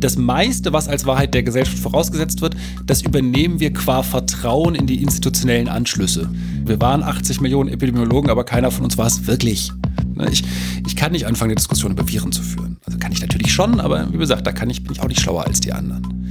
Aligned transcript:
das 0.00 0.16
meiste, 0.16 0.72
was 0.72 0.88
als 0.88 1.06
Wahrheit 1.06 1.34
der 1.34 1.42
Gesellschaft 1.42 1.78
vorausgesetzt 1.78 2.40
wird, 2.40 2.56
das 2.86 3.02
übernehmen 3.02 3.60
wir 3.60 3.72
qua 3.72 4.02
Vertrauen 4.02 4.74
in 4.74 4.86
die 4.86 5.02
institutionellen 5.02 5.68
Anschlüsse. 5.68 6.28
Wir 6.64 6.80
waren 6.80 7.02
80 7.02 7.40
Millionen 7.40 7.68
Epidemiologen, 7.68 8.30
aber 8.30 8.44
keiner 8.44 8.70
von 8.70 8.84
uns 8.84 8.98
war 8.98 9.06
es 9.06 9.26
wirklich. 9.26 9.72
Ne, 10.14 10.28
ich, 10.30 10.42
ich 10.86 10.96
kann 10.96 11.12
nicht 11.12 11.26
anfangen, 11.26 11.50
eine 11.50 11.56
Diskussion 11.56 11.92
über 11.92 12.08
Viren 12.08 12.32
zu 12.32 12.42
führen. 12.42 12.78
Also 12.86 12.98
kann 12.98 13.12
ich 13.12 13.20
natürlich 13.20 13.52
schon, 13.52 13.80
aber 13.80 14.12
wie 14.12 14.18
gesagt, 14.18 14.46
da 14.46 14.50
ich, 14.66 14.82
bin 14.82 14.92
ich 14.92 15.00
auch 15.00 15.08
nicht 15.08 15.20
schlauer 15.20 15.46
als 15.46 15.60
die 15.60 15.72
anderen. 15.72 16.30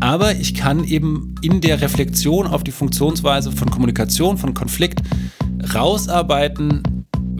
Aber 0.00 0.34
ich 0.34 0.54
kann 0.54 0.84
eben 0.84 1.34
in 1.42 1.60
der 1.60 1.80
Reflexion 1.80 2.46
auf 2.46 2.64
die 2.64 2.72
Funktionsweise 2.72 3.52
von 3.52 3.70
Kommunikation, 3.70 4.36
von 4.36 4.54
Konflikt 4.54 5.00
rausarbeiten, 5.74 6.82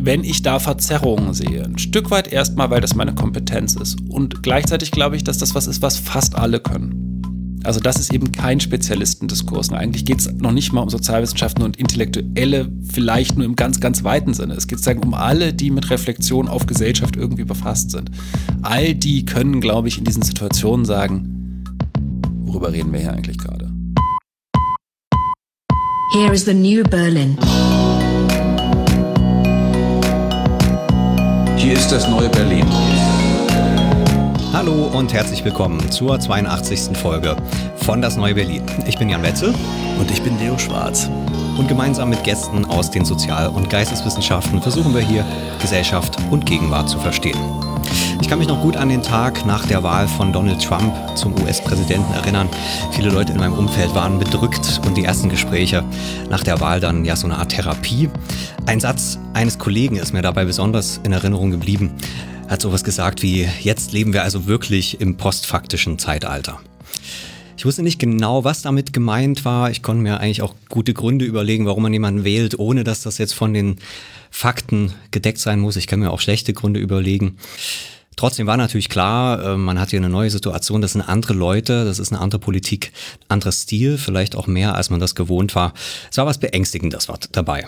wenn 0.05 0.25
ich 0.25 0.43
da 0.43 0.59
Verzerrungen 0.59 1.33
sehe. 1.33 1.65
Ein 1.65 1.79
Stück 1.79 2.11
weit 2.11 2.33
erstmal, 2.33 2.71
weil 2.71 2.81
das 2.81 2.95
meine 2.95 3.15
Kompetenz 3.15 3.77
ist. 3.77 4.01
Und 4.09 4.43
gleichzeitig 4.43 4.91
glaube 4.91 5.17
ich, 5.17 5.25
dass 5.25 5.39
das 5.39 5.55
was 5.55 5.67
ist, 5.67 5.81
was 5.81 5.97
fast 5.97 6.35
alle 6.35 6.59
können. 6.59 7.61
Also 7.65 7.79
das 7.79 8.01
ist 8.01 8.13
eben 8.13 8.33
kein 8.33 8.59
Spezialistendiskurs. 8.59 9.71
Eigentlich 9.71 10.05
geht 10.05 10.19
es 10.19 10.33
noch 10.33 10.51
nicht 10.51 10.73
mal 10.73 10.81
um 10.81 10.91
Sozialwissenschaften 10.91 11.63
und 11.63 11.77
Intellektuelle, 11.77 12.69
vielleicht 12.91 13.37
nur 13.37 13.47
im 13.47 13.55
ganz, 13.55 13.79
ganz 13.79 14.03
weiten 14.03 14.35
Sinne. 14.35 14.55
Es 14.55 14.67
geht 14.67 14.79
sozusagen 14.79 15.05
um 15.05 15.15
alle, 15.15 15.55
die 15.55 15.71
mit 15.71 15.89
Reflexion 15.89 16.49
auf 16.49 16.67
Gesellschaft 16.67 17.15
irgendwie 17.15 17.45
befasst 17.45 17.93
sind. 17.93 18.11
All 18.63 18.97
die 18.97 19.25
können, 19.25 19.61
glaube 19.61 19.87
ich, 19.87 19.99
in 19.99 20.05
diesen 20.05 20.23
Situationen 20.23 20.85
sagen, 20.85 21.65
worüber 22.41 22.73
reden 22.73 22.93
wir 22.93 22.99
hier 22.99 23.13
eigentlich 23.13 23.39
gerade? 23.39 23.71
Here 26.15 26.35
is 26.35 26.45
the 26.45 26.55
new 26.55 26.83
Berlin. 26.83 27.39
Hier 31.63 31.75
ist 31.75 31.93
das 31.93 32.09
neue 32.09 32.29
Berlin. 32.29 32.67
Hallo 34.53 34.91
und 34.93 35.13
herzlich 35.13 35.45
willkommen 35.45 35.93
zur 35.93 36.19
82. 36.19 36.97
Folge 36.99 37.37
von 37.77 38.03
Das 38.03 38.17
Neue 38.17 38.35
Berlin. 38.35 38.65
Ich 38.85 38.99
bin 38.99 39.09
Jan 39.09 39.23
Wetzel. 39.23 39.55
Und 39.97 40.11
ich 40.11 40.21
bin 40.25 40.37
Leo 40.41 40.59
Schwarz. 40.59 41.09
Und 41.57 41.69
gemeinsam 41.69 42.11
mit 42.11 42.25
Gästen 42.25 42.65
aus 42.65 42.91
den 42.91 43.05
Sozial- 43.05 43.49
und 43.49 43.71
Geisteswissenschaften 43.71 44.61
versuchen 44.61 44.93
wir 44.93 45.03
hier 45.03 45.25
Gesellschaft 45.61 46.17
und 46.33 46.47
Gegenwart 46.47 46.89
zu 46.89 46.99
verstehen. 46.99 47.39
Ich 48.33 48.35
kann 48.35 48.39
mich 48.39 48.49
noch 48.49 48.63
gut 48.63 48.79
an 48.79 48.89
den 48.89 49.03
Tag 49.03 49.45
nach 49.45 49.67
der 49.67 49.83
Wahl 49.83 50.09
von 50.09 50.33
Donald 50.33 50.63
Trump 50.63 50.95
zum 51.19 51.39
US-Präsidenten 51.43 52.15
erinnern. 52.15 52.49
Viele 52.93 53.11
Leute 53.11 53.35
in 53.35 53.39
meinem 53.39 53.53
Umfeld 53.53 53.95
waren 53.95 54.19
bedrückt 54.19 54.81
und 54.87 54.97
die 54.97 55.05
ersten 55.05 55.29
Gespräche 55.29 55.85
nach 56.31 56.43
der 56.43 56.59
Wahl 56.59 56.81
dann 56.81 57.05
ja 57.05 57.15
so 57.15 57.27
eine 57.27 57.37
Art 57.37 57.51
Therapie. 57.51 58.09
Ein 58.65 58.81
Satz 58.81 59.19
eines 59.35 59.59
Kollegen 59.59 59.97
ist 59.97 60.15
mir 60.15 60.23
dabei 60.23 60.47
besonders 60.47 60.99
in 61.05 61.13
Erinnerung 61.13 61.51
geblieben. 61.51 61.93
Er 62.47 62.53
hat 62.53 62.63
sowas 62.63 62.85
gesagt 62.85 63.23
wie, 63.23 63.47
jetzt 63.61 63.93
leben 63.93 64.15
wir 64.15 64.23
also 64.23 64.47
wirklich 64.47 64.99
im 65.03 65.19
postfaktischen 65.19 65.99
Zeitalter. 65.99 66.59
Ich 67.59 67.67
wusste 67.67 67.83
nicht 67.83 67.99
genau, 67.99 68.45
was 68.45 68.63
damit 68.63 68.95
gemeint 68.95 69.45
war. 69.45 69.71
Ich 69.71 69.83
konnte 69.83 70.03
mir 70.03 70.21
eigentlich 70.21 70.41
auch 70.41 70.55
gute 70.71 70.95
Gründe 70.95 71.27
überlegen, 71.27 71.67
warum 71.67 71.83
man 71.83 71.93
jemanden 71.93 72.25
wählt, 72.25 72.59
ohne 72.59 72.83
dass 72.83 73.03
das 73.03 73.19
jetzt 73.19 73.35
von 73.35 73.53
den 73.53 73.77
Fakten 74.31 74.95
gedeckt 75.11 75.39
sein 75.39 75.61
muss. 75.61 75.77
Ich 75.77 75.87
kann 75.87 76.01
mir 76.01 76.11
auch 76.11 76.21
schlechte 76.21 76.55
Gründe 76.55 76.81
überlegen. 76.81 77.37
Trotzdem 78.17 78.47
war 78.47 78.57
natürlich 78.57 78.89
klar, 78.89 79.43
äh, 79.43 79.57
man 79.57 79.79
hat 79.79 79.91
hier 79.91 79.99
eine 79.99 80.09
neue 80.09 80.31
Situation, 80.31 80.81
das 80.81 80.93
sind 80.93 81.03
andere 81.03 81.35
Leute, 81.35 81.85
das 81.85 81.99
ist 81.99 82.13
eine 82.13 82.21
andere 82.21 82.41
Politik, 82.41 82.93
anderer 83.29 83.53
Stil, 83.53 83.99
vielleicht 83.99 84.37
auch 84.37 84.47
mehr, 84.47 84.75
als 84.75 84.91
man 84.91 85.01
das 85.01 85.15
gewohnt 85.15 85.55
war. 85.55 85.73
Es 86.11 86.19
war 86.19 86.27
was 86.27 86.39
Beängstigendes 86.39 87.09
dabei. 87.33 87.67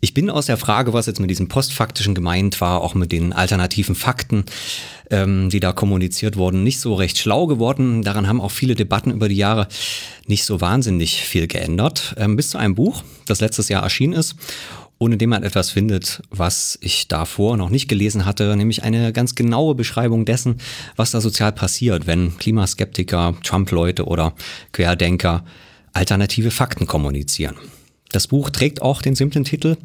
Ich 0.00 0.12
bin 0.12 0.28
aus 0.28 0.46
der 0.46 0.58
Frage, 0.58 0.92
was 0.92 1.06
jetzt 1.06 1.20
mit 1.20 1.30
diesem 1.30 1.48
postfaktischen 1.48 2.14
gemeint 2.14 2.60
war, 2.60 2.82
auch 2.82 2.94
mit 2.94 3.10
den 3.10 3.32
alternativen 3.32 3.94
Fakten, 3.94 4.44
ähm, 5.10 5.48
die 5.48 5.60
da 5.60 5.72
kommuniziert 5.72 6.36
wurden, 6.36 6.62
nicht 6.62 6.78
so 6.78 6.94
recht 6.94 7.16
schlau 7.16 7.46
geworden. 7.46 8.02
Daran 8.02 8.28
haben 8.28 8.40
auch 8.40 8.50
viele 8.50 8.74
Debatten 8.74 9.10
über 9.10 9.30
die 9.30 9.36
Jahre 9.36 9.66
nicht 10.26 10.44
so 10.44 10.60
wahnsinnig 10.60 11.22
viel 11.22 11.46
geändert. 11.46 12.14
Ähm, 12.18 12.36
bis 12.36 12.50
zu 12.50 12.58
einem 12.58 12.74
Buch, 12.74 13.02
das 13.26 13.40
letztes 13.40 13.70
Jahr 13.70 13.82
erschienen 13.82 14.12
ist 14.12 14.36
ohne 14.98 15.16
dem 15.16 15.30
man 15.30 15.42
etwas 15.42 15.70
findet, 15.70 16.22
was 16.30 16.78
ich 16.80 17.08
davor 17.08 17.56
noch 17.56 17.70
nicht 17.70 17.88
gelesen 17.88 18.24
hatte, 18.24 18.56
nämlich 18.56 18.82
eine 18.82 19.12
ganz 19.12 19.34
genaue 19.34 19.74
Beschreibung 19.74 20.24
dessen, 20.24 20.58
was 20.96 21.10
da 21.10 21.20
sozial 21.20 21.52
passiert, 21.52 22.06
wenn 22.06 22.36
Klimaskeptiker, 22.38 23.34
Trump-Leute 23.42 24.06
oder 24.06 24.34
Querdenker 24.72 25.44
alternative 25.92 26.50
Fakten 26.50 26.86
kommunizieren. 26.86 27.56
Das 28.12 28.28
Buch 28.28 28.50
trägt 28.50 28.80
auch 28.80 29.02
den 29.02 29.16
simplen 29.16 29.44
Titel 29.44 29.76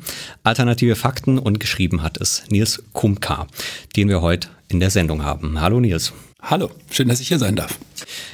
Alternative 0.43 0.95
Fakten 0.95 1.39
und 1.39 1.59
geschrieben 1.59 2.03
hat 2.03 2.21
es 2.21 2.43
Nils 2.49 2.83
Kumka, 2.93 3.47
den 3.95 4.07
wir 4.07 4.21
heute 4.21 4.49
in 4.67 4.79
der 4.79 4.91
Sendung 4.91 5.23
haben. 5.23 5.59
Hallo 5.59 5.79
Nils. 5.79 6.13
Hallo, 6.41 6.69
schön, 6.91 7.07
dass 7.07 7.19
ich 7.19 7.27
hier 7.27 7.39
sein 7.39 7.55
darf. 7.55 7.79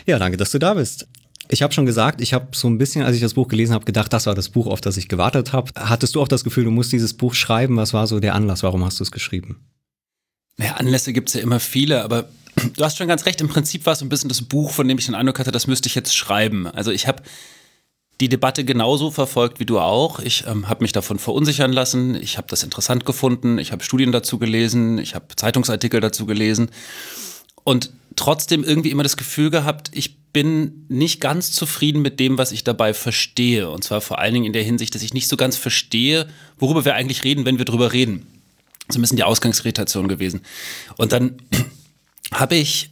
Ja, 0.05 0.19
danke, 0.19 0.37
dass 0.37 0.51
du 0.51 0.59
da 0.59 0.73
bist. 0.73 1.07
Ich 1.49 1.61
habe 1.61 1.73
schon 1.73 1.85
gesagt, 1.85 2.21
ich 2.21 2.33
habe 2.33 2.47
so 2.53 2.67
ein 2.67 2.77
bisschen, 2.77 3.03
als 3.03 3.15
ich 3.15 3.21
das 3.21 3.35
Buch 3.35 3.47
gelesen 3.47 3.73
habe, 3.73 3.85
gedacht, 3.85 4.11
das 4.13 4.25
war 4.25 4.35
das 4.35 4.49
Buch, 4.49 4.67
auf 4.67 4.81
das 4.81 4.97
ich 4.97 5.07
gewartet 5.07 5.53
habe. 5.53 5.71
Hattest 5.75 6.15
du 6.15 6.21
auch 6.21 6.27
das 6.27 6.43
Gefühl, 6.43 6.63
du 6.63 6.71
musst 6.71 6.91
dieses 6.91 7.13
Buch 7.13 7.33
schreiben? 7.33 7.77
Was 7.77 7.93
war 7.93 8.07
so 8.07 8.19
der 8.19 8.35
Anlass? 8.35 8.63
Warum 8.63 8.83
hast 8.83 8.99
du 8.99 9.03
es 9.03 9.11
geschrieben? 9.11 9.65
Naja, 10.57 10.75
Anlässe 10.75 11.13
gibt 11.13 11.29
es 11.29 11.35
ja 11.35 11.41
immer 11.41 11.59
viele, 11.59 12.03
aber 12.03 12.29
du 12.75 12.83
hast 12.83 12.97
schon 12.97 13.07
ganz 13.07 13.25
recht. 13.25 13.41
Im 13.41 13.49
Prinzip 13.49 13.85
war 13.85 13.93
es 13.93 14.01
ein 14.01 14.09
bisschen 14.09 14.29
das 14.29 14.41
Buch, 14.41 14.71
von 14.71 14.87
dem 14.87 14.97
ich 14.97 15.05
den 15.05 15.15
Eindruck 15.15 15.39
hatte, 15.39 15.51
das 15.51 15.67
müsste 15.67 15.87
ich 15.87 15.95
jetzt 15.95 16.15
schreiben. 16.15 16.67
Also 16.67 16.91
ich 16.91 17.07
habe 17.07 17.23
die 18.21 18.29
Debatte 18.29 18.63
genauso 18.63 19.11
verfolgt 19.11 19.59
wie 19.59 19.65
du 19.65 19.79
auch. 19.79 20.19
Ich 20.19 20.45
ähm, 20.47 20.69
habe 20.69 20.83
mich 20.83 20.93
davon 20.93 21.19
verunsichern 21.19 21.73
lassen. 21.73 22.15
Ich 22.15 22.37
habe 22.37 22.47
das 22.49 22.63
interessant 22.63 23.05
gefunden. 23.05 23.57
Ich 23.57 23.71
habe 23.71 23.83
Studien 23.83 24.11
dazu 24.11 24.39
gelesen. 24.39 24.97
Ich 24.99 25.15
habe 25.15 25.35
Zeitungsartikel 25.35 25.99
dazu 25.99 26.25
gelesen. 26.25 26.69
Und 27.65 27.91
trotzdem 28.15 28.63
irgendwie 28.63 28.91
immer 28.91 29.03
das 29.03 29.17
Gefühl 29.17 29.49
gehabt, 29.49 29.91
ich 29.93 30.17
bin 30.35 30.85
nicht 30.89 31.21
ganz 31.21 31.53
zufrieden 31.53 32.01
mit 32.01 32.19
dem, 32.19 32.37
was 32.37 32.51
ich 32.51 32.65
dabei 32.65 32.93
verstehe. 32.93 33.69
Und 33.69 33.85
zwar 33.85 34.01
vor 34.01 34.19
allen 34.19 34.33
Dingen 34.33 34.45
in 34.45 34.51
der 34.51 34.63
Hinsicht, 34.63 34.93
dass 34.93 35.01
ich 35.01 35.13
nicht 35.13 35.29
so 35.29 35.37
ganz 35.37 35.55
verstehe, 35.55 36.27
worüber 36.59 36.83
wir 36.83 36.93
eigentlich 36.93 37.23
reden, 37.23 37.45
wenn 37.45 37.57
wir 37.57 37.63
drüber 37.63 37.93
reden. 37.93 38.27
So 38.89 38.99
ein 38.99 39.01
bisschen 39.01 39.15
die 39.15 39.23
Ausgangsirritation 39.23 40.09
gewesen. 40.09 40.41
Und 40.97 41.13
dann 41.13 41.37
habe 42.33 42.55
ich 42.55 42.89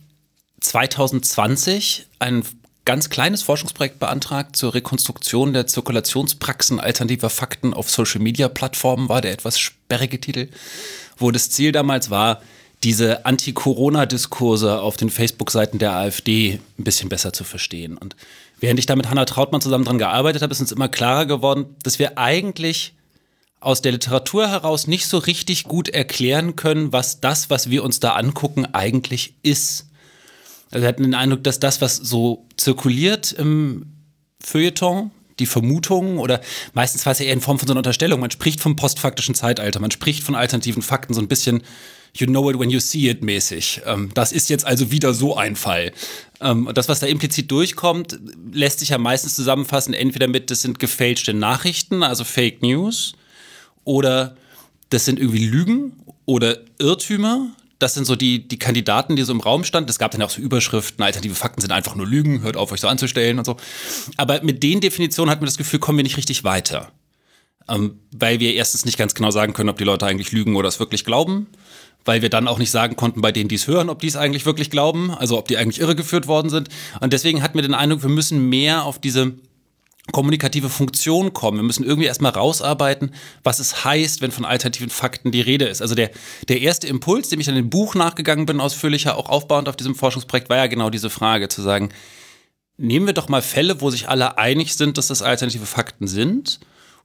2020 0.61 2.05
ein 2.19 2.45
ganz 2.85 3.09
kleines 3.09 3.41
Forschungsprojekt 3.41 3.99
beantragt 3.99 4.55
zur 4.55 4.73
Rekonstruktion 4.73 5.51
der 5.51 5.67
Zirkulationspraxen 5.67 6.79
alternativer 6.79 7.29
Fakten 7.29 7.73
auf 7.73 7.91
Social-Media-Plattformen, 7.91 9.09
war 9.09 9.19
der 9.19 9.33
etwas 9.33 9.59
sperrige 9.59 10.21
Titel, 10.21 10.47
wo 11.17 11.29
das 11.29 11.49
Ziel 11.49 11.73
damals 11.73 12.09
war, 12.09 12.41
diese 12.83 13.25
Anti-Corona-Diskurse 13.25 14.81
auf 14.81 14.97
den 14.97 15.09
Facebook-Seiten 15.09 15.79
der 15.79 15.94
AfD 15.94 16.59
ein 16.77 16.83
bisschen 16.83 17.09
besser 17.09 17.33
zu 17.33 17.44
verstehen. 17.44 17.97
Und 17.97 18.16
während 18.59 18.79
ich 18.79 18.85
da 18.85 18.95
mit 18.95 19.09
Hannah 19.09 19.25
Trautmann 19.25 19.61
zusammen 19.61 19.85
dran 19.85 19.97
gearbeitet 19.97 20.41
habe, 20.41 20.51
ist 20.51 20.59
uns 20.59 20.71
immer 20.71 20.89
klarer 20.89 21.25
geworden, 21.25 21.75
dass 21.83 21.99
wir 21.99 22.17
eigentlich 22.17 22.93
aus 23.59 23.81
der 23.81 23.93
Literatur 23.93 24.49
heraus 24.49 24.88
nicht 24.88 25.07
so 25.07 25.17
richtig 25.17 25.63
gut 25.63 25.88
erklären 25.88 26.55
können, 26.55 26.91
was 26.91 27.22
das, 27.22 27.49
was 27.49 27.69
wir 27.69 27.83
uns 27.83 28.01
da 28.01 28.13
angucken, 28.13 28.66
eigentlich 28.73 29.35
ist. 29.41 29.88
Also 30.69 30.81
wir 30.81 30.89
hatten 30.89 31.03
den 31.03 31.16
Eindruck, 31.16 31.43
dass 31.43 31.59
das, 31.59 31.79
was 31.79 31.95
so 31.95 32.45
zirkuliert 32.57 33.31
im 33.31 33.85
Feuilleton, 34.39 35.11
die 35.39 35.45
Vermutung 35.45 36.19
oder 36.19 36.41
meistens 36.73 37.05
war 37.05 37.13
es 37.13 37.19
ja 37.19 37.25
eher 37.25 37.33
in 37.33 37.41
Form 37.41 37.57
von 37.57 37.67
so 37.67 37.73
einer 37.73 37.79
Unterstellung. 37.79 38.19
Man 38.19 38.31
spricht 38.31 38.59
vom 38.59 38.75
postfaktischen 38.75 39.33
Zeitalter, 39.33 39.79
man 39.79 39.91
spricht 39.91 40.23
von 40.23 40.35
alternativen 40.35 40.81
Fakten, 40.81 41.13
so 41.13 41.22
ein 41.22 41.27
bisschen 41.27 41.63
you 42.16 42.28
know 42.28 42.50
it 42.50 42.59
when 42.59 42.69
you 42.69 42.79
see 42.79 43.09
it 43.09 43.24
mäßig. 43.24 43.81
Ähm, 43.85 44.12
das 44.13 44.31
ist 44.31 44.50
jetzt 44.50 44.66
also 44.66 44.91
wieder 44.91 45.13
so 45.13 45.35
ein 45.35 45.56
Fall. 45.56 45.91
Ähm, 46.41 46.69
das, 46.74 46.90
was 46.90 47.00
da 47.00 47.07
implizit 47.07 47.50
durchkommt, 47.51 48.19
lässt 48.51 48.79
sich 48.79 48.90
ja 48.90 48.97
meistens 48.97 49.35
zusammenfassen, 49.35 49.94
entweder 49.94 50.28
mit, 50.28 50.52
das 50.52 50.62
sind 50.62 50.79
gefälschte 50.79 51.34
Nachrichten, 51.34 52.03
also 52.03 52.23
Fake 52.23 52.62
News, 52.62 53.13
oder 53.84 54.35
das 54.90 55.06
sind 55.06 55.19
irgendwie 55.19 55.46
Lügen 55.46 55.94
oder 56.25 56.59
Irrtümer, 56.79 57.50
das 57.79 57.96
sind 57.96 58.06
so 58.06 58.16
die, 58.16 58.47
die 58.47 58.59
Kandidaten, 58.59 59.16
die 59.16 59.23
so 59.23 59.34
im 59.34 59.41
Raum 59.41 59.66
standen. 59.66 59.90
Es 59.90 60.00
gab 60.00 60.12
dann 60.12 60.22
auch 60.22 60.29
so 60.29 60.41
Überschriften, 60.41 61.03
alternative 61.03 61.35
Fakten 61.35 61.59
sind 61.59 61.72
einfach 61.72 61.96
nur 61.96 62.08
Lügen, 62.08 62.41
hört 62.41 62.55
auf, 62.55 62.72
euch 62.72 62.79
so 62.79 62.87
anzustellen 62.87 63.40
und 63.40 63.46
so. 63.46 63.58
Aber 64.16 64.41
mit 64.41 64.64
den 64.64 64.79
Definitionen 64.79 65.29
hat 65.29 65.41
man 65.41 65.47
das 65.47 65.58
Gefühl, 65.58 65.79
kommen 65.79 65.97
wir 65.97 66.03
nicht 66.03 66.16
richtig 66.16 66.46
weiter. 66.46 66.91
Ähm, 67.67 67.99
weil 68.16 68.40
wir 68.40 68.53
erstens 68.53 68.85
nicht 68.85 68.97
ganz 68.97 69.16
genau 69.16 69.32
sagen 69.32 69.53
können, 69.53 69.70
ob 69.70 69.78
die 69.78 69.84
Leute 69.84 70.05
eigentlich 70.05 70.32
lügen 70.32 70.55
oder 70.55 70.70
es 70.70 70.79
wirklich 70.79 71.03
glauben. 71.03 71.47
Weil 72.05 72.22
wir 72.22 72.29
dann 72.29 72.47
auch 72.47 72.59
nicht 72.59 72.72
sagen 72.72 72.96
konnten, 72.96 73.22
bei 73.22 73.32
denen, 73.32 73.47
die 73.47 73.55
es 73.55 73.67
hören, 73.67 73.90
ob 73.90 74.00
die 74.00 74.08
es 74.08 74.16
eigentlich 74.16 74.46
wirklich 74.46 74.70
glauben, 74.70 75.11
also 75.11 75.38
ob 75.38 75.47
die 75.47 75.58
eigentlich 75.58 75.79
irregeführt 75.79 76.28
worden 76.28 76.50
sind. 76.50 76.70
Und 77.00 77.14
deswegen 77.14 77.41
hatten 77.41 77.55
wir 77.55 77.61
den 77.61 77.73
Eindruck, 77.73 78.03
wir 78.03 78.09
müssen 78.09 78.50
mehr 78.50 78.84
auf 78.84 79.00
diese 79.00 79.34
kommunikative 80.11 80.70
Funktion 80.70 81.32
kommen. 81.32 81.59
Wir 81.59 81.64
müssen 81.64 81.85
irgendwie 81.85 82.08
erstmal 82.08 82.34
rausarbeiten, 82.34 83.14
was 83.44 83.59
es 83.59 83.85
heißt, 83.85 84.22
wenn 84.22 84.32
von 84.32 84.44
alternativen 84.44 84.90
Fakten 84.90 85.32
die 85.32 85.41
Rede 85.41 85.66
ist. 85.66 85.82
Also 85.82 85.96
der, 85.96 86.11
der 86.50 86.59
erste 86.59 86.88
Impuls, 86.88 87.29
dem 87.29 87.40
ich 87.40 87.47
an 87.47 87.55
dem 87.55 87.70
Buch 87.70 87.96
nachgegangen 87.96 88.46
bin, 88.46 88.59
ausführlicher, 88.59 89.17
auch 89.17 89.29
aufbauend 89.29 89.70
auf 89.70 89.78
diesem 89.78 89.96
Forschungsprojekt, 89.96 90.49
war 90.49 90.58
ja 90.58 90.67
genau 90.67 90.90
diese 90.90 91.09
Frage, 91.09 91.47
zu 91.47 91.61
sagen, 91.61 91.90
nehmen 92.78 93.06
wir 93.06 93.14
doch 93.14 93.29
mal 93.29 93.41
Fälle, 93.41 93.79
wo 93.79 93.90
sich 93.90 94.09
alle 94.09 94.38
einig 94.38 94.76
sind, 94.76 94.97
dass 94.97 95.08
das 95.08 95.22
alternative 95.22 95.66
Fakten 95.66 96.08
sind 96.08 96.59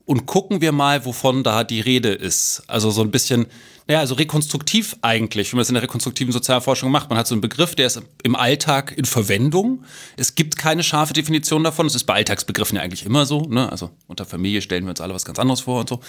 und 0.08 0.24
gucken 0.24 0.62
wir 0.62 0.72
mal, 0.72 1.04
wovon 1.04 1.42
da 1.42 1.64
die 1.64 1.82
Rede 1.82 2.08
ist. 2.08 2.62
Also 2.66 2.90
so 2.90 3.02
ein 3.02 3.10
bisschen, 3.10 3.46
naja, 3.86 4.00
also 4.00 4.14
rekonstruktiv 4.14 4.96
eigentlich, 5.02 5.52
wie 5.52 5.56
man 5.56 5.62
es 5.62 5.68
in 5.68 5.74
der 5.74 5.82
rekonstruktiven 5.82 6.32
Sozialforschung 6.32 6.90
macht. 6.90 7.10
Man 7.10 7.18
hat 7.18 7.26
so 7.26 7.34
einen 7.34 7.42
Begriff, 7.42 7.74
der 7.74 7.88
ist 7.88 8.00
im 8.22 8.34
Alltag 8.34 8.96
in 8.96 9.04
Verwendung. 9.04 9.84
Es 10.16 10.34
gibt 10.34 10.56
keine 10.56 10.82
scharfe 10.82 11.12
Definition 11.12 11.62
davon. 11.62 11.84
Es 11.84 11.94
ist 11.94 12.04
bei 12.04 12.14
Alltagsbegriffen 12.14 12.76
ja 12.76 12.82
eigentlich 12.82 13.04
immer 13.04 13.26
so. 13.26 13.42
Ne? 13.42 13.70
Also 13.70 13.90
unter 14.06 14.24
Familie 14.24 14.62
stellen 14.62 14.84
wir 14.84 14.90
uns 14.90 15.02
alle 15.02 15.12
was 15.12 15.26
ganz 15.26 15.38
anderes 15.38 15.60
vor 15.60 15.80
und 15.80 15.90
so. 15.90 16.00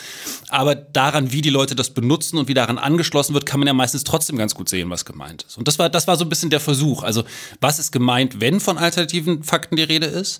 Aber 0.47 0.75
daran, 0.75 1.33
wie 1.33 1.41
die 1.41 1.49
Leute 1.49 1.75
das 1.75 1.89
benutzen 1.89 2.37
und 2.37 2.47
wie 2.47 2.53
daran 2.53 2.77
angeschlossen 2.77 3.33
wird, 3.33 3.45
kann 3.45 3.59
man 3.59 3.67
ja 3.67 3.73
meistens 3.73 4.05
trotzdem 4.05 4.37
ganz 4.37 4.55
gut 4.55 4.69
sehen, 4.69 4.89
was 4.89 5.03
gemeint 5.03 5.43
ist. 5.43 5.57
Und 5.57 5.67
das 5.67 5.77
war, 5.77 5.89
das 5.89 6.07
war 6.07 6.15
so 6.15 6.23
ein 6.23 6.29
bisschen 6.29 6.51
der 6.51 6.61
Versuch. 6.61 7.03
Also 7.03 7.25
was 7.59 7.79
ist 7.79 7.91
gemeint, 7.91 8.39
wenn 8.39 8.61
von 8.61 8.77
alternativen 8.77 9.43
Fakten 9.43 9.75
die 9.75 9.83
Rede 9.83 10.05
ist? 10.05 10.39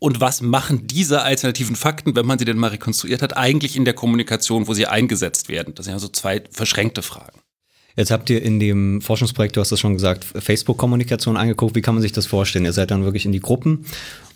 Und 0.00 0.20
was 0.20 0.40
machen 0.40 0.86
diese 0.86 1.22
alternativen 1.22 1.76
Fakten, 1.76 2.16
wenn 2.16 2.24
man 2.26 2.38
sie 2.38 2.46
denn 2.46 2.56
mal 2.56 2.70
rekonstruiert 2.70 3.20
hat, 3.20 3.36
eigentlich 3.36 3.76
in 3.76 3.84
der 3.84 3.94
Kommunikation, 3.94 4.66
wo 4.66 4.72
sie 4.72 4.86
eingesetzt 4.86 5.48
werden? 5.50 5.74
Das 5.74 5.84
sind 5.84 5.92
ja 5.92 5.98
so 5.98 6.08
zwei 6.08 6.42
verschränkte 6.50 7.02
Fragen. 7.02 7.38
Jetzt 7.96 8.10
habt 8.10 8.30
ihr 8.30 8.42
in 8.42 8.58
dem 8.58 9.02
Forschungsprojekt, 9.02 9.56
du 9.56 9.60
hast 9.60 9.72
das 9.72 9.78
schon 9.78 9.92
gesagt, 9.92 10.24
Facebook-Kommunikation 10.24 11.36
angeguckt. 11.36 11.76
Wie 11.76 11.82
kann 11.82 11.94
man 11.94 12.02
sich 12.02 12.12
das 12.12 12.24
vorstellen? 12.24 12.64
Ihr 12.64 12.72
seid 12.72 12.90
dann 12.90 13.04
wirklich 13.04 13.26
in 13.26 13.32
die 13.32 13.40
Gruppen 13.40 13.84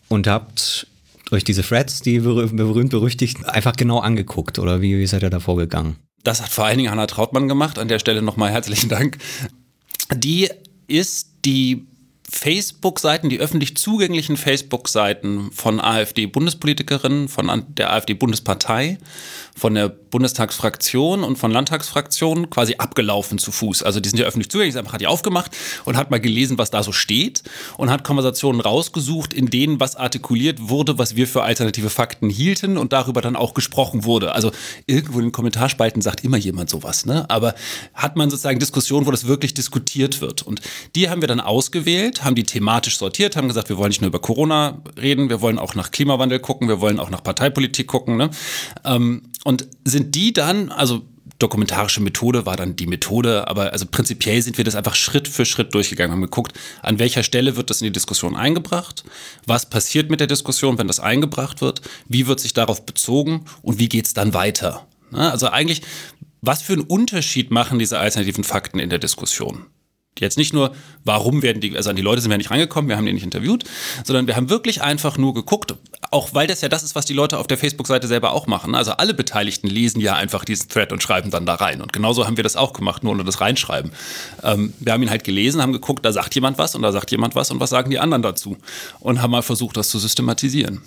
und 0.08 0.26
habt 0.26 0.86
euch 1.30 1.44
diese 1.44 1.62
Threads, 1.62 2.02
die 2.02 2.18
berühmt 2.20 2.90
berüchtigt, 2.90 3.48
einfach 3.48 3.74
genau 3.74 4.00
angeguckt 4.00 4.58
oder 4.58 4.82
wie, 4.82 4.98
wie 4.98 5.06
seid 5.06 5.22
ihr 5.22 5.30
da 5.30 5.40
vorgegangen? 5.40 5.96
Das 6.24 6.42
hat 6.42 6.50
vor 6.50 6.66
allen 6.66 6.76
Dingen 6.76 6.90
Hanna 6.90 7.06
Trautmann 7.06 7.48
gemacht. 7.48 7.78
An 7.78 7.88
der 7.88 7.98
Stelle 7.98 8.20
nochmal 8.20 8.50
herzlichen 8.50 8.90
Dank. 8.90 9.16
Die 10.14 10.50
ist 10.88 11.30
die 11.46 11.86
Facebook-Seiten, 12.30 13.28
die 13.28 13.38
öffentlich 13.38 13.76
zugänglichen 13.76 14.36
Facebook-Seiten 14.36 15.50
von 15.52 15.80
AfD-Bundespolitikerinnen, 15.80 17.28
von 17.28 17.64
der 17.76 17.92
AfD-Bundespartei, 17.92 18.98
von 19.56 19.74
der 19.74 19.88
Bundestagsfraktion 19.88 21.22
und 21.22 21.36
von 21.36 21.50
Landtagsfraktionen 21.50 22.50
quasi 22.50 22.76
abgelaufen 22.78 23.38
zu 23.38 23.52
Fuß. 23.52 23.82
Also 23.82 24.00
die 24.00 24.08
sind 24.08 24.18
ja 24.18 24.26
öffentlich 24.26 24.50
zugänglich, 24.50 24.76
einfach 24.76 24.92
hat 24.92 25.00
die 25.00 25.06
aufgemacht 25.06 25.52
und 25.84 25.96
hat 25.96 26.10
mal 26.10 26.20
gelesen, 26.20 26.58
was 26.58 26.70
da 26.70 26.82
so 26.82 26.92
steht 26.92 27.42
und 27.78 27.90
hat 27.90 28.04
Konversationen 28.04 28.60
rausgesucht, 28.60 29.32
in 29.32 29.46
denen 29.46 29.80
was 29.80 29.96
artikuliert 29.96 30.68
wurde, 30.68 30.98
was 30.98 31.14
wir 31.16 31.28
für 31.28 31.42
alternative 31.42 31.90
Fakten 31.90 32.30
hielten 32.30 32.76
und 32.76 32.92
darüber 32.92 33.20
dann 33.20 33.36
auch 33.36 33.54
gesprochen 33.54 34.04
wurde. 34.04 34.34
Also 34.34 34.50
irgendwo 34.86 35.18
in 35.18 35.26
den 35.26 35.32
Kommentarspalten 35.32 36.02
sagt 36.02 36.24
immer 36.24 36.36
jemand 36.36 36.70
sowas, 36.70 37.06
ne? 37.06 37.28
Aber 37.30 37.54
hat 37.94 38.16
man 38.16 38.30
sozusagen 38.30 38.58
Diskussionen, 38.58 39.06
wo 39.06 39.10
das 39.10 39.26
wirklich 39.26 39.54
diskutiert 39.54 40.20
wird. 40.20 40.42
Und 40.42 40.60
die 40.94 41.08
haben 41.08 41.20
wir 41.20 41.28
dann 41.28 41.40
ausgewählt, 41.40 42.24
haben 42.24 42.34
die 42.34 42.44
thematisch 42.44 42.98
sortiert, 42.98 43.36
haben 43.36 43.48
gesagt, 43.48 43.68
wir 43.68 43.78
wollen 43.78 43.90
nicht 43.90 44.00
nur 44.00 44.08
über 44.08 44.20
Corona 44.20 44.82
reden, 45.00 45.30
wir 45.30 45.40
wollen 45.40 45.58
auch 45.58 45.74
nach 45.74 45.90
Klimawandel 45.90 46.40
gucken, 46.40 46.68
wir 46.68 46.80
wollen 46.80 46.98
auch 46.98 47.10
nach 47.10 47.22
Parteipolitik 47.22 47.86
gucken. 47.86 48.16
Ne? 48.16 48.30
Und 49.44 49.68
sind 49.84 50.14
die 50.16 50.32
dann, 50.32 50.70
also 50.70 51.02
dokumentarische 51.38 52.00
Methode 52.00 52.46
war 52.46 52.56
dann 52.56 52.76
die 52.76 52.86
Methode, 52.86 53.48
aber 53.48 53.72
also 53.72 53.86
prinzipiell 53.86 54.40
sind 54.40 54.56
wir 54.56 54.64
das 54.64 54.74
einfach 54.74 54.94
Schritt 54.94 55.28
für 55.28 55.44
Schritt 55.44 55.74
durchgegangen, 55.74 56.12
haben 56.12 56.22
geguckt, 56.22 56.52
an 56.82 56.98
welcher 56.98 57.22
Stelle 57.22 57.56
wird 57.56 57.70
das 57.70 57.80
in 57.80 57.86
die 57.86 57.92
Diskussion 57.92 58.36
eingebracht, 58.36 59.04
was 59.46 59.68
passiert 59.68 60.10
mit 60.10 60.20
der 60.20 60.26
Diskussion, 60.26 60.78
wenn 60.78 60.86
das 60.86 61.00
eingebracht 61.00 61.60
wird, 61.60 61.82
wie 62.08 62.26
wird 62.26 62.40
sich 62.40 62.54
darauf 62.54 62.86
bezogen 62.86 63.44
und 63.62 63.78
wie 63.78 63.88
geht 63.88 64.06
es 64.06 64.14
dann 64.14 64.32
weiter. 64.34 64.86
Ne? 65.10 65.30
Also 65.30 65.48
eigentlich, 65.48 65.82
was 66.40 66.62
für 66.62 66.74
einen 66.74 66.82
Unterschied 66.82 67.50
machen 67.50 67.78
diese 67.78 67.98
alternativen 67.98 68.44
Fakten 68.44 68.78
in 68.78 68.90
der 68.90 68.98
Diskussion? 68.98 69.66
Jetzt 70.20 70.38
nicht 70.38 70.52
nur, 70.52 70.74
warum 71.02 71.42
werden 71.42 71.60
die, 71.60 71.76
also 71.76 71.90
an 71.90 71.96
die 71.96 72.02
Leute 72.02 72.20
sind 72.20 72.30
wir 72.30 72.38
nicht 72.38 72.50
reingekommen, 72.50 72.88
wir 72.88 72.96
haben 72.96 73.04
die 73.04 73.12
nicht 73.12 73.24
interviewt, 73.24 73.64
sondern 74.04 74.28
wir 74.28 74.36
haben 74.36 74.48
wirklich 74.48 74.80
einfach 74.80 75.18
nur 75.18 75.34
geguckt, 75.34 75.74
auch 76.12 76.34
weil 76.34 76.46
das 76.46 76.60
ja 76.60 76.68
das 76.68 76.84
ist, 76.84 76.94
was 76.94 77.04
die 77.04 77.14
Leute 77.14 77.38
auf 77.38 77.48
der 77.48 77.58
Facebook-Seite 77.58 78.06
selber 78.06 78.32
auch 78.32 78.46
machen. 78.46 78.76
Also 78.76 78.92
alle 78.92 79.12
Beteiligten 79.12 79.66
lesen 79.66 80.00
ja 80.00 80.14
einfach 80.14 80.44
diesen 80.44 80.68
Thread 80.68 80.92
und 80.92 81.02
schreiben 81.02 81.30
dann 81.30 81.46
da 81.46 81.56
rein. 81.56 81.82
Und 81.82 81.92
genauso 81.92 82.26
haben 82.26 82.36
wir 82.36 82.44
das 82.44 82.54
auch 82.54 82.72
gemacht, 82.72 83.02
nur 83.02 83.12
ohne 83.12 83.24
das 83.24 83.40
Reinschreiben. 83.40 83.90
Ähm, 84.44 84.72
wir 84.78 84.92
haben 84.92 85.02
ihn 85.02 85.10
halt 85.10 85.24
gelesen, 85.24 85.60
haben 85.60 85.72
geguckt, 85.72 86.04
da 86.04 86.12
sagt 86.12 86.34
jemand 86.36 86.58
was 86.58 86.76
und 86.76 86.82
da 86.82 86.92
sagt 86.92 87.10
jemand 87.10 87.34
was 87.34 87.50
und 87.50 87.58
was 87.58 87.70
sagen 87.70 87.90
die 87.90 87.98
anderen 87.98 88.22
dazu. 88.22 88.56
Und 89.00 89.20
haben 89.20 89.32
mal 89.32 89.42
versucht, 89.42 89.76
das 89.76 89.88
zu 89.88 89.98
systematisieren. 89.98 90.80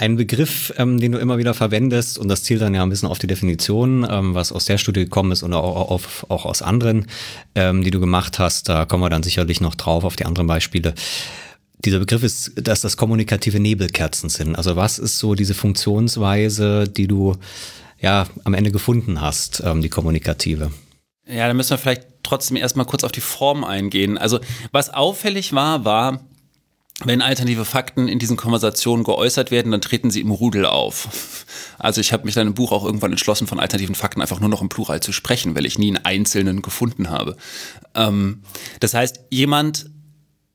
Ein 0.00 0.14
Begriff, 0.14 0.72
ähm, 0.76 1.00
den 1.00 1.10
du 1.10 1.18
immer 1.18 1.38
wieder 1.38 1.54
verwendest, 1.54 2.18
und 2.18 2.28
das 2.28 2.44
zielt 2.44 2.62
dann 2.62 2.72
ja 2.72 2.84
ein 2.84 2.88
bisschen 2.88 3.08
auf 3.08 3.18
die 3.18 3.26
Definition, 3.26 4.06
ähm, 4.08 4.32
was 4.32 4.52
aus 4.52 4.64
der 4.64 4.78
Studie 4.78 5.00
gekommen 5.00 5.32
ist 5.32 5.42
und 5.42 5.52
auch, 5.52 5.90
auf, 5.90 6.24
auch 6.28 6.44
aus 6.44 6.62
anderen, 6.62 7.06
ähm, 7.56 7.82
die 7.82 7.90
du 7.90 7.98
gemacht 7.98 8.38
hast, 8.38 8.68
da 8.68 8.84
kommen 8.84 9.02
wir 9.02 9.10
dann 9.10 9.24
sicherlich 9.24 9.60
noch 9.60 9.74
drauf 9.74 10.04
auf 10.04 10.14
die 10.14 10.24
anderen 10.24 10.46
Beispiele. 10.46 10.94
Dieser 11.84 11.98
Begriff 11.98 12.22
ist, 12.22 12.52
dass 12.54 12.80
das 12.80 12.96
kommunikative 12.96 13.58
Nebelkerzen 13.58 14.28
sind. 14.28 14.54
Also 14.54 14.76
was 14.76 15.00
ist 15.00 15.18
so 15.18 15.34
diese 15.34 15.54
Funktionsweise, 15.54 16.86
die 16.86 17.08
du 17.08 17.34
ja 18.00 18.28
am 18.44 18.54
Ende 18.54 18.70
gefunden 18.70 19.20
hast, 19.20 19.64
ähm, 19.66 19.82
die 19.82 19.88
kommunikative? 19.88 20.70
Ja, 21.26 21.48
da 21.48 21.54
müssen 21.54 21.70
wir 21.70 21.78
vielleicht 21.78 22.06
trotzdem 22.22 22.56
erstmal 22.56 22.86
kurz 22.86 23.02
auf 23.02 23.10
die 23.10 23.20
Form 23.20 23.64
eingehen. 23.64 24.16
Also 24.16 24.38
was 24.70 24.94
auffällig 24.94 25.52
war, 25.54 25.84
war, 25.84 26.20
wenn 27.04 27.22
alternative 27.22 27.64
Fakten 27.64 28.08
in 28.08 28.18
diesen 28.18 28.36
Konversationen 28.36 29.04
geäußert 29.04 29.52
werden, 29.52 29.70
dann 29.70 29.80
treten 29.80 30.10
sie 30.10 30.20
im 30.20 30.32
Rudel 30.32 30.66
auf. 30.66 31.44
Also 31.78 32.00
ich 32.00 32.12
habe 32.12 32.24
mich 32.24 32.34
dann 32.34 32.48
im 32.48 32.54
Buch 32.54 32.72
auch 32.72 32.84
irgendwann 32.84 33.12
entschlossen, 33.12 33.46
von 33.46 33.60
alternativen 33.60 33.94
Fakten 33.94 34.20
einfach 34.20 34.40
nur 34.40 34.48
noch 34.48 34.62
im 34.62 34.68
Plural 34.68 35.00
zu 35.00 35.12
sprechen, 35.12 35.54
weil 35.54 35.64
ich 35.64 35.78
nie 35.78 35.94
einen 35.94 36.04
einzelnen 36.04 36.60
gefunden 36.60 37.08
habe. 37.08 37.36
Ähm, 37.94 38.42
das 38.80 38.94
heißt, 38.94 39.20
jemand 39.30 39.90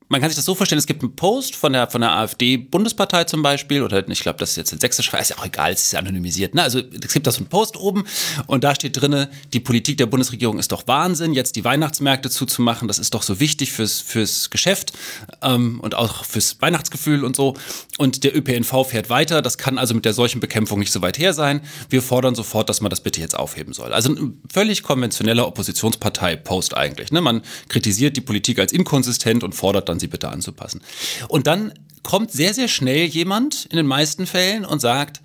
man 0.09 0.21
kann 0.21 0.29
sich 0.29 0.35
das 0.35 0.45
so 0.45 0.55
vorstellen, 0.55 0.79
es 0.79 0.85
gibt 0.85 1.01
einen 1.01 1.15
Post 1.15 1.55
von 1.55 1.73
der, 1.73 1.89
von 1.89 2.01
der 2.01 2.11
AfD-Bundespartei 2.11 3.23
zum 3.23 3.41
Beispiel, 3.41 3.81
oder 3.81 4.07
ich 4.07 4.19
glaube, 4.19 4.39
das 4.39 4.51
ist 4.51 4.55
jetzt 4.57 4.73
in 4.73 4.79
Sächsisch, 4.79 5.13
ist 5.13 5.29
ja 5.29 5.37
auch 5.37 5.45
egal, 5.45 5.71
es 5.71 5.81
ist 5.83 5.95
anonymisiert. 5.95 6.55
Ne? 6.55 6.63
Also 6.63 6.79
es 6.79 7.13
gibt 7.13 7.25
da 7.27 7.31
so 7.31 7.37
einen 7.37 7.47
Post 7.47 7.77
oben 7.77 8.05
und 8.47 8.63
da 8.63 8.75
steht 8.75 8.99
drin, 8.99 9.27
die 9.53 9.59
Politik 9.59 9.97
der 9.97 10.05
Bundesregierung 10.05 10.59
ist 10.59 10.71
doch 10.71 10.87
Wahnsinn, 10.87 11.33
jetzt 11.33 11.55
die 11.55 11.63
Weihnachtsmärkte 11.63 12.29
zuzumachen, 12.29 12.87
das 12.87 12.99
ist 12.99 13.13
doch 13.13 13.23
so 13.23 13.39
wichtig 13.39 13.71
fürs, 13.71 14.01
fürs 14.01 14.49
Geschäft 14.49 14.93
ähm, 15.41 15.79
und 15.79 15.95
auch 15.95 16.25
fürs 16.25 16.61
Weihnachtsgefühl 16.61 17.23
und 17.23 17.35
so. 17.35 17.55
Und 17.97 18.23
der 18.23 18.35
ÖPNV 18.35 18.87
fährt 18.87 19.09
weiter, 19.09 19.41
das 19.41 19.57
kann 19.57 19.77
also 19.77 19.93
mit 19.93 20.05
der 20.05 20.13
solchen 20.13 20.39
Bekämpfung 20.39 20.79
nicht 20.79 20.91
so 20.91 21.01
weit 21.01 21.17
her 21.17 21.33
sein. 21.33 21.61
Wir 21.89 22.01
fordern 22.01 22.35
sofort, 22.35 22.69
dass 22.69 22.81
man 22.81 22.89
das 22.89 23.01
bitte 23.01 23.21
jetzt 23.21 23.37
aufheben 23.37 23.73
soll. 23.73 23.93
Also 23.93 24.13
ein 24.13 24.41
völlig 24.51 24.83
konventioneller 24.83 25.47
Oppositionspartei-Post 25.47 26.75
eigentlich. 26.75 27.11
Ne? 27.11 27.21
Man 27.21 27.41
kritisiert 27.69 28.17
die 28.17 28.21
Politik 28.21 28.59
als 28.59 28.73
inkonsistent 28.73 29.43
und 29.43 29.53
fordert 29.53 29.89
dann 29.89 29.99
sie 30.03 30.07
bitte 30.07 30.29
anzupassen. 30.29 30.81
Und 31.27 31.47
dann 31.47 31.73
kommt 32.03 32.31
sehr, 32.31 32.53
sehr 32.53 32.67
schnell 32.67 33.05
jemand 33.05 33.65
in 33.65 33.77
den 33.77 33.87
meisten 33.87 34.27
Fällen 34.27 34.65
und 34.65 34.79
sagt, 34.79 35.21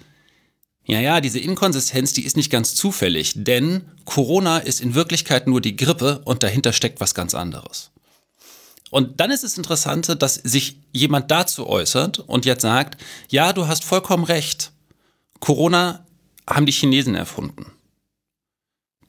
ja, 0.86 1.00
ja, 1.00 1.20
diese 1.20 1.38
Inkonsistenz, 1.38 2.14
die 2.14 2.25
ist 2.25 2.36
nicht 2.36 2.50
ganz 2.50 2.75
zufällig, 2.75 3.34
denn 3.36 3.82
Corona 4.06 4.58
ist 4.58 4.80
in 4.80 4.94
Wirklichkeit 4.94 5.46
nur 5.46 5.60
die 5.60 5.76
Grippe 5.76 6.22
und 6.25 6.42
dahinter 6.42 6.72
steckt 6.72 7.00
was 7.00 7.14
ganz 7.14 7.34
anderes. 7.34 7.90
Und 8.90 9.20
dann 9.20 9.30
ist 9.30 9.44
es 9.44 9.58
Interessante, 9.58 10.16
dass 10.16 10.36
sich 10.36 10.78
jemand 10.92 11.31
dazu 11.31 11.67
äußert 11.67 12.20
und 12.20 12.46
jetzt 12.46 12.62
sagt, 12.62 12.98
ja, 13.29 13.53
du 13.53 13.67
hast 13.67 13.84
vollkommen 13.84 14.24
recht. 14.24 14.72
Corona 15.41 16.06
haben 16.48 16.64
die 16.64 16.72
Chinesen 16.72 17.14
erfunden. 17.14 17.67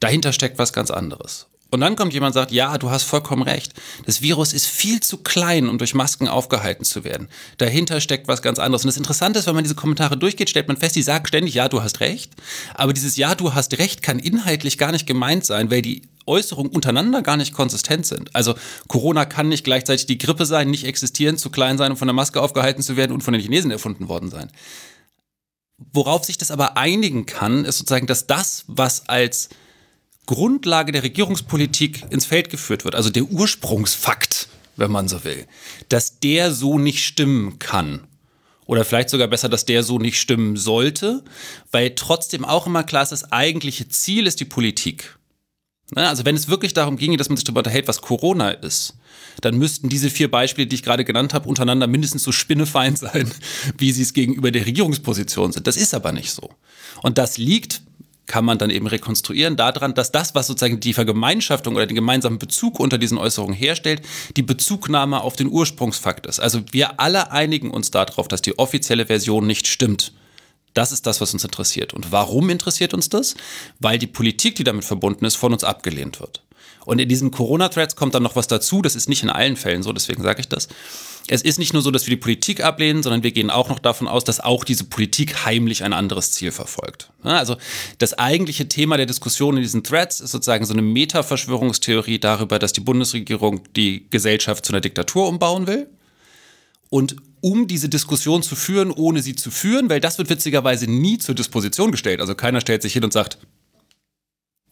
Dahinter 0.00 0.32
steckt 0.34 0.58
was 0.58 0.74
ganz 0.74 0.90
anderes. 0.90 1.46
Und 1.70 1.80
dann 1.80 1.96
kommt 1.96 2.12
jemand 2.12 2.30
und 2.30 2.40
sagt, 2.40 2.52
ja, 2.52 2.76
du 2.78 2.90
hast 2.90 3.04
vollkommen 3.04 3.42
recht. 3.42 3.74
Das 4.04 4.22
Virus 4.22 4.52
ist 4.52 4.66
viel 4.66 5.00
zu 5.00 5.18
klein, 5.18 5.68
um 5.68 5.78
durch 5.78 5.94
Masken 5.94 6.28
aufgehalten 6.28 6.84
zu 6.84 7.04
werden. 7.04 7.28
Dahinter 7.58 8.00
steckt 8.00 8.26
was 8.26 8.42
ganz 8.42 8.58
anderes. 8.58 8.84
Und 8.84 8.88
das 8.88 8.96
Interessante 8.96 9.38
ist, 9.38 9.46
wenn 9.46 9.54
man 9.54 9.64
diese 9.64 9.76
Kommentare 9.76 10.16
durchgeht, 10.16 10.50
stellt 10.50 10.68
man 10.68 10.76
fest, 10.76 10.96
die 10.96 11.02
sagen 11.02 11.26
ständig, 11.26 11.54
ja, 11.54 11.68
du 11.68 11.82
hast 11.82 12.00
recht. 12.00 12.32
Aber 12.74 12.92
dieses 12.92 13.16
Ja, 13.16 13.34
du 13.34 13.54
hast 13.54 13.78
recht 13.78 14.02
kann 14.02 14.18
inhaltlich 14.18 14.78
gar 14.78 14.90
nicht 14.90 15.06
gemeint 15.06 15.46
sein, 15.46 15.70
weil 15.70 15.82
die 15.82 16.02
Äußerungen 16.26 16.72
untereinander 16.72 17.22
gar 17.22 17.36
nicht 17.36 17.54
konsistent 17.54 18.06
sind. 18.06 18.34
Also 18.34 18.54
Corona 18.88 19.24
kann 19.24 19.48
nicht 19.48 19.64
gleichzeitig 19.64 20.06
die 20.06 20.18
Grippe 20.18 20.46
sein, 20.46 20.70
nicht 20.70 20.84
existieren, 20.84 21.36
zu 21.38 21.50
klein 21.50 21.78
sein, 21.78 21.92
um 21.92 21.96
von 21.96 22.08
der 22.08 22.14
Maske 22.14 22.40
aufgehalten 22.40 22.82
zu 22.82 22.96
werden 22.96 23.12
und 23.12 23.22
von 23.22 23.32
den 23.32 23.42
Chinesen 23.42 23.70
erfunden 23.70 24.08
worden 24.08 24.30
sein. 24.30 24.50
Worauf 25.92 26.24
sich 26.24 26.36
das 26.36 26.50
aber 26.50 26.76
einigen 26.76 27.26
kann, 27.26 27.64
ist 27.64 27.78
sozusagen, 27.78 28.06
dass 28.06 28.26
das, 28.26 28.64
was 28.66 29.08
als 29.08 29.48
Grundlage 30.30 30.92
der 30.92 31.02
Regierungspolitik 31.02 32.04
ins 32.10 32.24
Feld 32.24 32.50
geführt 32.50 32.84
wird, 32.84 32.94
also 32.94 33.10
der 33.10 33.24
Ursprungsfakt, 33.24 34.46
wenn 34.76 34.92
man 34.92 35.08
so 35.08 35.24
will, 35.24 35.44
dass 35.88 36.20
der 36.20 36.52
so 36.52 36.78
nicht 36.78 37.04
stimmen 37.04 37.58
kann. 37.58 38.06
Oder 38.64 38.84
vielleicht 38.84 39.10
sogar 39.10 39.26
besser, 39.26 39.48
dass 39.48 39.64
der 39.64 39.82
so 39.82 39.98
nicht 39.98 40.20
stimmen 40.20 40.56
sollte, 40.56 41.24
weil 41.72 41.96
trotzdem 41.96 42.44
auch 42.44 42.68
immer 42.68 42.84
klar 42.84 43.02
ist, 43.02 43.10
das 43.10 43.32
eigentliche 43.32 43.88
Ziel 43.88 44.28
ist 44.28 44.38
die 44.38 44.44
Politik. 44.44 45.18
Ne, 45.96 46.08
also 46.08 46.24
wenn 46.24 46.36
es 46.36 46.46
wirklich 46.46 46.74
darum 46.74 46.96
ginge, 46.96 47.16
dass 47.16 47.28
man 47.28 47.36
sich 47.36 47.42
darüber 47.42 47.60
unterhält, 47.60 47.88
was 47.88 48.00
Corona 48.00 48.50
ist, 48.50 48.94
dann 49.40 49.58
müssten 49.58 49.88
diese 49.88 50.10
vier 50.10 50.30
Beispiele, 50.30 50.68
die 50.68 50.76
ich 50.76 50.84
gerade 50.84 51.04
genannt 51.04 51.34
habe, 51.34 51.48
untereinander 51.48 51.88
mindestens 51.88 52.22
so 52.22 52.30
spinnefeind 52.30 52.98
sein, 53.00 53.28
wie 53.78 53.90
sie 53.90 54.02
es 54.02 54.14
gegenüber 54.14 54.52
der 54.52 54.64
Regierungsposition 54.64 55.50
sind. 55.50 55.66
Das 55.66 55.76
ist 55.76 55.92
aber 55.92 56.12
nicht 56.12 56.30
so. 56.30 56.50
Und 57.02 57.18
das 57.18 57.36
liegt 57.36 57.82
kann 58.30 58.44
man 58.44 58.58
dann 58.58 58.70
eben 58.70 58.86
rekonstruieren 58.86 59.56
daran, 59.56 59.92
dass 59.92 60.12
das, 60.12 60.36
was 60.36 60.46
sozusagen 60.46 60.78
die 60.78 60.92
Vergemeinschaftung 60.92 61.74
oder 61.74 61.86
den 61.86 61.96
gemeinsamen 61.96 62.38
Bezug 62.38 62.78
unter 62.78 62.96
diesen 62.96 63.18
Äußerungen 63.18 63.56
herstellt, 63.56 64.02
die 64.36 64.44
Bezugnahme 64.44 65.22
auf 65.22 65.34
den 65.34 65.48
Ursprungsfakt 65.48 66.28
ist. 66.28 66.38
Also 66.38 66.62
wir 66.70 67.00
alle 67.00 67.32
einigen 67.32 67.72
uns 67.72 67.90
darauf, 67.90 68.28
dass 68.28 68.40
die 68.40 68.56
offizielle 68.56 69.06
Version 69.06 69.48
nicht 69.48 69.66
stimmt. 69.66 70.12
Das 70.74 70.92
ist 70.92 71.06
das, 71.06 71.20
was 71.20 71.32
uns 71.32 71.42
interessiert. 71.42 71.92
Und 71.92 72.12
warum 72.12 72.50
interessiert 72.50 72.94
uns 72.94 73.08
das? 73.08 73.34
Weil 73.80 73.98
die 73.98 74.06
Politik, 74.06 74.54
die 74.54 74.62
damit 74.62 74.84
verbunden 74.84 75.24
ist, 75.24 75.34
von 75.34 75.52
uns 75.52 75.64
abgelehnt 75.64 76.20
wird. 76.20 76.44
Und 76.86 77.00
in 77.00 77.08
diesen 77.08 77.32
Corona-Threads 77.32 77.96
kommt 77.96 78.14
dann 78.14 78.22
noch 78.22 78.36
was 78.36 78.46
dazu. 78.46 78.80
Das 78.80 78.94
ist 78.94 79.08
nicht 79.08 79.24
in 79.24 79.30
allen 79.30 79.56
Fällen 79.56 79.82
so, 79.82 79.92
deswegen 79.92 80.22
sage 80.22 80.40
ich 80.40 80.48
das. 80.48 80.68
Es 81.26 81.42
ist 81.42 81.58
nicht 81.58 81.72
nur 81.72 81.82
so, 81.82 81.90
dass 81.90 82.06
wir 82.06 82.10
die 82.10 82.20
Politik 82.20 82.62
ablehnen, 82.62 83.02
sondern 83.02 83.22
wir 83.22 83.30
gehen 83.30 83.50
auch 83.50 83.68
noch 83.68 83.78
davon 83.78 84.08
aus, 84.08 84.24
dass 84.24 84.40
auch 84.40 84.64
diese 84.64 84.84
Politik 84.84 85.44
heimlich 85.44 85.84
ein 85.84 85.92
anderes 85.92 86.32
Ziel 86.32 86.50
verfolgt. 86.50 87.10
Also 87.22 87.56
das 87.98 88.18
eigentliche 88.18 88.68
Thema 88.68 88.96
der 88.96 89.06
Diskussion 89.06 89.56
in 89.56 89.62
diesen 89.62 89.84
Threads 89.84 90.20
ist 90.20 90.32
sozusagen 90.32 90.64
so 90.64 90.72
eine 90.72 90.82
Meta-Verschwörungstheorie 90.82 92.18
darüber, 92.18 92.58
dass 92.58 92.72
die 92.72 92.80
Bundesregierung 92.80 93.60
die 93.76 94.06
Gesellschaft 94.10 94.64
zu 94.64 94.72
einer 94.72 94.80
Diktatur 94.80 95.28
umbauen 95.28 95.66
will. 95.66 95.88
Und 96.88 97.16
um 97.40 97.66
diese 97.68 97.88
Diskussion 97.88 98.42
zu 98.42 98.56
führen, 98.56 98.90
ohne 98.90 99.22
sie 99.22 99.34
zu 99.34 99.50
führen, 99.50 99.88
weil 99.88 100.00
das 100.00 100.18
wird 100.18 100.28
witzigerweise 100.28 100.90
nie 100.90 101.18
zur 101.18 101.34
Disposition 101.34 101.90
gestellt. 101.92 102.20
Also 102.20 102.34
keiner 102.34 102.60
stellt 102.60 102.82
sich 102.82 102.92
hin 102.92 103.04
und 103.04 103.12
sagt, 103.12 103.38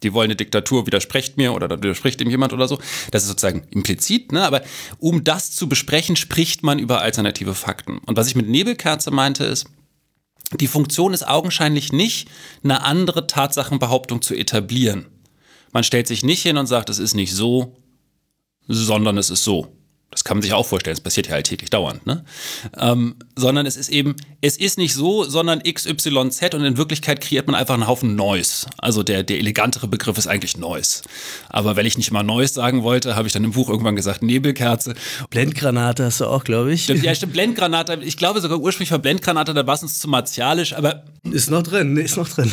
die 0.03 0.13
wollen 0.13 0.27
eine 0.27 0.35
Diktatur, 0.35 0.85
widerspricht 0.85 1.37
mir 1.37 1.53
oder 1.53 1.67
da 1.67 1.77
widerspricht 1.77 2.21
ihm 2.21 2.29
jemand 2.29 2.53
oder 2.53 2.67
so. 2.67 2.79
Das 3.11 3.23
ist 3.23 3.29
sozusagen 3.29 3.63
implizit, 3.71 4.31
ne? 4.31 4.45
aber 4.45 4.61
um 4.99 5.23
das 5.23 5.51
zu 5.51 5.67
besprechen, 5.67 6.15
spricht 6.15 6.63
man 6.63 6.79
über 6.79 7.01
alternative 7.01 7.55
Fakten. 7.55 7.97
Und 7.99 8.17
was 8.17 8.27
ich 8.27 8.35
mit 8.35 8.47
Nebelkerze 8.47 9.11
meinte 9.11 9.43
ist, 9.43 9.67
die 10.59 10.67
Funktion 10.67 11.13
ist 11.13 11.27
augenscheinlich 11.27 11.91
nicht, 11.91 12.29
eine 12.63 12.83
andere 12.83 13.27
Tatsachenbehauptung 13.27 14.21
zu 14.21 14.33
etablieren. 14.33 15.05
Man 15.71 15.83
stellt 15.83 16.07
sich 16.07 16.23
nicht 16.23 16.41
hin 16.41 16.57
und 16.57 16.65
sagt, 16.65 16.89
es 16.89 16.97
ist 16.97 17.13
nicht 17.13 17.33
so, 17.33 17.77
sondern 18.67 19.17
es 19.17 19.29
ist 19.29 19.43
so. 19.43 19.78
Das 20.11 20.23
kann 20.23 20.37
man 20.37 20.41
sich 20.41 20.53
auch 20.53 20.65
vorstellen, 20.65 20.95
es 20.95 21.01
passiert 21.01 21.27
ja 21.27 21.35
alltäglich 21.35 21.69
dauernd, 21.69 22.07
ne? 22.07 22.25
Ähm, 22.77 23.15
sondern 23.35 23.67
es 23.67 23.77
ist 23.77 23.89
eben, 23.89 24.15
es 24.41 24.57
ist 24.57 24.79
nicht 24.79 24.95
so, 24.95 25.23
sondern 25.23 25.61
XYZ 25.61 26.55
und 26.55 26.63
in 26.63 26.77
Wirklichkeit 26.77 27.21
kreiert 27.21 27.45
man 27.45 27.55
einfach 27.55 27.75
einen 27.75 27.87
Haufen 27.87 28.15
Noise. 28.15 28.65
Also 28.79 29.03
der, 29.03 29.21
der 29.21 29.37
elegantere 29.37 29.87
Begriff 29.87 30.17
ist 30.17 30.25
eigentlich 30.25 30.57
Noise. 30.57 31.03
Aber 31.49 31.75
wenn 31.75 31.85
ich 31.85 31.97
nicht 31.97 32.09
mal 32.11 32.23
Noise 32.23 32.55
sagen 32.55 32.81
wollte, 32.81 33.15
habe 33.15 33.27
ich 33.27 33.33
dann 33.33 33.43
im 33.43 33.51
Buch 33.51 33.69
irgendwann 33.69 33.95
gesagt 33.95 34.23
Nebelkerze. 34.23 34.95
Blendgranate 35.29 36.05
hast 36.05 36.21
du 36.21 36.25
auch, 36.25 36.43
glaube 36.43 36.73
ich. 36.73 36.85
Stimmt, 36.85 37.03
ja, 37.03 37.13
stimmt, 37.13 37.33
Blendgranate. 37.33 37.99
Ich 38.01 38.17
glaube 38.17 38.41
sogar 38.41 38.59
ursprünglich 38.59 38.91
war 38.91 38.99
Blendgranate, 38.99 39.53
da 39.53 39.67
war 39.67 39.75
es 39.75 39.83
uns 39.83 39.99
zu 39.99 40.07
martialisch, 40.07 40.73
aber. 40.73 41.03
Ist 41.29 41.51
noch 41.51 41.61
drin, 41.61 41.97
ist 41.97 42.17
noch 42.17 42.29
drin. 42.29 42.51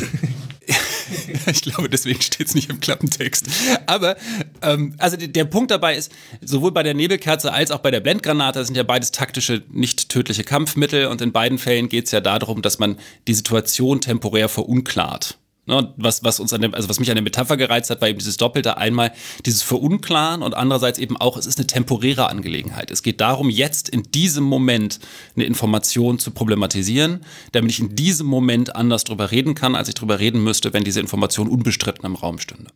ich 1.47 1.61
glaube, 1.61 1.89
deswegen 1.89 2.21
steht 2.21 2.47
es 2.47 2.55
nicht 2.55 2.69
im 2.69 2.79
Klappentext. 2.79 3.47
Aber 3.85 4.17
ähm, 4.61 4.95
also 4.97 5.17
der, 5.17 5.27
der, 5.27 5.45
Punkt 5.45 5.71
dabei 5.71 5.95
ist, 5.95 6.11
sowohl 6.41 6.71
bei 6.71 6.83
der 6.83 6.93
Nebelkerze 6.93 7.53
als 7.53 7.71
auch 7.71 7.79
bei 7.79 7.91
der 7.91 7.99
Blendgranate 7.99 8.63
sind 8.65 8.75
ja 8.75 8.83
beides 8.83 9.11
taktische, 9.11 9.63
nicht 9.69 10.09
tödliche 10.09 10.43
Kampfmittel 10.43 11.07
und 11.07 11.21
in 11.21 11.31
beiden 11.31 11.57
Fällen 11.57 11.89
geht 11.89 12.05
es 12.05 12.11
ja 12.11 12.21
darum, 12.21 12.61
dass 12.61 12.79
man 12.79 12.97
die 13.27 13.33
Situation 13.33 14.01
temporär 14.01 14.49
verunklart. 14.49 15.37
Ne, 15.67 15.93
was, 15.97 16.23
was 16.23 16.39
uns 16.39 16.53
an 16.53 16.61
dem, 16.61 16.73
also 16.73 16.87
was 16.87 16.99
mich 16.99 17.09
an 17.09 17.15
der 17.15 17.23
Metapher 17.23 17.57
gereizt 17.57 17.89
hat, 17.89 17.99
war 17.99 18.07
eben 18.07 18.19
dieses 18.19 18.37
Doppelte. 18.37 18.77
Einmal 18.77 19.11
dieses 19.45 19.63
Verunklaren 19.63 20.41
und 20.41 20.55
andererseits 20.55 20.97
eben 20.97 21.17
auch, 21.17 21.35
es 21.35 21.45
ist 21.45 21.59
eine 21.59 21.67
temporäre 21.67 22.29
Angelegenheit. 22.29 22.89
Es 22.89 23.03
geht 23.03 23.19
darum, 23.19 23.49
jetzt 23.49 23.89
in 23.89 24.03
diesem 24.03 24.45
Moment 24.45 24.99
eine 25.35 25.43
Information 25.43 26.19
zu 26.19 26.31
problematisieren, 26.31 27.25
damit 27.51 27.71
ich 27.71 27.79
in 27.79 27.95
diesem 27.95 28.27
Moment 28.27 28.77
anders 28.77 29.03
drüber 29.03 29.31
reden 29.31 29.55
kann, 29.55 29.75
als 29.75 29.89
ich 29.89 29.95
drüber 29.95 30.19
reden 30.19 30.41
müsste, 30.41 30.71
wenn 30.71 30.85
diese 30.85 31.01
Information 31.01 31.49
unbestritten 31.49 32.05
im 32.05 32.15
Raum 32.15 32.39
stünde 32.39 32.71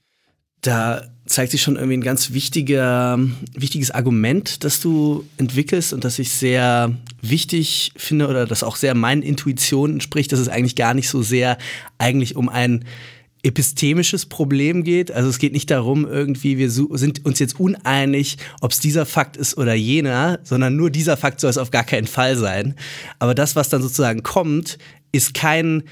da 0.62 1.02
zeigt 1.32 1.52
sich 1.52 1.62
schon 1.62 1.76
irgendwie 1.76 1.98
ein 1.98 2.04
ganz 2.04 2.32
wichtiger, 2.34 3.20
wichtiges 3.54 3.92
Argument, 3.92 4.64
das 4.64 4.82
du 4.82 5.26
entwickelst 5.38 5.94
und 5.94 6.04
das 6.04 6.20
ich 6.20 6.32
sehr 6.32 6.96
wichtig 7.22 7.94
finde 7.96 8.28
oder 8.28 8.46
das 8.46 8.64
auch 8.64 8.76
sehr 8.76 8.96
meinen 8.96 9.24
Intuitionen 9.24 9.96
entspricht, 9.96 10.32
dass 10.32 10.40
es 10.40 10.50
eigentlich 10.50 10.76
gar 10.76 10.94
nicht 10.94 11.10
so 11.10 11.22
sehr 11.22 11.58
eigentlich 11.98 12.36
um 12.36 12.50
ein 12.50 12.86
epistemisches 13.44 14.28
Problem 14.28 14.84
geht. 14.84 15.12
Also 15.12 15.30
es 15.30 15.40
geht 15.40 15.54
nicht 15.54 15.72
darum, 15.72 16.06
irgendwie, 16.06 16.58
wir 16.58 16.70
sind 16.70 17.26
uns 17.26 17.40
jetzt 17.40 17.60
uneinig, 17.60 18.38
ob 18.62 18.72
es 18.72 18.80
dieser 18.80 19.06
Fakt 19.06 19.38
ist 19.38 19.58
oder 19.58 19.74
jener, 19.74 20.40
sondern 20.44 20.76
nur 20.76 20.92
dieser 20.92 21.18
Fakt 21.18 21.40
soll 21.40 21.50
es 21.50 21.58
auf 21.58 21.72
gar 21.72 21.84
keinen 21.84 22.08
Fall 22.08 22.38
sein. 22.38 22.76
Aber 23.20 23.34
das, 23.34 23.56
was 23.56 23.70
dann 23.70 23.82
sozusagen 23.82 24.22
kommt, 24.22 24.78
ist 25.12 25.34
kein, 25.34 25.84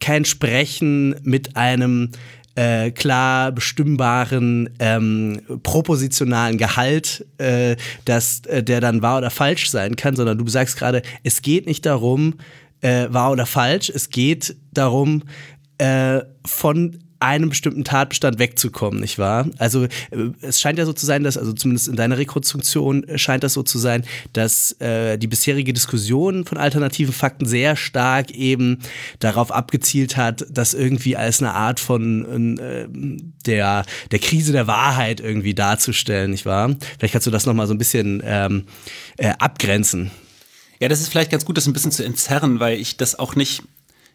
kein 0.00 0.24
Sprechen 0.24 1.14
mit 1.22 1.56
einem 1.56 2.10
äh, 2.58 2.90
klar 2.90 3.52
bestimmbaren 3.52 4.70
ähm, 4.80 5.40
propositionalen 5.62 6.58
Gehalt, 6.58 7.24
äh, 7.38 7.76
dass 8.04 8.40
äh, 8.46 8.64
der 8.64 8.80
dann 8.80 9.00
wahr 9.00 9.18
oder 9.18 9.30
falsch 9.30 9.70
sein 9.70 9.94
kann, 9.94 10.16
sondern 10.16 10.38
du 10.38 10.48
sagst 10.48 10.76
gerade, 10.76 11.02
es 11.22 11.40
geht 11.40 11.66
nicht 11.66 11.86
darum, 11.86 12.34
äh, 12.80 13.06
wahr 13.10 13.30
oder 13.30 13.46
falsch, 13.46 13.90
es 13.90 14.10
geht 14.10 14.56
darum, 14.72 15.22
äh, 15.78 16.20
von 16.44 16.98
einem 17.20 17.48
bestimmten 17.48 17.84
Tatbestand 17.84 18.38
wegzukommen, 18.38 19.00
nicht 19.00 19.18
wahr? 19.18 19.48
Also 19.58 19.84
äh, 19.84 19.88
es 20.40 20.60
scheint 20.60 20.78
ja 20.78 20.86
so 20.86 20.92
zu 20.92 21.06
sein, 21.06 21.24
dass, 21.24 21.36
also 21.36 21.52
zumindest 21.52 21.88
in 21.88 21.96
deiner 21.96 22.18
Rekonstruktion 22.18 23.04
scheint 23.16 23.44
das 23.44 23.54
so 23.54 23.62
zu 23.62 23.78
sein, 23.78 24.04
dass 24.32 24.72
äh, 24.80 25.18
die 25.18 25.26
bisherige 25.26 25.72
Diskussion 25.72 26.44
von 26.44 26.58
alternativen 26.58 27.12
Fakten 27.12 27.46
sehr 27.46 27.76
stark 27.76 28.30
eben 28.30 28.78
darauf 29.18 29.50
abgezielt 29.50 30.16
hat, 30.16 30.46
das 30.50 30.74
irgendwie 30.74 31.16
als 31.16 31.40
eine 31.42 31.54
Art 31.54 31.80
von 31.80 32.58
äh, 32.58 32.86
der, 33.46 33.84
der 34.10 34.18
Krise 34.18 34.52
der 34.52 34.66
Wahrheit 34.66 35.20
irgendwie 35.20 35.54
darzustellen, 35.54 36.30
nicht 36.30 36.46
wahr? 36.46 36.74
Vielleicht 36.98 37.12
kannst 37.12 37.26
du 37.26 37.30
das 37.30 37.46
nochmal 37.46 37.66
so 37.66 37.74
ein 37.74 37.78
bisschen 37.78 38.22
ähm, 38.24 38.64
äh, 39.16 39.32
abgrenzen. 39.38 40.10
Ja, 40.80 40.88
das 40.88 41.00
ist 41.00 41.08
vielleicht 41.08 41.30
ganz 41.30 41.44
gut, 41.44 41.56
das 41.56 41.66
ein 41.66 41.72
bisschen 41.72 41.90
zu 41.90 42.04
entzerren, 42.04 42.60
weil 42.60 42.78
ich 42.78 42.96
das 42.96 43.18
auch 43.18 43.34
nicht 43.34 43.62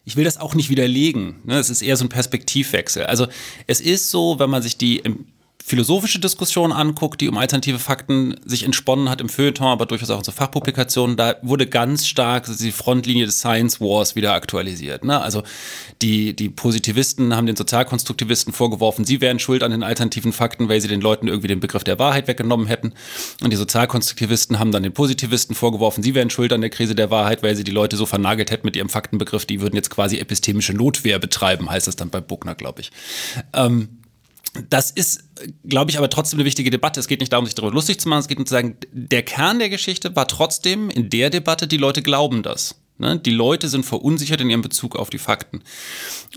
ich 0.04 0.16
will 0.16 0.24
das 0.24 0.38
auch 0.38 0.54
nicht 0.54 0.70
widerlegen. 0.70 1.36
Ne? 1.44 1.58
Es 1.58 1.70
ist 1.70 1.82
eher 1.82 1.96
so 1.96 2.04
ein 2.04 2.10
Perspektivwechsel. 2.10 3.04
Also 3.06 3.26
es 3.66 3.80
ist 3.80 4.10
so, 4.10 4.38
wenn 4.38 4.50
man 4.50 4.62
sich 4.62 4.76
die 4.76 5.02
philosophische 5.66 6.18
Diskussion 6.18 6.72
anguckt, 6.72 7.22
die 7.22 7.28
um 7.28 7.38
alternative 7.38 7.78
Fakten 7.78 8.36
sich 8.44 8.64
entsponnen 8.64 9.08
hat 9.08 9.22
im 9.22 9.30
Feuilleton, 9.30 9.68
aber 9.68 9.86
durchaus 9.86 10.10
auch 10.10 10.18
in 10.18 10.24
so 10.24 10.30
Fachpublikationen, 10.30 11.16
da 11.16 11.36
wurde 11.40 11.66
ganz 11.66 12.06
stark 12.06 12.44
die 12.58 12.70
Frontlinie 12.70 13.24
des 13.24 13.38
Science 13.38 13.80
Wars 13.80 14.14
wieder 14.14 14.34
aktualisiert. 14.34 15.06
Ne? 15.06 15.18
Also 15.18 15.42
die, 16.02 16.36
die 16.36 16.50
Positivisten 16.50 17.34
haben 17.34 17.46
den 17.46 17.56
Sozialkonstruktivisten 17.56 18.52
vorgeworfen, 18.52 19.06
sie 19.06 19.22
wären 19.22 19.38
schuld 19.38 19.62
an 19.62 19.70
den 19.70 19.82
alternativen 19.82 20.34
Fakten, 20.34 20.68
weil 20.68 20.82
sie 20.82 20.88
den 20.88 21.00
Leuten 21.00 21.28
irgendwie 21.28 21.48
den 21.48 21.60
Begriff 21.60 21.82
der 21.82 21.98
Wahrheit 21.98 22.28
weggenommen 22.28 22.66
hätten. 22.66 22.92
Und 23.42 23.50
die 23.50 23.56
Sozialkonstruktivisten 23.56 24.58
haben 24.58 24.70
dann 24.70 24.82
den 24.82 24.92
Positivisten 24.92 25.56
vorgeworfen, 25.56 26.04
sie 26.04 26.14
wären 26.14 26.28
schuld 26.28 26.52
an 26.52 26.60
der 26.60 26.68
Krise 26.68 26.94
der 26.94 27.10
Wahrheit, 27.10 27.42
weil 27.42 27.56
sie 27.56 27.64
die 27.64 27.72
Leute 27.72 27.96
so 27.96 28.04
vernagelt 28.04 28.50
hätten 28.50 28.66
mit 28.66 28.76
ihrem 28.76 28.90
Faktenbegriff, 28.90 29.46
die 29.46 29.62
würden 29.62 29.76
jetzt 29.76 29.88
quasi 29.88 30.18
epistemische 30.18 30.74
Notwehr 30.74 31.18
betreiben, 31.18 31.70
heißt 31.70 31.86
das 31.86 31.96
dann 31.96 32.10
bei 32.10 32.20
Buckner, 32.20 32.54
glaube 32.54 32.82
ich. 32.82 32.90
Ähm, 33.54 33.88
das 34.70 34.90
ist, 34.90 35.24
glaube 35.64 35.90
ich, 35.90 35.98
aber 35.98 36.08
trotzdem 36.08 36.38
eine 36.38 36.46
wichtige 36.46 36.70
Debatte. 36.70 37.00
Es 37.00 37.08
geht 37.08 37.20
nicht 37.20 37.32
darum, 37.32 37.46
sich 37.46 37.54
darüber 37.54 37.74
lustig 37.74 38.00
zu 38.00 38.08
machen. 38.08 38.20
Es 38.20 38.28
geht 38.28 38.38
um 38.38 38.46
zu 38.46 38.52
sagen, 38.52 38.76
der 38.92 39.22
Kern 39.22 39.58
der 39.58 39.68
Geschichte 39.68 40.14
war 40.14 40.28
trotzdem 40.28 40.90
in 40.90 41.10
der 41.10 41.30
Debatte, 41.30 41.66
die 41.66 41.76
Leute 41.76 42.02
glauben 42.02 42.42
das. 42.42 42.76
Ne? 42.98 43.18
Die 43.18 43.32
Leute 43.32 43.68
sind 43.68 43.84
verunsichert 43.84 44.40
in 44.40 44.50
ihrem 44.50 44.62
Bezug 44.62 44.94
auf 44.96 45.10
die 45.10 45.18
Fakten. 45.18 45.62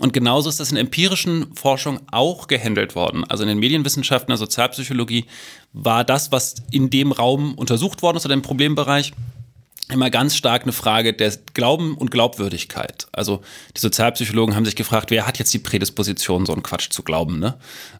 Und 0.00 0.12
genauso 0.12 0.48
ist 0.48 0.58
das 0.58 0.72
in 0.72 0.76
empirischen 0.76 1.54
Forschung 1.54 2.00
auch 2.10 2.48
gehandelt 2.48 2.96
worden. 2.96 3.24
Also 3.24 3.44
in 3.44 3.48
den 3.48 3.58
Medienwissenschaften, 3.58 4.30
der 4.30 4.38
Sozialpsychologie 4.38 5.26
war 5.72 6.02
das, 6.04 6.32
was 6.32 6.56
in 6.70 6.90
dem 6.90 7.12
Raum 7.12 7.54
untersucht 7.54 8.02
worden 8.02 8.16
ist 8.16 8.24
oder 8.24 8.34
im 8.34 8.42
Problembereich, 8.42 9.12
immer 9.90 10.10
ganz 10.10 10.36
stark 10.36 10.62
eine 10.62 10.72
Frage 10.72 11.12
der 11.12 11.32
Glauben 11.54 11.96
und 11.96 12.10
Glaubwürdigkeit. 12.10 13.08
Also 13.12 13.40
die 13.76 13.80
Sozialpsychologen 13.80 14.54
haben 14.54 14.64
sich 14.64 14.76
gefragt, 14.76 15.10
wer 15.10 15.26
hat 15.26 15.38
jetzt 15.38 15.52
die 15.54 15.58
Prädisposition, 15.58 16.46
so 16.46 16.52
einen 16.52 16.62
Quatsch 16.62 16.90
zu 16.90 17.02
glauben, 17.02 17.38
ne? 17.38 17.56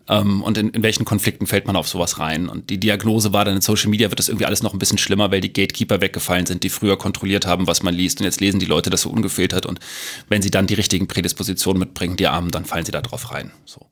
Ähm, 0.09 0.42
und 0.42 0.59
in, 0.59 0.71
in 0.71 0.83
welchen 0.83 1.04
Konflikten 1.04 1.47
fällt 1.47 1.66
man 1.66 1.76
auf 1.76 1.88
sowas 1.88 2.18
rein? 2.18 2.49
Und 2.49 2.71
die 2.71 2.78
Diagnose 2.78 3.33
war 3.33 3.45
dann 3.45 3.57
in 3.57 3.62
Social 3.62 3.88
Media 3.88 4.11
wird 4.11 4.18
das 4.18 4.28
irgendwie 4.28 4.47
alles 4.47 4.62
noch 4.62 4.73
ein 4.73 4.78
bisschen 4.78 4.99
schlimmer, 4.99 5.30
weil 5.30 5.40
die 5.40 5.52
Gatekeeper 5.52 6.00
weggefallen 6.00 6.47
sind, 6.47 6.62
die 6.62 6.68
früher 6.68 6.99
kontrolliert 6.99 7.47
haben, 7.47 7.66
was 7.66 7.83
man 7.83 7.95
liest. 7.95 8.21
Und 8.21 8.25
jetzt 8.25 8.40
lesen 8.40 8.61
die 8.61 8.66
Leute 8.66 8.90
das 8.90 9.02
so 9.02 9.11
ungefiltert 9.11 9.64
und 9.66 9.80
wenn 10.28 10.42
sie 10.42 10.50
dann 10.50 10.66
die 10.66 10.75
richtigen 10.75 11.09
Prädispositionen 11.09 11.80
mitbringen, 11.80 12.16
die 12.16 12.26
Armen, 12.26 12.50
dann 12.50 12.64
fallen 12.64 12.85
sie 12.85 12.92
da 12.92 13.00
drauf 13.00 13.33
rein. 13.33 13.50
So. 13.64 13.87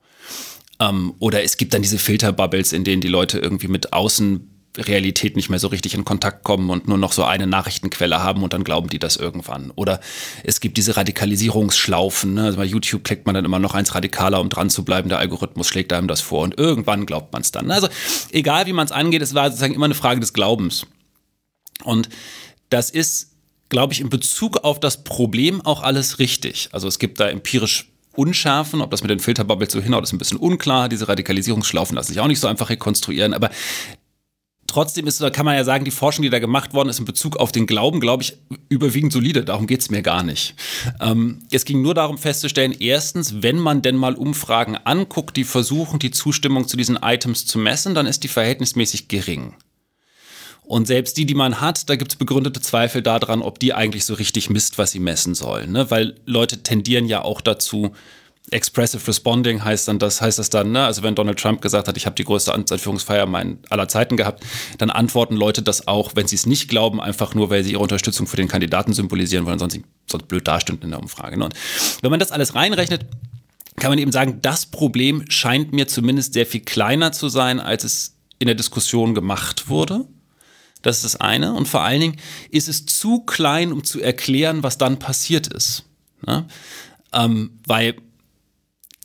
Ähm, 0.80 1.14
oder 1.18 1.42
es 1.42 1.56
gibt 1.56 1.72
dann 1.72 1.82
diese 1.82 1.98
Filterbubbles, 1.98 2.72
in 2.72 2.84
denen 2.84 3.00
die 3.00 3.08
Leute 3.08 3.38
irgendwie 3.38 3.68
mit 3.68 3.92
außen 3.92 4.55
Realität 4.78 5.36
nicht 5.36 5.48
mehr 5.48 5.58
so 5.58 5.68
richtig 5.68 5.94
in 5.94 6.04
Kontakt 6.04 6.44
kommen 6.44 6.70
und 6.70 6.88
nur 6.88 6.98
noch 6.98 7.12
so 7.12 7.24
eine 7.24 7.46
Nachrichtenquelle 7.46 8.22
haben 8.22 8.42
und 8.42 8.52
dann 8.52 8.64
glauben 8.64 8.88
die 8.88 8.98
das 8.98 9.16
irgendwann. 9.16 9.70
Oder 9.74 10.00
es 10.44 10.60
gibt 10.60 10.76
diese 10.76 10.96
Radikalisierungsschlaufen. 10.96 12.34
Ne? 12.34 12.44
Also 12.44 12.58
bei 12.58 12.64
YouTube 12.64 13.04
klickt 13.04 13.26
man 13.26 13.34
dann 13.34 13.44
immer 13.44 13.58
noch 13.58 13.74
eins 13.74 13.94
radikaler, 13.94 14.40
um 14.40 14.48
dran 14.48 14.70
zu 14.70 14.84
bleiben. 14.84 15.08
Der 15.08 15.18
Algorithmus 15.18 15.68
schlägt 15.68 15.92
einem 15.92 16.08
das 16.08 16.20
vor 16.20 16.42
und 16.42 16.58
irgendwann 16.58 17.06
glaubt 17.06 17.32
man 17.32 17.42
es 17.42 17.52
dann. 17.52 17.70
Also 17.70 17.88
egal 18.32 18.66
wie 18.66 18.72
man 18.72 18.86
es 18.86 18.92
angeht, 18.92 19.22
es 19.22 19.34
war 19.34 19.48
sozusagen 19.48 19.74
immer 19.74 19.86
eine 19.86 19.94
Frage 19.94 20.20
des 20.20 20.32
Glaubens. 20.32 20.86
Und 21.84 22.08
das 22.70 22.90
ist, 22.90 23.32
glaube 23.68 23.92
ich, 23.92 24.00
in 24.00 24.10
Bezug 24.10 24.58
auf 24.58 24.80
das 24.80 25.04
Problem 25.04 25.60
auch 25.62 25.82
alles 25.82 26.18
richtig. 26.18 26.68
Also 26.72 26.88
es 26.88 26.98
gibt 26.98 27.20
da 27.20 27.28
empirisch 27.28 27.88
Unschärfen, 28.16 28.80
ob 28.80 28.90
das 28.90 29.02
mit 29.02 29.10
den 29.10 29.20
Filterbubbles 29.20 29.72
so 29.72 29.80
hinhaut, 29.80 30.04
ist 30.04 30.12
ein 30.12 30.18
bisschen 30.18 30.38
unklar. 30.38 30.88
Diese 30.88 31.06
Radikalisierungsschlaufen 31.06 31.94
lassen 31.94 32.14
sich 32.14 32.20
auch 32.20 32.26
nicht 32.26 32.40
so 32.40 32.48
einfach 32.48 32.70
rekonstruieren, 32.70 33.34
aber 33.34 33.50
Trotzdem 34.66 35.06
ist, 35.06 35.20
da 35.20 35.30
kann 35.30 35.44
man 35.44 35.56
ja 35.56 35.64
sagen, 35.64 35.84
die 35.84 35.90
Forschung, 35.90 36.22
die 36.22 36.30
da 36.30 36.38
gemacht 36.38 36.74
worden 36.74 36.88
ist 36.88 36.98
in 36.98 37.04
Bezug 37.04 37.36
auf 37.36 37.52
den 37.52 37.66
Glauben, 37.66 38.00
glaube 38.00 38.22
ich, 38.22 38.36
überwiegend 38.68 39.12
solide. 39.12 39.44
Darum 39.44 39.66
geht 39.66 39.80
es 39.80 39.90
mir 39.90 40.02
gar 40.02 40.22
nicht. 40.22 40.54
Ähm, 41.00 41.40
es 41.50 41.64
ging 41.64 41.82
nur 41.82 41.94
darum 41.94 42.18
festzustellen, 42.18 42.72
erstens, 42.78 43.42
wenn 43.42 43.58
man 43.58 43.82
denn 43.82 43.96
mal 43.96 44.14
Umfragen 44.14 44.76
anguckt, 44.76 45.36
die 45.36 45.44
versuchen, 45.44 45.98
die 45.98 46.10
Zustimmung 46.10 46.68
zu 46.68 46.76
diesen 46.76 46.96
Items 46.96 47.46
zu 47.46 47.58
messen, 47.58 47.94
dann 47.94 48.06
ist 48.06 48.24
die 48.24 48.28
verhältnismäßig 48.28 49.08
gering. 49.08 49.54
Und 50.66 50.86
selbst 50.88 51.16
die, 51.16 51.26
die 51.26 51.34
man 51.34 51.60
hat, 51.60 51.88
da 51.88 51.94
gibt 51.94 52.12
es 52.12 52.16
begründete 52.16 52.60
Zweifel 52.60 53.00
daran, 53.00 53.40
ob 53.40 53.60
die 53.60 53.72
eigentlich 53.72 54.04
so 54.04 54.14
richtig 54.14 54.50
misst, 54.50 54.78
was 54.78 54.90
sie 54.90 54.98
messen 54.98 55.36
sollen. 55.36 55.70
Ne? 55.70 55.90
Weil 55.92 56.16
Leute 56.26 56.64
tendieren 56.64 57.06
ja 57.06 57.22
auch 57.22 57.40
dazu, 57.40 57.92
Expressive 58.50 59.06
Responding 59.08 59.64
heißt 59.64 59.88
dann, 59.88 59.98
das 59.98 60.20
heißt 60.20 60.38
das 60.38 60.50
dann, 60.50 60.70
ne? 60.70 60.84
also 60.84 61.02
wenn 61.02 61.16
Donald 61.16 61.38
Trump 61.38 61.60
gesagt 61.60 61.88
hat, 61.88 61.96
ich 61.96 62.06
habe 62.06 62.14
die 62.14 62.24
größte 62.24 62.54
Anführungsfeier 62.54 63.28
aller 63.70 63.88
Zeiten 63.88 64.16
gehabt, 64.16 64.44
dann 64.78 64.90
antworten 64.90 65.34
Leute 65.34 65.62
das 65.62 65.88
auch, 65.88 66.12
wenn 66.14 66.28
sie 66.28 66.36
es 66.36 66.46
nicht 66.46 66.68
glauben, 66.68 67.00
einfach 67.00 67.34
nur, 67.34 67.50
weil 67.50 67.64
sie 67.64 67.72
ihre 67.72 67.82
Unterstützung 67.82 68.28
für 68.28 68.36
den 68.36 68.46
Kandidaten 68.46 68.92
symbolisieren 68.92 69.46
wollen, 69.46 69.58
sonst, 69.58 69.80
sonst 70.08 70.28
blöd 70.28 70.46
dastünden 70.46 70.84
in 70.84 70.90
der 70.90 71.00
Umfrage. 71.00 71.36
Ne? 71.36 71.46
Und 71.46 71.54
wenn 72.02 72.10
man 72.10 72.20
das 72.20 72.30
alles 72.30 72.54
reinrechnet, 72.54 73.06
kann 73.76 73.90
man 73.90 73.98
eben 73.98 74.12
sagen, 74.12 74.38
das 74.42 74.66
Problem 74.66 75.24
scheint 75.28 75.72
mir 75.72 75.88
zumindest 75.88 76.32
sehr 76.32 76.46
viel 76.46 76.60
kleiner 76.60 77.10
zu 77.10 77.28
sein, 77.28 77.58
als 77.58 77.82
es 77.82 78.16
in 78.38 78.46
der 78.46 78.54
Diskussion 78.54 79.14
gemacht 79.14 79.68
wurde. 79.68 80.06
Das 80.82 80.98
ist 80.98 81.04
das 81.04 81.16
eine. 81.20 81.52
Und 81.52 81.66
vor 81.66 81.82
allen 81.82 82.00
Dingen 82.00 82.16
ist 82.50 82.68
es 82.68 82.86
zu 82.86 83.20
klein, 83.20 83.72
um 83.72 83.82
zu 83.82 84.00
erklären, 84.00 84.62
was 84.62 84.78
dann 84.78 84.98
passiert 84.98 85.48
ist. 85.48 85.84
Ne? 86.24 86.46
Ähm, 87.12 87.58
weil 87.66 87.96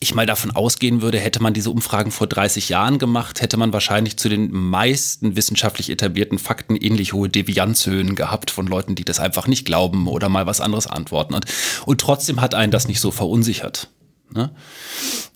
ich 0.01 0.15
mal 0.15 0.25
davon 0.25 0.51
ausgehen 0.51 1.01
würde, 1.01 1.20
hätte 1.20 1.41
man 1.41 1.53
diese 1.53 1.70
Umfragen 1.70 2.12
vor 2.12 2.25
30 2.25 2.70
Jahren 2.70 2.98
gemacht, 2.98 3.39
hätte 3.41 3.55
man 3.55 3.72
wahrscheinlich 3.72 4.17
zu 4.17 4.29
den 4.29 4.51
meisten 4.51 5.36
wissenschaftlich 5.36 5.91
etablierten 5.91 6.39
Fakten 6.39 6.75
ähnlich 6.75 7.13
hohe 7.13 7.29
Devianzhöhen 7.29 8.15
gehabt 8.15 8.50
von 8.50 8.65
Leuten, 8.65 8.96
die 8.96 9.05
das 9.05 9.20
einfach 9.20 9.48
nicht 9.48 9.63
glauben 9.63 10.08
oder 10.08 10.27
mal 10.27 10.48
was 10.48 10.60
anderes 10.60 10.88
antworten. 10.88 11.36
Und, 11.36 11.46
und 11.86 12.01
trotzdem 12.01 12.41
hat 12.41 12.55
einen 12.55 12.72
das 12.72 12.88
nicht 12.88 13.00
so 13.00 13.12
verunsichert. 13.12 13.89
Ne? 14.34 14.50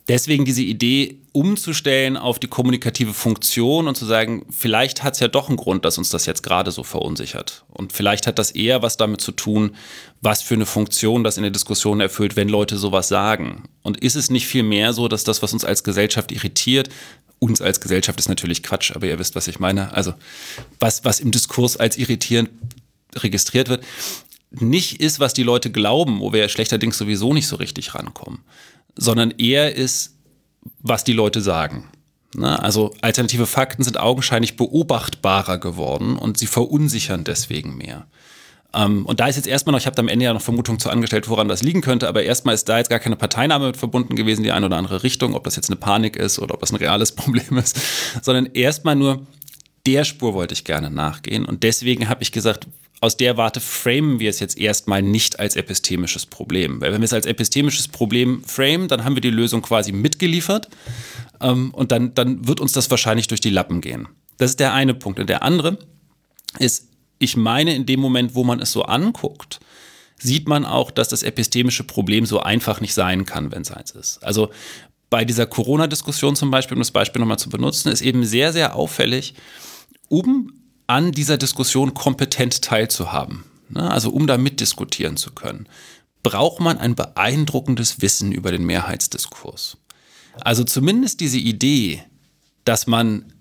Deswegen 0.08 0.46
diese 0.46 0.62
Idee 0.62 1.18
umzustellen 1.32 2.16
auf 2.16 2.38
die 2.38 2.48
kommunikative 2.48 3.14
Funktion 3.14 3.88
und 3.88 3.98
zu 3.98 4.06
sagen, 4.06 4.46
vielleicht 4.52 5.04
hat 5.04 5.16
es 5.16 5.20
ja 5.20 5.28
doch 5.28 5.48
einen 5.48 5.58
Grund, 5.58 5.84
dass 5.84 5.98
uns 5.98 6.10
das 6.10 6.28
jetzt 6.28 6.44
gerade 6.44 6.70
so 6.70 6.84
verunsichert. 6.84 7.66
Und 7.70 7.92
vielleicht 7.92 8.28
hat 8.28 8.38
das 8.38 8.52
eher 8.52 8.84
was 8.84 8.98
damit 8.98 9.20
zu 9.20 9.32
tun, 9.32 9.76
was 10.22 10.44
für 10.44 10.54
eine 10.54 10.68
Funktion 10.68 11.24
das 11.24 11.38
in 11.38 11.44
der 11.44 11.52
Diskussion 11.52 12.02
erfüllt, 12.02 12.36
wenn 12.36 12.50
Leute 12.50 12.78
sowas 12.78 13.08
sagen. 13.08 13.64
Und 13.82 13.98
ist 13.98 14.16
es 14.16 14.30
nicht 14.30 14.46
vielmehr 14.46 14.94
so, 14.94 15.08
dass 15.08 15.24
das, 15.24 15.42
was 15.42 15.54
uns 15.54 15.66
als 15.66 15.84
Gesellschaft 15.84 16.32
irritiert, 16.32 16.90
uns 17.40 17.62
als 17.62 17.82
Gesellschaft 17.82 18.20
ist 18.20 18.30
natürlich 18.30 18.64
Quatsch, 18.64 18.92
aber 18.96 19.08
ihr 19.08 19.20
wisst, 19.20 19.36
was 19.36 19.48
ich 19.48 19.60
meine. 19.60 19.92
Also 19.94 20.14
was, 20.80 21.04
was 21.04 21.20
im 21.20 21.32
Diskurs 21.32 21.78
als 21.78 21.98
irritierend 21.98 22.50
registriert 23.16 23.70
wird, 23.70 23.84
nicht 24.52 25.02
ist, 25.02 25.20
was 25.20 25.34
die 25.34 25.44
Leute 25.44 25.72
glauben, 25.72 26.20
wo 26.20 26.32
wir 26.32 26.42
ja 26.42 26.50
schlechterdings 26.50 26.98
sowieso 26.98 27.34
nicht 27.34 27.48
so 27.48 27.56
richtig 27.56 27.94
rankommen, 27.94 28.40
sondern 28.96 29.32
eher 29.32 29.76
ist, 29.76 30.16
was 30.80 31.04
die 31.04 31.14
Leute 31.14 31.42
sagen. 31.42 31.90
Ne? 32.36 32.62
Also 32.62 32.94
alternative 33.02 33.46
Fakten 33.46 33.84
sind 33.84 34.00
augenscheinlich 34.00 34.58
beobachtbarer 34.58 35.58
geworden 35.58 36.18
und 36.18 36.38
sie 36.38 36.48
verunsichern 36.48 37.24
deswegen 37.24 37.78
mehr. 37.78 38.08
Ähm, 38.74 39.06
und 39.06 39.20
da 39.20 39.28
ist 39.28 39.38
jetzt 39.38 39.48
erstmal 39.48 39.72
noch, 39.72 39.80
ich 39.80 39.88
habe 39.88 39.98
am 40.00 40.08
Ende 40.08 40.26
ja 40.26 40.34
noch 40.34 40.42
Vermutungen 40.42 40.80
zu 40.80 40.90
angestellt, 40.90 41.30
woran 41.30 41.48
das 41.48 41.64
liegen 41.64 41.82
könnte, 41.82 42.08
aber 42.08 42.24
erstmal 42.24 42.56
ist 42.56 42.68
da 42.68 42.78
jetzt 42.78 42.90
gar 42.90 43.00
keine 43.00 43.16
Parteinahme 43.16 43.68
mit 43.68 43.78
verbunden 43.78 44.16
gewesen, 44.16 44.44
die 44.44 44.52
eine 44.52 44.66
oder 44.66 44.78
andere 44.78 45.04
Richtung, 45.04 45.34
ob 45.34 45.46
das 45.46 45.56
jetzt 45.56 45.70
eine 45.70 45.78
Panik 45.78 46.18
ist 46.18 46.40
oder 46.40 46.54
ob 46.54 46.60
das 46.60 46.72
ein 46.72 46.78
reales 46.78 47.12
Problem 47.16 47.58
ist, 47.58 47.80
sondern 48.22 48.48
erstmal 48.48 48.96
nur 48.96 49.26
der 49.86 50.04
Spur 50.04 50.34
wollte 50.34 50.54
ich 50.54 50.66
gerne 50.66 50.90
nachgehen. 50.90 51.46
Und 51.46 51.64
deswegen 51.64 52.10
habe 52.10 52.24
ich 52.24 52.32
gesagt, 52.32 52.68
aus 53.06 53.18
der 53.18 53.38
Warte 53.38 53.60
framen 53.60 54.20
wir 54.20 54.32
es 54.32 54.40
jetzt 54.40 54.58
erstmal 54.58 55.04
nicht 55.04 55.40
als 55.40 55.56
epistemisches 55.56 56.26
Problem. 56.26 56.82
Weil 56.82 56.92
wenn 56.92 57.02
wir 57.02 57.06
es 57.06 57.14
als 57.14 57.28
epistemisches 57.28 57.88
Problem 57.88 58.44
framen, 58.44 58.88
dann 58.88 59.04
haben 59.04 59.16
wir 59.16 59.22
die 59.22 59.30
Lösung 59.30 59.62
quasi 59.62 59.92
mitgeliefert 59.92 60.70
ähm, 61.40 61.72
und 61.72 61.92
dann, 61.92 62.16
dann 62.16 62.48
wird 62.48 62.60
uns 62.60 62.72
das 62.72 62.90
wahrscheinlich 62.90 63.28
durch 63.28 63.42
die 63.42 63.52
Lappen 63.52 63.80
gehen. 63.80 64.08
Das 64.40 64.50
ist 64.50 64.60
der 64.60 64.74
eine 64.74 64.96
Punkt. 64.96 65.20
Und 65.20 65.30
der 65.30 65.44
andere 65.44 65.78
ist, 66.58 66.90
ich 67.20 67.38
meine, 67.38 67.76
in 67.76 67.86
dem 67.86 68.00
Moment, 68.00 68.34
wo 68.34 68.44
man 68.44 68.60
es 68.60 68.72
so 68.72 68.82
anguckt, 68.82 69.60
sieht 70.18 70.48
man 70.48 70.66
auch, 70.66 70.90
dass 70.90 71.10
das 71.10 71.22
epistemische 71.22 71.84
Problem 71.84 72.26
so 72.26 72.40
einfach 72.40 72.82
nicht 72.82 72.96
sein 72.96 73.28
kann, 73.28 73.52
wenn 73.52 73.62
es 73.62 73.72
eins 73.72 73.92
ist. 73.92 74.24
Also 74.24 74.50
bei 75.12 75.26
dieser 75.26 75.46
Corona-Diskussion 75.46 76.36
zum 76.36 76.50
Beispiel, 76.50 76.76
um 76.76 76.82
das 76.82 76.90
Beispiel 76.90 77.20
nochmal 77.20 77.38
zu 77.38 77.50
benutzen, 77.50 77.92
ist 77.92 78.02
eben 78.02 78.26
sehr, 78.26 78.52
sehr 78.52 78.76
auffällig, 78.76 79.36
um 80.10 80.65
an 80.88 81.12
dieser 81.12 81.38
Diskussion 81.38 81.94
kompetent 81.94 82.62
teilzuhaben, 82.62 83.44
ne, 83.70 83.90
also 83.90 84.10
um 84.10 84.28
da 84.28 84.38
mitdiskutieren 84.38 85.18
zu 85.18 85.32
können, 85.32 85.68
braucht 86.24 86.60
man 86.60 86.78
ein 86.78 86.96
beeindruckendes 86.96 88.02
Wissen 88.02 88.32
über 88.32 88.52
den 88.52 88.66
Mehrheitsdiskurs. 88.66 89.78
Also 90.42 90.64
zumindest 90.64 91.20
diese 91.20 91.38
Idee, 91.38 92.04
dass 92.66 92.88
man 92.88 93.32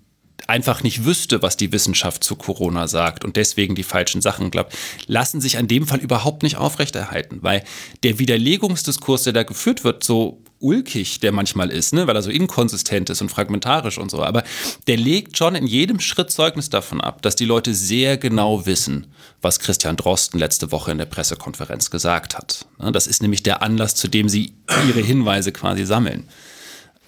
einfach 0.46 0.83
nicht 0.83 1.04
wüsste, 1.04 1.42
was 1.42 1.57
die 1.57 1.72
Wissenschaft 1.72 2.22
zu 2.22 2.37
Corona 2.37 2.87
sagt 2.87 3.24
und 3.24 3.37
deswegen 3.37 3.74
die 3.74 3.83
falschen 3.83 4.20
Sachen 4.20 4.50
glaubt, 4.50 4.76
lassen 5.07 5.40
sich 5.40 5.57
an 5.57 5.68
dem 5.68 5.87
Fall 5.87 6.00
überhaupt 6.00 6.42
nicht 6.42 6.57
aufrechterhalten, 6.57 7.38
weil 7.42 7.64
der 8.02 8.18
Widerlegungsdiskurs, 8.18 9.24
der 9.24 9.33
da 9.33 9.42
geführt 9.42 9.85
wird, 9.85 10.04
so 10.04 10.42
ulkig 10.64 11.20
der 11.20 11.31
manchmal 11.31 11.70
ist, 11.70 11.92
ne, 11.92 12.07
weil 12.07 12.16
er 12.16 12.22
so 12.22 12.31
inkonsistent 12.31 13.11
ist 13.11 13.20
und 13.20 13.29
fragmentarisch 13.29 13.98
und 13.98 14.11
so, 14.11 14.22
aber 14.22 14.42
der 14.87 14.96
legt 14.96 15.37
schon 15.37 15.55
in 15.55 15.66
jedem 15.66 16.00
Schritt 16.00 16.31
Zeugnis 16.31 16.70
davon 16.70 17.00
ab, 17.00 17.22
dass 17.22 17.37
die 17.37 17.44
Leute 17.44 17.74
sehr 17.74 18.16
genau 18.16 18.66
wissen, 18.66 19.07
was 19.42 19.61
Christian 19.61 19.96
Drosten 19.96 20.40
letzte 20.40 20.72
Woche 20.72 20.90
in 20.90 20.98
der 20.98 21.05
Pressekonferenz 21.05 21.90
gesagt 21.90 22.37
hat. 22.37 22.66
Ne, 22.81 22.90
das 22.90 23.07
ist 23.07 23.22
nämlich 23.22 23.42
der 23.42 23.62
Anlass, 23.62 23.94
zu 23.94 24.09
dem 24.09 24.29
sie 24.29 24.55
ihre 24.88 25.00
Hinweise 25.00 25.53
quasi 25.53 25.85
sammeln. 25.85 26.29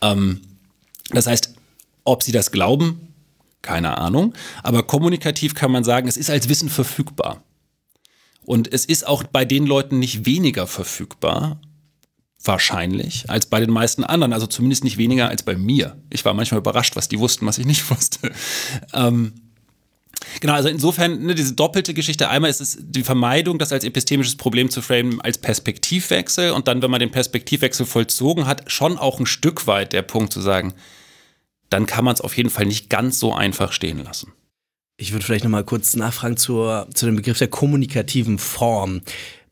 Ähm, 0.03 0.43
das 1.11 1.27
heißt, 1.27 1.55
ob 2.05 2.23
sie 2.23 2.33
das 2.33 2.53
glauben, 2.53 3.15
keine 3.63 3.99
Ahnung. 3.99 4.35
Aber 4.63 4.85
kommunikativ 4.85 5.55
kann 5.55 5.73
man 5.73 5.85
sagen, 5.85 6.09
es 6.09 6.17
ist 6.17 6.31
als 6.31 6.49
Wissen 6.49 6.69
verfügbar. 6.69 7.43
Und 8.45 8.73
es 8.73 8.85
ist 8.85 9.07
auch 9.07 9.25
bei 9.25 9.45
den 9.45 9.67
Leuten 9.67 9.99
nicht 9.99 10.25
weniger 10.25 10.67
verfügbar, 10.69 11.61
wahrscheinlich, 12.47 13.29
als 13.29 13.47
bei 13.47 13.61
den 13.61 13.71
meisten 13.71 14.05
anderen. 14.05 14.33
Also 14.33 14.47
zumindest 14.47 14.85
nicht 14.85 14.99
weniger 14.99 15.29
als 15.29 15.43
bei 15.43 15.57
mir. 15.57 15.97
Ich 16.11 16.25
war 16.25 16.35
manchmal 16.35 16.61
überrascht, 16.61 16.97
was 16.97 17.09
die 17.09 17.19
wussten, 17.19 17.47
was 17.47 17.59
ich 17.59 17.67
nicht 17.67 17.91
wusste. 17.91 18.31
Ähm, 18.93 19.33
Genau, 20.41 20.55
also 20.55 20.69
insofern 20.69 21.23
ne, 21.25 21.35
diese 21.35 21.55
doppelte 21.55 21.95
Geschichte. 21.95 22.29
Einmal 22.29 22.51
ist 22.51 22.61
es 22.61 22.79
die 22.81 23.05
Vermeidung, 23.05 23.59
das 23.59 23.73
als 23.73 23.85
epistemisches 23.85 24.37
Problem 24.37 24.71
zu 24.71 24.83
framen, 24.83 25.21
als 25.21 25.39
Perspektivwechsel 25.39 26.51
und 26.51 26.69
dann, 26.69 26.83
wenn 26.83 26.91
man 26.91 27.01
den 27.01 27.11
Perspektivwechsel 27.11 27.87
vollzogen 27.87 28.47
hat, 28.47 28.71
schon 28.71 28.99
auch 28.99 29.21
ein 29.21 29.27
Stück 29.27 29.67
weit 29.67 29.93
der 29.93 30.03
Punkt 30.03 30.33
zu 30.33 30.41
sagen, 30.41 30.75
dann 31.71 31.87
kann 31.87 32.05
man 32.05 32.15
es 32.15 32.21
auf 32.21 32.37
jeden 32.37 32.51
Fall 32.51 32.67
nicht 32.67 32.91
ganz 32.91 33.19
so 33.19 33.35
einfach 33.35 33.73
stehen 33.73 34.03
lassen. 34.03 34.33
Ich 34.99 35.13
würde 35.13 35.25
vielleicht 35.25 35.45
noch 35.45 35.51
mal 35.51 35.65
kurz 35.65 35.95
nachfragen 35.97 36.37
zur, 36.37 36.89
zu 36.95 37.07
dem 37.07 37.17
Begriff 37.17 37.39
der 37.39 37.49
kommunikativen 37.49 38.39
Form. 38.39 39.03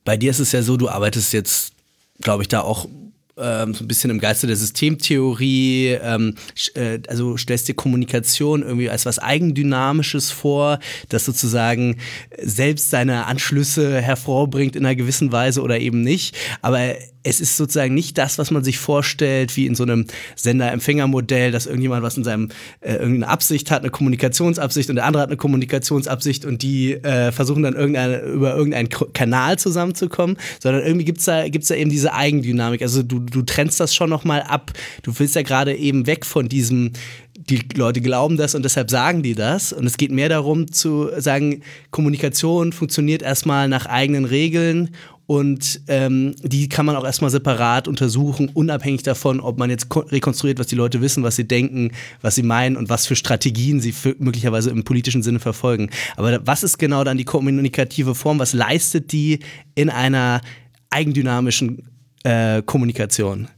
Bei 0.05 0.17
dir 0.17 0.31
ist 0.31 0.39
es 0.39 0.53
ja 0.53 0.63
so, 0.63 0.77
du 0.77 0.89
arbeitest 0.89 1.33
jetzt, 1.33 1.74
glaube 2.21 2.43
ich, 2.43 2.49
da 2.49 2.61
auch 2.61 2.89
ähm, 3.37 3.75
so 3.75 3.85
ein 3.85 3.89
bisschen 3.89 4.11
im 4.11 4.21
Geiste 4.21 4.47
der 4.47 4.57
Systemtheorie, 4.57 5.99
ähm, 6.01 6.37
äh, 6.75 7.01
also 7.09 7.37
stellst 7.37 7.69
dir 7.69 7.75
Kommunikation 7.75 8.63
irgendwie 8.63 8.91
als 8.91 9.07
was 9.07 9.19
Eigendynamisches 9.19 10.31
vor, 10.31 10.79
das 11.09 11.25
sozusagen 11.25 11.97
selbst 12.41 12.91
seine 12.91 13.27
Anschlüsse 13.27 14.01
hervorbringt 14.01 14.77
in 14.77 14.85
einer 14.85 14.95
gewissen 14.95 15.33
Weise 15.33 15.63
oder 15.63 15.81
eben 15.81 16.03
nicht. 16.03 16.37
Aber 16.63 16.81
es 17.25 17.41
ist 17.41 17.57
sozusagen 17.57 17.95
nicht 17.95 18.19
das, 18.19 18.39
was 18.39 18.51
man 18.51 18.63
sich 18.63 18.79
vorstellt, 18.79 19.57
wie 19.57 19.67
in 19.67 19.75
so 19.75 19.83
einem 19.83 20.07
Sender-Empfänger-Modell, 20.37 21.51
dass 21.51 21.67
irgendjemand 21.67 22.03
was 22.03 22.17
in 22.17 22.25
seinem 22.25 22.51
äh, 22.81 22.93
irgendeine 22.93 23.29
Absicht 23.29 23.71
hat, 23.71 23.81
eine 23.83 23.91
Kommunikationsabsicht 23.91 24.91
und 24.91 24.97
der 24.97 25.07
andere 25.07 25.23
hat 25.23 25.31
eine 25.31 25.39
Kommunikationsabsicht 25.39 26.45
und 26.45 26.63
die 26.63 26.93
äh, 26.93 27.33
versuchen 27.33 27.63
dann 27.63 27.75
irgendeine, 27.75 28.21
über 28.21 28.55
irgendeinen 28.55 28.91
Kanal 28.91 29.59
zusammenzukommen, 29.59 30.37
sondern 30.61 30.85
irgendwie 30.85 31.07
gibt's 31.07 31.25
da, 31.25 31.49
gibt's 31.49 31.69
da 31.69 31.75
eben 31.75 31.91
diese 31.91 32.13
Eigendynamik. 32.13 32.83
Also 32.83 33.03
du, 33.03 33.21
du 33.21 33.43
trennst 33.43 33.81
das 33.81 33.95
schon 33.95 34.11
nochmal 34.11 34.43
ab. 34.43 34.73
Du 35.03 35.19
willst 35.19 35.35
ja 35.35 35.43
gerade 35.43 35.75
eben 35.75 36.07
weg 36.07 36.27
von 36.27 36.49
diesem 36.49 36.93
die 37.37 37.61
Leute 37.75 38.01
glauben 38.01 38.37
das 38.37 38.55
und 38.55 38.65
deshalb 38.65 38.91
sagen 38.91 39.23
die 39.23 39.35
das. 39.35 39.73
Und 39.73 39.87
es 39.87 39.97
geht 39.97 40.13
mehr 40.13 40.29
darum 40.29 40.71
zu 40.71 41.11
sagen, 41.19 41.63
Kommunikation 41.91 42.73
funktioniert 42.73 43.23
erstmal 43.23 43.69
nach 43.69 43.87
eigenen 43.87 44.25
Regeln 44.25 44.91
und 45.27 45.81
ähm, 45.89 46.35
die 46.43 46.69
kann 46.69 46.85
man 46.85 46.97
auch 46.97 47.05
erstmal 47.05 47.31
separat 47.31 47.89
untersuchen, 47.89 48.51
unabhängig 48.53 49.03
davon, 49.03 49.41
ob 49.41 49.59
man 49.59 49.71
jetzt 49.71 49.87
rekonstruiert, 49.91 50.59
was 50.59 50.67
die 50.67 50.75
Leute 50.75 51.01
wissen, 51.01 51.23
was 51.23 51.37
sie 51.37 51.49
denken, 51.49 51.93
was 52.21 52.35
sie 52.35 52.43
meinen 52.43 52.77
und 52.77 52.91
was 52.91 53.07
für 53.07 53.17
Strategien 53.17 53.81
sie 53.81 53.93
für 53.93 54.15
möglicherweise 54.19 54.71
im 54.71 54.85
politischen 54.85 55.23
Sinne 55.23 55.41
verfolgen. 55.41 55.91
Aber 56.17 56.47
was 56.47 56.63
ist 56.63 56.79
genau 56.79 57.05
dann 57.05 57.17
die 57.17 57.25
kommunikative 57.25 58.15
Form? 58.15 58.39
Was 58.39 58.53
leistet 58.53 59.13
die 59.13 59.39
in 59.75 59.89
einer 59.89 60.43
eigendynamischen 60.91 61.89
äh, 62.25 62.63
Kommunikation? 62.63 63.49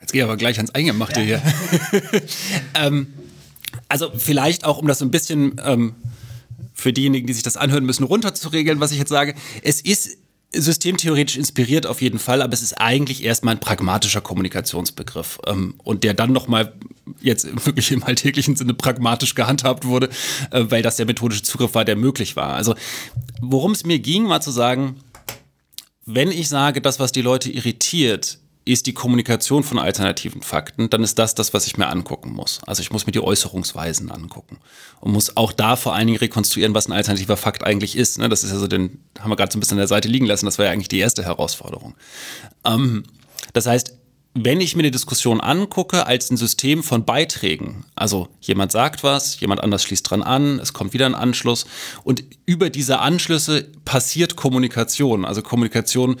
Jetzt 0.00 0.12
gehe 0.12 0.22
ich 0.22 0.24
aber 0.24 0.36
gleich 0.36 0.58
ans 0.58 0.74
Eingemachte 0.74 1.22
ja. 1.22 1.40
hier. 1.40 2.02
ähm, 2.74 3.06
also 3.88 4.10
vielleicht 4.14 4.64
auch, 4.64 4.76
um 4.76 4.86
das 4.86 4.98
so 4.98 5.06
ein 5.06 5.10
bisschen 5.10 5.58
ähm, 5.64 5.94
für 6.74 6.92
diejenigen, 6.92 7.26
die 7.26 7.32
sich 7.32 7.42
das 7.42 7.56
anhören 7.56 7.86
müssen, 7.86 8.04
runterzuregeln, 8.04 8.78
was 8.78 8.92
ich 8.92 8.98
jetzt 8.98 9.08
sage. 9.08 9.34
Es 9.62 9.80
ist 9.80 10.18
systemtheoretisch 10.52 11.36
inspiriert 11.36 11.86
auf 11.86 12.00
jeden 12.00 12.18
Fall, 12.18 12.40
aber 12.42 12.52
es 12.52 12.62
ist 12.62 12.74
eigentlich 12.74 13.22
erstmal 13.24 13.54
ein 13.54 13.60
pragmatischer 13.60 14.20
Kommunikationsbegriff 14.20 15.38
ähm, 15.46 15.74
und 15.82 16.04
der 16.04 16.14
dann 16.14 16.32
nochmal 16.32 16.74
jetzt 17.20 17.66
wirklich 17.66 17.92
im 17.92 18.02
alltäglichen 18.02 18.56
Sinne 18.56 18.74
pragmatisch 18.74 19.34
gehandhabt 19.34 19.84
wurde, 19.84 20.08
äh, 20.50 20.64
weil 20.68 20.82
das 20.82 20.96
der 20.96 21.06
methodische 21.06 21.42
Zugriff 21.42 21.74
war, 21.74 21.84
der 21.84 21.96
möglich 21.96 22.36
war. 22.36 22.54
Also 22.54 22.74
worum 23.40 23.72
es 23.72 23.84
mir 23.84 23.98
ging, 23.98 24.28
war 24.28 24.40
zu 24.40 24.50
sagen, 24.50 24.96
wenn 26.04 26.30
ich 26.30 26.48
sage, 26.48 26.80
das, 26.80 27.00
was 27.00 27.12
die 27.12 27.22
Leute 27.22 27.50
irritiert, 27.50 28.38
ist 28.66 28.86
die 28.86 28.94
Kommunikation 28.94 29.62
von 29.62 29.78
alternativen 29.78 30.42
Fakten, 30.42 30.90
dann 30.90 31.04
ist 31.04 31.18
das 31.18 31.36
das, 31.36 31.54
was 31.54 31.68
ich 31.68 31.78
mir 31.78 31.86
angucken 31.86 32.32
muss. 32.32 32.60
Also 32.66 32.82
ich 32.82 32.90
muss 32.90 33.06
mir 33.06 33.12
die 33.12 33.22
Äußerungsweisen 33.22 34.10
angucken 34.10 34.58
und 35.00 35.12
muss 35.12 35.36
auch 35.36 35.52
da 35.52 35.76
vor 35.76 35.94
allen 35.94 36.08
Dingen 36.08 36.18
rekonstruieren, 36.18 36.74
was 36.74 36.88
ein 36.88 36.92
alternativer 36.92 37.36
Fakt 37.36 37.64
eigentlich 37.64 37.96
ist. 37.96 38.18
Ne? 38.18 38.28
Das 38.28 38.42
ist 38.42 38.52
ja 38.52 38.66
den 38.66 38.98
haben 39.20 39.30
wir 39.30 39.36
gerade 39.36 39.52
so 39.52 39.56
ein 39.56 39.60
bisschen 39.60 39.76
an 39.76 39.82
der 39.82 39.88
Seite 39.88 40.08
liegen 40.08 40.26
lassen. 40.26 40.46
Das 40.46 40.58
war 40.58 40.66
ja 40.66 40.72
eigentlich 40.72 40.88
die 40.88 40.98
erste 40.98 41.24
Herausforderung. 41.24 41.94
Ähm, 42.64 43.04
das 43.52 43.66
heißt, 43.66 43.94
wenn 44.34 44.60
ich 44.60 44.76
mir 44.76 44.82
die 44.82 44.90
Diskussion 44.90 45.40
angucke 45.40 46.06
als 46.06 46.30
ein 46.30 46.36
System 46.36 46.82
von 46.82 47.04
Beiträgen, 47.04 47.86
also 47.94 48.28
jemand 48.40 48.72
sagt 48.72 49.02
was, 49.02 49.40
jemand 49.40 49.62
anders 49.62 49.84
schließt 49.84 50.10
dran 50.10 50.22
an, 50.22 50.58
es 50.58 50.72
kommt 50.72 50.92
wieder 50.92 51.06
ein 51.06 51.14
Anschluss 51.14 51.66
und 52.02 52.22
über 52.44 52.68
diese 52.68 52.98
Anschlüsse 52.98 53.68
passiert 53.84 54.36
Kommunikation. 54.36 55.24
Also 55.24 55.40
Kommunikation 55.40 56.16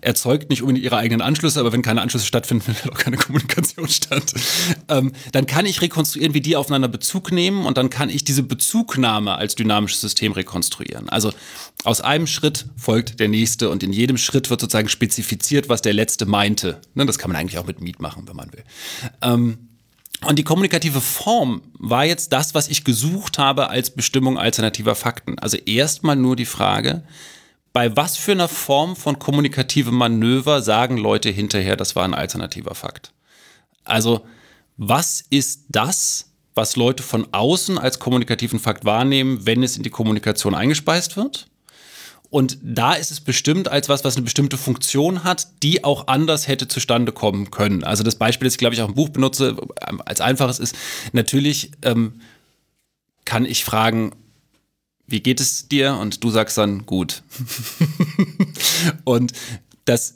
erzeugt 0.00 0.50
nicht 0.50 0.62
unbedingt 0.62 0.84
ihre 0.84 0.96
eigenen 0.96 1.20
Anschlüsse, 1.20 1.60
aber 1.60 1.72
wenn 1.72 1.82
keine 1.82 2.00
Anschlüsse 2.02 2.26
stattfinden, 2.26 2.62
findet 2.64 2.92
auch 2.92 2.98
keine 2.98 3.16
Kommunikation 3.16 3.88
statt. 3.88 4.32
Ähm, 4.88 5.12
dann 5.32 5.46
kann 5.46 5.66
ich 5.66 5.82
rekonstruieren, 5.82 6.34
wie 6.34 6.40
die 6.40 6.56
aufeinander 6.56 6.88
Bezug 6.88 7.32
nehmen 7.32 7.66
und 7.66 7.76
dann 7.76 7.90
kann 7.90 8.08
ich 8.08 8.24
diese 8.24 8.42
Bezugnahme 8.42 9.34
als 9.34 9.54
dynamisches 9.54 10.00
System 10.00 10.32
rekonstruieren. 10.32 11.08
Also 11.08 11.32
aus 11.84 12.00
einem 12.00 12.26
Schritt 12.26 12.66
folgt 12.76 13.20
der 13.20 13.28
nächste 13.28 13.70
und 13.70 13.82
in 13.82 13.92
jedem 13.92 14.16
Schritt 14.16 14.50
wird 14.50 14.60
sozusagen 14.60 14.88
spezifiziert, 14.88 15.68
was 15.68 15.82
der 15.82 15.92
letzte 15.92 16.26
meinte. 16.26 16.80
Ne, 16.94 17.06
das 17.06 17.18
kann 17.18 17.30
man 17.30 17.40
eigentlich 17.40 17.58
auch 17.58 17.66
mit 17.66 17.80
Miet 17.80 18.00
machen, 18.00 18.24
wenn 18.26 18.36
man 18.36 18.52
will. 18.52 18.64
Ähm, 19.22 19.58
und 20.26 20.38
die 20.38 20.44
kommunikative 20.44 21.00
Form 21.00 21.62
war 21.78 22.04
jetzt 22.04 22.32
das, 22.32 22.54
was 22.54 22.68
ich 22.68 22.84
gesucht 22.84 23.38
habe 23.38 23.70
als 23.70 23.90
Bestimmung 23.90 24.38
alternativer 24.38 24.94
Fakten. 24.94 25.38
Also 25.38 25.56
erstmal 25.56 26.16
nur 26.16 26.36
die 26.36 26.44
Frage, 26.44 27.04
bei 27.72 27.96
was 27.96 28.16
für 28.16 28.32
einer 28.32 28.48
Form 28.48 28.96
von 28.96 29.18
kommunikativem 29.18 29.94
Manöver 29.94 30.62
sagen 30.62 30.96
Leute 30.96 31.30
hinterher, 31.30 31.76
das 31.76 31.94
war 31.94 32.04
ein 32.04 32.14
alternativer 32.14 32.74
Fakt? 32.74 33.12
Also, 33.84 34.26
was 34.76 35.22
ist 35.30 35.64
das, 35.68 36.32
was 36.54 36.76
Leute 36.76 37.02
von 37.02 37.28
außen 37.32 37.78
als 37.78 37.98
kommunikativen 37.98 38.58
Fakt 38.58 38.84
wahrnehmen, 38.84 39.46
wenn 39.46 39.62
es 39.62 39.76
in 39.76 39.82
die 39.82 39.90
Kommunikation 39.90 40.54
eingespeist 40.54 41.16
wird? 41.16 41.46
Und 42.30 42.58
da 42.62 42.94
ist 42.94 43.10
es 43.10 43.20
bestimmt 43.20 43.68
als 43.68 43.88
was, 43.88 44.04
was 44.04 44.16
eine 44.16 44.24
bestimmte 44.24 44.56
Funktion 44.56 45.24
hat, 45.24 45.48
die 45.64 45.82
auch 45.82 46.06
anders 46.06 46.46
hätte 46.46 46.68
zustande 46.68 47.10
kommen 47.10 47.50
können. 47.50 47.82
Also 47.82 48.04
das 48.04 48.14
Beispiel, 48.14 48.46
das 48.46 48.54
ich 48.54 48.58
glaube 48.58 48.74
ich 48.74 48.82
auch 48.82 48.88
im 48.88 48.94
Buch 48.94 49.08
benutze, 49.08 49.56
als 50.04 50.20
einfaches 50.20 50.60
ist, 50.60 50.76
natürlich 51.12 51.72
ähm, 51.82 52.20
kann 53.24 53.44
ich 53.44 53.64
fragen, 53.64 54.12
wie 55.10 55.20
geht 55.20 55.40
es 55.40 55.68
dir? 55.68 55.96
Und 55.96 56.22
du 56.24 56.30
sagst 56.30 56.56
dann, 56.56 56.86
gut. 56.86 57.22
und 59.04 59.32
das, 59.84 60.14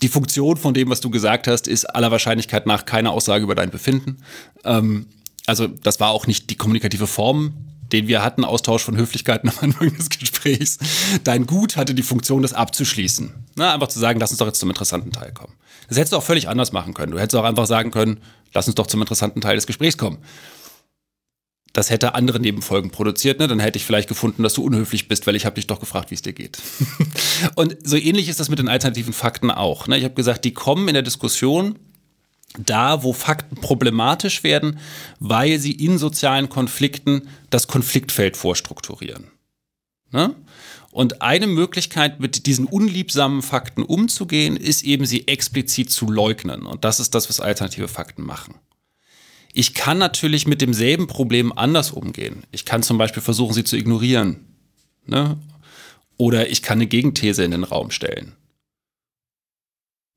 die 0.00 0.08
Funktion 0.08 0.56
von 0.56 0.74
dem, 0.74 0.88
was 0.90 1.00
du 1.00 1.10
gesagt 1.10 1.48
hast, 1.48 1.68
ist 1.68 1.84
aller 1.84 2.10
Wahrscheinlichkeit 2.10 2.66
nach 2.66 2.84
keine 2.86 3.10
Aussage 3.10 3.44
über 3.44 3.54
dein 3.54 3.70
Befinden. 3.70 4.18
Ähm, 4.64 5.06
also 5.46 5.66
das 5.66 5.98
war 5.98 6.10
auch 6.10 6.26
nicht 6.26 6.50
die 6.50 6.56
kommunikative 6.56 7.08
Form, 7.08 7.54
den 7.92 8.06
wir 8.06 8.22
hatten, 8.22 8.44
Austausch 8.44 8.82
von 8.82 8.96
Höflichkeiten 8.96 9.50
am 9.50 9.56
Anfang 9.60 9.94
des 9.96 10.08
Gesprächs. 10.08 10.78
Dein 11.24 11.46
Gut 11.46 11.76
hatte 11.76 11.94
die 11.94 12.02
Funktion, 12.02 12.42
das 12.42 12.52
abzuschließen. 12.52 13.34
Na, 13.56 13.74
einfach 13.74 13.88
zu 13.88 13.98
sagen, 13.98 14.20
lass 14.20 14.30
uns 14.30 14.38
doch 14.38 14.46
jetzt 14.46 14.60
zum 14.60 14.70
interessanten 14.70 15.10
Teil 15.10 15.32
kommen. 15.32 15.52
Das 15.88 15.98
hättest 15.98 16.12
du 16.12 16.16
auch 16.16 16.22
völlig 16.22 16.48
anders 16.48 16.72
machen 16.72 16.94
können. 16.94 17.12
Du 17.12 17.18
hättest 17.18 17.34
auch 17.34 17.44
einfach 17.44 17.66
sagen 17.66 17.90
können, 17.90 18.20
lass 18.54 18.66
uns 18.66 18.76
doch 18.76 18.86
zum 18.86 19.02
interessanten 19.02 19.40
Teil 19.40 19.56
des 19.56 19.66
Gesprächs 19.66 19.98
kommen 19.98 20.18
das 21.72 21.90
hätte 21.90 22.14
andere 22.14 22.38
Nebenfolgen 22.38 22.90
produziert, 22.90 23.38
ne? 23.38 23.48
dann 23.48 23.60
hätte 23.60 23.78
ich 23.78 23.84
vielleicht 23.84 24.08
gefunden, 24.08 24.42
dass 24.42 24.54
du 24.54 24.62
unhöflich 24.62 25.08
bist, 25.08 25.26
weil 25.26 25.36
ich 25.36 25.46
habe 25.46 25.54
dich 25.54 25.66
doch 25.66 25.80
gefragt, 25.80 26.10
wie 26.10 26.14
es 26.14 26.22
dir 26.22 26.32
geht. 26.32 26.58
und 27.54 27.76
so 27.82 27.96
ähnlich 27.96 28.28
ist 28.28 28.40
das 28.40 28.48
mit 28.48 28.58
den 28.58 28.68
alternativen 28.68 29.12
Fakten 29.12 29.50
auch. 29.50 29.86
Ne? 29.86 29.96
Ich 29.96 30.04
habe 30.04 30.14
gesagt, 30.14 30.44
die 30.44 30.52
kommen 30.52 30.88
in 30.88 30.94
der 30.94 31.02
Diskussion 31.02 31.78
da, 32.58 33.02
wo 33.02 33.14
Fakten 33.14 33.56
problematisch 33.56 34.44
werden, 34.44 34.78
weil 35.18 35.58
sie 35.58 35.72
in 35.72 35.96
sozialen 35.96 36.50
Konflikten 36.50 37.28
das 37.48 37.66
Konfliktfeld 37.66 38.36
vorstrukturieren. 38.36 39.28
Ne? 40.10 40.34
Und 40.90 41.22
eine 41.22 41.46
Möglichkeit, 41.46 42.20
mit 42.20 42.44
diesen 42.44 42.66
unliebsamen 42.66 43.40
Fakten 43.40 43.82
umzugehen, 43.82 44.58
ist 44.58 44.84
eben, 44.84 45.06
sie 45.06 45.26
explizit 45.26 45.90
zu 45.90 46.06
leugnen. 46.06 46.66
Und 46.66 46.84
das 46.84 47.00
ist 47.00 47.14
das, 47.14 47.30
was 47.30 47.40
alternative 47.40 47.88
Fakten 47.88 48.22
machen. 48.22 48.56
Ich 49.52 49.74
kann 49.74 49.98
natürlich 49.98 50.46
mit 50.46 50.62
demselben 50.62 51.06
Problem 51.06 51.56
anders 51.56 51.90
umgehen. 51.90 52.44
Ich 52.50 52.64
kann 52.64 52.82
zum 52.82 52.96
Beispiel 52.96 53.22
versuchen, 53.22 53.52
sie 53.52 53.64
zu 53.64 53.76
ignorieren. 53.76 54.46
Ne? 55.06 55.38
Oder 56.16 56.48
ich 56.48 56.62
kann 56.62 56.78
eine 56.78 56.86
Gegenthese 56.86 57.44
in 57.44 57.50
den 57.50 57.64
Raum 57.64 57.90
stellen. 57.90 58.32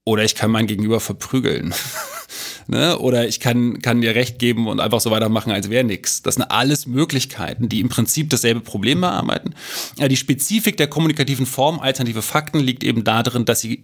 Oder 0.05 0.23
ich 0.23 0.35
kann 0.35 0.51
mein 0.51 0.67
Gegenüber 0.67 1.01
verprügeln. 1.01 1.73
ne? 2.67 2.97
Oder 2.97 3.27
ich 3.27 3.41
kann, 3.41 3.81
kann 3.81 3.99
dir 3.99 4.15
recht 4.15 4.39
geben 4.39 4.69
und 4.69 4.79
einfach 4.79 5.01
so 5.01 5.11
weitermachen, 5.11 5.51
als 5.51 5.69
wäre 5.69 5.83
nichts. 5.83 6.21
Das 6.21 6.35
sind 6.35 6.43
alles 6.43 6.85
Möglichkeiten, 6.85 7.67
die 7.67 7.81
im 7.81 7.89
Prinzip 7.89 8.29
dasselbe 8.29 8.61
Problem 8.61 9.01
bearbeiten. 9.01 9.53
Ja, 9.97 10.07
die 10.07 10.15
Spezifik 10.15 10.77
der 10.77 10.87
kommunikativen 10.87 11.45
Form 11.45 11.79
alternative 11.79 12.21
Fakten 12.21 12.59
liegt 12.59 12.85
eben 12.85 13.03
darin, 13.03 13.43
dass 13.43 13.59
sie 13.59 13.83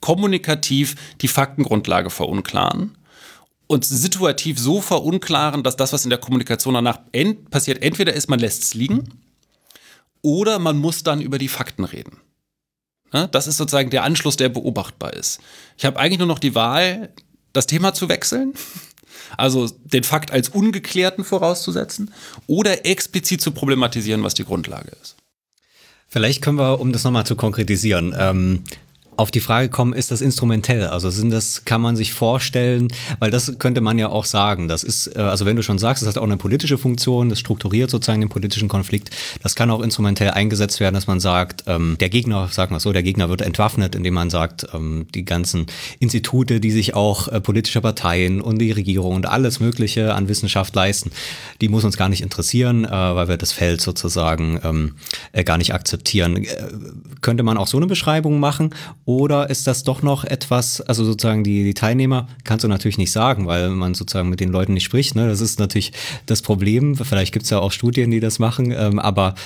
kommunikativ 0.00 0.94
die 1.22 1.28
Faktengrundlage 1.28 2.10
verunklaren 2.10 2.96
und 3.66 3.84
situativ 3.84 4.58
so 4.58 4.80
verunklaren, 4.80 5.62
dass 5.62 5.76
das, 5.76 5.92
was 5.92 6.04
in 6.04 6.10
der 6.10 6.18
Kommunikation 6.18 6.74
danach 6.74 7.00
ent 7.12 7.50
passiert, 7.50 7.82
entweder 7.82 8.12
ist, 8.12 8.28
man 8.28 8.38
lässt 8.38 8.62
es 8.62 8.74
liegen 8.74 9.08
oder 10.22 10.58
man 10.58 10.76
muss 10.76 11.02
dann 11.02 11.20
über 11.20 11.38
die 11.38 11.48
Fakten 11.48 11.84
reden. 11.84 12.20
Ja, 13.12 13.26
das 13.26 13.46
ist 13.46 13.56
sozusagen 13.56 13.90
der 13.90 14.02
Anschluss, 14.02 14.36
der 14.36 14.48
beobachtbar 14.48 15.14
ist. 15.14 15.40
Ich 15.76 15.84
habe 15.84 15.98
eigentlich 15.98 16.18
nur 16.18 16.28
noch 16.28 16.38
die 16.38 16.54
Wahl, 16.54 17.12
das 17.52 17.66
Thema 17.66 17.94
zu 17.94 18.08
wechseln, 18.08 18.54
also 19.36 19.68
den 19.84 20.04
Fakt 20.04 20.30
als 20.30 20.48
ungeklärten 20.48 21.24
vorauszusetzen 21.24 22.12
oder 22.46 22.84
explizit 22.84 23.40
zu 23.40 23.52
problematisieren, 23.52 24.22
was 24.22 24.34
die 24.34 24.44
Grundlage 24.44 24.92
ist. 25.02 25.16
Vielleicht 26.08 26.42
können 26.42 26.58
wir, 26.58 26.80
um 26.80 26.92
das 26.92 27.04
nochmal 27.04 27.26
zu 27.26 27.36
konkretisieren, 27.36 28.14
ähm, 28.16 28.64
auf 29.16 29.30
die 29.30 29.40
Frage 29.40 29.68
kommen, 29.68 29.92
ist 29.92 30.10
das 30.10 30.20
instrumentell? 30.20 30.86
Also 30.86 31.10
sind 31.10 31.30
das, 31.30 31.64
kann 31.64 31.80
man 31.80 31.96
sich 31.96 32.12
vorstellen, 32.12 32.88
weil 33.18 33.30
das 33.30 33.58
könnte 33.58 33.80
man 33.80 33.98
ja 33.98 34.08
auch 34.08 34.24
sagen. 34.24 34.68
Das 34.68 34.82
ist, 34.82 35.16
äh, 35.16 35.20
also 35.20 35.46
wenn 35.46 35.56
du 35.56 35.62
schon 35.62 35.78
sagst, 35.78 36.02
es 36.02 36.08
hat 36.08 36.18
auch 36.18 36.22
eine 36.24 36.36
politische 36.36 36.78
Funktion, 36.78 37.28
das 37.28 37.38
strukturiert 37.38 37.90
sozusagen 37.90 38.20
den 38.20 38.28
politischen 38.28 38.68
Konflikt. 38.68 39.10
Das 39.42 39.54
kann 39.54 39.70
auch 39.70 39.80
instrumentell 39.80 40.30
eingesetzt 40.30 40.80
werden, 40.80 40.94
dass 40.94 41.06
man 41.06 41.20
sagt, 41.20 41.64
ähm, 41.66 41.96
der 42.00 42.08
Gegner, 42.08 42.48
sagen 42.48 42.74
wir 42.74 42.80
so, 42.80 42.92
der 42.92 43.02
Gegner 43.02 43.28
wird 43.28 43.42
entwaffnet, 43.42 43.94
indem 43.94 44.14
man 44.14 44.30
sagt, 44.30 44.66
ähm, 44.74 45.06
die 45.14 45.24
ganzen 45.24 45.66
Institute, 45.98 46.60
die 46.60 46.70
sich 46.70 46.94
auch 46.94 47.28
äh, 47.28 47.40
politische 47.40 47.80
Parteien 47.80 48.40
und 48.40 48.58
die 48.58 48.72
Regierung 48.72 49.14
und 49.14 49.26
alles 49.26 49.60
Mögliche 49.60 50.14
an 50.14 50.28
Wissenschaft 50.28 50.74
leisten, 50.74 51.10
die 51.60 51.68
muss 51.68 51.84
uns 51.84 51.96
gar 51.96 52.08
nicht 52.08 52.22
interessieren, 52.22 52.84
äh, 52.84 52.90
weil 52.90 53.28
wir 53.28 53.36
das 53.36 53.52
Feld 53.52 53.80
sozusagen 53.80 54.60
ähm, 54.64 54.94
äh, 55.32 55.44
gar 55.44 55.58
nicht 55.58 55.74
akzeptieren. 55.74 56.44
Äh, 56.44 56.48
könnte 57.20 57.42
man 57.42 57.56
auch 57.56 57.66
so 57.66 57.76
eine 57.76 57.86
Beschreibung 57.86 58.40
machen? 58.40 58.74
Oder 59.06 59.48
ist 59.50 59.68
das 59.68 59.84
doch 59.84 60.02
noch 60.02 60.24
etwas, 60.24 60.80
also 60.80 61.04
sozusagen 61.04 61.44
die, 61.44 61.62
die 61.62 61.74
Teilnehmer, 61.74 62.26
kannst 62.42 62.64
du 62.64 62.68
natürlich 62.68 62.98
nicht 62.98 63.12
sagen, 63.12 63.46
weil 63.46 63.70
man 63.70 63.94
sozusagen 63.94 64.28
mit 64.28 64.40
den 64.40 64.50
Leuten 64.50 64.74
nicht 64.74 64.82
spricht. 64.82 65.14
Ne? 65.14 65.28
Das 65.28 65.40
ist 65.40 65.60
natürlich 65.60 65.92
das 66.26 66.42
Problem. 66.42 66.96
Vielleicht 66.96 67.32
gibt 67.32 67.44
es 67.44 67.50
ja 67.50 67.60
auch 67.60 67.70
Studien, 67.70 68.10
die 68.10 68.18
das 68.18 68.40
machen, 68.40 68.72
ähm, 68.72 68.98
aber 68.98 69.36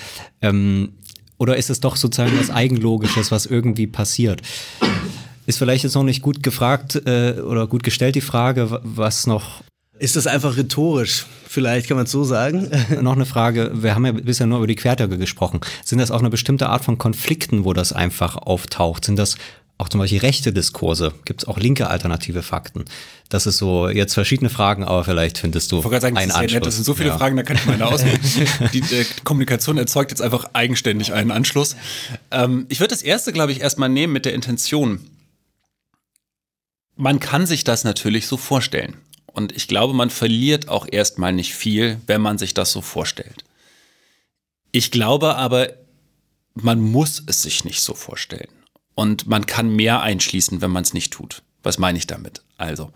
ähm, 0.41 0.93
oder 1.37 1.59
ist 1.59 1.69
es 1.69 1.81
doch 1.81 1.97
sozusagen 1.97 2.39
was 2.39 2.51
Eigenlogisches, 2.51 3.31
was 3.31 3.45
irgendwie 3.45 3.87
passiert? 3.87 4.41
Ist 5.45 5.59
vielleicht 5.59 5.85
jetzt 5.85 5.95
noch 5.95 6.05
nicht 6.05 6.23
gut 6.23 6.43
gefragt 6.43 6.97
äh, 7.07 7.41
oder 7.41 7.67
gut 7.67 7.83
gestellt 7.83 8.15
die 8.15 8.23
Frage, 8.23 8.81
was 8.83 9.27
noch 9.27 9.63
ist 10.01 10.17
das 10.17 10.27
einfach 10.27 10.57
rhetorisch? 10.57 11.27
Vielleicht 11.47 11.89
kann 11.89 11.97
man 11.97 12.07
es 12.07 12.11
so 12.11 12.25
sagen. 12.25 12.71
Noch 13.03 13.13
eine 13.13 13.27
Frage. 13.27 13.71
Wir 13.75 13.95
haben 13.95 14.07
ja 14.07 14.13
bisher 14.13 14.47
nur 14.47 14.59
über 14.59 14.67
die 14.67 14.77
Quertage 14.77 15.19
gesprochen. 15.19 15.61
Sind 15.85 15.99
das 15.99 16.11
auch 16.11 16.21
eine 16.21 16.31
bestimmte 16.31 16.69
Art 16.69 16.85
von 16.85 16.97
Konflikten, 16.97 17.65
wo 17.65 17.75
das 17.75 17.93
einfach 17.93 18.37
auftaucht? 18.37 19.05
Sind 19.05 19.19
das 19.19 19.37
auch 19.77 19.91
zum 19.91 20.01
Beispiel 20.01 20.21
rechte 20.21 20.55
Diskurse? 20.55 21.13
Gibt 21.27 21.43
es 21.43 21.49
auch 21.49 21.59
linke 21.59 21.89
alternative 21.91 22.43
Fakten? 22.43 22.87
Das 23.29 23.47
ist 23.47 23.59
so 23.59 23.91
jetzt 23.91 24.15
verschiedene 24.15 24.49
Fragen, 24.49 24.85
aber 24.85 25.05
vielleicht 25.05 25.37
findest 25.37 25.71
du 25.71 25.79
ich 25.81 26.01
sagen, 26.01 26.17
einen 26.17 26.29
das 26.29 26.39
Anschluss. 26.39 26.53
Nett, 26.55 26.67
das 26.67 26.75
sind 26.77 26.85
so 26.85 26.95
viele 26.95 27.11
ja. 27.11 27.19
Fragen, 27.19 27.37
da 27.37 27.43
kann 27.43 27.57
ich 27.57 27.67
meine 27.67 27.87
auswählen. 27.87 28.21
die 28.73 28.81
äh, 28.81 29.05
Kommunikation 29.25 29.77
erzeugt 29.77 30.13
jetzt 30.13 30.23
einfach 30.23 30.47
eigenständig 30.55 31.13
einen 31.13 31.31
Anschluss. 31.31 31.77
Ähm, 32.31 32.65
ich 32.71 32.81
würde 32.81 32.95
das 32.95 33.03
erste, 33.03 33.35
glaube 33.35 33.53
ich, 33.53 33.61
erstmal 33.61 33.91
nehmen 33.91 34.15
mit 34.15 34.25
der 34.25 34.33
Intention. 34.33 35.01
Man 36.97 37.21
kann 37.21 37.47
sich 37.47 37.65
das 37.65 37.85
natürlich 37.85 38.27
so 38.27 38.39
vorstellen. 38.39 38.97
Und 39.33 39.53
ich 39.53 39.69
glaube, 39.69 39.95
man 39.95 40.11
verliert 40.11 40.69
auch 40.69 40.87
erstmal 40.91 41.33
nicht 41.33 41.55
viel, 41.55 42.01
wenn 42.07 42.21
man 42.21 42.39
sich 42.39 42.55
das 42.55 42.73
so 42.73 42.81
vorstellt. 42.81 43.45
Ich 44.73 44.91
glaube 44.91 45.37
aber, 45.37 45.69
man 46.55 46.81
muss 46.81 47.23
es 47.27 47.43
sich 47.43 47.65
nicht 47.65 47.81
so 47.81 47.95
vorstellen. 47.95 48.51
Und 48.95 49.27
man 49.27 49.47
kann 49.47 49.75
mehr 49.75 50.03
einschließen, 50.03 50.61
wenn 50.61 50.71
man 50.71 50.83
es 50.83 50.95
nicht 50.95 51.13
tut. 51.13 51.43
Was 51.63 51.79
meine 51.79 51.99
ich 51.99 52.07
damit? 52.07 52.43
Also, 52.57 52.93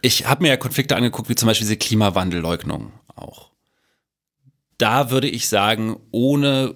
ich 0.00 0.26
habe 0.26 0.42
mir 0.42 0.48
ja 0.48 0.56
Konflikte 0.56 0.96
angeguckt, 0.96 1.28
wie 1.28 1.34
zum 1.34 1.46
Beispiel 1.46 1.66
diese 1.66 1.76
Klimawandelleugnung 1.76 2.92
auch. 3.14 3.50
Da 4.78 5.10
würde 5.10 5.28
ich 5.28 5.48
sagen, 5.48 5.96
ohne 6.10 6.74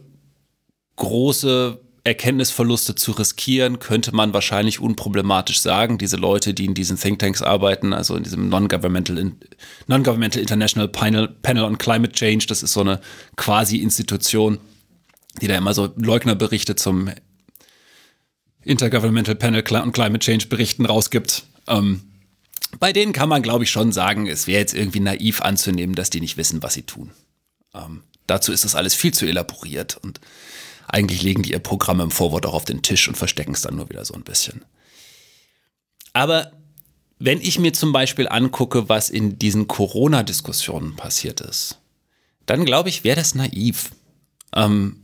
große 0.96 1.80
Erkenntnisverluste 2.06 2.94
zu 2.94 3.12
riskieren, 3.12 3.80
könnte 3.80 4.14
man 4.14 4.32
wahrscheinlich 4.32 4.80
unproblematisch 4.80 5.60
sagen, 5.60 5.98
diese 5.98 6.16
Leute, 6.16 6.54
die 6.54 6.64
in 6.64 6.74
diesen 6.74 6.96
Thinktanks 6.96 7.42
arbeiten, 7.42 7.92
also 7.92 8.14
in 8.14 8.22
diesem 8.22 8.48
Non-Governmental 8.48 9.32
Non 9.88 10.04
International 10.04 10.88
Panel, 10.88 11.28
Panel 11.28 11.64
on 11.64 11.78
Climate 11.78 12.12
Change, 12.12 12.46
das 12.46 12.62
ist 12.62 12.72
so 12.72 12.80
eine 12.80 13.00
quasi 13.34 13.78
Institution, 13.78 14.58
die 15.42 15.48
da 15.48 15.56
immer 15.56 15.74
so 15.74 15.92
Leugnerberichte 15.96 16.76
zum 16.76 17.10
Intergovernmental 18.62 19.34
Panel 19.34 19.64
on 19.72 19.92
Climate 19.92 20.20
Change 20.20 20.46
Berichten 20.46 20.86
rausgibt. 20.86 21.44
Ähm, 21.66 22.02
bei 22.78 22.92
denen 22.92 23.12
kann 23.12 23.28
man, 23.28 23.42
glaube 23.42 23.64
ich, 23.64 23.70
schon 23.70 23.90
sagen, 23.90 24.28
es 24.28 24.46
wäre 24.46 24.60
jetzt 24.60 24.74
irgendwie 24.74 25.00
naiv 25.00 25.42
anzunehmen, 25.42 25.96
dass 25.96 26.10
die 26.10 26.20
nicht 26.20 26.36
wissen, 26.36 26.62
was 26.62 26.74
sie 26.74 26.82
tun. 26.82 27.10
Ähm, 27.74 28.04
dazu 28.28 28.52
ist 28.52 28.64
das 28.64 28.76
alles 28.76 28.94
viel 28.94 29.12
zu 29.12 29.26
elaboriert 29.26 29.96
und 30.02 30.20
eigentlich 30.88 31.22
legen 31.22 31.42
die 31.42 31.52
ihr 31.52 31.58
Programm 31.58 32.00
im 32.00 32.10
Vorwort 32.10 32.46
auch 32.46 32.54
auf 32.54 32.64
den 32.64 32.82
Tisch 32.82 33.08
und 33.08 33.16
verstecken 33.16 33.54
es 33.54 33.62
dann 33.62 33.76
nur 33.76 33.88
wieder 33.88 34.04
so 34.04 34.14
ein 34.14 34.24
bisschen. 34.24 34.64
Aber 36.12 36.52
wenn 37.18 37.40
ich 37.40 37.58
mir 37.58 37.72
zum 37.72 37.92
Beispiel 37.92 38.28
angucke, 38.28 38.88
was 38.88 39.10
in 39.10 39.38
diesen 39.38 39.68
Corona-Diskussionen 39.68 40.96
passiert 40.96 41.40
ist, 41.40 41.78
dann 42.44 42.64
glaube 42.64 42.88
ich, 42.88 43.04
wäre 43.04 43.16
das 43.16 43.34
naiv. 43.34 43.90
Ähm, 44.54 45.02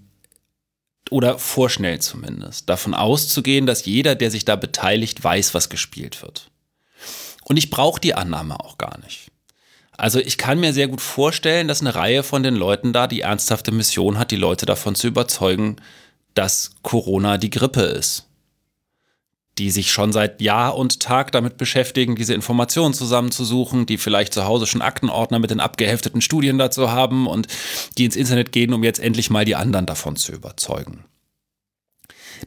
oder 1.11 1.39
vorschnell 1.39 2.01
zumindest, 2.01 2.69
davon 2.69 2.95
auszugehen, 2.95 3.67
dass 3.67 3.85
jeder, 3.85 4.15
der 4.15 4.31
sich 4.31 4.45
da 4.45 4.57
beteiligt, 4.57 5.23
weiß, 5.23 5.53
was 5.53 5.69
gespielt 5.69 6.23
wird. 6.23 6.51
Und 7.45 7.57
ich 7.57 7.71
brauche 7.71 8.01
die 8.01 8.15
Annahme 8.15 8.61
auch 8.61 8.79
gar 8.79 8.99
nicht. 9.01 9.32
Also 10.03 10.19
ich 10.19 10.37
kann 10.37 10.59
mir 10.59 10.73
sehr 10.73 10.89
gut 10.89 11.01
vorstellen, 11.01 11.69
dass 11.69 11.81
eine 11.81 11.95
Reihe 11.95 12.25
von 12.25 12.43
den 12.43 12.57
Leuten 12.57 12.93
da 12.93 13.07
die 13.07 13.21
ernsthafte 13.21 13.71
Mission 13.71 14.19
hat, 14.19 14.33
die 14.33 14.37
Leute 14.37 14.67
davon 14.67 14.97
zu 14.97 15.07
überzeugen, 15.07 15.77
dass 16.35 16.73
Corona 16.83 17.39
die 17.39 17.51
Grippe 17.51 17.83
ist. 17.83 18.27
Die 19.59 19.71
sich 19.71 19.93
schon 19.93 20.13
seit 20.13 20.41
Jahr 20.41 20.77
und 20.77 20.99
Tag 20.99 21.31
damit 21.31 21.57
beschäftigen, 21.57 22.17
diese 22.17 22.35
Informationen 22.35 22.95
zusammenzusuchen, 22.95 23.87
die 23.87 23.97
vielleicht 23.97 24.35
zu 24.35 24.45
Hause 24.45 24.67
schon 24.67 24.83
Aktenordner 24.83 25.39
mit 25.39 25.53
den 25.53 25.61
abgehefteten 25.61 26.21
Studien 26.21 26.59
dazu 26.59 26.91
haben 26.91 27.29
und 27.29 27.47
die 27.97 28.05
ins 28.05 28.17
Internet 28.17 28.51
gehen, 28.51 28.73
um 28.73 28.83
jetzt 28.83 28.99
endlich 28.99 29.31
mal 29.31 29.45
die 29.45 29.55
anderen 29.55 29.87
davon 29.87 30.17
zu 30.17 30.33
überzeugen. 30.33 31.05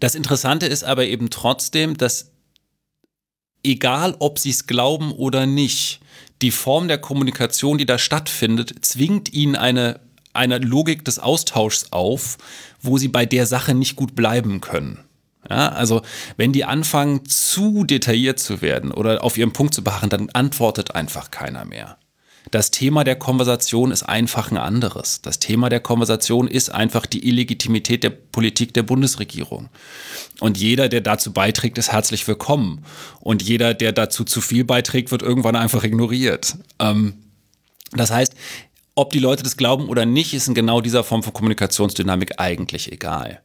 Das 0.01 0.13
Interessante 0.13 0.65
ist 0.65 0.83
aber 0.83 1.05
eben 1.05 1.29
trotzdem, 1.29 1.95
dass 1.95 2.31
egal 3.63 4.17
ob 4.19 4.39
sie 4.39 4.49
es 4.49 4.67
glauben 4.67 5.13
oder 5.13 5.45
nicht, 5.45 6.01
die 6.41 6.51
Form 6.51 6.87
der 6.87 6.97
Kommunikation, 6.97 7.77
die 7.77 7.85
da 7.85 7.97
stattfindet, 7.97 8.73
zwingt 8.81 9.33
ihnen 9.33 9.55
eine, 9.55 9.99
eine 10.33 10.57
Logik 10.57 11.05
des 11.05 11.19
Austauschs 11.19 11.87
auf, 11.91 12.37
wo 12.81 12.97
sie 12.97 13.07
bei 13.07 13.25
der 13.25 13.45
Sache 13.45 13.73
nicht 13.73 13.95
gut 13.95 14.15
bleiben 14.15 14.61
können. 14.61 14.99
Ja, 15.49 15.69
also 15.69 16.01
wenn 16.37 16.53
die 16.53 16.65
anfangen 16.65 17.25
zu 17.25 17.83
detailliert 17.83 18.39
zu 18.39 18.61
werden 18.61 18.91
oder 18.91 19.23
auf 19.23 19.37
ihren 19.37 19.53
Punkt 19.53 19.75
zu 19.75 19.83
beharren, 19.83 20.09
dann 20.09 20.29
antwortet 20.31 20.95
einfach 20.95 21.29
keiner 21.29 21.65
mehr. 21.65 21.97
Das 22.51 22.71
Thema 22.71 23.03
der 23.03 23.15
Konversation 23.15 23.91
ist 23.91 24.03
einfach 24.03 24.51
ein 24.51 24.57
anderes. 24.57 25.21
Das 25.21 25.39
Thema 25.39 25.69
der 25.69 25.79
Konversation 25.79 26.47
ist 26.47 26.69
einfach 26.69 27.05
die 27.05 27.27
Illegitimität 27.27 28.03
der 28.03 28.11
Politik 28.11 28.73
der 28.73 28.83
Bundesregierung. 28.83 29.69
Und 30.39 30.57
jeder, 30.57 30.89
der 30.89 31.01
dazu 31.01 31.33
beiträgt, 31.33 31.77
ist 31.77 31.91
herzlich 31.91 32.27
willkommen. 32.27 32.85
Und 33.19 33.41
jeder, 33.41 33.73
der 33.73 33.91
dazu 33.91 34.23
zu 34.23 34.41
viel 34.41 34.63
beiträgt, 34.63 35.11
wird 35.11 35.21
irgendwann 35.21 35.55
einfach 35.55 35.83
ignoriert. 35.83 36.55
Ähm, 36.79 37.15
das 37.91 38.11
heißt, 38.11 38.35
ob 38.95 39.11
die 39.11 39.19
Leute 39.19 39.43
das 39.43 39.57
glauben 39.57 39.89
oder 39.89 40.05
nicht, 40.05 40.33
ist 40.33 40.47
in 40.47 40.53
genau 40.53 40.81
dieser 40.81 41.03
Form 41.03 41.23
von 41.23 41.33
Kommunikationsdynamik 41.33 42.39
eigentlich 42.39 42.91
egal. 42.91 43.41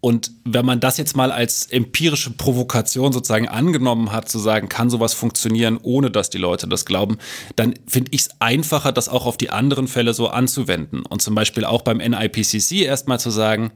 Und 0.00 0.30
wenn 0.44 0.64
man 0.64 0.78
das 0.78 0.96
jetzt 0.96 1.16
mal 1.16 1.32
als 1.32 1.66
empirische 1.66 2.30
Provokation 2.30 3.12
sozusagen 3.12 3.48
angenommen 3.48 4.12
hat, 4.12 4.28
zu 4.28 4.38
sagen, 4.38 4.68
kann 4.68 4.90
sowas 4.90 5.12
funktionieren, 5.12 5.78
ohne 5.82 6.10
dass 6.10 6.30
die 6.30 6.38
Leute 6.38 6.68
das 6.68 6.84
glauben, 6.84 7.18
dann 7.56 7.74
finde 7.86 8.12
ich 8.12 8.20
es 8.22 8.30
einfacher, 8.38 8.92
das 8.92 9.08
auch 9.08 9.26
auf 9.26 9.36
die 9.36 9.50
anderen 9.50 9.88
Fälle 9.88 10.14
so 10.14 10.28
anzuwenden. 10.28 11.04
Und 11.04 11.20
zum 11.20 11.34
Beispiel 11.34 11.64
auch 11.64 11.82
beim 11.82 11.98
NIPCC 11.98 12.82
erstmal 12.82 13.18
zu 13.18 13.30
sagen, 13.30 13.72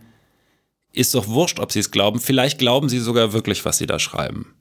ist 0.92 1.14
doch 1.14 1.26
wurscht, 1.26 1.58
ob 1.58 1.72
sie 1.72 1.80
es 1.80 1.90
glauben. 1.90 2.20
Vielleicht 2.20 2.58
glauben 2.58 2.88
sie 2.88 3.00
sogar 3.00 3.32
wirklich, 3.32 3.64
was 3.64 3.78
sie 3.78 3.86
da 3.86 3.98
schreiben. 3.98 4.54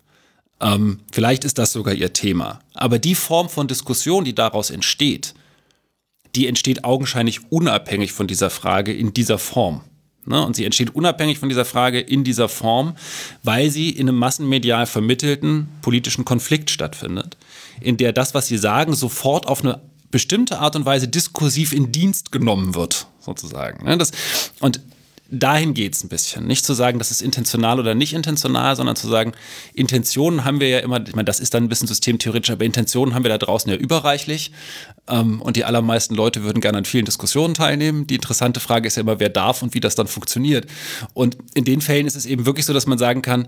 Ähm, 0.62 1.02
vielleicht 1.12 1.44
ist 1.44 1.60
das 1.60 1.74
sogar 1.74 1.94
ihr 1.94 2.14
Thema. 2.14 2.60
Aber 2.74 2.98
die 2.98 3.16
Form 3.16 3.50
von 3.50 3.68
Diskussion, 3.68 4.24
die 4.24 4.34
daraus 4.34 4.72
entsteht, 4.72 5.36
die 6.36 6.48
entsteht 6.48 6.86
augenscheinlich 6.86 7.52
unabhängig 7.52 8.14
von 8.14 8.26
dieser 8.26 8.50
Frage 8.50 8.94
in 8.94 9.14
dieser 9.14 9.38
Form. 9.38 9.84
Ne? 10.26 10.46
Und 10.46 10.56
sie 10.56 10.66
entsteht 10.66 10.94
unabhängig 10.94 11.40
von 11.40 11.50
dieser 11.50 11.66
Frage 11.66 12.00
in 12.00 12.24
dieser 12.24 12.50
Form, 12.50 12.96
weil 13.44 13.70
sie 13.70 13.90
in 13.90 14.08
einem 14.08 14.18
massenmedial 14.18 14.86
vermittelten 14.86 15.68
politischen 15.82 16.26
Konflikt 16.26 16.70
stattfindet, 16.70 17.38
in 17.80 17.98
der 17.98 18.14
das, 18.14 18.34
was 18.34 18.48
sie 18.48 18.58
sagen, 18.58 18.94
sofort 18.94 19.48
auf 19.48 19.64
eine 19.64 19.82
bestimmte 20.12 20.60
Art 20.60 20.76
und 20.76 20.86
Weise 20.86 21.08
diskursiv 21.08 21.74
in 21.74 21.92
Dienst 21.92 22.32
genommen 22.32 22.76
wird, 22.76 23.08
sozusagen. 23.20 23.86
Ne? 23.86 23.98
Das, 23.98 24.12
und 24.60 24.82
dahin 25.32 25.74
geht 25.74 25.96
es 25.96 26.04
ein 26.04 26.10
bisschen. 26.10 26.46
Nicht 26.46 26.66
zu 26.66 26.74
sagen, 26.74 27.00
das 27.00 27.10
ist 27.10 27.22
intentional 27.22 27.80
oder 27.80 27.96
nicht 27.96 28.14
intentional, 28.14 28.76
sondern 28.76 28.96
zu 28.96 29.08
sagen, 29.08 29.32
Intentionen 29.74 30.44
haben 30.44 30.60
wir 30.60 30.68
ja 30.68 30.80
immer, 30.80 31.06
ich 31.08 31.16
meine, 31.16 31.26
das 31.26 31.40
ist 31.40 31.54
dann 31.54 31.64
ein 31.64 31.70
bisschen 31.70 31.88
systemtheoretisch, 31.88 32.52
aber 32.52 32.66
Intentionen 32.66 33.16
haben 33.16 33.24
wir 33.24 33.30
da 33.30 33.38
draußen 33.38 33.72
ja 33.72 33.78
überreichlich. 33.78 34.52
Ähm, 35.08 35.42
und 35.42 35.56
die 35.56 35.64
allermeisten 35.64 36.16
Leute 36.16 36.44
würden 36.44 36.62
gerne 36.62 36.80
an 36.80 36.86
vielen 36.86 37.06
Diskussionen 37.06 37.54
teilnehmen. 37.54 38.06
Die 38.08 38.16
interessante 38.16 38.60
Frage 38.60 38.88
ist 38.88 38.98
ja 38.98 39.02
immer, 39.02 39.20
wer 39.20 39.30
darf 39.30 39.64
und 39.64 39.74
wie 39.74 39.80
das 39.80 39.96
dann 39.96 40.08
funktioniert. 40.08 40.68
Und 41.14 41.38
in 41.54 41.64
den 41.64 41.82
Fällen 41.82 42.08
ist 42.08 42.16
es 42.16 42.26
eben 42.26 42.46
wirklich 42.46 42.66
so, 42.66 42.74
dass 42.74 42.86
man 42.86 42.98
sagen 42.98 43.22
kann, 43.22 43.48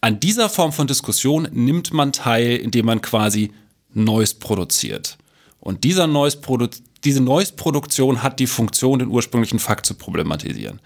an 0.00 0.20
dieser 0.20 0.48
Form 0.48 0.72
von 0.72 0.86
Diskussion 0.86 1.48
nimmt 1.52 1.92
man 1.92 2.12
teil, 2.12 2.56
indem 2.56 2.86
man 2.86 3.02
quasi 3.02 3.52
Neues 3.92 4.34
produziert. 4.34 5.18
Und 5.58 5.82
dieser 5.82 6.06
Neues 6.06 6.40
Produ 6.40 6.68
diese 7.06 7.20
Neues-Produktion 7.20 8.24
hat 8.24 8.40
die 8.40 8.48
Funktion, 8.48 8.98
den 8.98 9.08
ursprünglichen 9.08 9.60
Fakt 9.60 9.86
zu 9.86 9.94
problematisieren. 9.94 10.80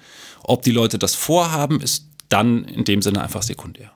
Ob 0.44 0.62
die 0.62 0.72
Leute 0.72 0.98
das 0.98 1.14
vorhaben, 1.14 1.80
ist 1.80 2.06
dann 2.28 2.64
in 2.64 2.84
dem 2.84 3.02
Sinne 3.02 3.22
einfach 3.22 3.42
sekundär. 3.42 3.92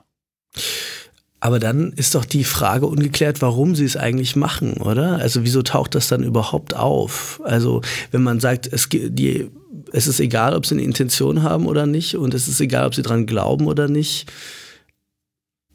Aber 1.39 1.59
dann 1.59 1.93
ist 1.93 2.15
doch 2.15 2.25
die 2.25 2.43
Frage 2.43 2.87
ungeklärt, 2.87 3.41
warum 3.41 3.75
sie 3.75 3.85
es 3.85 3.97
eigentlich 3.97 4.35
machen, 4.35 4.77
oder? 4.77 5.17
Also 5.17 5.43
wieso 5.43 5.61
taucht 5.61 5.93
das 5.93 6.07
dann 6.07 6.23
überhaupt 6.23 6.75
auf? 6.75 7.39
Also 7.43 7.81
wenn 8.11 8.23
man 8.23 8.39
sagt, 8.39 8.67
es, 8.71 8.89
die, 8.89 9.51
es 9.91 10.07
ist 10.07 10.19
egal, 10.19 10.55
ob 10.55 10.65
sie 10.65 10.73
eine 10.75 10.83
Intention 10.83 11.43
haben 11.43 11.67
oder 11.67 11.85
nicht 11.85 12.15
und 12.15 12.33
es 12.33 12.47
ist 12.47 12.59
egal, 12.61 12.87
ob 12.87 12.95
sie 12.95 13.03
dran 13.03 13.27
glauben 13.27 13.67
oder 13.67 13.87
nicht, 13.87 14.31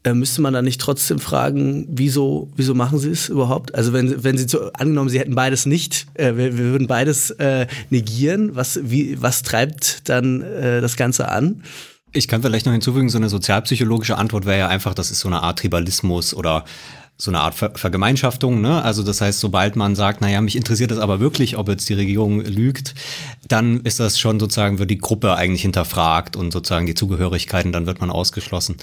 äh, 0.03 0.13
müsste 0.13 0.41
man 0.41 0.53
dann 0.53 0.65
nicht 0.65 0.81
trotzdem 0.81 1.19
fragen, 1.19 1.85
wieso, 1.89 2.51
wieso 2.55 2.73
machen 2.73 2.97
sie 2.97 3.11
es 3.11 3.29
überhaupt? 3.29 3.75
Also 3.75 3.93
wenn, 3.93 4.23
wenn 4.23 4.37
sie 4.37 4.47
zu, 4.47 4.73
angenommen, 4.73 5.09
sie 5.09 5.19
hätten 5.19 5.35
beides 5.35 5.65
nicht, 5.65 6.07
äh, 6.15 6.35
wir, 6.35 6.57
wir, 6.57 6.65
würden 6.65 6.87
beides 6.87 7.31
äh, 7.31 7.67
negieren, 7.89 8.55
was, 8.55 8.79
wie, 8.83 9.21
was 9.21 9.43
treibt 9.43 10.09
dann 10.09 10.41
äh, 10.41 10.81
das 10.81 10.95
Ganze 10.95 11.29
an? 11.29 11.63
Ich 12.13 12.27
kann 12.27 12.41
vielleicht 12.41 12.65
noch 12.65 12.73
hinzufügen, 12.73 13.09
so 13.09 13.17
eine 13.17 13.29
sozialpsychologische 13.29 14.17
Antwort 14.17 14.45
wäre 14.45 14.59
ja 14.59 14.67
einfach, 14.67 14.93
das 14.93 15.11
ist 15.11 15.19
so 15.19 15.29
eine 15.29 15.43
Art 15.43 15.59
Tribalismus 15.59 16.33
oder 16.33 16.65
so 17.21 17.29
eine 17.29 17.39
Art 17.41 17.53
Ver 17.53 17.71
Vergemeinschaftung. 17.75 18.61
Ne? 18.61 18.81
Also 18.81 19.03
das 19.03 19.21
heißt, 19.21 19.39
sobald 19.39 19.75
man 19.75 19.95
sagt, 19.95 20.21
naja, 20.21 20.41
mich 20.41 20.55
interessiert 20.55 20.89
das 20.89 20.97
aber 20.97 21.19
wirklich, 21.19 21.55
ob 21.55 21.69
jetzt 21.69 21.87
die 21.87 21.93
Regierung 21.93 22.41
lügt, 22.41 22.95
dann 23.47 23.81
ist 23.81 23.99
das 23.99 24.19
schon 24.19 24.39
sozusagen, 24.39 24.79
wird 24.79 24.89
die 24.89 24.97
Gruppe 24.97 25.35
eigentlich 25.35 25.61
hinterfragt 25.61 26.35
und 26.35 26.51
sozusagen 26.51 26.87
die 26.87 26.95
Zugehörigkeiten, 26.95 27.71
dann 27.71 27.85
wird 27.85 28.01
man 28.01 28.09
ausgeschlossen. 28.09 28.77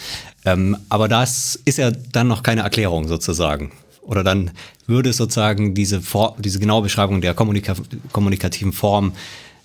Ähm, 0.45 0.77
aber 0.89 1.09
das 1.09 1.59
ist 1.65 1.79
ja 1.79 1.91
dann 1.91 2.29
noch 2.29 2.45
keine 2.45 2.61
Erklärung 2.61 3.09
sozusagen. 3.09 3.73
Oder 4.03 4.23
dann 4.23 4.53
würde 4.87 5.11
es 5.11 5.17
sozusagen 5.17 5.75
diese, 5.75 6.01
For 6.01 6.37
diese 6.39 6.61
genaue 6.61 6.83
Beschreibung 6.83 7.21
der 7.21 7.35
kommunika 7.35 7.75
kommunikativen 8.13 8.73
Form 8.73 9.15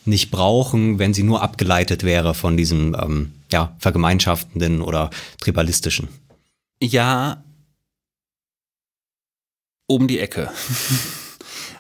nicht 0.06 0.32
brauchen, 0.32 0.98
wenn 0.98 1.14
sie 1.14 1.24
nur 1.24 1.44
abgeleitet 1.44 2.04
wäre 2.04 2.34
von 2.34 2.58
diesem 2.58 2.96
ähm, 3.00 3.34
ja, 3.52 3.76
vergemeinschaftenden 3.78 4.82
oder 4.82 5.12
tribalistischen. 5.40 6.10
Ja, 6.82 7.44
um 9.88 10.08
die 10.08 10.19
Ecke. 10.19 10.52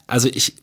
Also 0.07 0.29
ich 0.31 0.55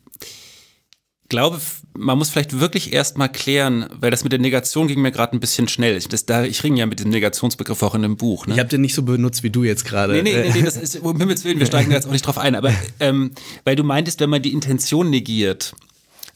glaube, 1.29 1.59
man 1.97 2.17
muss 2.17 2.29
vielleicht 2.29 2.59
wirklich 2.59 2.93
erstmal 2.93 3.31
klären, 3.31 3.87
weil 3.93 4.11
das 4.11 4.23
mit 4.23 4.33
der 4.33 4.39
Negation 4.39 4.87
ging 4.87 5.01
mir 5.01 5.11
gerade 5.11 5.35
ein 5.35 5.39
bisschen 5.39 5.67
schnell. 5.67 5.97
Ich, 5.97 6.07
das, 6.07 6.25
da, 6.25 6.43
ich 6.43 6.63
ringe 6.63 6.79
ja 6.79 6.85
mit 6.85 6.99
dem 6.99 7.09
Negationsbegriff 7.09 7.81
auch 7.83 7.95
in 7.95 8.01
dem 8.01 8.17
Buch. 8.17 8.47
Ne? 8.47 8.53
Ich 8.53 8.59
habe 8.59 8.69
den 8.69 8.81
nicht 8.81 8.93
so 8.93 9.03
benutzt 9.03 9.41
wie 9.41 9.49
du 9.49 9.63
jetzt 9.63 9.85
gerade. 9.85 10.13
Nee, 10.13 10.23
nee, 10.23 10.41
nee, 10.41 10.51
nee, 10.53 10.61
das 10.61 10.77
ist, 10.77 10.99
um 10.99 11.17
Himmels 11.17 11.43
Willen, 11.43 11.59
wir 11.59 11.65
steigen 11.67 11.89
da 11.89 11.95
jetzt 11.95 12.07
auch 12.07 12.11
nicht 12.11 12.25
drauf 12.25 12.37
ein. 12.37 12.53
Aber 12.53 12.73
ähm, 12.99 13.31
weil 13.63 13.75
du 13.75 13.83
meintest, 13.83 14.19
wenn 14.19 14.29
man 14.29 14.41
die 14.41 14.51
Intention 14.51 15.09
negiert, 15.09 15.73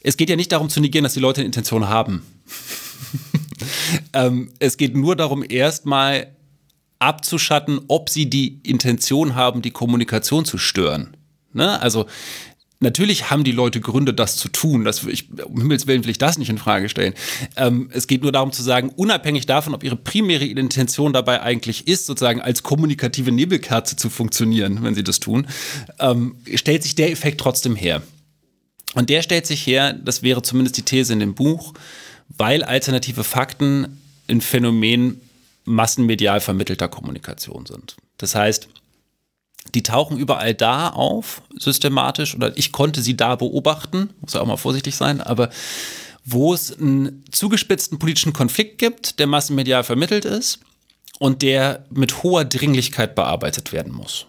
es 0.01 0.17
geht 0.17 0.29
ja 0.29 0.35
nicht 0.35 0.51
darum 0.51 0.69
zu 0.69 0.79
negieren, 0.79 1.03
dass 1.03 1.13
die 1.13 1.19
Leute 1.19 1.41
eine 1.41 1.47
Intention 1.47 1.89
haben. 1.89 2.23
ähm, 4.13 4.51
es 4.59 4.77
geht 4.77 4.95
nur 4.95 5.15
darum, 5.15 5.43
erstmal 5.47 6.34
abzuschatten, 7.05 7.81
ob 7.87 8.09
sie 8.09 8.29
die 8.29 8.59
Intention 8.63 9.35
haben, 9.35 9.61
die 9.61 9.71
Kommunikation 9.71 10.45
zu 10.45 10.57
stören. 10.57 11.15
Ne? 11.53 11.79
Also 11.81 12.05
Natürlich 12.81 13.31
haben 13.31 13.45
die 13.45 13.53
Leute 13.53 13.79
Gründe, 13.79 14.13
das 14.13 14.35
zu 14.35 14.49
tun. 14.49 14.83
Das, 14.83 15.05
ich, 15.05 15.29
um 15.45 15.59
Himmels 15.59 15.87
Willen 15.87 16.03
will 16.03 16.11
ich 16.11 16.17
das 16.17 16.37
nicht 16.37 16.49
in 16.49 16.57
Frage 16.57 16.89
stellen. 16.89 17.13
Ähm, 17.55 17.89
es 17.93 18.05
geht 18.05 18.21
nur 18.21 18.33
darum 18.33 18.51
zu 18.51 18.61
sagen, 18.61 18.89
unabhängig 18.89 19.45
davon, 19.45 19.73
ob 19.73 19.83
ihre 19.83 19.95
primäre 19.95 20.45
Intention 20.45 21.13
dabei 21.13 21.41
eigentlich 21.41 21.87
ist, 21.87 22.05
sozusagen 22.05 22.41
als 22.41 22.63
kommunikative 22.63 23.31
Nebelkerze 23.31 23.95
zu 23.95 24.09
funktionieren, 24.09 24.83
wenn 24.83 24.93
sie 24.93 25.05
das 25.05 25.21
tun, 25.21 25.47
ähm, 25.99 26.35
stellt 26.53 26.83
sich 26.83 26.95
der 26.95 27.11
Effekt 27.11 27.39
trotzdem 27.39 27.77
her. 27.77 28.01
Und 28.93 29.09
der 29.09 29.21
stellt 29.21 29.47
sich 29.47 29.65
her, 29.65 29.93
das 29.93 30.21
wäre 30.21 30.41
zumindest 30.41 30.77
die 30.77 30.83
These 30.83 31.13
in 31.13 31.21
dem 31.21 31.33
Buch, 31.33 31.73
weil 32.27 32.61
alternative 32.61 33.23
Fakten 33.23 34.01
ein 34.27 34.41
Phänomen 34.41 35.21
massenmedial 35.65 36.39
vermittelter 36.39 36.87
Kommunikation 36.87 37.65
sind. 37.65 37.95
Das 38.17 38.35
heißt, 38.35 38.69
die 39.73 39.83
tauchen 39.83 40.17
überall 40.17 40.53
da 40.53 40.89
auf, 40.89 41.41
systematisch, 41.57 42.35
oder 42.35 42.55
ich 42.57 42.71
konnte 42.71 43.01
sie 43.01 43.17
da 43.17 43.35
beobachten, 43.35 44.11
muss 44.21 44.33
ja 44.33 44.41
auch 44.41 44.45
mal 44.45 44.57
vorsichtig 44.57 44.95
sein, 44.95 45.21
aber 45.21 45.49
wo 46.23 46.53
es 46.53 46.77
einen 46.77 47.23
zugespitzten 47.31 47.99
politischen 47.99 48.33
Konflikt 48.33 48.77
gibt, 48.77 49.19
der 49.19 49.27
massenmedial 49.27 49.83
vermittelt 49.83 50.25
ist 50.25 50.59
und 51.19 51.41
der 51.41 51.85
mit 51.89 52.23
hoher 52.23 52.45
Dringlichkeit 52.45 53.15
bearbeitet 53.15 53.71
werden 53.71 53.93
muss. 53.93 54.25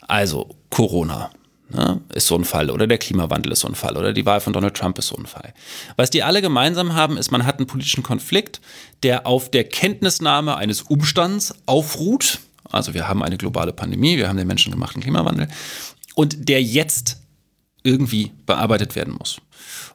Also 0.00 0.56
Corona 0.70 1.30
ne, 1.68 2.00
ist 2.14 2.26
so 2.26 2.36
ein 2.36 2.44
Fall 2.44 2.70
oder 2.70 2.86
der 2.86 2.98
Klimawandel 2.98 3.52
ist 3.52 3.60
so 3.60 3.68
ein 3.68 3.74
Fall 3.74 3.96
oder 3.96 4.12
die 4.12 4.26
Wahl 4.26 4.40
von 4.40 4.52
Donald 4.52 4.74
Trump 4.74 4.98
ist 4.98 5.08
so 5.08 5.16
ein 5.16 5.26
Fall. 5.26 5.54
Was 5.96 6.10
die 6.10 6.22
alle 6.22 6.42
gemeinsam 6.42 6.94
haben, 6.94 7.16
ist, 7.16 7.30
man 7.30 7.46
hat 7.46 7.58
einen 7.58 7.66
politischen 7.66 8.02
Konflikt, 8.02 8.60
der 9.02 9.26
auf 9.26 9.50
der 9.50 9.64
Kenntnisnahme 9.64 10.56
eines 10.56 10.82
Umstands 10.82 11.54
aufruht, 11.66 12.40
also 12.70 12.94
wir 12.94 13.08
haben 13.08 13.22
eine 13.22 13.36
globale 13.36 13.72
Pandemie, 13.72 14.16
wir 14.16 14.28
haben 14.28 14.36
den 14.36 14.46
menschengemachten 14.46 15.02
Klimawandel 15.02 15.48
und 16.14 16.48
der 16.48 16.62
jetzt 16.62 17.18
irgendwie 17.82 18.32
bearbeitet 18.46 18.96
werden 18.96 19.14
muss. 19.14 19.40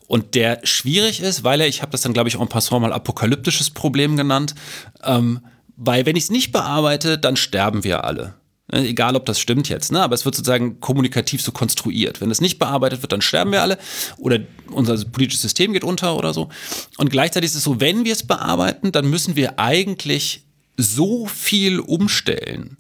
Und 0.08 0.36
der 0.36 0.60
schwierig 0.63 1.21
ist, 1.21 1.43
weil 1.43 1.62
er, 1.62 1.67
ich 1.67 1.82
habe 1.82 1.91
das 1.91 2.01
dann, 2.01 2.13
glaube 2.13 2.29
ich, 2.29 2.38
auch 2.38 2.41
ein 2.41 2.47
Passant 2.47 2.82
mal 2.82 2.93
apokalyptisches 2.93 3.69
Problem 3.69 4.15
genannt, 4.15 4.55
ähm, 5.03 5.41
weil 5.75 6.05
wenn 6.05 6.15
ich 6.15 6.23
es 6.23 6.32
nicht 6.32 6.51
bearbeite, 6.51 7.17
dann 7.17 7.36
sterben 7.36 7.84
wir 7.84 8.03
alle. 8.03 8.36
Ne, 8.71 8.88
egal, 8.88 9.15
ob 9.15 9.25
das 9.25 9.39
stimmt 9.39 9.67
jetzt, 9.67 9.91
ne? 9.91 10.01
aber 10.01 10.13
es 10.13 10.25
wird 10.25 10.36
sozusagen 10.36 10.79
kommunikativ 10.79 11.41
so 11.41 11.51
konstruiert. 11.51 12.21
Wenn 12.21 12.29
es 12.29 12.41
nicht 12.41 12.60
bearbeitet 12.60 13.01
wird, 13.01 13.12
dann 13.12 13.21
sterben 13.21 13.51
wir 13.51 13.62
alle 13.62 13.79
oder 14.17 14.39
unser 14.71 15.03
politisches 15.05 15.41
System 15.41 15.73
geht 15.73 15.84
unter 15.84 16.15
oder 16.15 16.34
so. 16.34 16.49
Und 16.97 17.10
gleichzeitig 17.10 17.49
ist 17.49 17.55
es 17.55 17.63
so, 17.63 17.79
wenn 17.79 18.05
wir 18.05 18.13
es 18.13 18.25
bearbeiten, 18.25 18.91
dann 18.91 19.10
müssen 19.10 19.36
wir 19.36 19.60
eigentlich 19.60 20.43
so 20.77 21.25
viel 21.25 21.79
umstellen, 21.79 22.77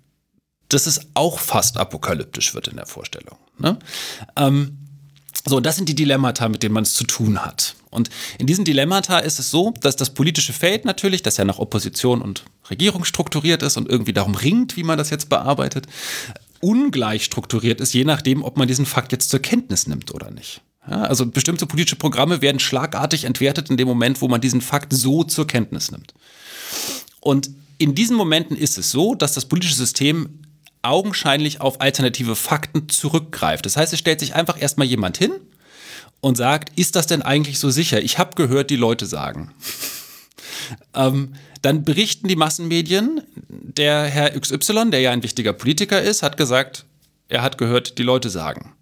dass 0.69 0.85
es 0.85 1.01
auch 1.15 1.39
fast 1.39 1.77
apokalyptisch 1.77 2.53
wird 2.53 2.67
in 2.67 2.75
der 2.75 2.85
Vorstellung. 2.85 3.37
Ne? 3.57 3.79
Ähm, 4.35 4.77
so, 5.45 5.59
das 5.59 5.75
sind 5.75 5.89
die 5.89 5.95
Dilemmata, 5.95 6.47
mit 6.49 6.61
denen 6.61 6.73
man 6.73 6.83
es 6.83 6.93
zu 6.93 7.03
tun 7.05 7.43
hat. 7.43 7.75
Und 7.89 8.09
in 8.37 8.45
diesen 8.45 8.65
Dilemmata 8.65 9.19
ist 9.19 9.39
es 9.39 9.49
so, 9.49 9.73
dass 9.81 9.95
das 9.95 10.11
politische 10.11 10.53
Feld 10.53 10.85
natürlich, 10.85 11.23
das 11.23 11.37
ja 11.37 11.45
nach 11.45 11.57
Opposition 11.57 12.21
und 12.21 12.43
Regierung 12.69 13.05
strukturiert 13.05 13.63
ist 13.63 13.77
und 13.77 13.89
irgendwie 13.89 14.13
darum 14.13 14.35
ringt, 14.35 14.75
wie 14.77 14.83
man 14.83 14.97
das 14.97 15.09
jetzt 15.09 15.29
bearbeitet, 15.29 15.87
ungleich 16.61 17.23
strukturiert 17.23 17.81
ist, 17.81 17.93
je 17.93 18.03
nachdem, 18.03 18.43
ob 18.43 18.57
man 18.57 18.67
diesen 18.67 18.85
Fakt 18.85 19.11
jetzt 19.11 19.29
zur 19.29 19.39
Kenntnis 19.39 19.87
nimmt 19.87 20.13
oder 20.13 20.31
nicht. 20.31 20.61
Ja, 20.89 21.03
also 21.03 21.25
bestimmte 21.25 21.65
politische 21.65 21.95
Programme 21.95 22.41
werden 22.41 22.59
schlagartig 22.59 23.25
entwertet 23.25 23.69
in 23.69 23.77
dem 23.77 23.87
Moment, 23.87 24.21
wo 24.21 24.27
man 24.27 24.41
diesen 24.41 24.61
Fakt 24.61 24.93
so 24.93 25.23
zur 25.23 25.47
Kenntnis 25.47 25.91
nimmt. 25.91 26.13
Und 27.19 27.49
in 27.77 27.95
diesen 27.95 28.15
Momenten 28.15 28.57
ist 28.57 28.77
es 28.77 28.91
so, 28.91 29.15
dass 29.15 29.33
das 29.33 29.45
politische 29.45 29.75
System 29.75 30.39
augenscheinlich 30.81 31.61
auf 31.61 31.81
alternative 31.81 32.35
Fakten 32.35 32.89
zurückgreift. 32.89 33.65
Das 33.65 33.77
heißt, 33.77 33.93
es 33.93 33.99
stellt 33.99 34.19
sich 34.19 34.35
einfach 34.35 34.61
erstmal 34.61 34.87
jemand 34.87 35.17
hin 35.17 35.31
und 36.21 36.37
sagt, 36.37 36.77
ist 36.77 36.95
das 36.95 37.07
denn 37.07 37.21
eigentlich 37.21 37.59
so 37.59 37.69
sicher? 37.69 38.01
Ich 38.01 38.17
habe 38.17 38.35
gehört, 38.35 38.69
die 38.69 38.75
Leute 38.75 39.05
sagen. 39.05 39.51
Ähm, 40.95 41.33
dann 41.61 41.83
berichten 41.83 42.27
die 42.27 42.35
Massenmedien, 42.35 43.21
der 43.47 44.03
Herr 44.03 44.39
XY, 44.39 44.91
der 44.91 45.01
ja 45.01 45.11
ein 45.11 45.23
wichtiger 45.23 45.53
Politiker 45.53 46.01
ist, 46.01 46.23
hat 46.23 46.37
gesagt, 46.37 46.85
er 47.27 47.41
hat 47.41 47.57
gehört, 47.57 47.97
die 47.97 48.03
Leute 48.03 48.29
sagen. 48.29 48.73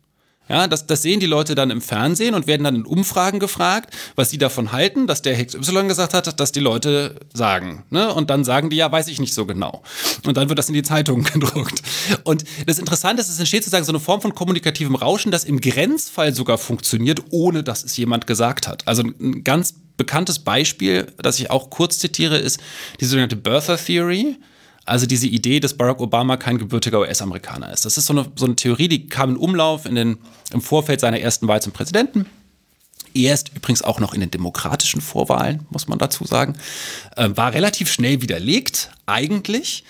Ja, 0.50 0.68
das, 0.68 0.88
das 0.88 1.02
sehen 1.02 1.20
die 1.20 1.26
Leute 1.26 1.56
dann 1.56 1.72
im 1.72 1.82
Fernsehen 1.82 2.34
und 2.34 2.48
werden 2.48 2.64
dann 2.64 2.76
in 2.76 2.86
Umfragen 2.86 3.40
gefragt, 3.40 3.94
was 4.16 4.30
sie 4.30 4.38
davon 4.38 4.72
halten, 4.72 5.08
dass 5.08 5.22
der 5.22 5.36
Hex 5.36 5.56
Y 5.56 5.88
gesagt 5.88 6.14
hat, 6.14 6.40
dass 6.40 6.52
die 6.52 6.60
Leute 6.60 7.16
sagen. 7.34 7.84
Ne? 7.90 8.14
Und 8.14 8.30
dann 8.30 8.44
sagen 8.44 8.70
die, 8.70 8.78
ja, 8.78 8.92
weiß 8.92 9.08
ich 9.08 9.20
nicht 9.20 9.34
so 9.34 9.46
genau. 9.46 9.84
Und 10.26 10.38
dann 10.38 10.50
wird 10.50 10.60
das 10.60 10.70
in 10.70 10.74
die 10.74 10.84
Zeitung 10.84 11.24
gedruckt. 11.34 11.82
Und 12.24 12.44
das 12.66 12.80
Interessante 12.80 13.22
ist, 13.22 13.30
es 13.30 13.40
entsteht 13.40 13.64
sozusagen 13.64 13.86
so 13.86 13.92
eine 13.92 14.00
Form 14.00 14.22
von 14.22 14.34
kommunikativem 14.34 14.96
Rauschen, 14.96 15.32
das 15.32 15.44
im 15.44 15.60
Grenzfall 15.60 16.34
sogar 16.34 16.58
funktioniert, 16.58 17.22
ohne 17.32 17.64
dass 17.64 17.84
es 17.84 17.98
jemand 17.98 18.28
gesagt 18.28 18.68
hat. 18.68 18.88
Also 18.88 19.04
ein 19.04 19.44
ganz 19.44 19.76
bekanntes 19.98 20.40
Beispiel, 20.40 21.12
das 21.18 21.40
ich 21.40 21.50
auch 21.50 21.70
kurz 21.70 22.00
zitiere, 22.00 22.38
ist 22.38 22.60
die 23.02 23.06
sogenannte 23.06 23.36
Birther 23.36 23.78
Theory. 23.78 24.38
Also 24.88 25.06
diese 25.06 25.28
Idee, 25.28 25.60
dass 25.60 25.74
Barack 25.74 26.00
Obama 26.00 26.38
kein 26.38 26.58
gebürtiger 26.58 27.02
US-Amerikaner 27.02 27.72
ist. 27.72 27.86
Das 27.86 27.98
ist 27.98 28.06
so 28.06 28.14
eine, 28.14 28.26
so 28.36 28.46
eine 28.46 28.56
Theorie, 28.56 28.88
die 28.88 29.08
kam 29.08 29.32
in 29.32 29.38
Umlauf 29.38 29.86
in 29.86 29.96
den, 29.96 30.18
im 30.54 30.62
Vorfeld 30.62 31.02
seiner 31.02 31.20
ersten 31.20 31.48
Wahl 31.48 31.62
zum 31.62 31.74
Präsidenten 31.74 32.26
erst 33.24 33.56
übrigens 33.56 33.82
auch 33.82 34.00
noch 34.00 34.14
in 34.14 34.22
den 34.22 34.32
demokratischen 34.32 35.02
Vorwahlen, 35.02 35.66
muss 35.70 35.88
man 35.88 36.00
dazu 36.00 36.26
sagen, 36.26 36.56
äh, 37.16 37.30
war 37.34 37.54
relativ 37.54 37.92
schnell 37.92 38.22
widerlegt, 38.22 38.92
eigentlich, 39.06 39.84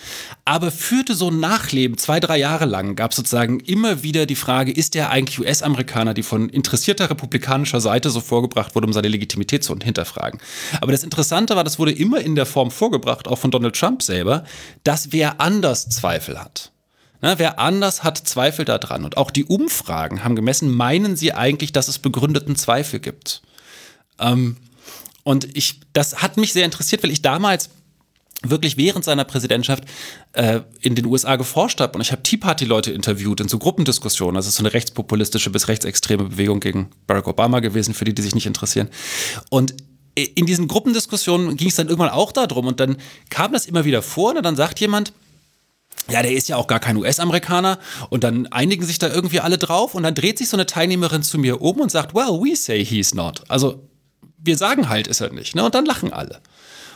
aber 0.45 0.71
führte 0.71 1.15
so 1.15 1.29
ein 1.29 1.39
Nachleben. 1.39 1.97
Zwei, 1.97 2.19
drei 2.19 2.37
Jahre 2.37 2.65
lang 2.65 2.95
gab 2.95 3.11
es 3.11 3.17
sozusagen 3.17 3.59
immer 3.61 4.03
wieder 4.03 4.25
die 4.25 4.35
Frage, 4.35 4.71
ist 4.71 4.93
der 4.93 5.09
eigentlich 5.09 5.39
US-Amerikaner, 5.39 6.13
die 6.13 6.23
von 6.23 6.49
interessierter 6.49 7.09
republikanischer 7.09 7.81
Seite 7.81 8.09
so 8.11 8.21
vorgebracht 8.21 8.75
wurde, 8.75 8.87
um 8.87 8.93
seine 8.93 9.07
Legitimität 9.07 9.63
zu 9.63 9.75
hinterfragen. 9.75 10.39
Aber 10.81 10.91
das 10.91 11.03
Interessante 11.03 11.55
war, 11.55 11.63
das 11.63 11.79
wurde 11.79 11.91
immer 11.91 12.21
in 12.21 12.35
der 12.35 12.45
Form 12.45 12.71
vorgebracht, 12.71 13.27
auch 13.27 13.39
von 13.39 13.51
Donald 13.51 13.75
Trump 13.75 14.03
selber, 14.03 14.43
dass 14.83 15.11
wer 15.11 15.41
anders 15.41 15.89
Zweifel 15.89 16.39
hat. 16.39 16.71
Na, 17.21 17.39
wer 17.39 17.59
anders 17.59 18.03
hat 18.03 18.17
Zweifel 18.17 18.65
daran. 18.65 19.03
Und 19.03 19.17
auch 19.17 19.31
die 19.31 19.45
Umfragen 19.45 20.23
haben 20.23 20.35
gemessen, 20.35 20.69
meinen 20.69 21.15
sie 21.15 21.33
eigentlich, 21.33 21.71
dass 21.71 21.87
es 21.87 21.99
begründeten 21.99 22.55
Zweifel 22.55 22.99
gibt. 22.99 23.41
Ähm, 24.19 24.57
und 25.23 25.57
ich, 25.57 25.81
das 25.93 26.21
hat 26.21 26.37
mich 26.37 26.53
sehr 26.53 26.65
interessiert, 26.65 27.03
weil 27.03 27.11
ich 27.11 27.21
damals 27.21 27.69
wirklich 28.43 28.77
während 28.77 29.03
seiner 29.03 29.23
Präsidentschaft 29.23 29.83
äh, 30.33 30.61
in 30.81 30.95
den 30.95 31.05
USA 31.05 31.37
geforscht 31.37 31.81
habe 31.81 31.95
und 31.95 32.01
ich 32.01 32.11
habe 32.11 32.21
Tea 32.21 32.37
Party 32.37 32.65
Leute 32.65 32.91
interviewt 32.91 33.41
in 33.41 33.47
so 33.47 33.57
Gruppendiskussionen. 33.57 34.35
Das 34.35 34.45
ist 34.45 34.55
so 34.55 34.61
eine 34.61 34.73
rechtspopulistische 34.73 35.49
bis 35.49 35.67
rechtsextreme 35.67 36.25
Bewegung 36.25 36.59
gegen 36.59 36.91
Barack 37.07 37.27
Obama 37.27 37.61
gewesen, 37.61 37.95
für 37.95 38.05
die, 38.05 38.13
die 38.13 38.21
sich 38.21 38.35
nicht 38.35 38.45
interessieren. 38.45 38.89
Und 39.49 39.73
in 40.15 40.45
diesen 40.45 40.67
Gruppendiskussionen 40.67 41.57
ging 41.57 41.69
es 41.69 41.75
dann 41.75 41.87
irgendwann 41.87 42.09
auch 42.09 42.31
darum 42.31 42.67
und 42.67 42.79
dann 42.79 42.97
kam 43.29 43.53
das 43.53 43.65
immer 43.65 43.85
wieder 43.85 44.01
vor 44.01 44.35
und 44.35 44.43
dann 44.43 44.55
sagt 44.55 44.79
jemand, 44.79 45.13
ja, 46.09 46.21
der 46.21 46.33
ist 46.33 46.47
ja 46.47 46.55
auch 46.57 46.67
gar 46.67 46.79
kein 46.79 46.97
US-Amerikaner. 46.97 47.79
Und 48.09 48.23
dann 48.23 48.47
einigen 48.47 48.85
sich 48.85 48.99
da 48.99 49.09
irgendwie 49.09 49.39
alle 49.39 49.57
drauf. 49.57 49.95
Und 49.95 50.03
dann 50.03 50.15
dreht 50.15 50.37
sich 50.37 50.49
so 50.49 50.57
eine 50.57 50.65
Teilnehmerin 50.65 51.23
zu 51.23 51.37
mir 51.37 51.61
um 51.61 51.79
und 51.79 51.91
sagt, 51.91 52.15
well, 52.15 52.39
we 52.41 52.55
say 52.55 52.83
he's 52.83 53.13
not. 53.13 53.43
Also, 53.47 53.87
wir 54.37 54.57
sagen 54.57 54.89
halt, 54.89 55.07
ist 55.07 55.21
er 55.21 55.33
nicht. 55.33 55.55
Ne? 55.55 55.63
Und 55.63 55.75
dann 55.75 55.85
lachen 55.85 56.13
alle. 56.13 56.41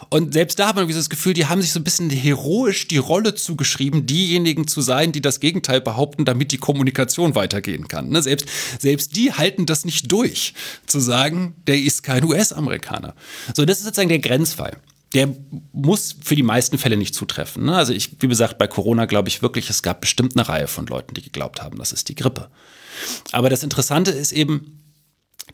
Und 0.10 0.34
selbst 0.34 0.60
da 0.60 0.68
hat 0.68 0.76
man 0.76 0.88
dieses 0.88 1.10
Gefühl, 1.10 1.34
die 1.34 1.46
haben 1.46 1.62
sich 1.62 1.72
so 1.72 1.80
ein 1.80 1.86
bisschen 1.86 2.10
heroisch 2.10 2.88
die 2.88 2.98
Rolle 2.98 3.34
zugeschrieben, 3.34 4.06
diejenigen 4.06 4.68
zu 4.68 4.82
sein, 4.82 5.14
die 5.14 5.22
das 5.22 5.40
Gegenteil 5.40 5.80
behaupten, 5.80 6.26
damit 6.26 6.52
die 6.52 6.58
Kommunikation 6.58 7.34
weitergehen 7.34 7.88
kann. 7.88 8.10
Ne? 8.10 8.22
Selbst, 8.22 8.48
selbst 8.80 9.16
die 9.16 9.32
halten 9.32 9.66
das 9.66 9.86
nicht 9.86 10.12
durch, 10.12 10.54
zu 10.86 11.00
sagen, 11.00 11.56
der 11.66 11.80
ist 11.80 12.04
kein 12.04 12.26
US-Amerikaner. 12.26 13.16
So, 13.56 13.64
das 13.64 13.78
ist 13.78 13.86
sozusagen 13.86 14.10
der 14.10 14.20
Grenzfall 14.20 14.78
der 15.14 15.36
muss 15.74 16.16
für 16.22 16.36
die 16.36 16.44
meisten 16.44 16.78
Fälle 16.78 16.98
nicht 16.98 17.16
zutreffen. 17.16 17.66
Ne? 17.66 17.76
Also 17.76 17.94
ich, 17.94 18.22
wie 18.22 18.28
gesagt, 18.28 18.58
bei 18.58 18.68
Corona 18.68 19.06
glaube 19.06 19.30
ich 19.30 19.42
wirklich, 19.42 19.70
es 19.70 19.84
gab 19.84 20.02
bestimmt 20.02 20.38
eine 20.38 20.48
Reihe 20.48 20.68
von 20.68 20.86
Leuten, 20.86 21.14
die 21.14 21.22
geglaubt 21.22 21.62
haben, 21.62 21.78
das 21.78 21.92
ist 21.92 22.10
die 22.10 22.16
Grippe. 22.16 22.50
Aber 23.32 23.50
das 23.50 23.64
Interessante 23.64 24.12
ist 24.12 24.32
eben, 24.32 24.82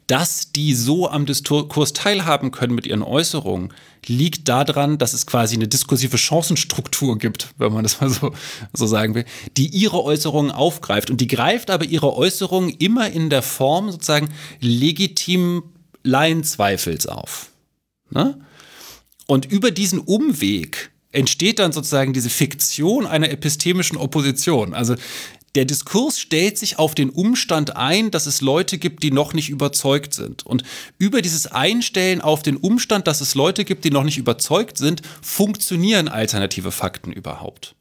dass 0.05 0.51
die 0.53 0.73
so 0.73 1.09
am 1.09 1.25
Diskurs 1.25 1.93
teilhaben 1.93 2.51
können 2.51 2.75
mit 2.75 2.85
ihren 2.85 3.01
Äußerungen, 3.03 3.73
liegt 4.05 4.47
daran, 4.47 4.97
dass 4.97 5.13
es 5.13 5.25
quasi 5.25 5.55
eine 5.55 5.67
diskursive 5.67 6.17
Chancenstruktur 6.17 7.17
gibt, 7.17 7.53
wenn 7.57 7.73
man 7.73 7.83
das 7.83 7.99
mal 7.99 8.09
so, 8.09 8.33
so 8.73 8.87
sagen 8.87 9.15
will, 9.15 9.25
die 9.57 9.67
ihre 9.67 10.01
Äußerungen 10.01 10.51
aufgreift. 10.51 11.09
Und 11.09 11.19
die 11.19 11.27
greift 11.27 11.69
aber 11.69 11.83
ihre 11.83 12.15
Äußerungen 12.15 12.69
immer 12.69 13.09
in 13.09 13.29
der 13.29 13.41
Form 13.41 13.91
sozusagen 13.91 14.29
legitim 14.61 15.63
Laienzweifels 16.03 17.07
auf. 17.07 17.51
Ne? 18.09 18.39
Und 19.27 19.45
über 19.45 19.71
diesen 19.71 19.99
Umweg 19.99 20.91
entsteht 21.11 21.59
dann 21.59 21.71
sozusagen 21.71 22.13
diese 22.13 22.29
Fiktion 22.29 23.05
einer 23.05 23.29
epistemischen 23.29 23.97
Opposition. 23.97 24.73
Also 24.73 24.95
der 25.55 25.65
Diskurs 25.65 26.19
stellt 26.19 26.57
sich 26.57 26.77
auf 26.77 26.93
den 26.93 27.09
Umstand 27.09 27.75
ein, 27.75 28.11
dass 28.11 28.27
es 28.27 28.41
Leute 28.41 28.77
gibt, 28.77 29.01
die 29.01 29.11
noch 29.11 29.33
nicht 29.33 29.49
überzeugt 29.49 30.13
sind. 30.13 30.45
Und 30.45 30.63
über 30.99 31.21
dieses 31.21 31.47
Einstellen 31.47 32.21
auf 32.21 32.43
den 32.43 32.57
Umstand, 32.57 33.07
dass 33.07 33.21
es 33.21 33.33
Leute 33.33 33.65
gibt, 33.65 33.83
die 33.83 33.89
noch 33.89 34.03
nicht 34.03 34.17
überzeugt 34.17 34.77
sind, 34.77 35.01
funktionieren 35.21 36.09
alternative 36.09 36.71
Fakten 36.71 37.11
überhaupt. 37.11 37.75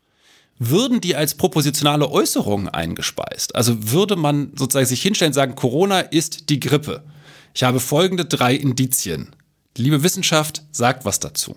Würden 0.59 1.03
die 1.03 1.16
als 1.16 1.34
propositionale 1.34 2.11
Äußerungen 2.11 2.68
eingespeist? 2.68 3.55
Also 3.55 3.92
würde 3.92 4.16
man 4.16 4.53
sozusagen 4.57 4.86
sich 4.86 5.03
hinstellen 5.03 5.30
und 5.30 5.34
sagen, 5.34 5.55
Corona 5.55 6.01
ist 6.01 6.49
die 6.49 6.61
Grippe. 6.61 7.05
Ich 7.53 7.62
habe 7.62 7.78
folgende 7.78 8.24
drei 8.24 8.55
Indizien. 8.55 9.34
Liebe 9.77 10.03
Wissenschaft, 10.03 10.62
sagt 10.72 11.05
was 11.05 11.20
dazu. 11.20 11.57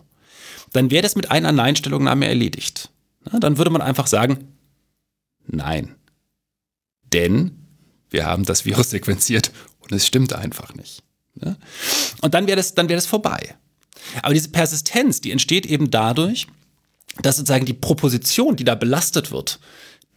Dann 0.73 0.91
wäre 0.91 1.03
das 1.03 1.15
mit 1.15 1.31
einer 1.31 1.51
Nein-Stellungnahme 1.51 2.27
erledigt. 2.27 2.89
dann 3.31 3.57
würde 3.57 3.71
man 3.71 3.81
einfach 3.81 4.07
sagen, 4.07 4.53
nein. 5.47 5.95
Denn 7.11 7.51
wir 8.09 8.25
haben 8.25 8.45
das 8.45 8.65
Virus 8.65 8.89
sequenziert 8.91 9.51
und 9.79 9.91
es 9.91 10.05
stimmt 10.05 10.33
einfach 10.33 10.73
nicht. 10.75 11.03
Und 12.21 12.33
dann 12.33 12.47
wäre 12.47 12.57
das, 12.57 12.75
dann 12.75 12.89
wäre 12.89 12.97
das 12.97 13.05
vorbei. 13.05 13.55
Aber 14.21 14.33
diese 14.33 14.49
Persistenz, 14.49 15.21
die 15.21 15.31
entsteht 15.31 15.65
eben 15.65 15.91
dadurch, 15.91 16.47
dass 17.21 17.37
sozusagen 17.37 17.65
die 17.65 17.73
Proposition, 17.73 18.55
die 18.55 18.63
da 18.63 18.75
belastet 18.75 19.31
wird, 19.31 19.59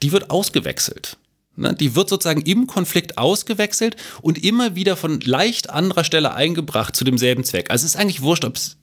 die 0.03 0.13
wird 0.13 0.31
ausgewechselt. 0.31 1.17
Ne? 1.57 1.75
Die 1.75 1.95
wird 1.95 2.09
sozusagen 2.09 2.43
im 2.43 2.67
Konflikt 2.67 3.19
ausgewechselt 3.19 3.97
und 4.23 4.43
immer 4.43 4.75
wieder 4.75 4.97
von 4.97 5.21
leicht 5.21 5.71
anderer 5.71 6.05
Stelle 6.05 6.35
eingebracht 6.35 6.97
zu 6.97 7.05
demselben 7.05 7.45
Zweck. 7.45 7.71
Also 7.71 7.85
es 7.85 7.95
ist 7.95 8.01
eigentlich 8.01 8.23
wurscht, 8.23 8.45
ob 8.45 8.57
es 8.57 8.77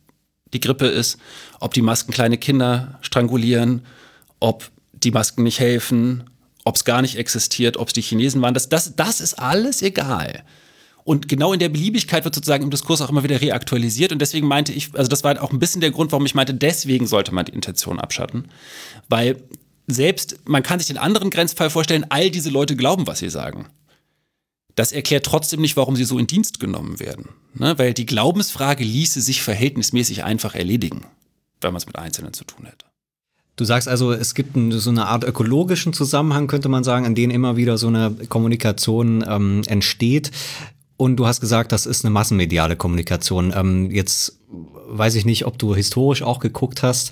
die 0.53 0.59
Grippe 0.59 0.88
ist, 0.88 1.17
ob 1.59 1.74
die 1.74 1.82
Masken 1.82 2.11
kleine 2.11 2.38
Kinder 2.38 2.99
strangulieren, 3.01 3.86
ob 4.39 4.70
die 4.93 5.11
Masken 5.11 5.43
nicht 5.43 5.59
helfen, 5.59 6.30
ob 6.65 6.76
es 6.76 6.86
gar 6.86 7.01
nicht 7.01 7.17
existiert, 7.17 7.78
ob 7.78 7.88
es 7.88 7.93
die 7.93 8.01
Chinesen 8.01 8.41
waren. 8.41 8.53
Das, 8.53 8.70
das, 8.70 8.95
das 8.95 9.22
ist 9.22 9.36
alles 9.36 9.82
egal. 9.82 10.43
Und 11.03 11.28
genau 11.28 11.53
in 11.53 11.59
der 11.59 11.70
Beliebigkeit 11.70 12.24
wird 12.24 12.36
sozusagen 12.36 12.63
im 12.63 12.70
Diskurs 12.70 13.01
auch 13.01 13.09
immer 13.09 13.24
wieder 13.24 13.41
reaktualisiert. 13.41 14.11
Und 14.11 14.20
deswegen 14.20 14.47
meinte 14.47 14.74
ich, 14.74 14.93
also 14.93 15.09
das 15.09 15.24
war 15.24 15.41
auch 15.41 15.51
ein 15.51 15.59
bisschen 15.59 15.82
der 15.82 15.91
Grund, 15.91 16.11
warum 16.11 16.26
ich 16.26 16.36
meinte, 16.36 16.53
deswegen 16.53 17.07
sollte 17.07 17.34
man 17.34 17.45
die 17.45 17.53
Intention 17.53 17.99
abschatten. 17.99 18.49
Weil 19.07 19.38
selbst, 19.91 20.37
man 20.45 20.63
kann 20.63 20.79
sich 20.79 20.87
den 20.87 20.97
anderen 20.97 21.29
Grenzfall 21.29 21.69
vorstellen, 21.69 22.05
all 22.09 22.29
diese 22.29 22.49
Leute 22.49 22.75
glauben, 22.75 23.07
was 23.07 23.19
sie 23.19 23.29
sagen. 23.29 23.67
Das 24.75 24.91
erklärt 24.91 25.25
trotzdem 25.25 25.61
nicht, 25.61 25.75
warum 25.75 25.95
sie 25.95 26.05
so 26.05 26.17
in 26.17 26.27
Dienst 26.27 26.59
genommen 26.59 26.99
werden. 26.99 27.29
Ne? 27.53 27.77
Weil 27.77 27.93
die 27.93 28.05
Glaubensfrage 28.05 28.83
ließe 28.83 29.19
sich 29.21 29.41
verhältnismäßig 29.41 30.23
einfach 30.23 30.55
erledigen, 30.55 31.05
wenn 31.61 31.73
man 31.73 31.77
es 31.77 31.85
mit 31.85 31.97
Einzelnen 31.97 32.33
zu 32.33 32.45
tun 32.45 32.65
hätte. 32.65 32.85
Du 33.57 33.65
sagst 33.65 33.89
also, 33.89 34.13
es 34.13 34.35
gibt 34.35 34.55
so 34.71 34.89
eine 34.89 35.07
Art 35.07 35.25
ökologischen 35.25 35.91
Zusammenhang, 35.91 36.47
könnte 36.47 36.69
man 36.69 36.85
sagen, 36.85 37.03
in 37.03 37.13
dem 37.13 37.29
immer 37.29 37.57
wieder 37.57 37.77
so 37.77 37.87
eine 37.87 38.11
Kommunikation 38.29 39.25
ähm, 39.27 39.63
entsteht. 39.67 40.31
Und 40.95 41.17
du 41.17 41.27
hast 41.27 41.41
gesagt, 41.41 41.73
das 41.73 41.85
ist 41.85 42.05
eine 42.05 42.11
massenmediale 42.11 42.77
Kommunikation. 42.77 43.51
Ähm, 43.53 43.91
jetzt 43.91 44.38
weiß 44.51 45.15
ich 45.15 45.25
nicht, 45.25 45.45
ob 45.45 45.57
du 45.59 45.75
historisch 45.75 46.23
auch 46.23 46.39
geguckt 46.39 46.81
hast, 46.81 47.11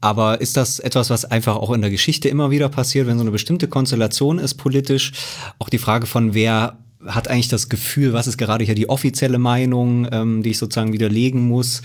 aber 0.00 0.40
ist 0.40 0.56
das 0.56 0.80
etwas, 0.80 1.10
was 1.10 1.24
einfach 1.24 1.56
auch 1.56 1.70
in 1.70 1.80
der 1.80 1.90
Geschichte 1.90 2.28
immer 2.28 2.50
wieder 2.50 2.68
passiert, 2.68 3.06
wenn 3.06 3.18
so 3.18 3.22
eine 3.22 3.30
bestimmte 3.30 3.68
Konstellation 3.68 4.38
ist 4.38 4.54
politisch? 4.54 5.12
Auch 5.58 5.68
die 5.68 5.78
Frage 5.78 6.06
von, 6.06 6.34
wer 6.34 6.76
hat 7.06 7.28
eigentlich 7.28 7.48
das 7.48 7.68
Gefühl, 7.68 8.12
was 8.12 8.26
ist 8.26 8.38
gerade 8.38 8.64
hier 8.64 8.74
die 8.74 8.88
offizielle 8.88 9.38
Meinung, 9.38 10.06
ähm, 10.12 10.42
die 10.42 10.50
ich 10.50 10.58
sozusagen 10.58 10.92
widerlegen 10.92 11.48
muss. 11.48 11.82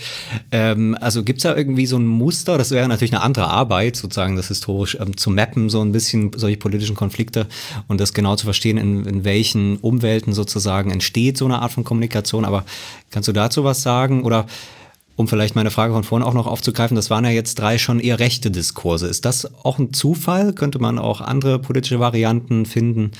Ähm, 0.52 0.96
also 1.00 1.24
gibt's 1.24 1.42
da 1.42 1.56
irgendwie 1.56 1.86
so 1.86 1.96
ein 1.96 2.06
Muster? 2.06 2.56
Das 2.56 2.70
wäre 2.70 2.88
natürlich 2.88 3.12
eine 3.12 3.22
andere 3.22 3.48
Arbeit, 3.48 3.96
sozusagen 3.96 4.36
das 4.36 4.48
historisch 4.48 4.96
ähm, 5.00 5.16
zu 5.16 5.30
mappen, 5.30 5.70
so 5.70 5.80
ein 5.80 5.92
bisschen 5.92 6.30
solche 6.36 6.56
politischen 6.56 6.94
Konflikte 6.94 7.46
und 7.88 8.00
das 8.00 8.14
genau 8.14 8.36
zu 8.36 8.44
verstehen, 8.44 8.78
in, 8.78 9.04
in 9.06 9.24
welchen 9.24 9.78
Umwelten 9.78 10.32
sozusagen 10.32 10.90
entsteht 10.90 11.36
so 11.36 11.46
eine 11.46 11.62
Art 11.62 11.72
von 11.72 11.84
Kommunikation. 11.84 12.44
Aber 12.44 12.64
kannst 13.10 13.28
du 13.28 13.32
dazu 13.32 13.64
was 13.64 13.82
sagen? 13.82 14.22
Oder 14.22 14.46
um 15.18 15.26
vielleicht 15.26 15.56
meine 15.56 15.72
Frage 15.72 15.92
von 15.92 16.04
vorhin 16.04 16.26
auch 16.26 16.32
noch 16.32 16.46
aufzugreifen, 16.46 16.94
das 16.94 17.10
waren 17.10 17.24
ja 17.24 17.32
jetzt 17.32 17.58
drei 17.58 17.76
schon 17.76 17.98
eher 17.98 18.20
rechte 18.20 18.52
Diskurse. 18.52 19.08
Ist 19.08 19.24
das 19.24 19.52
auch 19.64 19.80
ein 19.80 19.92
Zufall? 19.92 20.52
Könnte 20.52 20.78
man 20.78 20.96
auch 20.96 21.20
andere 21.20 21.58
politische 21.58 21.98
Varianten 21.98 22.66
finden? 22.66 23.10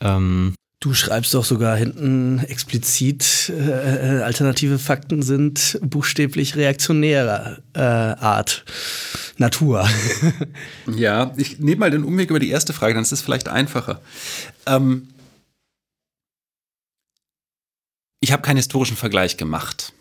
Ähm 0.00 0.54
Du 0.78 0.94
schreibst 0.94 1.34
doch 1.34 1.44
sogar 1.44 1.76
hinten 1.76 2.38
explizit, 2.38 3.52
äh, 3.54 4.22
alternative 4.22 4.78
Fakten 4.78 5.22
sind 5.22 5.78
buchstäblich 5.82 6.56
reaktionärer 6.56 7.58
äh, 7.74 7.80
Art, 7.80 8.64
Natur. 9.36 9.86
ja, 10.86 11.34
ich 11.36 11.58
nehme 11.58 11.80
mal 11.80 11.90
den 11.90 12.04
Umweg 12.04 12.30
über 12.30 12.38
die 12.38 12.48
erste 12.48 12.72
Frage, 12.72 12.94
dann 12.94 13.02
ist 13.02 13.12
es 13.12 13.20
vielleicht 13.20 13.48
einfacher. 13.48 14.00
Ähm 14.66 15.08
ich 18.20 18.32
habe 18.32 18.42
keinen 18.42 18.56
historischen 18.56 18.96
Vergleich 18.96 19.36
gemacht, 19.36 19.92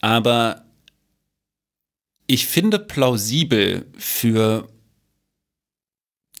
aber 0.00 0.64
ich 2.30 2.46
finde 2.46 2.78
plausibel 2.78 3.86
für 3.98 4.68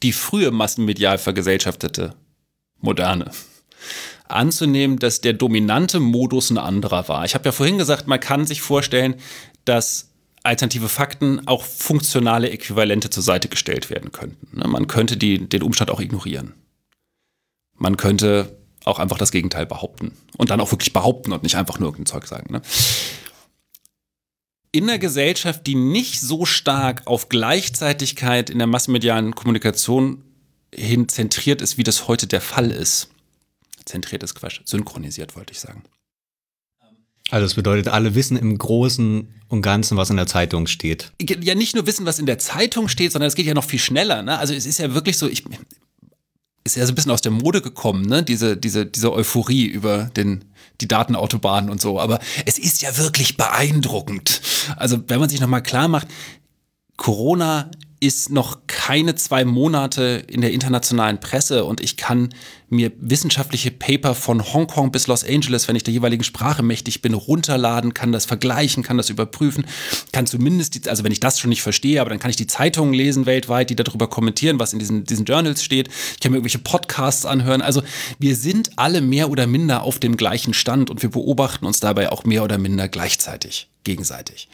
die 0.04 0.12
frühe 0.12 0.52
massenmedial 0.52 1.18
vergesellschaftete 1.18 2.14
Moderne 2.78 3.32
anzunehmen, 4.28 5.00
dass 5.00 5.20
der 5.20 5.32
dominante 5.32 5.98
Modus 5.98 6.50
ein 6.50 6.58
anderer 6.58 7.08
war. 7.08 7.24
Ich 7.24 7.34
habe 7.34 7.46
ja 7.46 7.50
vorhin 7.50 7.76
gesagt, 7.76 8.06
man 8.06 8.20
kann 8.20 8.46
sich 8.46 8.62
vorstellen, 8.62 9.16
dass 9.64 10.12
alternative 10.44 10.88
Fakten 10.88 11.48
auch 11.48 11.64
funktionale 11.64 12.50
Äquivalente 12.50 13.10
zur 13.10 13.24
Seite 13.24 13.48
gestellt 13.48 13.90
werden 13.90 14.12
könnten. 14.12 14.60
Ne, 14.60 14.68
man 14.68 14.86
könnte 14.86 15.16
die, 15.16 15.48
den 15.48 15.64
Umstand 15.64 15.90
auch 15.90 15.98
ignorieren. 15.98 16.54
Man 17.74 17.96
könnte 17.96 18.56
auch 18.84 19.00
einfach 19.00 19.18
das 19.18 19.32
Gegenteil 19.32 19.66
behaupten. 19.66 20.12
Und 20.38 20.50
dann 20.50 20.60
auch 20.60 20.70
wirklich 20.70 20.92
behaupten 20.92 21.32
und 21.32 21.42
nicht 21.42 21.56
einfach 21.56 21.80
nur 21.80 21.88
irgendein 21.88 22.06
Zeug 22.06 22.28
sagen. 22.28 22.52
Ne? 22.52 22.62
In 24.72 24.84
einer 24.84 24.98
Gesellschaft, 24.98 25.66
die 25.66 25.74
nicht 25.74 26.20
so 26.20 26.46
stark 26.46 27.06
auf 27.06 27.28
Gleichzeitigkeit 27.28 28.50
in 28.50 28.58
der 28.58 28.68
massenmedialen 28.68 29.34
Kommunikation 29.34 30.22
hin 30.72 31.08
zentriert 31.08 31.60
ist, 31.60 31.76
wie 31.76 31.82
das 31.82 32.06
heute 32.06 32.28
der 32.28 32.40
Fall 32.40 32.70
ist, 32.70 33.10
zentriert 33.84 34.22
ist 34.22 34.36
Quatsch, 34.36 34.60
synchronisiert 34.64 35.34
wollte 35.34 35.52
ich 35.52 35.60
sagen. 35.60 35.82
Also 37.30 37.46
das 37.46 37.54
bedeutet, 37.54 37.88
alle 37.88 38.14
wissen 38.14 38.36
im 38.36 38.56
Großen 38.58 39.28
und 39.48 39.62
Ganzen, 39.62 39.96
was 39.96 40.10
in 40.10 40.16
der 40.16 40.26
Zeitung 40.26 40.66
steht. 40.66 41.12
Ja, 41.20 41.54
nicht 41.54 41.74
nur 41.74 41.86
wissen, 41.86 42.06
was 42.06 42.18
in 42.18 42.26
der 42.26 42.38
Zeitung 42.38 42.88
steht, 42.88 43.12
sondern 43.12 43.28
es 43.28 43.34
geht 43.34 43.46
ja 43.46 43.54
noch 43.54 43.64
viel 43.64 43.78
schneller. 43.78 44.22
Ne? 44.22 44.38
Also 44.38 44.52
es 44.54 44.66
ist 44.66 44.78
ja 44.78 44.94
wirklich 44.94 45.16
so, 45.16 45.28
ich 45.28 45.44
ist 46.64 46.76
ja 46.76 46.84
so 46.84 46.92
ein 46.92 46.94
bisschen 46.94 47.12
aus 47.12 47.22
der 47.22 47.32
Mode 47.32 47.62
gekommen, 47.62 48.06
ne? 48.06 48.22
Diese, 48.22 48.56
diese, 48.56 48.86
diese 48.86 49.12
Euphorie 49.12 49.66
über 49.66 50.04
den, 50.04 50.44
die 50.80 50.88
Datenautobahnen 50.88 51.70
und 51.70 51.80
so. 51.80 51.98
Aber 51.98 52.18
es 52.46 52.58
ist 52.58 52.82
ja 52.82 52.96
wirklich 52.98 53.36
beeindruckend. 53.36 54.42
Also 54.76 55.02
wenn 55.08 55.20
man 55.20 55.28
sich 55.28 55.40
nochmal 55.40 55.62
klar 55.62 55.88
macht, 55.88 56.08
Corona 56.96 57.70
ist 58.02 58.30
noch 58.30 58.60
keine 58.66 59.14
zwei 59.14 59.44
Monate 59.44 60.24
in 60.26 60.40
der 60.40 60.52
internationalen 60.52 61.20
Presse 61.20 61.66
und 61.66 61.82
ich 61.82 61.98
kann 61.98 62.30
mir 62.70 62.92
wissenschaftliche 62.98 63.70
Paper 63.70 64.14
von 64.14 64.42
Hongkong 64.54 64.90
bis 64.90 65.06
Los 65.06 65.22
Angeles, 65.22 65.68
wenn 65.68 65.76
ich 65.76 65.82
der 65.82 65.92
jeweiligen 65.92 66.24
Sprache 66.24 66.62
mächtig 66.62 67.02
bin, 67.02 67.12
runterladen, 67.12 67.92
kann 67.92 68.10
das 68.10 68.24
vergleichen, 68.24 68.82
kann 68.82 68.96
das 68.96 69.10
überprüfen, 69.10 69.66
kann 70.12 70.26
zumindest, 70.26 70.74
die, 70.74 70.88
also 70.88 71.04
wenn 71.04 71.12
ich 71.12 71.20
das 71.20 71.38
schon 71.38 71.50
nicht 71.50 71.60
verstehe, 71.60 72.00
aber 72.00 72.08
dann 72.08 72.18
kann 72.18 72.30
ich 72.30 72.36
die 72.36 72.46
Zeitungen 72.46 72.94
lesen 72.94 73.26
weltweit, 73.26 73.68
die 73.68 73.76
darüber 73.76 74.08
kommentieren, 74.08 74.58
was 74.58 74.72
in 74.72 74.78
diesen, 74.78 75.04
diesen 75.04 75.26
Journals 75.26 75.62
steht. 75.62 75.88
Ich 76.14 76.20
kann 76.20 76.32
mir 76.32 76.38
irgendwelche 76.38 76.58
Podcasts 76.58 77.26
anhören. 77.26 77.60
Also 77.60 77.82
wir 78.18 78.34
sind 78.34 78.70
alle 78.76 79.02
mehr 79.02 79.30
oder 79.30 79.46
minder 79.46 79.82
auf 79.82 79.98
dem 79.98 80.16
gleichen 80.16 80.54
Stand 80.54 80.88
und 80.88 81.02
wir 81.02 81.10
beobachten 81.10 81.66
uns 81.66 81.80
dabei 81.80 82.10
auch 82.10 82.24
mehr 82.24 82.44
oder 82.44 82.56
minder 82.56 82.88
gleichzeitig, 82.88 83.68
gegenseitig. 83.84 84.48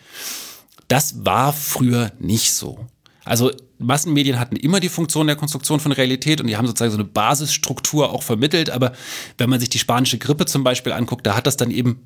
Das 0.88 1.24
war 1.24 1.52
früher 1.52 2.12
nicht 2.18 2.52
so. 2.52 2.86
Also 3.26 3.50
Massenmedien 3.78 4.38
hatten 4.38 4.56
immer 4.56 4.80
die 4.80 4.88
Funktion 4.88 5.26
der 5.26 5.36
Konstruktion 5.36 5.80
von 5.80 5.92
Realität 5.92 6.40
und 6.40 6.46
die 6.46 6.56
haben 6.56 6.66
sozusagen 6.66 6.92
so 6.92 6.96
eine 6.96 7.04
Basisstruktur 7.04 8.10
auch 8.10 8.22
vermittelt. 8.22 8.70
Aber 8.70 8.92
wenn 9.36 9.50
man 9.50 9.60
sich 9.60 9.68
die 9.68 9.78
spanische 9.78 10.16
Grippe 10.16 10.46
zum 10.46 10.64
Beispiel 10.64 10.92
anguckt, 10.92 11.26
da 11.26 11.36
hat 11.36 11.46
das 11.46 11.56
dann 11.56 11.70
eben 11.70 12.00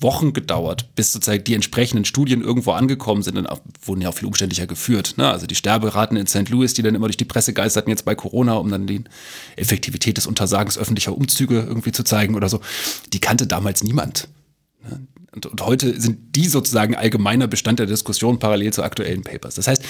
Wochen 0.00 0.32
gedauert, 0.32 0.94
bis 0.96 1.12
sozusagen 1.12 1.44
die 1.44 1.54
entsprechenden 1.54 2.04
Studien 2.04 2.42
irgendwo 2.42 2.72
angekommen 2.72 3.22
sind. 3.22 3.46
Auch, 3.46 3.60
wurden 3.82 4.00
ja 4.00 4.08
auch 4.08 4.14
viel 4.14 4.26
umständlicher 4.26 4.66
geführt. 4.66 5.14
Ne? 5.18 5.30
Also 5.30 5.46
die 5.46 5.54
Sterberaten 5.54 6.16
in 6.16 6.26
St. 6.26 6.48
Louis, 6.48 6.74
die 6.74 6.82
dann 6.82 6.94
immer 6.94 7.06
durch 7.06 7.18
die 7.18 7.24
Presse 7.24 7.52
geisterten, 7.52 7.90
jetzt 7.90 8.04
bei 8.04 8.14
Corona, 8.14 8.54
um 8.54 8.70
dann 8.70 8.86
die 8.86 9.04
Effektivität 9.56 10.16
des 10.16 10.26
Untersagens 10.26 10.78
öffentlicher 10.78 11.16
Umzüge 11.16 11.60
irgendwie 11.60 11.92
zu 11.92 12.04
zeigen 12.04 12.34
oder 12.34 12.48
so, 12.48 12.60
die 13.12 13.20
kannte 13.20 13.46
damals 13.46 13.84
niemand. 13.84 14.28
Und, 15.34 15.46
und 15.46 15.64
heute 15.64 16.00
sind 16.00 16.36
die 16.36 16.46
sozusagen 16.46 16.94
allgemeiner 16.94 17.46
Bestand 17.46 17.78
der 17.78 17.86
Diskussion 17.86 18.38
parallel 18.38 18.72
zu 18.72 18.82
aktuellen 18.82 19.22
Papers. 19.22 19.54
Das 19.54 19.66
heißt, 19.66 19.82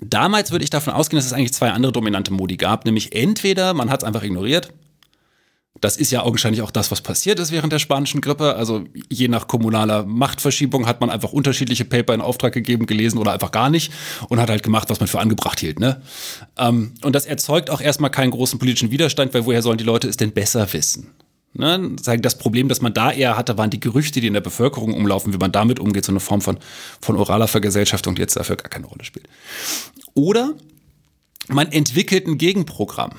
damals 0.00 0.50
würde 0.52 0.64
ich 0.64 0.70
davon 0.70 0.92
ausgehen, 0.92 1.18
dass 1.18 1.26
es 1.26 1.32
eigentlich 1.32 1.54
zwei 1.54 1.70
andere 1.70 1.92
dominante 1.92 2.32
Modi 2.32 2.56
gab, 2.56 2.84
nämlich 2.84 3.14
entweder 3.14 3.72
man 3.74 3.90
hat 3.90 4.02
es 4.02 4.04
einfach 4.06 4.22
ignoriert, 4.22 4.72
Das 5.80 5.96
ist 5.96 6.12
ja 6.12 6.22
augenscheinlich 6.22 6.62
auch 6.62 6.70
das, 6.70 6.90
was 6.92 7.00
passiert 7.00 7.40
ist 7.40 7.50
während 7.50 7.72
der 7.72 7.80
spanischen 7.80 8.20
Grippe. 8.20 8.54
Also 8.54 8.84
je 9.10 9.26
nach 9.26 9.48
kommunaler 9.48 10.04
Machtverschiebung 10.04 10.86
hat 10.86 11.00
man 11.00 11.10
einfach 11.10 11.32
unterschiedliche 11.32 11.84
Paper 11.84 12.14
in 12.14 12.20
Auftrag 12.20 12.52
gegeben, 12.52 12.86
gelesen 12.86 13.18
oder 13.18 13.32
einfach 13.32 13.50
gar 13.50 13.70
nicht 13.70 13.92
und 14.28 14.40
hat 14.40 14.50
halt 14.50 14.62
gemacht, 14.62 14.88
was 14.88 15.00
man 15.00 15.08
für 15.08 15.18
angebracht 15.18 15.58
hielt. 15.58 15.80
Ne? 15.80 16.00
Ähm, 16.56 16.94
und 17.02 17.14
das 17.14 17.26
erzeugt 17.26 17.70
auch 17.70 17.80
erstmal 17.80 18.10
keinen 18.10 18.30
großen 18.30 18.58
politischen 18.58 18.92
Widerstand, 18.92 19.34
weil 19.34 19.46
woher 19.46 19.62
sollen 19.62 19.78
die 19.78 19.84
Leute 19.84 20.08
es 20.08 20.16
denn 20.16 20.32
besser 20.32 20.72
wissen? 20.72 21.10
Ne, 21.56 21.94
sagen, 22.02 22.20
das 22.20 22.36
Problem, 22.36 22.68
das 22.68 22.80
man 22.80 22.92
da 22.94 23.12
eher 23.12 23.36
hatte, 23.36 23.56
waren 23.56 23.70
die 23.70 23.78
Gerüchte, 23.78 24.20
die 24.20 24.26
in 24.26 24.32
der 24.32 24.40
Bevölkerung 24.40 24.92
umlaufen, 24.92 25.32
wie 25.32 25.38
man 25.38 25.52
damit 25.52 25.78
umgeht, 25.78 26.04
so 26.04 26.10
eine 26.10 26.18
Form 26.18 26.40
von, 26.40 26.58
von 27.00 27.16
oraler 27.16 27.46
Vergesellschaftung, 27.46 28.16
die 28.16 28.22
jetzt 28.22 28.36
dafür 28.36 28.56
gar 28.56 28.68
keine 28.68 28.86
Rolle 28.86 29.04
spielt. 29.04 29.28
Oder 30.14 30.54
man 31.46 31.70
entwickelt 31.70 32.26
ein 32.26 32.38
Gegenprogramm. 32.38 33.12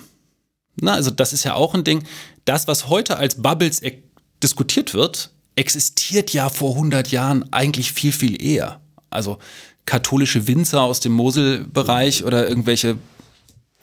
Na, 0.75 0.93
also 0.93 1.11
das 1.11 1.31
ist 1.31 1.45
ja 1.45 1.53
auch 1.53 1.73
ein 1.73 1.85
Ding. 1.85 2.03
Das, 2.43 2.67
was 2.67 2.89
heute 2.89 3.17
als 3.17 3.41
Bubbles 3.41 3.81
e 3.81 4.03
diskutiert 4.43 4.93
wird, 4.93 5.31
existiert 5.55 6.33
ja 6.33 6.49
vor 6.49 6.71
100 6.71 7.11
Jahren 7.11 7.51
eigentlich 7.53 7.93
viel, 7.93 8.11
viel 8.11 8.43
eher. 8.43 8.81
Also 9.09 9.37
katholische 9.85 10.47
Winzer 10.47 10.81
aus 10.81 10.99
dem 10.99 11.13
Moselbereich 11.13 12.25
oder 12.25 12.49
irgendwelche 12.49 12.97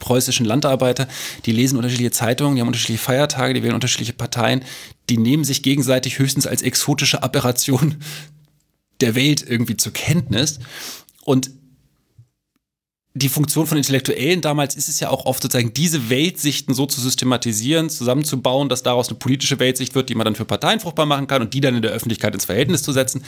preußischen 0.03 0.45
Landarbeiter, 0.45 1.07
die 1.45 1.53
lesen 1.53 1.77
unterschiedliche 1.77 2.11
Zeitungen, 2.11 2.55
die 2.55 2.61
haben 2.61 2.67
unterschiedliche 2.67 3.01
Feiertage, 3.01 3.53
die 3.53 3.63
wählen 3.63 3.73
unterschiedliche 3.73 4.11
Parteien, 4.13 4.63
die 5.09 5.17
nehmen 5.17 5.45
sich 5.45 5.63
gegenseitig 5.63 6.19
höchstens 6.19 6.45
als 6.45 6.61
exotische 6.61 7.23
Aberration 7.23 7.95
der 8.99 9.15
Welt 9.15 9.45
irgendwie 9.47 9.77
zur 9.77 9.93
Kenntnis. 9.93 10.59
Und 11.23 11.51
die 13.15 13.29
Funktion 13.29 13.65
von 13.65 13.77
Intellektuellen 13.77 14.41
damals 14.41 14.75
ist 14.75 14.89
es 14.89 14.99
ja 14.99 15.09
auch 15.09 15.25
oft 15.25 15.41
sozusagen, 15.41 15.73
diese 15.73 16.09
Weltsichten 16.09 16.73
so 16.73 16.85
zu 16.85 16.99
systematisieren, 16.99 17.89
zusammenzubauen, 17.89 18.69
dass 18.69 18.83
daraus 18.83 19.07
eine 19.07 19.19
politische 19.19 19.59
Weltsicht 19.59 19.95
wird, 19.95 20.09
die 20.09 20.15
man 20.15 20.25
dann 20.25 20.35
für 20.35 20.45
Parteien 20.45 20.79
fruchtbar 20.79 21.05
machen 21.05 21.27
kann 21.27 21.43
und 21.43 21.53
die 21.53 21.61
dann 21.61 21.75
in 21.75 21.81
der 21.81 21.91
Öffentlichkeit 21.91 22.33
ins 22.33 22.45
Verhältnis 22.45 22.83
zu 22.83 22.91
setzen. 22.91 23.23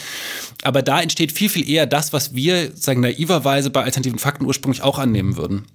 Aber 0.64 0.82
da 0.82 1.02
entsteht 1.02 1.32
viel, 1.32 1.50
viel 1.50 1.70
eher 1.70 1.86
das, 1.86 2.12
was 2.12 2.34
wir, 2.34 2.72
sagen 2.76 3.00
naiverweise 3.00 3.70
bei 3.70 3.84
alternativen 3.84 4.20
Fakten 4.20 4.46
ursprünglich 4.46 4.82
auch 4.82 4.98
annehmen 4.98 5.38
würden. 5.38 5.66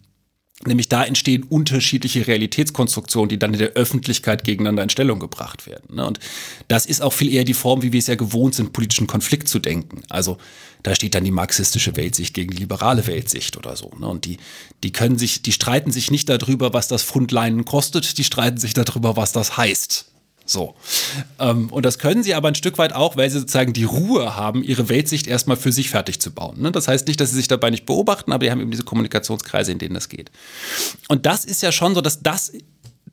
Nämlich 0.66 0.90
da 0.90 1.04
entstehen 1.04 1.44
unterschiedliche 1.44 2.26
Realitätskonstruktionen, 2.26 3.30
die 3.30 3.38
dann 3.38 3.54
in 3.54 3.58
der 3.58 3.70
Öffentlichkeit 3.70 4.44
gegeneinander 4.44 4.82
in 4.82 4.90
Stellung 4.90 5.18
gebracht 5.18 5.66
werden. 5.66 5.96
Ne? 5.96 6.06
Und 6.06 6.20
das 6.68 6.84
ist 6.84 7.00
auch 7.00 7.14
viel 7.14 7.32
eher 7.32 7.44
die 7.44 7.54
Form, 7.54 7.80
wie 7.82 7.92
wir 7.92 7.98
es 7.98 8.08
ja 8.08 8.14
gewohnt 8.14 8.54
sind, 8.54 8.74
politischen 8.74 9.06
Konflikt 9.06 9.48
zu 9.48 9.58
denken. 9.58 10.02
Also 10.10 10.36
da 10.82 10.94
steht 10.94 11.14
dann 11.14 11.24
die 11.24 11.30
marxistische 11.30 11.96
Weltsicht 11.96 12.34
gegen 12.34 12.50
die 12.50 12.58
liberale 12.58 13.06
Weltsicht 13.06 13.56
oder 13.56 13.74
so. 13.74 13.90
Ne? 13.98 14.06
Und 14.06 14.26
die, 14.26 14.36
die 14.82 14.92
können 14.92 15.18
sich, 15.18 15.40
die 15.40 15.52
streiten 15.52 15.92
sich 15.92 16.10
nicht 16.10 16.28
darüber, 16.28 16.74
was 16.74 16.88
das 16.88 17.02
Fundleinen 17.02 17.64
kostet, 17.64 18.18
die 18.18 18.24
streiten 18.24 18.58
sich 18.58 18.74
darüber, 18.74 19.16
was 19.16 19.32
das 19.32 19.56
heißt. 19.56 20.09
So. 20.50 20.74
Ähm, 21.38 21.68
und 21.70 21.86
das 21.86 22.00
können 22.00 22.24
sie 22.24 22.34
aber 22.34 22.48
ein 22.48 22.56
Stück 22.56 22.76
weit 22.76 22.92
auch, 22.92 23.16
weil 23.16 23.30
sie 23.30 23.38
sozusagen 23.38 23.72
die 23.72 23.84
Ruhe 23.84 24.34
haben, 24.34 24.64
ihre 24.64 24.88
Weltsicht 24.88 25.28
erstmal 25.28 25.56
für 25.56 25.70
sich 25.70 25.90
fertig 25.90 26.20
zu 26.20 26.32
bauen. 26.32 26.60
Ne? 26.60 26.72
Das 26.72 26.88
heißt 26.88 27.06
nicht, 27.06 27.20
dass 27.20 27.30
sie 27.30 27.36
sich 27.36 27.46
dabei 27.46 27.70
nicht 27.70 27.86
beobachten, 27.86 28.32
aber 28.32 28.44
die 28.44 28.50
haben 28.50 28.60
eben 28.60 28.72
diese 28.72 28.82
Kommunikationskreise, 28.82 29.70
in 29.70 29.78
denen 29.78 29.94
das 29.94 30.08
geht. 30.08 30.32
Und 31.06 31.24
das 31.24 31.44
ist 31.44 31.62
ja 31.62 31.70
schon 31.70 31.94
so, 31.94 32.00
dass 32.00 32.22
das 32.22 32.52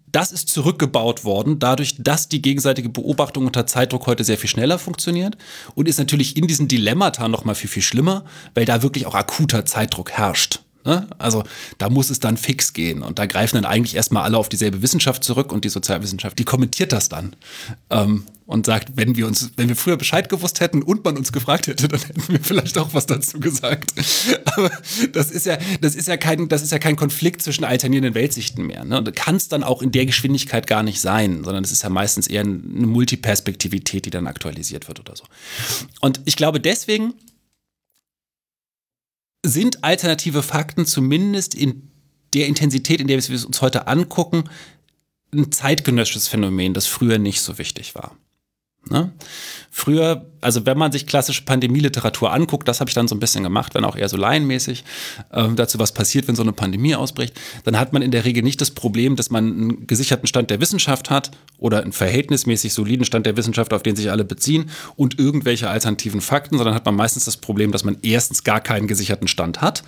das 0.09 0.31
ist 0.31 0.47
zurückgebaut 0.47 1.25
worden, 1.25 1.59
dadurch, 1.59 1.97
dass 1.99 2.29
die 2.29 2.41
gegenseitige 2.41 2.87
Beobachtung 2.87 3.45
unter 3.45 3.67
Zeitdruck 3.67 4.07
heute 4.07 4.23
sehr 4.23 4.37
viel 4.37 4.49
schneller 4.49 4.79
funktioniert 4.79 5.37
und 5.75 5.87
ist 5.87 5.99
natürlich 5.99 6.37
in 6.37 6.47
diesen 6.47 6.69
Dilemmata 6.69 7.27
noch 7.27 7.43
mal 7.43 7.55
viel, 7.55 7.69
viel 7.69 7.83
schlimmer, 7.83 8.23
weil 8.55 8.65
da 8.65 8.81
wirklich 8.81 9.05
auch 9.05 9.13
akuter 9.13 9.65
Zeitdruck 9.65 10.11
herrscht. 10.11 10.61
Ne? 10.87 11.05
Also 11.17 11.43
da 11.79 11.89
muss 11.89 12.09
es 12.09 12.21
dann 12.21 12.37
fix 12.37 12.71
gehen. 12.71 13.03
Und 13.03 13.19
da 13.19 13.25
greifen 13.25 13.57
dann 13.57 13.65
eigentlich 13.65 13.93
erstmal 13.93 14.23
alle 14.23 14.37
auf 14.37 14.47
dieselbe 14.47 14.81
Wissenschaft 14.81 15.21
zurück 15.21 15.51
und 15.51 15.65
die 15.65 15.69
Sozialwissenschaft, 15.69 16.39
die 16.39 16.45
kommentiert 16.45 16.93
das 16.93 17.09
dann 17.09 17.35
ähm, 17.89 18.23
und 18.45 18.65
sagt, 18.65 18.93
wenn 18.95 19.17
wir 19.17 19.27
uns, 19.27 19.51
wenn 19.57 19.67
wir 19.67 19.75
früher 19.75 19.97
Bescheid 19.97 20.29
gewusst 20.29 20.61
hätten 20.61 20.81
und 20.81 21.03
man 21.03 21.17
uns 21.17 21.33
gefragt 21.33 21.67
hätte, 21.67 21.89
dann 21.89 21.99
hätten 21.99 22.23
wir 22.29 22.39
vielleicht 22.39 22.77
auch 22.77 22.93
was 22.93 23.05
dazu 23.05 23.41
gesagt. 23.41 23.91
Aber 24.45 24.71
das 25.11 25.29
ist 25.29 25.45
ja, 25.45 25.57
das 25.81 25.93
ist 25.93 26.07
ja 26.07 26.15
kein, 26.15 26.47
das 26.47 26.61
ist 26.61 26.71
ja 26.71 26.79
kein 26.79 26.95
Konflikt 26.95 27.41
zwischen 27.41 27.65
alternierenden 27.65 28.15
Weltsichten 28.15 28.65
mehr. 28.65 28.85
Ne? 28.85 28.99
Und 28.99 29.13
kann 29.13 29.35
es 29.35 29.49
dann 29.49 29.63
auch 29.63 29.81
in 29.81 29.91
der 29.91 30.05
Geschwindigkeit 30.05 30.67
gar 30.67 30.83
nicht 30.83 31.01
sein, 31.01 31.43
sondern 31.43 31.65
es 31.65 31.73
ist 31.73 31.83
ja 31.83 31.89
meistens 31.89 32.27
eher 32.27 32.43
eine 32.43 32.87
Multiperspektivität, 32.87 34.05
die 34.05 34.09
dann 34.09 34.25
aktualisiert 34.25 34.87
wird 34.87 35.01
oder 35.01 35.17
so. 35.17 35.25
Und 35.99 36.21
ich 36.23 36.37
glaube 36.37 36.61
deswegen, 36.61 37.13
sind 39.47 39.83
alternative 39.83 40.43
Fakten 40.43 40.85
zumindest 40.85 41.55
in 41.55 41.91
der 42.33 42.47
Intensität, 42.47 43.01
in 43.01 43.07
der 43.07 43.17
wir 43.17 43.35
es 43.35 43.45
uns 43.45 43.61
heute 43.61 43.87
angucken, 43.87 44.45
ein 45.33 45.51
zeitgenössisches 45.51 46.27
Phänomen, 46.27 46.73
das 46.73 46.87
früher 46.87 47.17
nicht 47.17 47.41
so 47.41 47.57
wichtig 47.57 47.95
war. 47.95 48.17
Ne? 48.89 49.11
Früher, 49.71 50.25
also 50.41 50.65
wenn 50.65 50.77
man 50.77 50.91
sich 50.91 51.05
klassische 51.05 51.43
Pandemieliteratur 51.43 52.31
anguckt, 52.31 52.67
das 52.67 52.79
habe 52.79 52.89
ich 52.89 52.93
dann 52.93 53.07
so 53.07 53.15
ein 53.15 53.19
bisschen 53.19 53.43
gemacht, 53.43 53.75
wenn 53.75 53.83
auch 53.85 53.95
eher 53.95 54.09
so 54.09 54.17
laienmäßig, 54.17 54.83
äh, 55.31 55.47
dazu 55.55 55.77
was 55.77 55.91
passiert, 55.91 56.27
wenn 56.27 56.35
so 56.35 56.41
eine 56.41 56.53
Pandemie 56.53 56.95
ausbricht, 56.95 57.39
dann 57.63 57.77
hat 57.77 57.93
man 57.93 58.01
in 58.01 58.11
der 58.11 58.25
Regel 58.25 58.43
nicht 58.43 58.61
das 58.61 58.71
Problem, 58.71 59.15
dass 59.15 59.29
man 59.29 59.45
einen 59.45 59.87
gesicherten 59.87 60.27
Stand 60.27 60.49
der 60.49 60.61
Wissenschaft 60.61 61.09
hat 61.09 61.31
oder 61.57 61.81
einen 61.81 61.91
verhältnismäßig 61.91 62.73
soliden 62.73 63.05
Stand 63.05 63.25
der 63.25 63.37
Wissenschaft, 63.37 63.73
auf 63.73 63.83
den 63.83 63.95
sich 63.95 64.09
alle 64.09 64.25
beziehen 64.25 64.69
und 64.95 65.19
irgendwelche 65.19 65.69
alternativen 65.69 66.21
Fakten, 66.21 66.57
sondern 66.57 66.75
hat 66.75 66.85
man 66.85 66.95
meistens 66.95 67.25
das 67.25 67.37
Problem, 67.37 67.71
dass 67.71 67.83
man 67.83 67.97
erstens 68.01 68.43
gar 68.43 68.61
keinen 68.61 68.87
gesicherten 68.87 69.27
Stand 69.27 69.61
hat, 69.61 69.83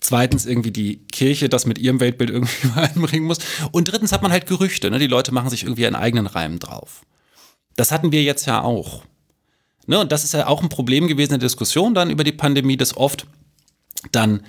zweitens 0.00 0.44
irgendwie 0.44 0.72
die 0.72 0.96
Kirche 1.12 1.48
das 1.48 1.66
mit 1.66 1.78
ihrem 1.78 2.00
Weltbild 2.00 2.30
irgendwie 2.30 2.68
einbringen 2.74 3.26
muss 3.26 3.38
und 3.70 3.90
drittens 3.90 4.12
hat 4.12 4.22
man 4.22 4.32
halt 4.32 4.46
Gerüchte, 4.46 4.90
ne? 4.90 4.98
die 4.98 5.06
Leute 5.06 5.32
machen 5.32 5.50
sich 5.50 5.62
irgendwie 5.62 5.86
einen 5.86 5.96
eigenen 5.96 6.26
Reim 6.26 6.58
drauf. 6.58 7.02
Das 7.76 7.92
hatten 7.92 8.12
wir 8.12 8.22
jetzt 8.22 8.46
ja 8.46 8.62
auch. 8.62 9.02
Ne, 9.86 9.98
und 9.98 10.12
das 10.12 10.24
ist 10.24 10.34
ja 10.34 10.46
auch 10.46 10.62
ein 10.62 10.68
Problem 10.68 11.08
gewesen 11.08 11.34
in 11.34 11.40
der 11.40 11.48
Diskussion 11.48 11.94
dann 11.94 12.10
über 12.10 12.22
die 12.22 12.32
Pandemie, 12.32 12.76
dass 12.76 12.96
oft 12.96 13.26
dann 14.12 14.42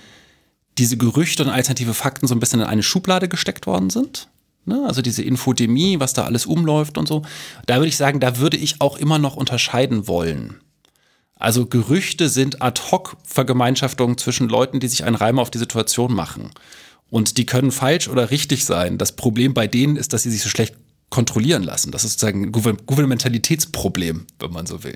diese 0.77 0.97
Gerüchte 0.97 1.43
und 1.43 1.49
alternative 1.49 1.93
Fakten 1.93 2.27
so 2.27 2.35
ein 2.35 2.39
bisschen 2.39 2.61
in 2.61 2.67
eine 2.67 2.83
Schublade 2.83 3.27
gesteckt 3.27 3.65
worden 3.67 3.89
sind. 3.89 4.27
Ne, 4.65 4.83
also 4.85 5.01
diese 5.01 5.23
Infodemie, 5.23 5.99
was 5.99 6.13
da 6.13 6.25
alles 6.25 6.45
umläuft 6.45 6.99
und 6.99 7.07
so. 7.07 7.23
Da 7.65 7.77
würde 7.77 7.87
ich 7.87 7.97
sagen, 7.97 8.19
da 8.19 8.37
würde 8.37 8.57
ich 8.57 8.79
auch 8.79 8.97
immer 8.97 9.17
noch 9.17 9.35
unterscheiden 9.35 10.07
wollen. 10.07 10.59
Also 11.35 11.65
Gerüchte 11.65 12.29
sind 12.29 12.61
Ad-hoc-Vergemeinschaftungen 12.61 14.19
zwischen 14.19 14.47
Leuten, 14.47 14.79
die 14.79 14.87
sich 14.87 15.03
einen 15.03 15.15
Reim 15.15 15.39
auf 15.39 15.49
die 15.49 15.57
Situation 15.57 16.13
machen. 16.13 16.51
Und 17.09 17.39
die 17.39 17.47
können 17.47 17.71
falsch 17.71 18.07
oder 18.07 18.29
richtig 18.29 18.63
sein. 18.63 18.99
Das 18.99 19.13
Problem 19.13 19.55
bei 19.55 19.65
denen 19.65 19.95
ist, 19.95 20.13
dass 20.13 20.21
sie 20.21 20.29
sich 20.29 20.43
so 20.43 20.49
schlecht 20.49 20.75
kontrollieren 21.11 21.61
lassen. 21.61 21.91
Das 21.91 22.05
ist 22.05 22.13
sozusagen 22.13 22.45
ein 22.45 22.51
Gouvernementalitätsproblem, 22.51 24.25
wenn 24.39 24.51
man 24.51 24.65
so 24.65 24.83
will. 24.83 24.95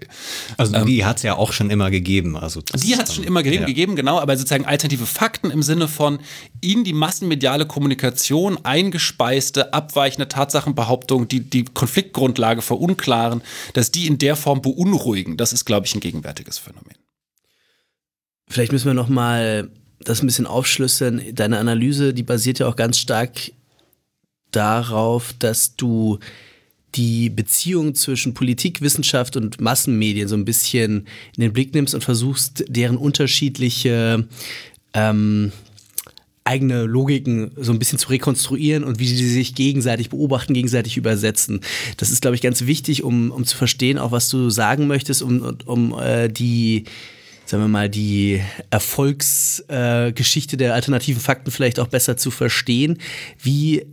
Also 0.57 0.73
ähm, 0.73 0.85
die 0.87 1.03
hat 1.05 1.17
es 1.17 1.23
ja 1.23 1.35
auch 1.35 1.51
schon 1.51 1.69
immer 1.69 1.91
gegeben. 1.91 2.37
Also 2.37 2.61
die 2.61 2.95
hat 2.95 3.09
es 3.09 3.15
schon 3.15 3.25
immer 3.25 3.43
gegeben, 3.43 3.63
ja. 3.63 3.67
gegeben, 3.67 3.95
genau, 3.97 4.19
aber 4.19 4.35
sozusagen 4.37 4.65
alternative 4.65 5.05
Fakten 5.05 5.51
im 5.51 5.61
Sinne 5.61 5.89
von 5.89 6.19
in 6.61 6.85
die 6.85 6.93
massenmediale 6.93 7.67
Kommunikation 7.67 8.57
eingespeiste, 8.63 9.73
abweichende 9.73 10.29
Tatsachenbehauptungen, 10.29 11.27
die 11.27 11.41
die 11.41 11.65
Konfliktgrundlage 11.65 12.61
verunklaren, 12.61 13.41
dass 13.73 13.91
die 13.91 14.07
in 14.07 14.17
der 14.17 14.37
Form 14.37 14.61
beunruhigen, 14.61 15.35
das 15.35 15.51
ist, 15.51 15.65
glaube 15.65 15.85
ich, 15.85 15.95
ein 15.95 15.99
gegenwärtiges 15.99 16.57
Phänomen. 16.57 16.95
Vielleicht 18.47 18.71
müssen 18.71 18.85
wir 18.85 18.93
noch 18.93 19.09
mal 19.09 19.69
das 19.99 20.23
ein 20.23 20.27
bisschen 20.27 20.47
aufschlüsseln. 20.47 21.21
Deine 21.33 21.59
Analyse, 21.59 22.13
die 22.13 22.23
basiert 22.23 22.59
ja 22.59 22.67
auch 22.67 22.77
ganz 22.77 22.99
stark 22.99 23.51
darauf, 24.55 25.33
dass 25.39 25.75
du 25.75 26.19
die 26.95 27.29
Beziehung 27.29 27.93
zwischen 27.93 28.33
Politik, 28.33 28.81
Wissenschaft 28.81 29.35
und 29.35 29.59
Massenmedien 29.59 30.27
so 30.27 30.35
ein 30.35 30.45
bisschen 30.45 31.07
in 31.35 31.41
den 31.41 31.53
Blick 31.53 31.73
nimmst 31.73 31.93
und 31.93 32.03
versuchst, 32.03 32.63
deren 32.69 32.97
unterschiedliche 32.97 34.25
ähm, 34.93 35.51
eigene 36.45 36.83
Logiken 36.83 37.51
so 37.57 37.71
ein 37.71 37.79
bisschen 37.79 37.97
zu 37.97 38.09
rekonstruieren 38.09 38.83
und 38.83 38.99
wie 38.99 39.07
sie 39.07 39.27
sich 39.27 39.55
gegenseitig 39.55 40.09
beobachten, 40.09 40.53
gegenseitig 40.53 40.95
übersetzen. 40.95 41.61
Das 41.97 42.11
ist, 42.11 42.21
glaube 42.21 42.35
ich, 42.35 42.41
ganz 42.41 42.65
wichtig, 42.65 43.03
um, 43.03 43.31
um 43.31 43.45
zu 43.45 43.57
verstehen, 43.57 43.97
auch 43.97 44.11
was 44.11 44.29
du 44.29 44.49
sagen 44.49 44.87
möchtest, 44.87 45.21
um, 45.21 45.57
um 45.65 45.99
äh, 45.99 46.29
die 46.29 46.85
sagen 47.47 47.63
wir 47.63 47.67
mal, 47.67 47.89
die 47.89 48.41
Erfolgsgeschichte 48.71 50.55
äh, 50.55 50.57
der 50.57 50.73
alternativen 50.73 51.21
Fakten 51.21 51.51
vielleicht 51.51 51.79
auch 51.79 51.87
besser 51.87 52.17
zu 52.17 52.31
verstehen. 52.31 52.97
Wie 53.41 53.85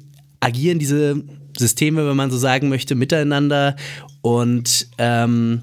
agieren 0.43 0.78
diese 0.78 1.22
Systeme, 1.57 2.07
wenn 2.09 2.16
man 2.16 2.30
so 2.30 2.38
sagen 2.38 2.68
möchte, 2.68 2.95
miteinander 2.95 3.76
und 4.20 4.88
ähm, 4.99 5.62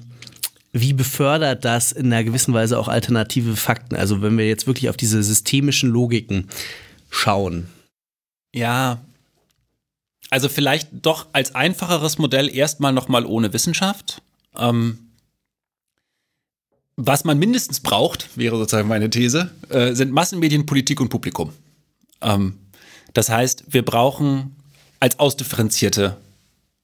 wie 0.72 0.92
befördert 0.92 1.64
das 1.64 1.92
in 1.92 2.06
einer 2.06 2.24
gewissen 2.24 2.54
Weise 2.54 2.78
auch 2.78 2.88
alternative 2.88 3.56
Fakten? 3.56 3.96
Also 3.96 4.22
wenn 4.22 4.38
wir 4.38 4.46
jetzt 4.46 4.66
wirklich 4.66 4.88
auf 4.88 4.96
diese 4.96 5.22
systemischen 5.22 5.90
Logiken 5.90 6.48
schauen. 7.10 7.66
Ja, 8.54 9.00
also 10.30 10.48
vielleicht 10.48 10.88
doch 10.92 11.26
als 11.32 11.54
einfacheres 11.54 12.18
Modell 12.18 12.48
erstmal 12.54 12.92
nochmal 12.92 13.26
ohne 13.26 13.52
Wissenschaft. 13.52 14.22
Ähm, 14.56 15.10
was 16.96 17.24
man 17.24 17.38
mindestens 17.38 17.80
braucht, 17.80 18.36
wäre 18.36 18.56
sozusagen 18.56 18.88
meine 18.88 19.10
These, 19.10 19.50
äh, 19.70 19.94
sind 19.94 20.12
Massenmedien, 20.12 20.66
Politik 20.66 21.00
und 21.00 21.08
Publikum. 21.08 21.52
Ähm, 22.20 22.58
das 23.12 23.28
heißt, 23.28 23.64
wir 23.68 23.84
brauchen 23.84 24.54
als 25.00 25.18
ausdifferenzierte 25.18 26.16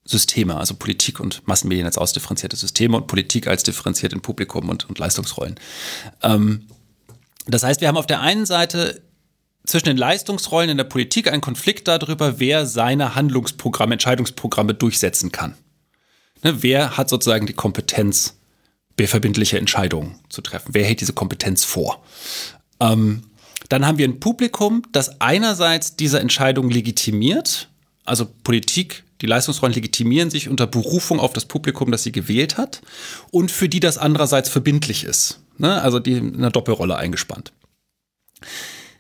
Systeme, 0.04 0.56
also 0.56 0.74
Politik 0.74 1.20
und 1.20 1.46
Massenmedien 1.46 1.86
als 1.86 1.98
ausdifferenzierte 1.98 2.56
Systeme 2.56 2.96
und 2.96 3.06
Politik 3.06 3.46
als 3.46 3.62
differenziert 3.62 4.12
in 4.12 4.20
Publikum 4.20 4.68
und, 4.68 4.88
und 4.88 4.98
Leistungsrollen. 4.98 5.56
Ähm, 6.22 6.66
das 7.46 7.62
heißt, 7.62 7.80
wir 7.80 7.88
haben 7.88 7.96
auf 7.96 8.06
der 8.06 8.20
einen 8.20 8.46
Seite 8.46 9.02
zwischen 9.66 9.86
den 9.86 9.96
Leistungsrollen 9.96 10.70
in 10.70 10.76
der 10.76 10.84
Politik 10.84 11.30
einen 11.30 11.40
Konflikt 11.42 11.88
darüber, 11.88 12.38
wer 12.38 12.66
seine 12.66 13.14
Handlungsprogramme, 13.14 13.94
Entscheidungsprogramme 13.94 14.74
durchsetzen 14.74 15.32
kann. 15.32 15.54
Ne, 16.42 16.62
wer 16.62 16.96
hat 16.96 17.08
sozusagen 17.08 17.46
die 17.46 17.52
Kompetenz, 17.52 18.34
verbindliche 18.98 19.58
Entscheidungen 19.58 20.18
zu 20.28 20.40
treffen? 20.40 20.70
Wer 20.72 20.84
hält 20.84 21.00
diese 21.00 21.12
Kompetenz 21.12 21.64
vor? 21.64 22.02
Ähm, 22.80 23.24
dann 23.68 23.86
haben 23.86 23.98
wir 23.98 24.06
ein 24.06 24.20
Publikum, 24.20 24.82
das 24.92 25.20
einerseits 25.20 25.96
diese 25.96 26.20
Entscheidung 26.20 26.70
legitimiert, 26.70 27.68
also 28.06 28.26
Politik, 28.44 29.04
die 29.20 29.26
Leistungsrollen 29.26 29.74
legitimieren 29.74 30.30
sich 30.30 30.48
unter 30.48 30.66
Berufung 30.66 31.20
auf 31.20 31.32
das 31.32 31.46
Publikum, 31.46 31.90
das 31.90 32.02
sie 32.02 32.12
gewählt 32.12 32.56
hat, 32.56 32.82
und 33.30 33.50
für 33.50 33.68
die 33.68 33.80
das 33.80 33.98
andererseits 33.98 34.48
verbindlich 34.48 35.04
ist. 35.04 35.40
Ne? 35.58 35.80
Also 35.80 35.98
die 35.98 36.12
in 36.12 36.36
einer 36.36 36.50
Doppelrolle 36.50 36.96
eingespannt. 36.96 37.52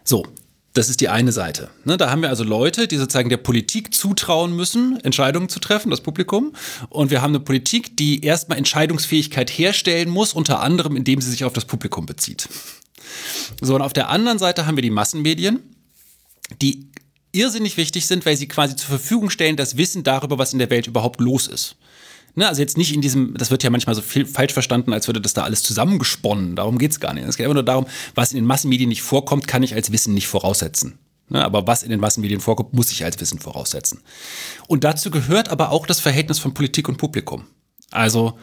So, 0.04 0.24
das 0.76 0.90
ist 0.90 1.00
die 1.00 1.08
eine 1.08 1.32
Seite. 1.32 1.70
Ne, 1.84 1.96
da 1.96 2.10
haben 2.10 2.20
wir 2.22 2.28
also 2.28 2.44
Leute, 2.44 2.86
die 2.86 2.96
sozusagen 2.96 3.30
der 3.30 3.38
Politik 3.38 3.94
zutrauen 3.94 4.54
müssen, 4.54 5.00
Entscheidungen 5.02 5.48
zu 5.48 5.58
treffen, 5.58 5.90
das 5.90 6.02
Publikum. 6.02 6.52
Und 6.90 7.10
wir 7.10 7.22
haben 7.22 7.30
eine 7.30 7.40
Politik, 7.40 7.96
die 7.96 8.22
erstmal 8.22 8.58
Entscheidungsfähigkeit 8.58 9.50
herstellen 9.50 10.10
muss, 10.10 10.34
unter 10.34 10.60
anderem, 10.60 10.94
indem 10.96 11.20
sie 11.22 11.30
sich 11.30 11.44
auf 11.44 11.54
das 11.54 11.64
Publikum 11.64 12.04
bezieht. 12.04 12.48
So, 13.62 13.74
und 13.74 13.82
auf 13.82 13.94
der 13.94 14.10
anderen 14.10 14.38
Seite 14.38 14.66
haben 14.66 14.76
wir 14.76 14.82
die 14.82 14.90
Massenmedien, 14.90 15.60
die 16.60 16.90
irrsinnig 17.36 17.76
wichtig 17.76 18.06
sind, 18.06 18.26
weil 18.26 18.36
sie 18.36 18.48
quasi 18.48 18.76
zur 18.76 18.88
Verfügung 18.88 19.30
stellen 19.30 19.56
das 19.56 19.76
Wissen 19.76 20.02
darüber, 20.02 20.38
was 20.38 20.52
in 20.52 20.58
der 20.58 20.70
Welt 20.70 20.86
überhaupt 20.86 21.20
los 21.20 21.46
ist. 21.46 21.76
Ne, 22.34 22.46
also 22.46 22.60
jetzt 22.60 22.76
nicht 22.76 22.92
in 22.92 23.00
diesem, 23.00 23.34
das 23.34 23.50
wird 23.50 23.62
ja 23.62 23.70
manchmal 23.70 23.94
so 23.94 24.02
viel 24.02 24.26
falsch 24.26 24.52
verstanden, 24.52 24.92
als 24.92 25.06
würde 25.08 25.22
das 25.22 25.32
da 25.32 25.44
alles 25.44 25.62
zusammengesponnen. 25.62 26.54
Darum 26.54 26.76
geht 26.76 26.90
es 26.90 27.00
gar 27.00 27.14
nicht. 27.14 27.26
Es 27.26 27.36
geht 27.36 27.44
einfach 27.46 27.54
nur 27.54 27.62
darum, 27.62 27.86
was 28.14 28.32
in 28.32 28.36
den 28.36 28.44
Massenmedien 28.44 28.90
nicht 28.90 29.02
vorkommt, 29.02 29.48
kann 29.48 29.62
ich 29.62 29.74
als 29.74 29.90
Wissen 29.90 30.12
nicht 30.12 30.26
voraussetzen. 30.26 30.98
Ne, 31.28 31.42
aber 31.42 31.66
was 31.66 31.82
in 31.82 31.90
den 31.90 31.98
Massenmedien 31.98 32.40
vorkommt, 32.40 32.74
muss 32.74 32.92
ich 32.92 33.04
als 33.04 33.18
Wissen 33.20 33.38
voraussetzen. 33.38 34.00
Und 34.68 34.84
dazu 34.84 35.10
gehört 35.10 35.48
aber 35.48 35.70
auch 35.70 35.86
das 35.86 35.98
Verhältnis 35.98 36.38
von 36.38 36.52
Politik 36.52 36.88
und 36.88 36.98
Publikum. 36.98 37.46
Also 37.90 38.38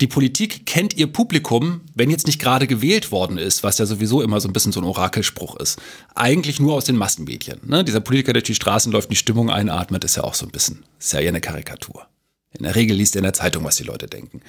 die 0.00 0.06
Politik 0.06 0.66
kennt 0.66 0.94
ihr 0.96 1.06
Publikum, 1.06 1.80
wenn 1.94 2.10
jetzt 2.10 2.26
nicht 2.26 2.38
gerade 2.38 2.66
gewählt 2.66 3.10
worden 3.10 3.38
ist, 3.38 3.62
was 3.62 3.78
ja 3.78 3.86
sowieso 3.86 4.20
immer 4.20 4.40
so 4.40 4.48
ein 4.48 4.52
bisschen 4.52 4.72
so 4.72 4.80
ein 4.80 4.84
Orakelspruch 4.84 5.56
ist, 5.56 5.78
eigentlich 6.14 6.60
nur 6.60 6.74
aus 6.74 6.84
den 6.84 6.96
Massenmedien. 6.96 7.60
Ne? 7.64 7.82
Dieser 7.82 8.00
Politiker, 8.00 8.32
der 8.32 8.42
durch 8.42 8.48
die 8.48 8.54
Straßen 8.54 8.92
läuft, 8.92 9.10
die 9.10 9.16
Stimmung 9.16 9.50
einatmet, 9.50 10.04
ist 10.04 10.16
ja 10.16 10.24
auch 10.24 10.34
so 10.34 10.44
ein 10.44 10.52
bisschen, 10.52 10.84
ist 10.98 11.12
ja 11.12 11.20
eher 11.20 11.30
eine 11.30 11.40
Karikatur. 11.40 12.06
In 12.52 12.64
der 12.64 12.74
Regel 12.74 12.96
liest 12.96 13.16
er 13.16 13.20
in 13.20 13.24
der 13.24 13.32
Zeitung, 13.32 13.64
was 13.64 13.76
die 13.76 13.84
Leute 13.84 14.06
denken. 14.06 14.40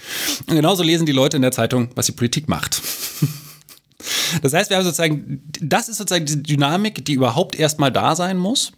Und 0.48 0.56
genauso 0.56 0.84
lesen 0.84 1.06
die 1.06 1.12
Leute 1.12 1.38
in 1.38 1.42
der 1.42 1.52
Zeitung, 1.52 1.90
was 1.96 2.06
die 2.06 2.14
Politik 2.14 2.48
macht. 2.48 2.82
Das 4.42 4.54
heißt, 4.54 4.70
wir 4.70 4.78
haben 4.78 4.84
sozusagen, 4.84 5.42
das 5.60 5.90
ist 5.90 5.98
sozusagen 5.98 6.26
diese 6.26 6.38
Dynamik, 6.38 7.04
die 7.04 7.14
überhaupt 7.14 7.58
erstmal 7.58 7.92
da 7.92 8.16
sein 8.16 8.38
muss, 8.38 8.72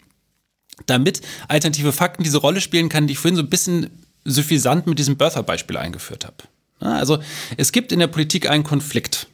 damit 0.85 1.21
alternative 1.47 1.91
Fakten 1.91 2.23
diese 2.23 2.37
Rolle 2.37 2.61
spielen 2.61 2.87
kann, 2.87 3.07
die 3.07 3.13
ich 3.13 3.19
vorhin 3.19 3.35
so 3.35 3.41
ein 3.41 3.49
bisschen 3.49 3.89
suffisant 4.25 4.87
mit 4.87 4.99
diesem 4.99 5.17
Birther-Beispiel 5.17 5.77
eingeführt 5.77 6.25
habe. 6.25 6.37
Also 6.79 7.19
es 7.57 7.71
gibt 7.71 7.91
in 7.91 7.99
der 7.99 8.07
Politik 8.07 8.49
einen 8.49 8.63
Konflikt. 8.63 9.27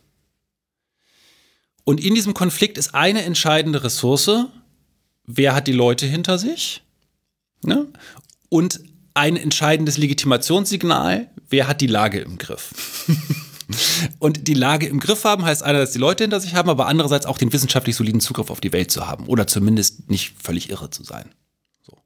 Und 1.83 2.03
in 2.03 2.15
diesem 2.15 2.33
Konflikt 2.33 2.77
ist 2.77 2.95
eine 2.95 3.23
entscheidende 3.23 3.83
Ressource, 3.83 4.47
wer 5.25 5.55
hat 5.55 5.67
die 5.67 5.71
Leute 5.71 6.05
hinter 6.05 6.37
sich? 6.37 6.83
Ne? 7.63 7.87
Und 8.49 8.79
ein 9.13 9.37
entscheidendes 9.37 9.97
Legitimationssignal, 9.97 11.29
wer 11.49 11.67
hat 11.67 11.81
die 11.81 11.87
Lage 11.87 12.19
im 12.19 12.37
Griff? 12.37 13.05
Und 14.19 14.47
die 14.47 14.53
Lage 14.53 14.87
im 14.87 14.99
Griff 14.99 15.23
haben 15.23 15.43
heißt 15.43 15.63
einerseits 15.63 15.93
die 15.93 15.99
Leute 15.99 16.23
hinter 16.23 16.39
sich 16.39 16.53
haben, 16.53 16.69
aber 16.69 16.87
andererseits 16.87 17.25
auch 17.25 17.37
den 17.37 17.51
wissenschaftlich 17.51 17.95
soliden 17.95 18.21
Zugriff 18.21 18.51
auf 18.51 18.61
die 18.61 18.73
Welt 18.73 18.91
zu 18.91 19.07
haben 19.07 19.25
oder 19.27 19.47
zumindest 19.47 20.09
nicht 20.09 20.35
völlig 20.41 20.69
irre 20.69 20.91
zu 20.91 21.03
sein. 21.03 21.33
So. 21.81 21.97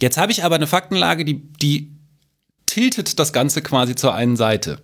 Jetzt 0.00 0.18
habe 0.18 0.32
ich 0.32 0.44
aber 0.44 0.56
eine 0.56 0.66
Faktenlage, 0.66 1.24
die, 1.24 1.40
die 1.52 1.93
tiltet 2.74 3.20
das 3.20 3.32
Ganze 3.32 3.62
quasi 3.62 3.94
zur 3.94 4.14
einen 4.14 4.36
Seite. 4.36 4.80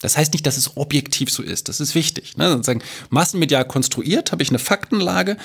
Das 0.00 0.16
heißt 0.16 0.32
nicht, 0.32 0.46
dass 0.46 0.56
es 0.56 0.76
objektiv 0.76 1.30
so 1.30 1.42
ist. 1.42 1.68
Das 1.68 1.80
ist 1.80 1.96
wichtig. 1.96 2.36
Ne? 2.36 2.48
Sozusagen 2.48 2.82
massenmedial 3.10 3.66
konstruiert 3.66 4.30
habe 4.30 4.42
ich 4.44 4.50
eine 4.50 4.60
Faktenlage, 4.60 5.36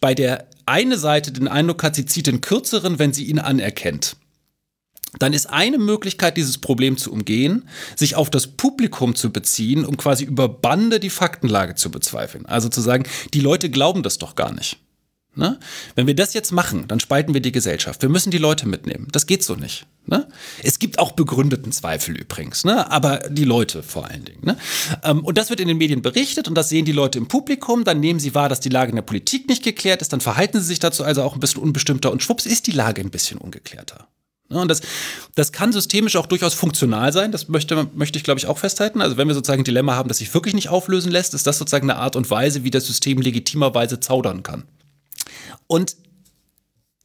bei 0.00 0.14
der 0.14 0.48
eine 0.66 0.98
Seite 0.98 1.30
den 1.30 1.46
Eindruck 1.46 1.84
hat, 1.84 1.94
sie 1.94 2.04
zieht 2.04 2.26
den 2.26 2.40
kürzeren, 2.40 2.98
wenn 2.98 3.12
sie 3.12 3.24
ihn 3.24 3.38
anerkennt 3.38 4.16
dann 5.18 5.32
ist 5.32 5.46
eine 5.46 5.78
Möglichkeit, 5.78 6.36
dieses 6.36 6.58
Problem 6.58 6.98
zu 6.98 7.10
umgehen, 7.10 7.68
sich 7.94 8.16
auf 8.16 8.28
das 8.28 8.48
Publikum 8.48 9.14
zu 9.14 9.30
beziehen, 9.30 9.86
um 9.86 9.96
quasi 9.96 10.24
über 10.24 10.46
Bande 10.46 11.00
die 11.00 11.08
Faktenlage 11.08 11.74
zu 11.74 11.90
bezweifeln. 11.90 12.44
Also 12.44 12.68
zu 12.68 12.82
sagen, 12.82 13.04
die 13.32 13.40
Leute 13.40 13.70
glauben 13.70 14.02
das 14.02 14.18
doch 14.18 14.34
gar 14.34 14.52
nicht. 14.52 14.76
Ne? 15.36 15.58
Wenn 15.94 16.06
wir 16.06 16.14
das 16.14 16.32
jetzt 16.32 16.50
machen, 16.50 16.88
dann 16.88 16.98
spalten 16.98 17.34
wir 17.34 17.42
die 17.42 17.52
Gesellschaft. 17.52 18.00
Wir 18.00 18.08
müssen 18.08 18.30
die 18.30 18.38
Leute 18.38 18.66
mitnehmen. 18.66 19.08
Das 19.12 19.26
geht 19.26 19.44
so 19.44 19.54
nicht. 19.54 19.86
Ne? 20.06 20.26
Es 20.62 20.78
gibt 20.78 20.98
auch 20.98 21.12
begründeten 21.12 21.72
Zweifel 21.72 22.16
übrigens, 22.16 22.64
ne? 22.64 22.90
aber 22.90 23.18
die 23.28 23.44
Leute 23.44 23.82
vor 23.82 24.06
allen 24.06 24.24
Dingen. 24.24 24.40
Ne? 24.42 24.56
Ähm, 25.02 25.22
und 25.24 25.36
das 25.36 25.50
wird 25.50 25.60
in 25.60 25.68
den 25.68 25.76
Medien 25.76 26.00
berichtet 26.00 26.48
und 26.48 26.54
das 26.54 26.70
sehen 26.70 26.86
die 26.86 26.92
Leute 26.92 27.18
im 27.18 27.28
Publikum. 27.28 27.84
Dann 27.84 28.00
nehmen 28.00 28.18
sie 28.18 28.34
wahr, 28.34 28.48
dass 28.48 28.60
die 28.60 28.70
Lage 28.70 28.90
in 28.90 28.96
der 28.96 29.02
Politik 29.02 29.46
nicht 29.46 29.62
geklärt 29.62 30.00
ist. 30.00 30.14
Dann 30.14 30.22
verhalten 30.22 30.58
sie 30.58 30.66
sich 30.66 30.78
dazu 30.78 31.04
also 31.04 31.22
auch 31.22 31.34
ein 31.34 31.40
bisschen 31.40 31.62
unbestimmter 31.62 32.10
und 32.10 32.22
schwupps 32.22 32.46
ist 32.46 32.66
die 32.66 32.72
Lage 32.72 33.02
ein 33.02 33.10
bisschen 33.10 33.36
ungeklärter. 33.36 34.08
Ne, 34.48 34.60
und 34.60 34.68
das, 34.68 34.80
das 35.34 35.52
kann 35.52 35.72
systemisch 35.72 36.16
auch 36.16 36.26
durchaus 36.26 36.54
funktional 36.54 37.12
sein. 37.12 37.32
Das 37.32 37.48
möchte, 37.48 37.88
möchte 37.94 38.18
ich, 38.18 38.24
glaube 38.24 38.38
ich, 38.38 38.46
auch 38.46 38.58
festhalten. 38.58 39.02
Also 39.02 39.16
wenn 39.16 39.28
wir 39.28 39.34
sozusagen 39.34 39.62
ein 39.62 39.64
Dilemma 39.64 39.96
haben, 39.96 40.08
das 40.08 40.18
sich 40.18 40.32
wirklich 40.32 40.54
nicht 40.54 40.68
auflösen 40.68 41.10
lässt, 41.10 41.34
ist 41.34 41.46
das 41.46 41.58
sozusagen 41.58 41.90
eine 41.90 41.98
Art 42.00 42.16
und 42.16 42.30
Weise, 42.30 42.64
wie 42.64 42.70
das 42.70 42.86
System 42.86 43.20
legitimerweise 43.20 44.00
zaudern 44.00 44.42
kann. 44.42 44.64
Und 45.66 45.96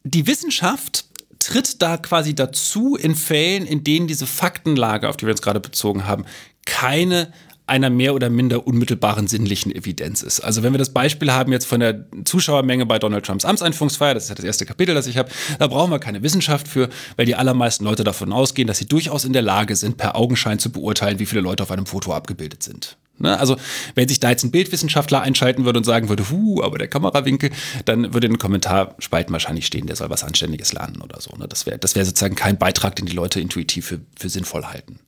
die 0.03 0.27
Wissenschaft 0.27 1.05
tritt 1.39 1.81
da 1.81 1.97
quasi 1.97 2.35
dazu 2.35 2.95
in 2.95 3.15
Fällen, 3.15 3.65
in 3.65 3.83
denen 3.83 4.07
diese 4.07 4.27
Faktenlage, 4.27 5.09
auf 5.09 5.17
die 5.17 5.25
wir 5.25 5.33
uns 5.33 5.41
gerade 5.41 5.59
bezogen 5.59 6.05
haben, 6.05 6.25
keine 6.65 7.33
einer 7.71 7.89
mehr 7.89 8.13
oder 8.13 8.29
minder 8.29 8.67
unmittelbaren 8.67 9.27
sinnlichen 9.27 9.73
Evidenz 9.73 10.23
ist. 10.23 10.41
Also 10.41 10.61
wenn 10.61 10.73
wir 10.73 10.77
das 10.77 10.91
Beispiel 10.91 11.31
haben 11.31 11.53
jetzt 11.53 11.65
von 11.65 11.79
der 11.79 12.05
Zuschauermenge 12.25 12.85
bei 12.85 12.99
Donald 12.99 13.25
Trumps 13.25 13.45
Amtseinführungsfeier, 13.45 14.13
das 14.13 14.23
ist 14.23 14.29
ja 14.29 14.35
das 14.35 14.43
erste 14.43 14.65
Kapitel, 14.65 14.93
das 14.93 15.07
ich 15.07 15.17
habe, 15.17 15.31
da 15.57 15.67
brauchen 15.67 15.89
wir 15.89 15.99
keine 15.99 16.21
Wissenschaft 16.21 16.67
für, 16.67 16.89
weil 17.15 17.25
die 17.25 17.35
allermeisten 17.35 17.85
Leute 17.85 18.03
davon 18.03 18.33
ausgehen, 18.33 18.67
dass 18.67 18.77
sie 18.77 18.87
durchaus 18.87 19.23
in 19.23 19.31
der 19.31 19.41
Lage 19.41 19.77
sind, 19.77 19.95
per 19.95 20.17
Augenschein 20.17 20.59
zu 20.59 20.71
beurteilen, 20.71 21.19
wie 21.19 21.25
viele 21.25 21.41
Leute 21.41 21.63
auf 21.63 21.71
einem 21.71 21.85
Foto 21.85 22.13
abgebildet 22.13 22.61
sind. 22.61 22.97
Ne? 23.21 23.39
Also, 23.39 23.57
wenn 23.95 24.07
sich 24.07 24.19
da 24.19 24.29
jetzt 24.29 24.43
ein 24.43 24.51
Bildwissenschaftler 24.51 25.21
einschalten 25.21 25.65
würde 25.65 25.79
und 25.79 25.85
sagen 25.85 26.09
würde, 26.09 26.29
hu, 26.29 26.61
aber 26.61 26.77
der 26.77 26.87
Kamerawinkel, 26.87 27.51
dann 27.85 28.13
würde 28.13 28.27
in 28.27 28.33
den 28.33 28.39
Kommentarspalten 28.39 29.31
wahrscheinlich 29.31 29.65
stehen, 29.65 29.87
der 29.87 29.95
soll 29.95 30.09
was 30.09 30.23
Anständiges 30.23 30.73
lernen 30.73 31.01
oder 31.01 31.21
so. 31.21 31.35
Ne? 31.37 31.47
Das 31.47 31.65
wäre 31.65 31.79
das 31.79 31.95
wär 31.95 32.05
sozusagen 32.05 32.35
kein 32.35 32.57
Beitrag, 32.57 32.95
den 32.95 33.05
die 33.05 33.13
Leute 33.13 33.39
intuitiv 33.39 33.85
für, 33.85 34.01
für 34.17 34.29
sinnvoll 34.29 34.65
halten. 34.65 34.99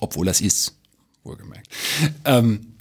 Obwohl 0.00 0.26
das 0.26 0.40
ist 0.40 0.76
wohlgemerkt. 1.22 1.68
Ähm, 2.24 2.74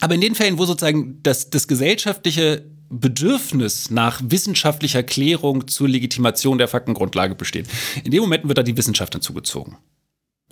aber 0.00 0.14
in 0.14 0.20
den 0.20 0.34
Fällen, 0.34 0.58
wo 0.58 0.66
sozusagen 0.66 1.20
das, 1.22 1.50
das 1.50 1.68
gesellschaftliche 1.68 2.64
Bedürfnis 2.90 3.90
nach 3.90 4.20
wissenschaftlicher 4.22 5.02
Klärung 5.02 5.66
zur 5.68 5.88
Legitimation 5.88 6.58
der 6.58 6.68
Faktengrundlage 6.68 7.34
besteht, 7.34 7.66
in 8.04 8.10
dem 8.10 8.20
Moment 8.20 8.46
wird 8.46 8.58
da 8.58 8.62
die 8.62 8.76
Wissenschaft 8.76 9.14
hinzugezogen. 9.14 9.76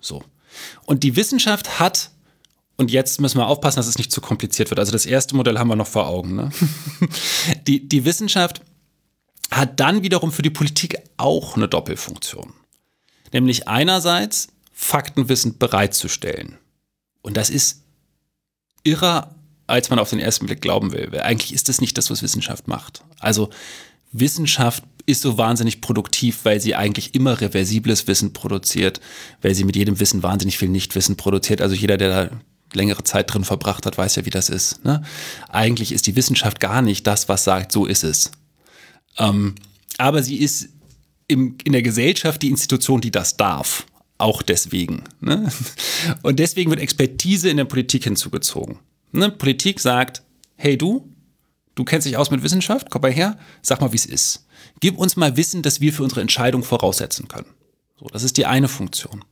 So. 0.01 0.25
Und 0.85 1.03
die 1.03 1.17
Wissenschaft 1.17 1.79
hat 1.79 2.11
und 2.83 2.91
jetzt 2.91 3.21
müssen 3.21 3.39
wir 3.39 3.47
aufpassen, 3.47 3.77
dass 3.77 3.87
es 3.87 3.97
nicht 3.97 4.11
zu 4.11 4.21
kompliziert 4.21 4.71
wird. 4.71 4.81
Also 4.81 4.91
das 4.91 5.07
erste 5.07 5.37
Modell 5.37 5.57
haben 5.57 5.69
wir 5.69 5.77
noch 5.77 5.87
vor 5.87 6.09
Augen. 6.09 6.35
Ne? 6.35 6.51
Die, 7.69 7.89
die 7.89 8.05
Wissenschaft 8.05 8.61
hat 9.53 9.79
dann 9.79 10.03
wiederum 10.03 10.33
für 10.33 10.43
die 10.43 10.51
Politik 10.51 10.99
auch 11.17 11.57
eine 11.57 11.69
Doppelfunktion. 11.69 12.55
Nämlich 13.33 13.69
einerseits 13.69 14.49
Faktenwissen 14.73 15.59
bereitzustellen. 15.59 16.59
Und 17.21 17.37
das 17.37 17.51
ist 17.51 17.83
irrer, 18.83 19.33
als 19.69 19.89
man 19.91 20.01
auf 20.01 20.11
den 20.11 20.19
ersten 20.19 20.47
Blick 20.47 20.61
glauben 20.61 20.93
will. 20.93 21.21
Eigentlich 21.21 21.55
ist 21.55 21.69
das 21.69 21.81
nicht 21.81 21.97
das, 21.97 22.11
was 22.11 22.23
Wissenschaft 22.23 22.67
macht. 22.67 23.05
Also 23.21 23.51
Wissenschaft 24.11 24.83
ist 25.07 25.23
so 25.23 25.39
wahnsinnig 25.39 25.81
produktiv, 25.81 26.41
weil 26.43 26.61
sie 26.61 26.75
eigentlich 26.75 27.15
immer 27.15 27.41
reversibles 27.41 28.09
Wissen 28.09 28.33
produziert, 28.33 29.01
weil 29.41 29.55
sie 29.55 29.65
mit 29.65 29.77
jedem 29.77 30.01
Wissen 30.01 30.25
wahnsinnig 30.25 30.59
viel 30.59 30.69
Nichtwissen 30.69 31.17
produziert. 31.17 31.61
Also 31.61 31.77
jeder, 31.77 31.97
der 31.97 32.09
da 32.09 32.37
längere 32.75 33.05
Zeit 33.05 33.33
drin 33.33 33.45
verbracht 33.45 33.87
hat, 33.87 33.99
weiß 33.99 34.17
ja, 34.17 34.25
wie 34.27 34.31
das 34.31 34.49
ist. 34.49 34.85
Ne? 34.85 35.03
Eigentlich 35.49 35.93
ist 35.93 36.07
die 36.07 36.17
Wissenschaft 36.17 36.61
gar 36.61 36.83
nicht 36.83 37.07
das, 37.07 37.29
was 37.29 37.45
sagt, 37.45 37.73
so 37.73 37.87
ist 37.87 38.05
es. 38.05 38.31
Ähm, 39.19 39.55
aber 39.99 40.23
sie 40.23 40.37
ist 40.37 40.69
im, 41.29 41.57
in 41.65 41.73
der 41.73 41.83
Gesellschaft 41.83 42.43
die 42.43 42.51
Institution, 42.51 43.01
die 43.01 43.11
das 43.11 43.37
darf 43.37 43.87
auch 44.23 44.41
deswegen. 44.41 45.05
Ne? 45.21 45.51
Und 46.23 46.39
deswegen 46.39 46.71
wird 46.71 46.81
Expertise 46.81 47.51
in 47.51 47.57
der 47.57 47.65
Politik 47.65 48.05
hinzugezogen. 48.05 48.79
Ne? 49.11 49.31
Politik 49.31 49.81
sagt, 49.81 50.23
hey 50.57 50.79
du, 50.79 51.13
du 51.75 51.85
kennst 51.85 52.07
dich 52.07 52.17
aus 52.17 52.31
mit 52.31 52.43
Wissenschaft, 52.43 52.89
komm 52.91 53.03
mal 53.03 53.13
her, 53.13 53.37
sag 53.61 53.81
mal, 53.81 53.93
wie 53.93 53.97
es 53.97 54.07
ist. 54.07 54.47
Gib 54.81 54.97
uns 54.97 55.17
mal 55.17 55.37
Wissen, 55.37 55.63
das 55.63 55.81
wir 55.81 55.93
für 55.93 56.05
unsere 56.05 56.21
Entscheidung 56.21 56.63
voraussetzen 56.63 57.29
können. 57.29 57.49
So, 57.99 58.07
das 58.07 58.23
ist 58.23 58.37
die 58.37 58.47
eine 58.47 58.69
Funktion. 58.69 59.25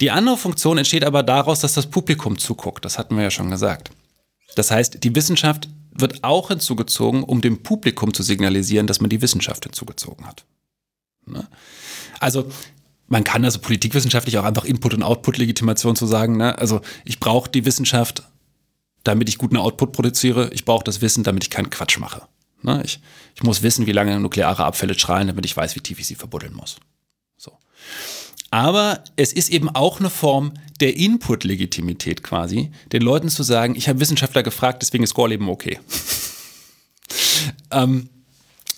Die 0.00 0.10
andere 0.10 0.36
Funktion 0.36 0.78
entsteht 0.78 1.04
aber 1.04 1.22
daraus, 1.22 1.60
dass 1.60 1.74
das 1.74 1.86
Publikum 1.86 2.38
zuguckt. 2.38 2.84
Das 2.84 2.98
hatten 2.98 3.16
wir 3.16 3.24
ja 3.24 3.30
schon 3.30 3.50
gesagt. 3.50 3.90
Das 4.56 4.70
heißt, 4.70 5.04
die 5.04 5.14
Wissenschaft 5.14 5.68
wird 5.92 6.22
auch 6.24 6.48
hinzugezogen, 6.48 7.22
um 7.24 7.40
dem 7.40 7.62
Publikum 7.62 8.14
zu 8.14 8.22
signalisieren, 8.22 8.86
dass 8.86 9.00
man 9.00 9.10
die 9.10 9.20
Wissenschaft 9.20 9.64
hinzugezogen 9.64 10.26
hat. 10.26 10.44
Ne? 11.26 11.46
Also 12.20 12.50
man 13.08 13.24
kann 13.24 13.44
also 13.44 13.58
politikwissenschaftlich 13.58 14.38
auch 14.38 14.44
einfach 14.44 14.64
Input- 14.64 14.94
und 14.94 15.02
Output-Legitimation 15.02 15.96
zu 15.96 16.06
sagen. 16.06 16.36
Ne? 16.36 16.56
Also 16.58 16.80
ich 17.04 17.20
brauche 17.20 17.50
die 17.50 17.64
Wissenschaft, 17.64 18.22
damit 19.02 19.28
ich 19.28 19.38
guten 19.38 19.56
Output 19.56 19.92
produziere. 19.92 20.50
Ich 20.52 20.64
brauche 20.64 20.84
das 20.84 21.00
Wissen, 21.00 21.24
damit 21.24 21.44
ich 21.44 21.50
keinen 21.50 21.70
Quatsch 21.70 21.98
mache. 21.98 22.22
Ne? 22.62 22.82
Ich, 22.84 23.00
ich 23.34 23.42
muss 23.42 23.62
wissen, 23.62 23.86
wie 23.86 23.92
lange 23.92 24.18
nukleare 24.20 24.64
Abfälle 24.64 24.94
strahlen, 24.94 25.28
damit 25.28 25.46
ich 25.46 25.56
weiß, 25.56 25.74
wie 25.74 25.80
tief 25.80 25.98
ich 25.98 26.06
sie 26.06 26.16
verbuddeln 26.16 26.54
muss. 26.54 26.76
So. 27.36 27.52
Aber 28.50 29.04
es 29.16 29.32
ist 29.32 29.50
eben 29.50 29.68
auch 29.68 30.00
eine 30.00 30.10
Form 30.10 30.54
der 30.80 30.96
Input-Legitimität 30.96 32.22
quasi, 32.22 32.70
den 32.92 33.02
Leuten 33.02 33.28
zu 33.28 33.42
sagen, 33.42 33.74
ich 33.74 33.88
habe 33.88 34.00
Wissenschaftler 34.00 34.42
gefragt, 34.42 34.82
deswegen 34.82 35.04
ist 35.04 35.14
Gorleben 35.14 35.48
okay. 35.48 35.80
ähm, 37.70 38.08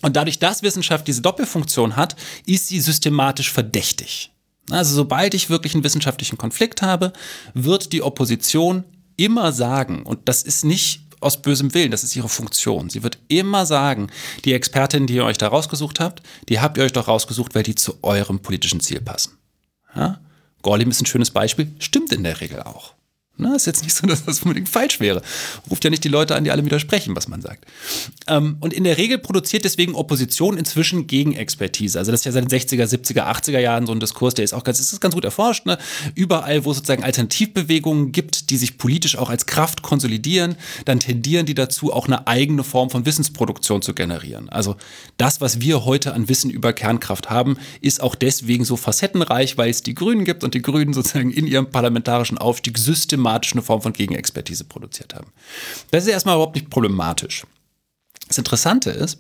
und 0.03 0.17
dadurch, 0.17 0.39
dass 0.39 0.63
Wissenschaft 0.63 1.07
diese 1.07 1.23
Doppelfunktion 1.23 1.97
hat, 1.97 2.17
ist 2.47 2.69
sie 2.69 2.81
systematisch 2.81 3.53
verdächtig. 3.53 4.33
Also 4.71 4.95
sobald 4.95 5.35
ich 5.35 5.51
wirklich 5.51 5.75
einen 5.75 5.85
wissenschaftlichen 5.85 6.39
Konflikt 6.39 6.83
habe, 6.83 7.13
wird 7.55 7.93
die 7.93 8.03
Opposition 8.03 8.85
immer 9.17 9.53
sagen, 9.53 10.05
und 10.05 10.21
das 10.25 10.43
ist 10.43 10.65
nicht 10.65 11.03
aus 11.21 11.43
bösem 11.43 11.75
Willen, 11.75 11.91
das 11.91 12.03
ist 12.03 12.17
ihre 12.17 12.31
Funktion. 12.31 12.89
Sie 12.89 13.03
wird 13.03 13.19
immer 13.29 13.67
sagen, 13.67 14.11
die 14.45 14.55
Expertin, 14.55 15.07
die 15.07 15.17
ihr 15.17 15.25
euch 15.25 15.37
da 15.37 15.49
rausgesucht 15.49 16.01
habt, 16.01 16.23
die 16.49 16.61
habt 16.61 16.79
ihr 16.79 16.85
euch 16.85 16.93
doch 16.93 17.09
rausgesucht, 17.09 17.55
weil 17.55 17.63
die 17.63 17.75
zu 17.75 18.03
eurem 18.03 18.41
politischen 18.41 18.81
Ziel 18.81 19.03
passen. 19.03 19.40
Ja? 19.95 20.21
Gorlim 20.63 20.91
ist 20.91 21.01
ein 21.01 21.07
schönes 21.07 21.31
Beispiel, 21.31 21.73
stimmt 21.79 22.13
in 22.13 22.25
der 22.25 22.41
Regel 22.41 22.63
auch. 22.63 22.95
Na, 23.41 23.57
ist 23.57 23.67
jetzt 23.67 23.83
nicht 23.83 23.95
so, 23.95 24.07
dass 24.07 24.25
das 24.25 24.43
unbedingt 24.43 24.69
falsch 24.69 25.01
wäre. 25.01 25.23
Ruft 25.71 25.83
ja 25.85 25.91
nicht 25.91 26.05
die 26.05 26.09
Leute 26.09 26.37
an, 26.37 26.45
die 26.45 26.51
alle 26.51 26.65
widersprechen, 26.65 27.17
was 27.17 27.27
man 27.27 27.41
sagt. 27.41 27.65
Ähm, 28.27 28.57
und 28.61 28.73
in 28.73 28.85
der 28.85 28.99
Regel 28.99 29.19
produziert 29.19 29.65
deswegen 29.65 29.95
Opposition 29.95 30.59
inzwischen 30.59 31.07
Gegenexpertise. 31.07 31.99
Also 31.99 32.11
das 32.11 32.21
ist 32.21 32.25
ja 32.27 32.33
seit 32.33 32.51
den 32.51 32.61
60er, 32.61 32.85
70er, 32.85 33.23
80er 33.23 33.59
Jahren 33.59 33.87
so 33.87 33.93
ein 33.93 34.01
Diskurs, 34.01 34.35
der 34.35 34.45
ist 34.45 34.53
auch 34.53 34.63
ganz, 34.63 34.79
ist 34.79 35.01
ganz 35.01 35.15
gut 35.15 35.25
erforscht. 35.25 35.65
Ne? 35.65 35.79
Überall, 36.15 36.65
wo 36.65 36.71
es 36.71 36.79
sozusagen 36.79 37.03
Alternativbewegungen 37.03 38.13
gibt, 38.13 38.51
die 38.51 38.59
sich 38.59 38.77
politisch 38.77 39.17
auch 39.17 39.31
als 39.31 39.47
Kraft 39.47 39.83
konsolidieren, 39.83 40.57
dann 40.85 41.01
tendieren 41.01 41.47
die 41.47 41.55
dazu, 41.55 41.93
auch 41.93 42.07
eine 42.07 42.27
eigene 42.27 42.63
Form 42.63 42.91
von 42.91 43.07
Wissensproduktion 43.07 43.81
zu 43.81 43.95
generieren. 43.95 44.51
Also 44.51 44.77
das, 45.17 45.41
was 45.41 45.61
wir 45.61 45.85
heute 45.87 46.13
an 46.13 46.29
Wissen 46.29 46.51
über 46.51 46.73
Kernkraft 46.73 47.31
haben, 47.31 47.57
ist 47.81 48.03
auch 48.03 48.15
deswegen 48.15 48.65
so 48.65 48.77
facettenreich, 48.77 49.57
weil 49.57 49.71
es 49.71 49.83
die 49.83 49.95
Grünen 49.95 50.25
gibt 50.25 50.45
und 50.45 50.53
die 50.53 50.63
Grünen 50.63 50.93
sozusagen 50.93 51.31
in 51.31 51.47
ihrem 51.47 51.71
parlamentarischen 51.71 52.37
Aufstieg 52.37 52.77
systematisch 52.77 53.30
systematisch 53.31 53.53
eine 53.53 53.63
Form 53.63 53.83
von 53.83 53.93
Gegenexpertise 53.93 54.65
produziert 54.65 55.15
haben. 55.15 55.33
Das 55.91 56.05
ist 56.05 56.11
erstmal 56.11 56.37
überhaupt 56.37 56.57
nicht 56.57 56.71
problematisch. 56.71 57.45
Das 58.29 58.39
Interessante 58.39 58.91
ist, 58.91 59.19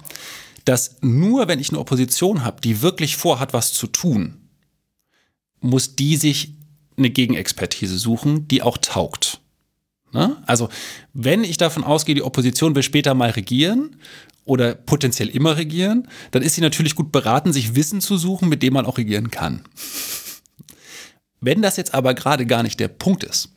dass 0.64 0.96
nur 1.00 1.48
wenn 1.48 1.60
ich 1.60 1.70
eine 1.70 1.78
Opposition 1.78 2.44
habe, 2.44 2.60
die 2.60 2.82
wirklich 2.82 3.16
vorhat, 3.16 3.52
was 3.52 3.72
zu 3.72 3.86
tun, 3.86 4.36
muss 5.60 5.96
die 5.96 6.16
sich 6.16 6.54
eine 6.96 7.10
Gegenexpertise 7.10 7.98
suchen, 7.98 8.46
die 8.48 8.62
auch 8.62 8.78
taugt. 8.78 9.40
Ne? 10.12 10.36
Also, 10.46 10.68
wenn 11.14 11.44
ich 11.44 11.56
davon 11.56 11.84
ausgehe, 11.84 12.14
die 12.14 12.22
Opposition 12.22 12.74
will 12.74 12.82
später 12.82 13.14
mal 13.14 13.30
regieren 13.30 13.96
oder 14.44 14.74
potenziell 14.74 15.28
immer 15.28 15.56
regieren, 15.56 16.08
dann 16.30 16.42
ist 16.42 16.54
sie 16.54 16.60
natürlich 16.60 16.94
gut 16.94 17.12
beraten, 17.12 17.52
sich 17.52 17.74
Wissen 17.74 18.00
zu 18.00 18.16
suchen, 18.16 18.48
mit 18.48 18.62
dem 18.62 18.74
man 18.74 18.86
auch 18.86 18.98
regieren 18.98 19.30
kann. 19.30 19.62
Wenn 21.40 21.62
das 21.62 21.76
jetzt 21.76 21.94
aber 21.94 22.14
gerade 22.14 22.44
gar 22.44 22.62
nicht 22.62 22.80
der 22.80 22.88
Punkt 22.88 23.24
ist, 23.24 23.50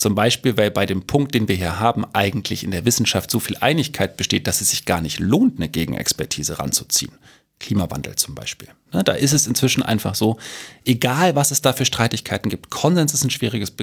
zum 0.00 0.14
Beispiel, 0.14 0.56
weil 0.56 0.70
bei 0.70 0.86
dem 0.86 1.02
Punkt, 1.02 1.34
den 1.34 1.46
wir 1.46 1.56
hier 1.56 1.78
haben, 1.78 2.06
eigentlich 2.14 2.64
in 2.64 2.70
der 2.70 2.86
Wissenschaft 2.86 3.30
so 3.30 3.38
viel 3.38 3.58
Einigkeit 3.60 4.16
besteht, 4.16 4.46
dass 4.46 4.62
es 4.62 4.70
sich 4.70 4.86
gar 4.86 5.02
nicht 5.02 5.18
lohnt, 5.18 5.58
eine 5.58 5.68
Gegenexpertise 5.68 6.58
ranzuziehen. 6.58 7.12
Klimawandel 7.58 8.16
zum 8.16 8.34
Beispiel. 8.34 8.68
Ne, 8.94 9.04
da 9.04 9.12
ist 9.12 9.34
es 9.34 9.46
inzwischen 9.46 9.82
einfach 9.82 10.14
so, 10.14 10.38
egal 10.86 11.36
was 11.36 11.50
es 11.50 11.60
da 11.60 11.74
für 11.74 11.84
Streitigkeiten 11.84 12.48
gibt, 12.48 12.70
Konsens 12.70 13.12
ist 13.12 13.24
ein 13.24 13.30
schwieriges 13.30 13.74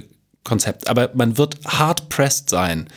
Konzept. 0.44 0.88
Aber 0.88 1.12
man 1.14 1.38
wird 1.38 1.60
hard 1.68 2.10
pressed 2.10 2.50
sein, 2.50 2.88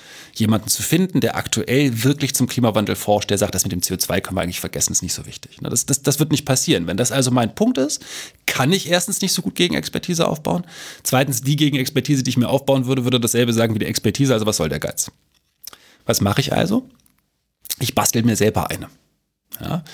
jemanden 0.41 0.68
zu 0.68 0.82
finden, 0.82 1.20
der 1.20 1.36
aktuell 1.36 2.03
wirklich 2.03 2.34
zum 2.34 2.47
Klimawandel 2.47 2.97
forscht, 2.97 3.30
der 3.30 3.38
sagt, 3.38 3.55
das 3.55 3.64
mit 3.64 3.72
dem 3.72 3.80
CO2 3.80 4.20
können 4.20 4.36
wir 4.36 4.43
eigentlich 4.43 4.61
vergessen, 4.61 4.93
ist 4.93 5.03
nicht 5.03 5.12
so 5.12 5.26
wichtig. 5.26 5.61
Ne, 5.61 5.68
das, 5.68 5.86
das, 5.86 6.03
das 6.03 6.18
wird 6.18 6.32
nicht 6.32 6.45
passieren. 6.45 6.86
Wenn 6.86 6.97
das 6.97 7.12
also 7.12 7.30
mein 7.30 7.55
Punkt 7.55 7.78
ist, 7.78 8.03
kann 8.47 8.72
ich 8.72 8.91
erstens 8.91 9.20
nicht 9.20 9.32
so 9.32 9.43
gut 9.43 9.55
gegen 9.55 9.74
Expertise 9.74 10.26
aufbauen. 10.26 10.66
Zweitens, 11.03 11.43
die 11.43 11.57
gegen 11.57 11.76
Expertise, 11.76 12.22
die 12.22 12.30
ich 12.30 12.36
mir 12.36 12.49
aufbauen 12.49 12.86
würde, 12.86 13.05
würde 13.05 13.20
dasselbe 13.20 13.53
sagen 13.53 13.74
wie 13.74 13.78
die 13.78 13.86
Expertise. 13.86 14.32
Also 14.32 14.47
was 14.47 14.57
soll 14.57 14.68
der 14.68 14.80
Geiz? 14.80 15.11
Was 16.07 16.20
mache 16.20 16.41
ich 16.41 16.53
also? 16.53 16.88
Ich 17.78 17.95
bastel 17.95 18.22
mir 18.22 18.36
selber 18.36 18.70
eine. 18.70 18.88
Ja? 19.61 19.84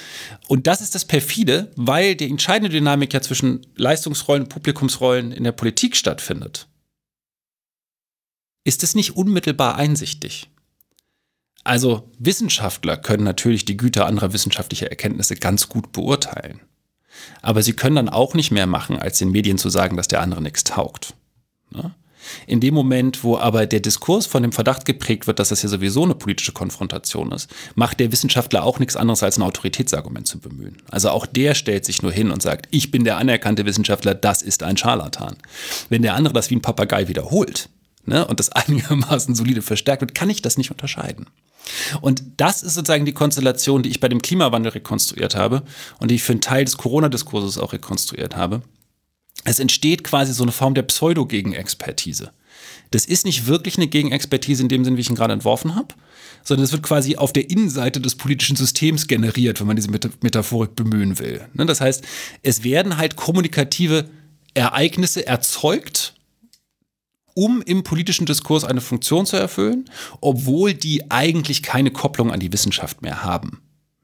Und 0.49 0.67
das 0.67 0.81
ist 0.81 0.95
das 0.95 1.05
perfide, 1.05 1.71
weil 1.77 2.15
die 2.15 2.31
entscheidende 2.31 2.71
Dynamik 2.71 3.13
ja 3.13 3.21
zwischen 3.21 3.67
Leistungsrollen 3.77 4.45
und 4.45 4.49
Publikumsrollen 4.49 5.33
in 5.33 5.45
der 5.45 5.53
Politik 5.53 5.97
stattfindet 5.97 6.69
ist 8.67 8.83
es 8.83 8.97
nicht 8.97 9.17
unmittelbar 9.17 9.77
einsichtig. 9.77 10.51
Also 11.63 12.11
Wissenschaftler 12.19 12.97
können 12.97 13.25
natürlich 13.25 13.65
die 13.65 13.77
Güter 13.77 14.07
anderer 14.07 14.33
wissenschaftlicher 14.33 14.89
Erkenntnisse 14.89 15.37
ganz 15.37 15.69
gut 15.69 15.93
beurteilen. 15.93 16.61
Aber 17.43 17.63
sie 17.63 17.75
können 17.75 17.97
dann 17.97 18.09
auch 18.09 18.35
nicht 18.35 18.51
mehr 18.51 18.67
machen, 18.67 18.99
als 18.99 19.19
den 19.19 19.31
Medien 19.31 19.57
zu 19.57 19.69
sagen, 19.69 19.97
dass 19.97 20.09
der 20.09 20.21
andere 20.21 20.43
nichts 20.43 20.65
taugt. 20.65 21.15
Ne? 21.71 21.95
In 22.49 22.59
dem 22.59 22.75
Moment, 22.75 23.23
wo 23.23 23.39
aber 23.39 23.67
der 23.67 23.79
Diskurs 23.79 24.27
von 24.27 24.43
dem 24.43 24.51
Verdacht 24.51 24.85
geprägt 24.85 25.29
wird, 25.29 25.39
dass 25.39 25.51
das 25.51 25.63
ja 25.63 25.69
sowieso 25.69 26.03
eine 26.03 26.17
politische 26.17 26.53
Konfrontation 26.53 27.31
ist, 27.31 27.49
macht 27.77 28.01
der 28.01 28.11
Wissenschaftler 28.11 28.65
auch 28.65 28.81
nichts 28.81 28.97
anderes 28.97 29.23
als 29.23 29.39
ein 29.39 29.43
Autoritätsargument 29.43 30.27
zu 30.27 30.41
bemühen. 30.41 30.79
Also 30.91 31.11
auch 31.11 31.25
der 31.25 31.55
stellt 31.55 31.85
sich 31.85 32.03
nur 32.03 32.11
hin 32.11 32.33
und 32.33 32.43
sagt, 32.43 32.67
ich 32.73 32.91
bin 32.91 33.05
der 33.05 33.19
anerkannte 33.19 33.65
Wissenschaftler, 33.65 34.15
das 34.15 34.43
ist 34.43 34.65
ein 34.65 34.77
Scharlatan. 34.77 35.37
Wenn 35.89 36.03
der 36.03 36.15
andere 36.15 36.35
das 36.35 36.51
wie 36.51 36.57
ein 36.57 36.63
Papagei 36.63 37.07
wiederholt, 37.07 37.69
ne, 38.07 38.27
und 38.27 38.41
das 38.41 38.49
einigermaßen 38.53 39.35
solide 39.35 39.63
verstärkt 39.63 40.03
wird, 40.03 40.15
kann 40.15 40.31
ich 40.31 40.43
das 40.43 40.59
nicht 40.59 40.71
unterscheiden. 40.71 41.27
Und 42.01 42.23
das 42.37 42.63
ist 42.63 42.75
sozusagen 42.75 43.05
die 43.05 43.13
Konstellation, 43.13 43.83
die 43.83 43.91
ich 43.91 44.01
bei 44.01 44.09
dem 44.09 44.23
Klimawandel 44.23 44.73
rekonstruiert 44.73 45.35
habe 45.35 45.63
und 45.99 46.11
die 46.11 46.17
ich 46.17 46.23
für 46.23 46.33
einen 46.33 46.41
Teil 46.41 46.65
des 46.65 46.77
Corona-Diskurses 46.77 47.59
auch 47.59 47.73
rekonstruiert 47.73 48.37
habe. 48.37 48.63
Es 49.45 49.59
entsteht 49.59 50.05
quasi 50.05 50.33
so 50.33 50.45
eine 50.45 50.53
Form 50.53 50.75
der 50.75 50.83
Pseudo-Gegenexpertise. 50.83 52.31
Das 52.91 53.05
ist 53.05 53.27
nicht 53.27 53.47
wirklich 53.47 53.77
eine 53.77 53.89
Gegenexpertise 53.89 54.63
in 54.63 54.69
dem 54.69 54.85
Sinn, 54.85 54.97
wie 54.97 55.01
ich 55.01 55.11
ihn 55.11 55.17
gerade 55.17 55.33
entworfen 55.33 55.75
habe, 55.75 55.95
sondern 56.45 56.65
es 56.65 56.73
wird 56.73 56.83
quasi 56.83 57.17
auf 57.17 57.33
der 57.33 57.51
Innenseite 57.51 58.01
des 58.01 58.15
politischen 58.15 58.57
Systems 58.57 59.09
generiert, 59.09 59.61
wenn 59.61 59.67
man 59.67 59.77
diese 59.77 59.91
Metaphorik 59.91 60.77
bemühen 60.77 61.19
will. 61.19 61.47
Ne, 61.55 61.67
das 61.67 61.81
heißt, 61.81 62.05
es 62.43 62.63
werden 62.63 62.97
halt 62.97 63.17
kommunikative 63.17 64.09
Ereignisse 64.55 65.27
erzeugt 65.27 66.15
um 67.37 67.61
im 67.61 67.83
politischen 67.83 68.25
Diskurs 68.25 68.65
eine 68.65 68.81
Funktion 68.81 69.27
zu 69.27 69.37
erfüllen, 69.37 69.85
obwohl 70.23 70.73
die 70.73 71.11
eigentlich 71.11 71.63
keine 71.63 71.91
Kopplung 71.91 72.33
an 72.33 72.41
die 72.41 72.53
Wissenschaft 72.53 73.03
mehr 73.03 73.23
haben. 73.23 73.61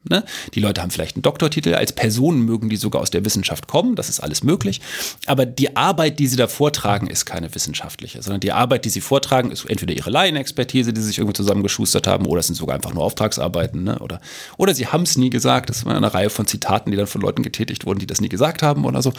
Ne? 0.09 0.25
Die 0.55 0.61
Leute 0.61 0.83
haben 0.83 0.91
vielleicht 0.91 1.17
einen 1.17 1.23
Doktortitel, 1.23 1.75
als 1.75 1.93
Personen 1.93 2.43
mögen 2.43 2.69
die 2.69 2.77
sogar 2.77 3.01
aus 3.01 3.11
der 3.11 3.25
Wissenschaft 3.25 3.69
kommen, 3.69 3.95
das 3.95 4.09
ist 4.09 4.21
alles 4.21 4.43
möglich. 4.43 4.81
Aber 5.27 5.47
die 5.47 5.77
Arbeit, 5.77 6.19
die 6.19 6.27
sie 6.27 6.37
da 6.37 6.47
vortragen, 6.47 7.07
ist 7.07 7.25
keine 7.25 7.55
wissenschaftliche, 7.55 8.21
sondern 8.21 8.41
die 8.41 8.53
Arbeit, 8.53 8.85
die 8.85 8.91
sie 8.91 9.01
vortragen, 9.01 9.51
ist 9.51 9.65
entweder 9.65 9.95
ihre 9.95 10.11
Laienexpertise, 10.11 10.93
die 10.93 11.01
sie 11.01 11.07
sich 11.07 11.19
irgendwie 11.19 11.37
zusammengeschustert 11.37 12.07
haben, 12.07 12.27
oder 12.27 12.41
es 12.41 12.47
sind 12.49 12.57
sogar 12.57 12.75
einfach 12.75 12.93
nur 12.93 13.05
Auftragsarbeiten. 13.05 13.85
Ne? 13.85 13.99
Oder, 14.01 14.21
oder 14.59 14.75
sie 14.75 14.89
haben 14.89 15.05
es 15.05 15.17
nie 15.17 15.31
gesagt. 15.31 15.71
Das 15.71 15.87
war 15.87 15.97
eine 15.97 16.13
Reihe 16.13 16.31
von 16.31 16.47
Zitaten, 16.47 16.91
die 16.91 16.97
dann 16.97 17.07
von 17.07 17.23
Leuten 17.23 17.43
getätigt 17.43 17.87
wurden, 17.87 18.01
die 18.01 18.07
das 18.07 18.21
nie 18.21 18.29
gesagt 18.29 18.63
haben 18.63 18.85
oder 18.85 19.01
so. 19.01 19.13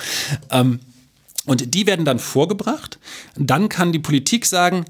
Ähm, 0.52 0.82
und 1.46 1.74
die 1.74 1.88
werden 1.88 2.06
dann 2.06 2.20
vorgebracht. 2.20 3.00
Dann 3.36 3.70
kann 3.70 3.92
die 3.92 4.00
Politik 4.00 4.46
sagen, 4.46 4.86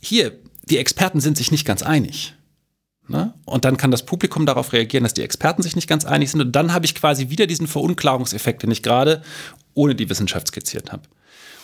hier, 0.00 0.38
die 0.64 0.78
Experten 0.78 1.20
sind 1.20 1.36
sich 1.36 1.50
nicht 1.50 1.64
ganz 1.64 1.82
einig. 1.82 2.34
Ne? 3.08 3.34
Und 3.44 3.64
dann 3.64 3.76
kann 3.76 3.90
das 3.90 4.06
Publikum 4.06 4.46
darauf 4.46 4.72
reagieren, 4.72 5.04
dass 5.04 5.14
die 5.14 5.22
Experten 5.22 5.62
sich 5.62 5.76
nicht 5.76 5.88
ganz 5.88 6.04
einig 6.04 6.30
sind. 6.30 6.40
Und 6.40 6.52
dann 6.52 6.72
habe 6.72 6.86
ich 6.86 6.94
quasi 6.94 7.28
wieder 7.28 7.46
diesen 7.46 7.66
Verunklarungseffekt, 7.66 8.62
den 8.62 8.70
ich 8.70 8.82
gerade 8.82 9.22
ohne 9.74 9.94
die 9.94 10.08
Wissenschaft 10.08 10.48
skizziert 10.48 10.92
habe. 10.92 11.02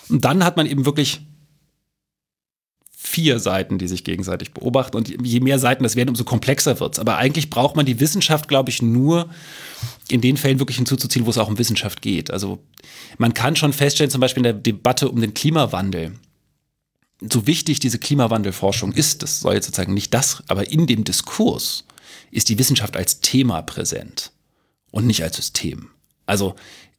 Und 0.08 0.24
dann 0.24 0.44
hat 0.44 0.56
man 0.56 0.66
eben 0.66 0.84
wirklich 0.84 1.22
vier 3.02 3.40
Seiten, 3.40 3.78
die 3.78 3.88
sich 3.88 4.04
gegenseitig 4.04 4.52
beobachten. 4.52 4.94
Und 4.94 5.08
je 5.08 5.40
mehr 5.40 5.58
Seiten 5.58 5.82
das 5.82 5.96
werden, 5.96 6.10
umso 6.10 6.24
komplexer 6.24 6.80
wird 6.80 6.94
es. 6.94 6.98
Aber 6.98 7.16
eigentlich 7.16 7.48
braucht 7.48 7.74
man 7.74 7.86
die 7.86 7.98
Wissenschaft, 7.98 8.46
glaube 8.46 8.68
ich, 8.68 8.82
nur 8.82 9.30
in 10.08 10.20
den 10.20 10.36
Fällen 10.36 10.58
wirklich 10.58 10.76
hinzuzuziehen, 10.76 11.24
wo 11.24 11.30
es 11.30 11.38
auch 11.38 11.48
um 11.48 11.56
Wissenschaft 11.56 12.02
geht. 12.02 12.30
Also 12.30 12.62
man 13.16 13.32
kann 13.32 13.56
schon 13.56 13.72
feststellen, 13.72 14.10
zum 14.10 14.20
Beispiel 14.20 14.40
in 14.40 14.44
der 14.44 14.52
Debatte 14.52 15.08
um 15.08 15.18
den 15.18 15.32
Klimawandel, 15.32 16.12
so 17.22 17.46
wichtig 17.46 17.80
diese 17.80 17.98
Klimawandelforschung 17.98 18.92
ist, 18.92 19.22
das 19.22 19.40
soll 19.40 19.54
jetzt 19.54 19.66
sozusagen 19.66 19.94
nicht 19.94 20.12
das, 20.12 20.42
aber 20.48 20.70
in 20.70 20.86
dem 20.86 21.04
Diskurs 21.04 21.84
ist 22.30 22.48
die 22.50 22.58
Wissenschaft 22.58 22.96
als 22.96 23.20
Thema 23.20 23.62
präsent 23.62 24.30
und 24.90 25.06
nicht 25.06 25.22
als 25.22 25.36
System. 25.36 25.88
Also 26.26 26.54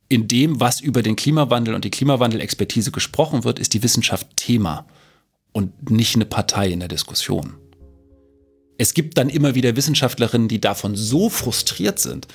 in 0.09 0.27
dem, 0.27 0.59
was 0.59 0.79
über 0.79 1.03
den 1.03 1.15
Klimawandel 1.15 1.73
und 1.75 1.85
die 1.85 1.91
Klimawandelexpertise 1.91 2.91
gesprochen 2.91 3.43
wird, 3.43 3.59
ist 3.59 3.73
die 3.73 3.83
Wissenschaft 3.83 4.35
Thema 4.35 4.85
und 5.53 5.91
nicht 5.91 6.15
eine 6.15 6.25
Partei 6.25 6.69
in 6.69 6.79
der 6.79 6.89
Diskussion. 6.89 7.53
Es 8.77 8.93
gibt 8.93 9.17
dann 9.17 9.29
immer 9.29 9.53
wieder 9.53 9.75
Wissenschaftlerinnen, 9.75 10.47
die 10.47 10.59
davon 10.59 10.95
so 10.95 11.29
frustriert 11.29 11.99
sind, 11.99 12.27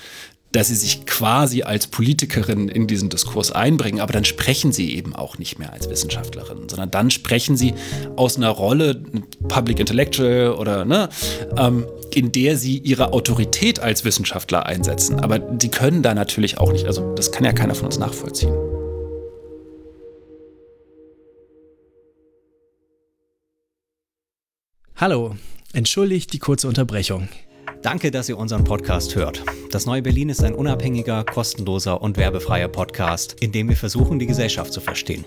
dass 0.53 0.69
sie 0.69 0.75
sich 0.75 1.05
quasi 1.07 1.63
als 1.63 1.87
Politikerin 1.89 2.69
in 2.69 2.87
diesen 2.87 3.11
Diskurs 3.11 3.53
einbringen, 3.53 4.01
aber 4.01 4.13
dann 4.13 4.25
sprechen 4.25 4.73
sie 4.73 4.95
eben 4.95 5.15
auch 5.15 5.39
nicht 5.39 5.59
mehr 5.59 5.73
als 5.73 5.91
Wissenschaftlerin, 5.91 6.69
sondern 6.69 6.91
dann 6.91 7.11
sprechen 7.11 7.57
sie 7.57 7.75
aus 8.17 8.37
einer 8.37 8.51
Rolle, 8.51 9.03
Public 9.49 9.81
Intellectual 9.81 10.53
oder 10.53 10.85
ne, 10.85 11.09
ähm, 11.59 11.85
in 12.15 12.33
der 12.33 12.57
sie 12.57 12.79
ihre 12.79 13.13
Autorität 13.13 13.81
als 13.81 14.05
Wissenschaftler 14.05 14.65
einsetzen. 14.65 15.21
Aber 15.21 15.39
die 15.39 15.69
können 15.69 16.03
da 16.03 16.15
natürlich 16.15 16.59
auch 16.59 16.73
nicht, 16.73 16.87
also 16.87 17.15
das 17.15 17.33
kann 17.33 17.45
ja 17.45 17.53
keiner 17.53 17.75
von 17.75 17.87
uns 17.87 17.99
nachvollziehen. 17.99 18.76
Hallo, 24.99 25.37
entschuldigt 25.75 26.33
die 26.33 26.39
kurze 26.39 26.69
Unterbrechung. 26.69 27.29
Danke, 27.83 28.11
dass 28.11 28.29
ihr 28.29 28.39
unseren 28.39 28.65
Podcast 28.65 29.15
hört. 29.15 29.43
Das 29.71 29.87
Neue 29.87 30.03
Berlin 30.03 30.29
ist 30.29 30.43
ein 30.43 30.55
unabhängiger, 30.55 31.25
kostenloser 31.25 32.01
und 32.01 32.17
werbefreier 32.17 32.69
Podcast, 32.69 33.37
in 33.41 33.53
dem 33.53 33.69
wir 33.69 33.77
versuchen, 33.77 34.19
die 34.19 34.27
Gesellschaft 34.27 34.73
zu 34.73 34.81
verstehen. 34.81 35.25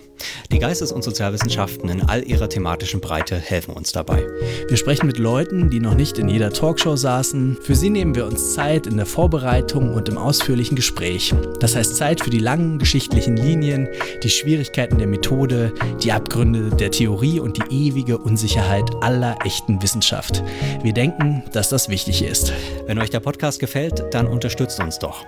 Die 0.52 0.60
Geistes- 0.60 0.92
und 0.92 1.04
Sozialwissenschaften 1.04 1.90
in 1.90 2.02
all 2.02 2.24
ihrer 2.24 2.50
thematischen 2.50 3.02
Breite 3.02 3.38
helfen 3.38 3.74
uns 3.74 3.92
dabei. 3.92 4.26
Wir 4.68 4.78
sprechen 4.78 5.08
mit 5.08 5.18
Leuten, 5.18 5.70
die 5.70 5.80
noch 5.80 5.94
nicht 5.94 6.18
in 6.18 6.30
jeder 6.30 6.52
Talkshow 6.52 6.96
saßen. 6.96 7.58
Für 7.62 7.76
sie 7.76 7.90
nehmen 7.90 8.16
wir 8.16 8.26
uns 8.26 8.54
Zeit 8.54 8.88
in 8.88 8.98
der 8.98 9.06
Vorbereitung 9.06 9.94
und 9.94 10.10
im 10.10 10.18
ausführlichen 10.18 10.76
Gespräch. 10.76 11.34
Das 11.60 11.76
heißt 11.76 11.96
Zeit 11.96 12.22
für 12.22 12.30
die 12.30 12.40
langen 12.40 12.80
geschichtlichen 12.80 13.38
Linien, 13.38 13.88
die 14.24 14.30
Schwierigkeiten 14.30 14.98
der 14.98 15.08
Methode, 15.08 15.74
die 16.02 16.12
Abgründe 16.12 16.70
der 16.72 16.92
Theorie 16.92 17.40
und 17.40 17.58
die 17.58 17.88
ewige 17.88 18.18
Unsicherheit 18.18 18.90
aller 19.02 19.38
echten 19.46 19.82
Wissenschaft. 19.82 20.44
Wir 20.82 20.94
denken, 20.94 21.44
dass 21.52 21.70
das 21.70 21.90
wichtig 21.90 22.24
ist. 22.24 22.39
Wenn 22.86 23.00
euch 23.00 23.10
der 23.10 23.20
Podcast 23.20 23.60
gefällt, 23.60 24.04
dann 24.12 24.28
unterstützt 24.28 24.80
uns 24.80 24.98
doch. 24.98 25.26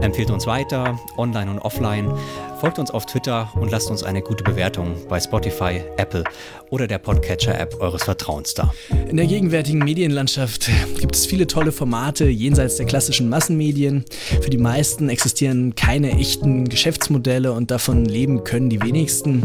Empfehlt 0.00 0.30
uns 0.30 0.46
weiter, 0.46 0.98
online 1.16 1.50
und 1.50 1.58
offline. 1.60 2.12
Folgt 2.60 2.78
uns 2.78 2.90
auf 2.90 3.06
Twitter 3.06 3.52
und 3.54 3.70
lasst 3.70 3.90
uns 3.90 4.02
eine 4.02 4.22
gute 4.22 4.42
Bewertung 4.42 4.96
bei 5.08 5.20
Spotify, 5.20 5.82
Apple 5.96 6.24
oder 6.70 6.86
der 6.86 6.98
Podcatcher-App 6.98 7.80
eures 7.80 8.04
Vertrauens 8.04 8.54
da. 8.54 8.72
In 9.08 9.16
der 9.16 9.26
gegenwärtigen 9.26 9.80
Medienlandschaft 9.80 10.70
gibt 10.98 11.14
es 11.14 11.26
viele 11.26 11.46
tolle 11.46 11.72
Formate 11.72 12.26
jenseits 12.26 12.76
der 12.76 12.86
klassischen 12.86 13.28
Massenmedien. 13.28 14.04
Für 14.40 14.50
die 14.50 14.58
meisten 14.58 15.08
existieren 15.08 15.74
keine 15.74 16.12
echten 16.12 16.68
Geschäftsmodelle 16.68 17.52
und 17.52 17.70
davon 17.70 18.06
leben 18.06 18.44
können 18.44 18.70
die 18.70 18.82
wenigsten. 18.82 19.42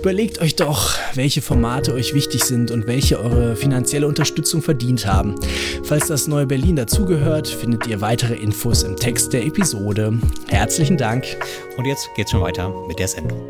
Überlegt 0.00 0.40
euch 0.40 0.56
doch, 0.56 0.98
welche 1.14 1.42
Formate 1.42 1.92
euch 1.92 2.14
wichtig 2.14 2.44
sind 2.44 2.70
und 2.70 2.86
welche 2.86 3.20
eure 3.20 3.56
finanzielle 3.56 4.06
Unterstützung 4.08 4.62
verdient 4.62 5.06
haben. 5.06 5.34
Falls 5.82 6.06
das 6.06 6.28
Neue 6.28 6.46
Berlin 6.54 6.76
dazugehört, 6.76 7.48
findet 7.48 7.88
ihr 7.88 8.00
weitere 8.00 8.34
Infos 8.34 8.84
im 8.84 8.94
Text 8.94 9.32
der 9.32 9.44
Episode. 9.44 10.20
Herzlichen 10.46 10.96
Dank. 10.96 11.24
Und 11.76 11.84
jetzt 11.84 12.08
geht's 12.14 12.30
schon 12.30 12.42
weiter 12.42 12.72
mit 12.86 13.00
der 13.00 13.08
Sendung. 13.08 13.42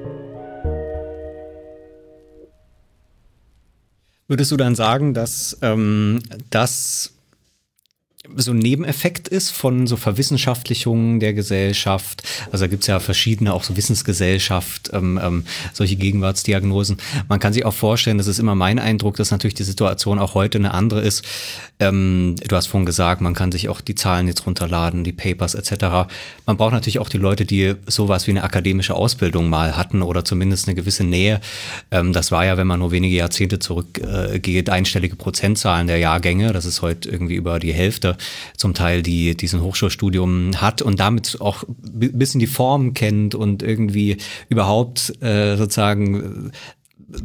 Würdest 4.27 4.53
du 4.53 4.57
dann 4.57 4.75
sagen, 4.75 5.13
dass 5.13 5.59
ähm, 5.61 6.23
das 6.49 7.14
so 8.37 8.53
ein 8.53 8.59
Nebeneffekt 8.59 9.29
ist 9.29 9.51
von 9.51 9.87
so 9.87 9.97
Verwissenschaftlichungen 9.97 11.21
der 11.21 11.35
Gesellschaft. 11.35 12.23
Also 12.51 12.65
da 12.65 12.69
gibt's 12.69 12.87
ja 12.87 12.99
verschiedene, 12.99 13.53
auch 13.53 13.65
so 13.65 13.77
Wissensgesellschaft, 13.77 14.91
ähm, 14.95 15.21
ähm, 15.23 15.45
solche 15.73 15.97
Gegenwartsdiagnosen. 15.97 16.97
Man 17.29 17.39
kann 17.39 17.53
sich 17.53 17.65
auch 17.67 17.75
vorstellen, 17.75 18.17
das 18.17 18.27
ist 18.27 18.39
immer 18.39 18.55
mein 18.55 18.79
Eindruck, 18.79 19.17
dass 19.17 19.31
natürlich 19.31 19.55
die 19.55 19.65
Situation 19.65 20.19
auch 20.19 20.35
heute 20.35 20.59
eine 20.59 20.73
andere 20.73 21.03
ist. 21.03 21.23
Ähm, 21.81 22.37
du 22.47 22.57
hast 22.57 22.69
vorhin 22.69 22.87
gesagt, 22.87 23.21
man 23.21 23.35
kann 23.35 23.53
sich 23.53 23.69
auch 23.69 23.83
die 23.83 23.95
Zahlen 23.95 24.27
jetzt 24.27 24.47
runterladen, 24.47 25.05
die 25.05 25.13
Papers 25.13 25.55
etc. 25.55 26.09
Man 26.47 26.57
braucht 26.57 26.73
natürlich 26.73 27.01
auch 27.01 27.11
die 27.11 27.19
Leute, 27.19 27.45
die 27.45 27.75
sowas 27.87 28.27
wie 28.27 28.31
eine 28.31 28.43
akademische 28.43 28.95
Ausbildung 28.95 29.51
mal 29.51 29.77
hatten 29.77 30.03
oder 30.03 30.25
zumindest 30.25 30.67
eine 30.67 30.75
gewisse 30.75 31.05
Nähe. 31.05 31.41
Ähm, 31.91 32.15
das 32.15 32.33
war 32.33 32.47
ja, 32.47 32.57
wenn 32.57 32.67
man 32.67 32.79
nur 32.79 32.91
wenige 32.91 33.17
Jahrzehnte 33.17 33.59
zurückgeht, 33.59 34.69
äh, 34.69 34.73
einstellige 34.73 35.17
Prozentzahlen 35.17 35.89
der 35.89 35.99
Jahrgänge. 35.99 36.53
Das 36.53 36.65
ist 36.65 36.81
heute 36.81 37.11
irgendwie 37.11 37.35
über 37.35 37.59
die 37.59 37.75
Hälfte 37.75 38.14
zum 38.57 38.75
Teil, 38.75 39.03
die 39.03 39.37
diesen 39.37 39.63
Hochschulstudium 39.63 40.61
hat 40.61 40.83
und 40.83 41.01
damit 41.01 41.41
auch 41.41 41.63
ein 41.65 42.19
bisschen 42.19 42.41
die 42.41 42.47
Form 42.47 42.95
kennt 42.95 43.35
und 43.35 43.63
irgendwie 43.63 44.19
überhaupt 44.49 45.23
äh, 45.23 45.57
sozusagen 45.57 46.51
äh, 46.51 46.51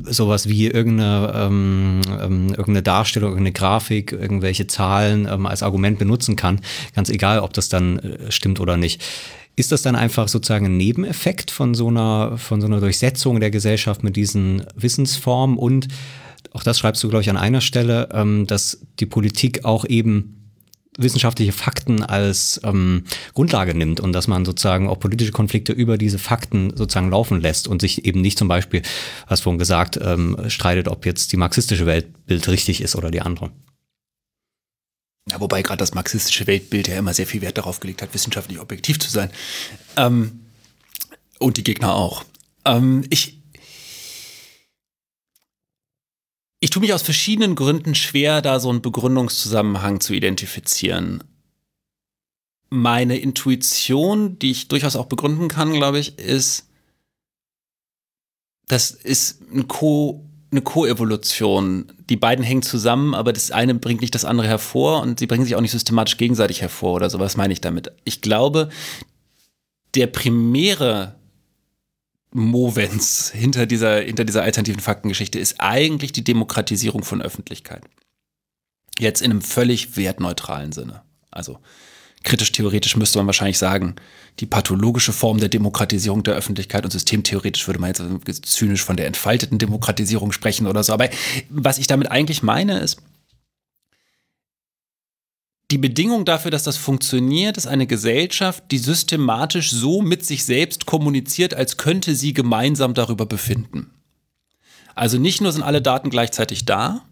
sowas 0.06 0.48
wie 0.48 0.68
irgendeine, 0.68 1.34
ähm, 1.36 2.02
ähm, 2.22 2.50
irgendeine 2.50 2.84
Darstellung, 2.84 3.32
irgendeine 3.32 3.54
Grafik, 3.54 4.12
irgendwelche 4.12 4.68
Zahlen 4.68 5.28
ähm, 5.30 5.46
als 5.46 5.64
Argument 5.64 6.00
benutzen 6.00 6.36
kann, 6.36 6.62
ganz 6.96 7.10
egal, 7.10 7.40
ob 7.40 7.54
das 7.54 7.70
dann 7.70 8.00
äh, 8.00 8.32
stimmt 8.32 8.60
oder 8.60 8.78
nicht. 8.78 9.02
Ist 9.56 9.72
das 9.72 9.82
dann 9.82 9.96
einfach 9.96 10.28
sozusagen 10.28 10.68
ein 10.68 10.78
Nebeneffekt 10.78 11.52
von 11.52 11.74
so 11.74 11.88
einer, 11.88 12.38
von 12.38 12.62
so 12.62 12.68
einer 12.68 12.80
Durchsetzung 12.80 13.40
der 13.40 13.52
Gesellschaft 13.52 14.04
mit 14.04 14.16
diesen 14.16 14.64
Wissensformen 14.76 15.58
und 15.58 15.88
auch 16.52 16.64
das 16.64 16.80
schreibst 16.80 17.04
du, 17.04 17.10
glaube 17.10 17.22
ich, 17.22 17.30
an 17.30 17.38
einer 17.38 17.62
Stelle, 17.62 18.10
ähm, 18.14 18.48
dass 18.48 18.82
die 19.00 19.06
Politik 19.06 19.66
auch 19.66 19.86
eben 19.86 20.39
wissenschaftliche 21.02 21.52
Fakten 21.52 22.04
als 22.04 22.60
ähm, 22.64 23.04
Grundlage 23.34 23.74
nimmt 23.74 24.00
und 24.00 24.14
dass 24.14 24.28
man 24.28 24.46
sozusagen 24.46 24.88
auch 24.90 25.00
politische 25.00 25.32
Konflikte 25.32 25.72
über 25.74 25.98
diese 25.98 26.20
Fakten 26.20 26.76
sozusagen 26.76 27.10
laufen 27.10 27.42
lässt 27.42 27.68
und 27.68 27.82
sich 27.82 28.06
eben 28.06 28.22
nicht 28.22 28.38
zum 28.38 28.48
Beispiel, 28.48 28.82
hast 29.28 29.42
vorhin 29.42 29.60
gesagt, 29.60 30.00
ähm, 30.02 30.38
streitet, 30.48 30.88
ob 30.88 31.06
jetzt 31.06 31.32
die 31.32 31.38
marxistische 31.38 31.86
Weltbild 31.86 32.48
richtig 32.48 32.82
ist 32.82 32.96
oder 32.96 33.12
die 33.12 33.22
andere. 33.22 33.52
Ja, 35.30 35.40
wobei 35.40 35.62
gerade 35.62 35.80
das 35.80 35.94
marxistische 35.94 36.48
Weltbild 36.48 36.88
ja 36.88 36.98
immer 36.98 37.14
sehr 37.14 37.28
viel 37.28 37.42
Wert 37.42 37.58
darauf 37.58 37.80
gelegt 37.80 38.02
hat, 38.02 38.14
wissenschaftlich 38.14 38.60
objektiv 38.60 39.00
zu 39.00 39.10
sein. 39.10 39.30
Ähm, 39.96 40.40
und 41.40 41.58
die 41.58 41.64
Gegner 41.64 41.94
auch. 41.94 42.26
Ähm, 42.66 43.04
ich, 43.10 43.39
Ich 46.60 46.72
tue 46.72 46.82
mich 46.82 46.94
aus 46.94 47.02
verschiedenen 47.02 47.56
Gründen 47.56 47.96
schwer, 47.96 48.42
da 48.42 48.60
so 48.60 48.70
einen 48.70 48.82
Begründungszusammenhang 48.82 50.02
zu 50.02 50.14
identifizieren. 50.14 51.24
Meine 52.70 53.18
Intuition, 53.18 54.38
die 54.40 54.52
ich 54.52 54.68
durchaus 54.68 54.96
auch 54.96 55.08
begründen 55.08 55.48
kann, 55.48 55.74
glaube 55.74 56.00
ich, 56.00 56.20
ist, 56.20 56.68
das 58.68 58.92
ist 58.92 59.42
ein 59.52 59.68
Co 59.68 60.26
eine 60.52 60.62
Co-Evolution. 60.62 61.92
Die 62.10 62.16
beiden 62.16 62.44
hängen 62.44 62.64
zusammen, 62.64 63.14
aber 63.14 63.34
das 63.34 63.52
eine 63.52 63.76
bringt 63.76 64.02
nicht 64.02 64.16
das 64.16 64.26
andere 64.26 64.48
hervor 64.48 65.02
und 65.02 65.20
sie 65.20 65.28
bringen 65.28 65.46
sich 65.46 65.56
auch 65.56 65.62
nicht 65.62 65.72
systematisch 65.72 66.18
gegenseitig 66.18 66.62
hervor 66.62 66.94
oder 66.94 67.10
so. 67.10 67.20
Was 67.20 67.38
meine 67.38 67.54
ich 67.54 67.62
damit? 67.62 67.92
Ich 68.04 68.22
glaube, 68.22 68.70
der 69.94 70.08
primäre 70.08 71.19
Movens 72.32 73.32
hinter 73.32 73.66
dieser, 73.66 74.02
hinter 74.02 74.26
dieser 74.26 74.44
alternativen 74.44 74.82
Faktengeschichte 74.82 75.40
ist 75.40 75.56
eigentlich 75.60 76.12
die 76.12 76.24
Demokratisierung 76.24 77.04
von 77.04 77.22
Öffentlichkeit. 77.22 77.84
Jetzt 79.00 79.22
in 79.22 79.32
einem 79.32 79.42
völlig 79.42 79.98
wertneutralen 79.98 80.72
Sinne. 80.72 81.02
Also 81.32 81.60
kritisch-theoretisch 82.24 82.98
müsste 82.98 83.18
man 83.18 83.28
wahrscheinlich 83.28 83.58
sagen, 83.58 83.96
die 84.40 84.46
pathologische 84.46 85.14
Form 85.14 85.40
der 85.40 85.50
Demokratisierung 85.50 86.24
der 86.24 86.36
Öffentlichkeit 86.36 86.84
und 86.84 86.92
systemtheoretisch 86.92 87.66
würde 87.68 87.80
man 87.80 87.94
jetzt 88.28 88.46
zynisch 88.46 88.84
von 88.84 88.98
der 88.98 89.08
entfalteten 89.08 89.58
Demokratisierung 89.58 90.32
sprechen 90.32 90.68
oder 90.68 90.84
so. 90.84 90.94
Aber 90.94 91.10
was 91.50 91.78
ich 91.78 91.88
damit 91.88 92.12
eigentlich 92.12 92.44
meine 92.44 92.80
ist, 92.80 93.02
die 95.72 95.78
Bedingung 95.78 96.26
dafür, 96.26 96.52
dass 96.52 96.64
das 96.64 96.78
funktioniert, 96.78 97.58
ist 97.58 97.68
eine 97.68 97.86
Gesellschaft, 97.86 98.64
die 98.72 98.80
systematisch 98.80 99.72
so 99.72 100.02
mit 100.02 100.26
sich 100.26 100.44
selbst 100.46 100.86
kommuniziert, 100.86 101.54
als 101.54 101.78
könnte 101.78 102.16
sie 102.16 102.34
gemeinsam 102.34 102.94
darüber 102.94 103.26
befinden. 103.26 103.92
Also 104.96 105.18
nicht 105.18 105.42
nur 105.42 105.52
sind 105.52 105.64
alle 105.64 105.82
Daten 105.82 106.10
gleichzeitig 106.10 106.66
da, 106.66 107.06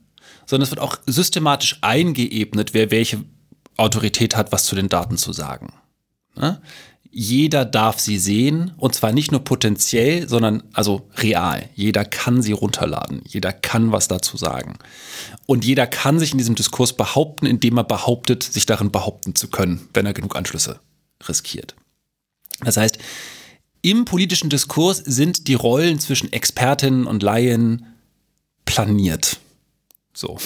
sondern 0.45 0.64
es 0.64 0.72
wird 0.72 0.82
auch 0.82 0.97
systematisch 1.05 1.78
eingeebnet, 1.82 2.74
wer 2.74 2.89
welche 2.89 3.24
Autorität 3.78 4.36
hat, 4.36 4.51
was 4.51 4.66
zu 4.66 4.76
den 4.76 4.89
Daten 4.89 5.18
zu 5.18 5.34
sagen. 5.34 5.74
Jeder 7.20 7.65
darf 7.65 7.99
sie 7.99 8.20
sehen 8.20 8.74
und 8.78 8.93
zwar 8.93 9.11
nicht 9.11 9.32
nur 9.32 9.43
potenziell, 9.43 10.30
sondern 10.30 10.61
also 10.74 11.09
real. 11.15 11.68
Jeder 11.74 12.05
kann 12.05 12.43
sie 12.43 12.51
runterladen, 12.51 13.24
jeder 13.26 13.51
kann 13.53 13.91
was 13.91 14.07
dazu 14.07 14.38
sagen. 14.38 14.78
Und 15.47 15.65
jeder 15.65 15.88
kann 15.88 16.20
sich 16.20 16.34
in 16.34 16.38
diesem 16.38 16.53
Diskurs 16.53 16.93
behaupten, 16.93 17.47
indem 17.47 17.78
er 17.78 17.86
behauptet, 17.86 18.43
sich 18.43 18.68
darin 18.68 18.91
behaupten 18.91 19.34
zu 19.34 19.47
können, 19.47 19.89
wenn 19.95 20.05
er 20.05 20.13
genug 20.13 20.36
Anschlüsse 20.36 20.80
riskiert. 21.28 21.74
Das 22.59 22.78
heißt, 22.78 22.99
im 23.82 24.05
politischen 24.05 24.51
Diskurs 24.51 24.97
sind 24.99 25.47
die 25.47 25.55
Rollen 25.55 25.99
zwischen 25.99 26.32
Expertinnen 26.32 27.07
und 27.07 27.24
Laien 27.24 27.88
planiert. 28.65 29.39
So. 30.13 30.38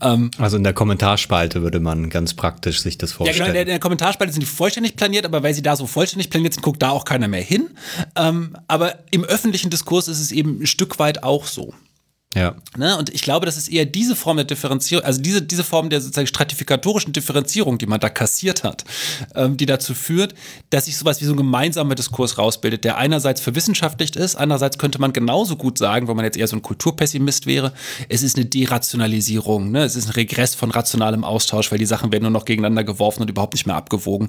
Ähm, 0.00 0.30
also 0.38 0.56
in 0.56 0.64
der 0.64 0.72
Kommentarspalte 0.72 1.62
würde 1.62 1.80
man 1.80 2.10
ganz 2.10 2.34
praktisch 2.34 2.80
sich 2.80 2.98
das 2.98 3.12
vorstellen. 3.12 3.38
Ja, 3.38 3.44
genau, 3.44 3.48
in 3.48 3.54
der, 3.54 3.62
in 3.62 3.68
der 3.68 3.78
Kommentarspalte 3.78 4.32
sind 4.32 4.40
die 4.40 4.46
vollständig 4.46 4.96
planiert, 4.96 5.24
aber 5.24 5.42
weil 5.42 5.54
sie 5.54 5.62
da 5.62 5.76
so 5.76 5.86
vollständig 5.86 6.30
planiert 6.30 6.54
sind, 6.54 6.62
guckt 6.62 6.82
da 6.82 6.90
auch 6.90 7.04
keiner 7.04 7.28
mehr 7.28 7.42
hin. 7.42 7.70
Ähm, 8.16 8.56
aber 8.68 8.98
im 9.10 9.24
öffentlichen 9.24 9.70
Diskurs 9.70 10.08
ist 10.08 10.20
es 10.20 10.32
eben 10.32 10.62
ein 10.62 10.66
Stück 10.66 10.98
weit 10.98 11.22
auch 11.22 11.46
so. 11.46 11.74
Ja. 12.36 12.54
Ne? 12.76 12.98
Und 12.98 13.14
ich 13.14 13.22
glaube, 13.22 13.46
das 13.46 13.56
ist 13.56 13.68
eher 13.68 13.86
diese 13.86 14.14
Form 14.14 14.36
der 14.36 14.44
Differenzierung, 14.44 15.06
also 15.06 15.22
diese, 15.22 15.40
diese 15.40 15.64
Form 15.64 15.88
der 15.88 16.02
sozusagen 16.02 16.26
stratifikatorischen 16.26 17.14
Differenzierung, 17.14 17.78
die 17.78 17.86
man 17.86 17.98
da 17.98 18.10
kassiert 18.10 18.62
hat, 18.62 18.84
ähm, 19.34 19.56
die 19.56 19.64
dazu 19.64 19.94
führt, 19.94 20.34
dass 20.68 20.84
sich 20.84 20.98
sowas 20.98 21.22
wie 21.22 21.24
so 21.24 21.32
ein 21.32 21.38
gemeinsamer 21.38 21.94
Diskurs 21.94 22.36
rausbildet, 22.36 22.84
der 22.84 22.98
einerseits 22.98 23.40
verwissenschaftlicht 23.40 24.16
ist, 24.16 24.36
andererseits 24.36 24.76
könnte 24.76 25.00
man 25.00 25.14
genauso 25.14 25.56
gut 25.56 25.78
sagen, 25.78 26.08
wenn 26.08 26.16
man 26.16 26.26
jetzt 26.26 26.36
eher 26.36 26.46
so 26.46 26.56
ein 26.56 26.62
Kulturpessimist 26.62 27.46
wäre, 27.46 27.72
es 28.10 28.22
ist 28.22 28.36
eine 28.36 28.44
Derationalisierung, 28.44 29.70
ne? 29.70 29.84
es 29.84 29.96
ist 29.96 30.08
ein 30.08 30.12
Regress 30.12 30.54
von 30.54 30.70
rationalem 30.70 31.24
Austausch, 31.24 31.72
weil 31.72 31.78
die 31.78 31.86
Sachen 31.86 32.12
werden 32.12 32.24
nur 32.24 32.32
noch 32.32 32.44
gegeneinander 32.44 32.84
geworfen 32.84 33.22
und 33.22 33.30
überhaupt 33.30 33.54
nicht 33.54 33.66
mehr 33.66 33.76
abgewogen. 33.76 34.28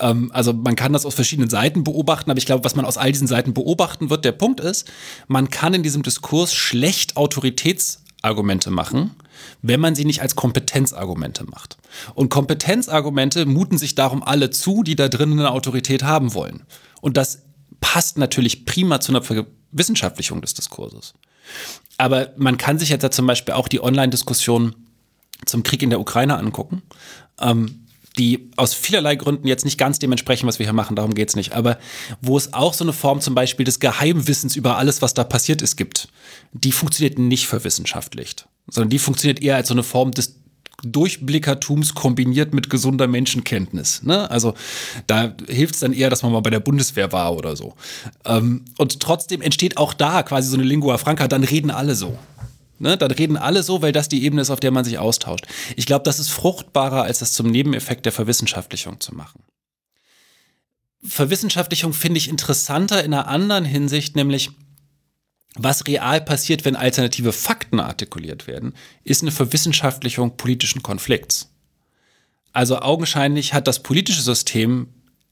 Ähm, 0.00 0.30
also 0.32 0.54
man 0.54 0.74
kann 0.74 0.94
das 0.94 1.04
aus 1.04 1.14
verschiedenen 1.14 1.50
Seiten 1.50 1.84
beobachten, 1.84 2.30
aber 2.30 2.38
ich 2.38 2.46
glaube, 2.46 2.64
was 2.64 2.76
man 2.76 2.86
aus 2.86 2.96
all 2.96 3.12
diesen 3.12 3.28
Seiten 3.28 3.52
beobachten 3.52 4.08
wird, 4.08 4.24
der 4.24 4.32
Punkt 4.32 4.60
ist, 4.60 4.90
man 5.28 5.50
kann 5.50 5.74
in 5.74 5.82
diesem 5.82 6.02
Diskurs 6.02 6.54
schlecht 6.54 7.18
autoritären 7.18 7.41
Autoritätsargumente 7.42 8.70
machen, 8.70 9.16
wenn 9.62 9.80
man 9.80 9.94
sie 9.94 10.04
nicht 10.04 10.22
als 10.22 10.36
Kompetenzargumente 10.36 11.44
macht. 11.44 11.76
Und 12.14 12.28
Kompetenzargumente 12.28 13.46
muten 13.46 13.78
sich 13.78 13.94
darum 13.94 14.22
alle 14.22 14.50
zu, 14.50 14.82
die 14.82 14.94
da 14.94 15.08
drinnen 15.08 15.38
eine 15.40 15.50
Autorität 15.50 16.04
haben 16.04 16.34
wollen. 16.34 16.62
Und 17.00 17.16
das 17.16 17.42
passt 17.80 18.18
natürlich 18.18 18.64
prima 18.64 19.00
zu 19.00 19.12
einer 19.12 19.22
Verwissenschaftlichung 19.22 20.40
des 20.40 20.54
Diskurses. 20.54 21.14
Aber 21.98 22.32
man 22.36 22.56
kann 22.56 22.78
sich 22.78 22.90
jetzt 22.90 23.02
ja 23.02 23.10
zum 23.10 23.26
Beispiel 23.26 23.54
auch 23.54 23.68
die 23.68 23.82
Online-Diskussion 23.82 24.74
zum 25.44 25.64
Krieg 25.64 25.82
in 25.82 25.90
der 25.90 26.00
Ukraine 26.00 26.38
angucken. 26.38 26.82
Ähm, 27.40 27.81
die 28.18 28.50
aus 28.56 28.74
vielerlei 28.74 29.16
Gründen 29.16 29.46
jetzt 29.46 29.64
nicht 29.64 29.78
ganz 29.78 29.98
dem 29.98 30.12
entsprechen, 30.12 30.46
was 30.46 30.58
wir 30.58 30.66
hier 30.66 30.72
machen, 30.72 30.96
darum 30.96 31.14
geht 31.14 31.30
es 31.30 31.36
nicht, 31.36 31.52
aber 31.52 31.78
wo 32.20 32.36
es 32.36 32.52
auch 32.52 32.74
so 32.74 32.84
eine 32.84 32.92
Form 32.92 33.20
zum 33.20 33.34
Beispiel 33.34 33.64
des 33.64 33.80
Geheimwissens 33.80 34.56
über 34.56 34.76
alles, 34.76 35.02
was 35.02 35.14
da 35.14 35.24
passiert 35.24 35.62
ist, 35.62 35.76
gibt, 35.76 36.08
die 36.52 36.72
funktioniert 36.72 37.18
nicht 37.18 37.46
verwissenschaftlicht, 37.46 38.48
sondern 38.68 38.90
die 38.90 38.98
funktioniert 38.98 39.42
eher 39.42 39.56
als 39.56 39.68
so 39.68 39.74
eine 39.74 39.82
Form 39.82 40.12
des 40.12 40.42
Durchblickertums 40.84 41.94
kombiniert 41.94 42.54
mit 42.54 42.68
gesunder 42.68 43.06
Menschenkenntnis. 43.06 44.02
Ne? 44.02 44.28
Also 44.30 44.54
da 45.06 45.34
hilft 45.48 45.74
es 45.74 45.80
dann 45.80 45.92
eher, 45.92 46.10
dass 46.10 46.22
man 46.22 46.32
mal 46.32 46.40
bei 46.40 46.50
der 46.50 46.60
Bundeswehr 46.60 47.12
war 47.12 47.36
oder 47.36 47.54
so. 47.54 47.74
Ähm, 48.24 48.64
und 48.78 48.98
trotzdem 48.98 49.42
entsteht 49.42 49.76
auch 49.76 49.94
da 49.94 50.24
quasi 50.24 50.48
so 50.48 50.56
eine 50.56 50.64
Lingua 50.64 50.98
Franca, 50.98 51.28
dann 51.28 51.44
reden 51.44 51.70
alle 51.70 51.94
so. 51.94 52.18
Ne, 52.82 52.96
dann 52.96 53.12
reden 53.12 53.36
alle 53.36 53.62
so, 53.62 53.80
weil 53.80 53.92
das 53.92 54.08
die 54.08 54.24
Ebene 54.24 54.42
ist, 54.42 54.50
auf 54.50 54.58
der 54.58 54.72
man 54.72 54.84
sich 54.84 54.98
austauscht. 54.98 55.46
Ich 55.76 55.86
glaube, 55.86 56.02
das 56.02 56.18
ist 56.18 56.30
fruchtbarer, 56.30 57.04
als 57.04 57.20
das 57.20 57.32
zum 57.32 57.48
Nebeneffekt 57.48 58.04
der 58.06 58.12
Verwissenschaftlichung 58.12 58.98
zu 58.98 59.14
machen. 59.14 59.44
Verwissenschaftlichung 61.04 61.92
finde 61.92 62.18
ich 62.18 62.28
interessanter 62.28 63.04
in 63.04 63.14
einer 63.14 63.28
anderen 63.28 63.64
Hinsicht, 63.64 64.16
nämlich 64.16 64.50
was 65.54 65.86
real 65.86 66.20
passiert, 66.20 66.64
wenn 66.64 66.74
alternative 66.74 67.32
Fakten 67.32 67.78
artikuliert 67.78 68.48
werden, 68.48 68.74
ist 69.04 69.22
eine 69.22 69.30
Verwissenschaftlichung 69.30 70.36
politischen 70.36 70.82
Konflikts. 70.82 71.54
Also 72.52 72.80
augenscheinlich 72.80 73.54
hat 73.54 73.68
das 73.68 73.84
politische 73.84 74.22
System 74.22 74.88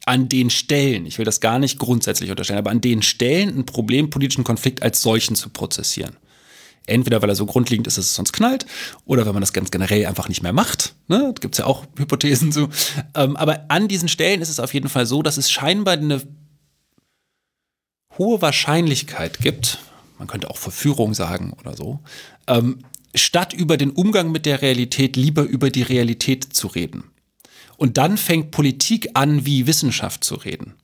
an 0.07 0.29
den 0.29 0.51
Stellen, 0.51 1.05
ich 1.05 1.19
will 1.19 1.25
das 1.25 1.41
gar 1.41 1.59
nicht 1.59 1.81
grundsätzlich 1.81 2.31
unterstellen, 2.31 2.61
aber 2.61 2.71
an 2.71 2.81
den 2.81 3.03
Stellen 3.03 3.59
ein 3.59 3.67
Problem, 3.67 4.09
politischen 4.09 4.45
Konflikt 4.45 4.85
als 4.85 5.03
solchen 5.03 5.35
zu 5.35 5.49
prozessieren. 5.49 6.17
Entweder 6.91 7.23
weil 7.23 7.29
er 7.29 7.37
so 7.37 7.47
grundlegend 7.47 7.87
ist, 7.87 7.99
dass 7.99 8.07
es 8.07 8.15
sonst 8.15 8.33
knallt, 8.33 8.67
oder 9.05 9.27
wenn 9.27 9.33
man 9.33 9.41
das 9.41 9.53
ganz 9.53 9.71
generell 9.71 10.07
einfach 10.07 10.29
nicht 10.29 10.43
mehr 10.43 10.53
macht. 10.53 10.95
Ne? 11.09 11.33
Da 11.35 11.41
gibt 11.41 11.55
es 11.55 11.59
ja 11.59 11.67
auch 11.67 11.87
Hypothesen 11.99 12.53
zu. 12.53 12.69
Ähm, 13.15 13.37
aber 13.37 13.67
an 13.69 13.89
diesen 13.89 14.09
Stellen 14.09 14.43
ist 14.43 14.49
es 14.49 14.61
auf 14.61 14.75
jeden 14.75 14.89
Fall 14.89 15.07
so, 15.07 15.23
dass 15.23 15.37
es 15.37 15.51
scheinbar 15.51 15.95
eine 15.95 16.23
hohe 18.19 18.43
Wahrscheinlichkeit 18.43 19.39
gibt, 19.39 19.79
man 20.19 20.29
könnte 20.29 20.51
auch 20.51 20.59
Verführung 20.59 21.15
sagen 21.15 21.55
oder 21.59 21.75
so, 21.75 22.01
ähm, 22.47 22.85
statt 23.15 23.53
über 23.53 23.77
den 23.77 23.91
Umgang 23.91 24.31
mit 24.31 24.47
der 24.47 24.63
Realität 24.63 25.17
lieber 25.17 25.43
über 25.43 25.71
die 25.71 25.83
Realität 25.83 26.45
zu 26.45 26.67
reden. 26.67 27.05
Und 27.77 27.97
dann 27.97 28.19
fängt 28.19 28.51
Politik 28.51 29.09
an, 29.15 29.47
wie 29.47 29.67
Wissenschaft 29.67 30.23
zu 30.23 30.35
reden. 30.35 30.75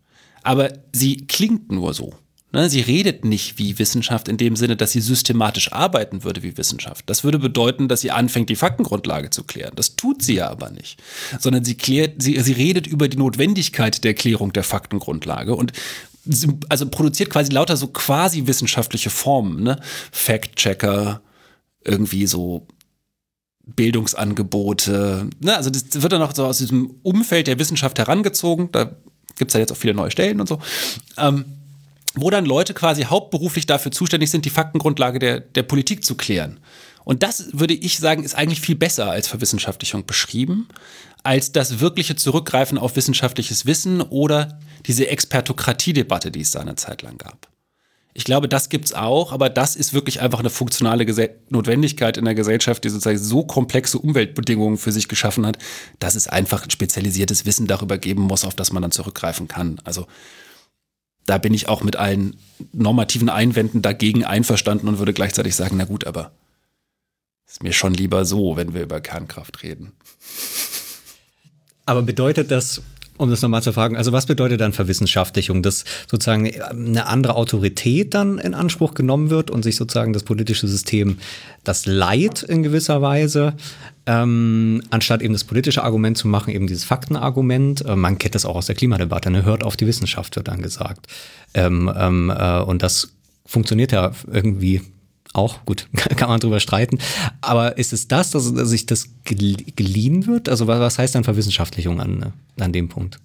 Aber 0.43 0.73
sie 0.93 1.27
klingt 1.27 1.71
nur 1.71 1.93
so. 1.93 2.15
Ne, 2.57 2.71
sie 2.71 2.81
redet 2.81 3.27
nicht 3.27 3.59
wie 3.59 3.79
Wissenschaft 3.79 4.29
in 4.29 4.39
dem 4.39 4.57
Sinne, 4.57 4.77
dass 4.77 4.93
sie 4.93 5.03
systematisch 5.03 5.75
arbeiten 5.75 6.25
würde 6.25 6.43
wie 6.43 6.57
Wissenschaft. 6.57 7.05
Das 7.05 7.23
würde 7.23 7.39
bedeuten, 7.39 7.87
dass 7.87 8.01
sie 8.01 8.13
anfängt, 8.13 8.49
die 8.49 8.57
Faktengrundlage 8.57 9.29
zu 9.29 9.45
klären. 9.45 9.73
Das 9.77 9.95
tut 9.95 10.23
sie 10.23 10.37
ja 10.37 10.49
aber 10.49 10.71
nicht. 10.71 10.99
Sondern 11.39 11.67
sie 11.67 11.75
klärt, 11.75 12.23
sie, 12.23 12.41
sie 12.41 12.53
redet 12.53 12.87
über 12.87 13.09
die 13.09 13.19
Notwendigkeit 13.19 14.05
der 14.05 14.15
Klärung 14.15 14.55
der 14.55 14.63
Faktengrundlage 14.63 15.55
und 15.55 15.73
also 16.71 16.89
produziert 16.89 17.29
quasi 17.29 17.53
lauter 17.53 17.77
so 17.77 17.89
quasi 17.89 18.47
wissenschaftliche 18.47 19.11
Formen, 19.11 19.63
ne? 19.63 19.79
Fact-Checker, 20.11 21.21
irgendwie 21.85 22.27
so 22.27 22.67
Bildungsangebote. 23.67 25.29
Ne? 25.41 25.55
Also 25.55 25.69
das 25.69 26.01
wird 26.01 26.11
dann 26.11 26.23
auch 26.23 26.35
so 26.35 26.47
aus 26.47 26.57
diesem 26.57 26.95
Umfeld 27.03 27.49
der 27.49 27.59
Wissenschaft 27.59 27.99
herangezogen. 27.99 28.71
Da 28.73 28.97
gibt 29.37 29.51
es 29.51 29.53
ja 29.53 29.61
jetzt 29.61 29.73
auch 29.73 29.77
viele 29.77 29.93
neue 29.93 30.11
Stellen 30.11 30.41
und 30.41 30.49
so. 30.49 30.59
Ähm, 31.19 31.45
wo 32.17 32.31
dann 32.31 32.47
Leute 32.47 32.75
quasi 32.75 33.05
hauptberuflich 33.05 33.67
dafür 33.67 33.93
zuständig 33.93 34.31
sind, 34.31 34.45
die 34.45 34.51
Faktengrundlage 34.51 35.19
der, 35.19 35.41
der 35.41 35.63
Politik 35.63 36.05
zu 36.05 36.17
klären. 36.17 36.59
Und 37.05 37.23
das 37.23 37.51
würde 37.53 37.75
ich 37.75 37.99
sagen, 37.99 38.25
ist 38.25 38.35
eigentlich 38.35 38.61
viel 38.61 38.75
besser 38.75 39.11
als 39.11 39.29
Verwissenschaftlichung 39.29 40.07
beschrieben, 40.07 40.67
als 41.23 41.53
das 41.53 41.79
wirkliche 41.79 42.17
Zurückgreifen 42.17 42.79
auf 42.79 42.97
wissenschaftliches 42.97 43.67
Wissen 43.67 44.01
oder 44.01 44.59
diese 44.87 45.07
Expertokratie-Debatte, 45.09 46.31
die 46.31 46.41
es 46.41 46.51
da 46.51 46.61
eine 46.61 46.75
Zeit 46.75 47.03
lang 47.03 47.19
gab. 47.19 47.49
Ich 48.15 48.25
glaube, 48.25 48.49
das 48.49 48.71
gibt 48.71 48.87
es 48.87 48.95
auch, 48.95 49.31
aber 49.33 49.51
das 49.51 49.77
ist 49.77 49.93
wirklich 49.93 50.23
einfach 50.23 50.39
eine 50.39 50.49
funktionale 50.49 51.05
Gese 51.05 51.31
Notwendigkeit 51.51 52.17
in 52.17 52.25
der 52.25 52.35
Gesellschaft, 52.35 52.83
die 52.83 52.89
sozusagen 52.89 53.19
so 53.19 53.45
komplexe 53.45 53.99
Umweltbedingungen 53.99 54.79
für 54.79 54.91
sich 54.91 55.07
geschaffen 55.07 55.47
hat, 55.47 55.59
dass 55.99 56.15
es 56.15 56.27
einfach 56.27 56.65
ein 56.65 56.71
spezialisiertes 56.71 57.45
Wissen 57.45 57.67
darüber 57.67 57.99
geben 57.99 58.23
muss, 58.23 58.45
auf 58.47 58.55
das 58.55 58.73
man 58.73 58.81
dann 58.81 58.91
zurückgreifen 58.91 59.49
kann. 59.49 59.81
Also 59.85 60.07
da 61.27 61.39
bin 61.39 61.53
ich 61.53 61.69
auch 61.69 61.83
mit 61.83 61.97
allen 61.97 62.37
normativen 62.73 63.29
Einwänden 63.29 63.83
dagegen 63.83 64.25
einverstanden 64.25 64.89
und 64.89 64.99
würde 64.99 65.13
gleichzeitig 65.13 65.55
sagen, 65.55 65.77
na 65.77 65.85
gut, 65.85 66.07
aber 66.07 66.33
ist 67.47 67.63
mir 67.63 67.73
schon 67.73 67.95
lieber 67.95 68.25
so, 68.25 68.57
wenn 68.57 68.75
wir 68.75 68.83
über 68.83 69.01
Kernkraft 69.01 69.63
reden. 69.63 69.93
Aber 71.85 72.03
bedeutet 72.03 72.51
das, 72.51 72.83
um 73.19 73.31
das 73.31 73.43
nochmal 73.43 73.63
zu 73.63 73.73
fragen, 73.73 73.97
also 73.97 74.13
was 74.13 74.27
bedeutet 74.27 74.61
dann 74.61 74.73
Verwissenschaftlichung, 74.73 75.63
dass 75.63 75.85
sozusagen 76.11 76.51
eine 76.61 77.07
andere 77.07 77.35
Autorität 77.37 78.15
dann 78.15 78.39
in 78.39 78.55
Anspruch 78.55 78.95
genommen 78.95 79.31
wird 79.31 79.51
und 79.51 79.63
sich 79.63 79.77
sozusagen 79.77 80.13
das 80.13 80.23
politische 80.23 80.69
System 80.69 81.19
das 81.65 81.87
Leid 81.87 82.43
in 82.43 82.63
gewisser 82.63 83.03
Weise, 83.03 83.55
ähm, 84.07 84.83
anstatt 84.91 85.21
eben 85.23 85.33
das 85.33 85.45
politische 85.45 85.83
Argument 85.83 86.17
zu 86.17 86.29
machen, 86.29 86.55
eben 86.55 86.67
dieses 86.67 86.85
Faktenargument. 86.85 87.85
Äh, 87.85 87.97
man 87.97 88.19
kennt 88.19 88.35
das 88.35 88.45
auch 88.45 88.57
aus 88.57 88.67
der 88.67 88.77
Klimadebatte, 88.77 89.31
ne? 89.31 89.45
hört 89.45 89.65
auf 89.65 89.77
die 89.77 89.87
Wissenschaft, 89.87 90.37
wird 90.37 90.49
dann 90.49 90.63
gesagt. 90.63 91.07
Ähm, 91.55 91.93
ähm, 91.97 92.33
äh, 92.37 92.61
und 92.61 92.83
das 92.83 93.13
funktioniert 93.45 93.93
ja 93.93 94.13
irgendwie 94.33 94.83
auch, 95.37 95.65
gut, 95.65 95.89
kann 96.17 96.29
man 96.29 96.41
drüber 96.41 96.61
streiten. 96.61 96.99
Aber 97.41 97.79
ist 97.79 97.93
es 97.93 98.09
das, 98.09 98.31
dass, 98.31 98.45
sich 98.45 98.87
das 98.87 99.09
geliehen 99.25 100.27
wird? 100.27 100.49
Also 100.49 100.67
was 100.67 100.99
heißt 100.99 101.15
dann 101.15 101.25
Verwissenschaftlichung 101.25 102.01
an, 102.01 102.33
an 102.59 102.73
dem 102.73 102.89
Punkt? 102.89 103.19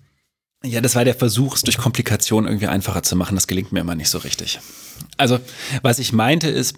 Ja, 0.63 0.79
das 0.79 0.95
war 0.95 1.05
der 1.05 1.15
Versuch, 1.15 1.55
es 1.55 1.63
durch 1.63 1.77
Komplikationen 1.77 2.47
irgendwie 2.47 2.67
einfacher 2.67 3.01
zu 3.01 3.15
machen. 3.15 3.35
Das 3.35 3.47
gelingt 3.47 3.71
mir 3.71 3.79
immer 3.79 3.95
nicht 3.95 4.09
so 4.09 4.19
richtig. 4.19 4.59
Also, 5.17 5.39
was 5.81 5.97
ich 5.97 6.13
meinte 6.13 6.49
ist, 6.49 6.75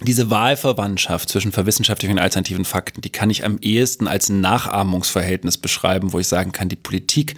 diese 0.00 0.28
Wahlverwandtschaft 0.28 1.28
zwischen 1.28 1.52
verwissenschaftlichen 1.52 2.16
und 2.16 2.22
alternativen 2.22 2.64
Fakten, 2.64 3.00
die 3.00 3.10
kann 3.10 3.30
ich 3.30 3.44
am 3.44 3.58
ehesten 3.58 4.08
als 4.08 4.28
ein 4.28 4.40
Nachahmungsverhältnis 4.40 5.56
beschreiben, 5.56 6.12
wo 6.12 6.18
ich 6.18 6.26
sagen 6.26 6.52
kann, 6.52 6.68
die 6.68 6.76
Politik 6.76 7.36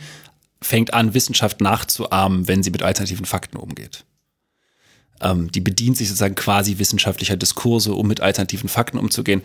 fängt 0.61 0.93
an, 0.93 1.15
Wissenschaft 1.15 1.61
nachzuahmen, 1.61 2.49
wenn 2.49 2.63
sie 2.63 2.71
mit 2.71 2.83
alternativen 2.83 3.27
Fakten 3.27 3.59
umgeht. 3.59 4.05
Ähm, 5.21 5.51
die 5.51 5.61
bedient 5.61 5.97
sich 5.97 6.09
sozusagen 6.09 6.35
quasi 6.35 6.79
wissenschaftlicher 6.79 7.37
Diskurse, 7.37 7.93
um 7.93 8.07
mit 8.07 8.21
alternativen 8.21 8.69
Fakten 8.69 8.99
umzugehen. 8.99 9.43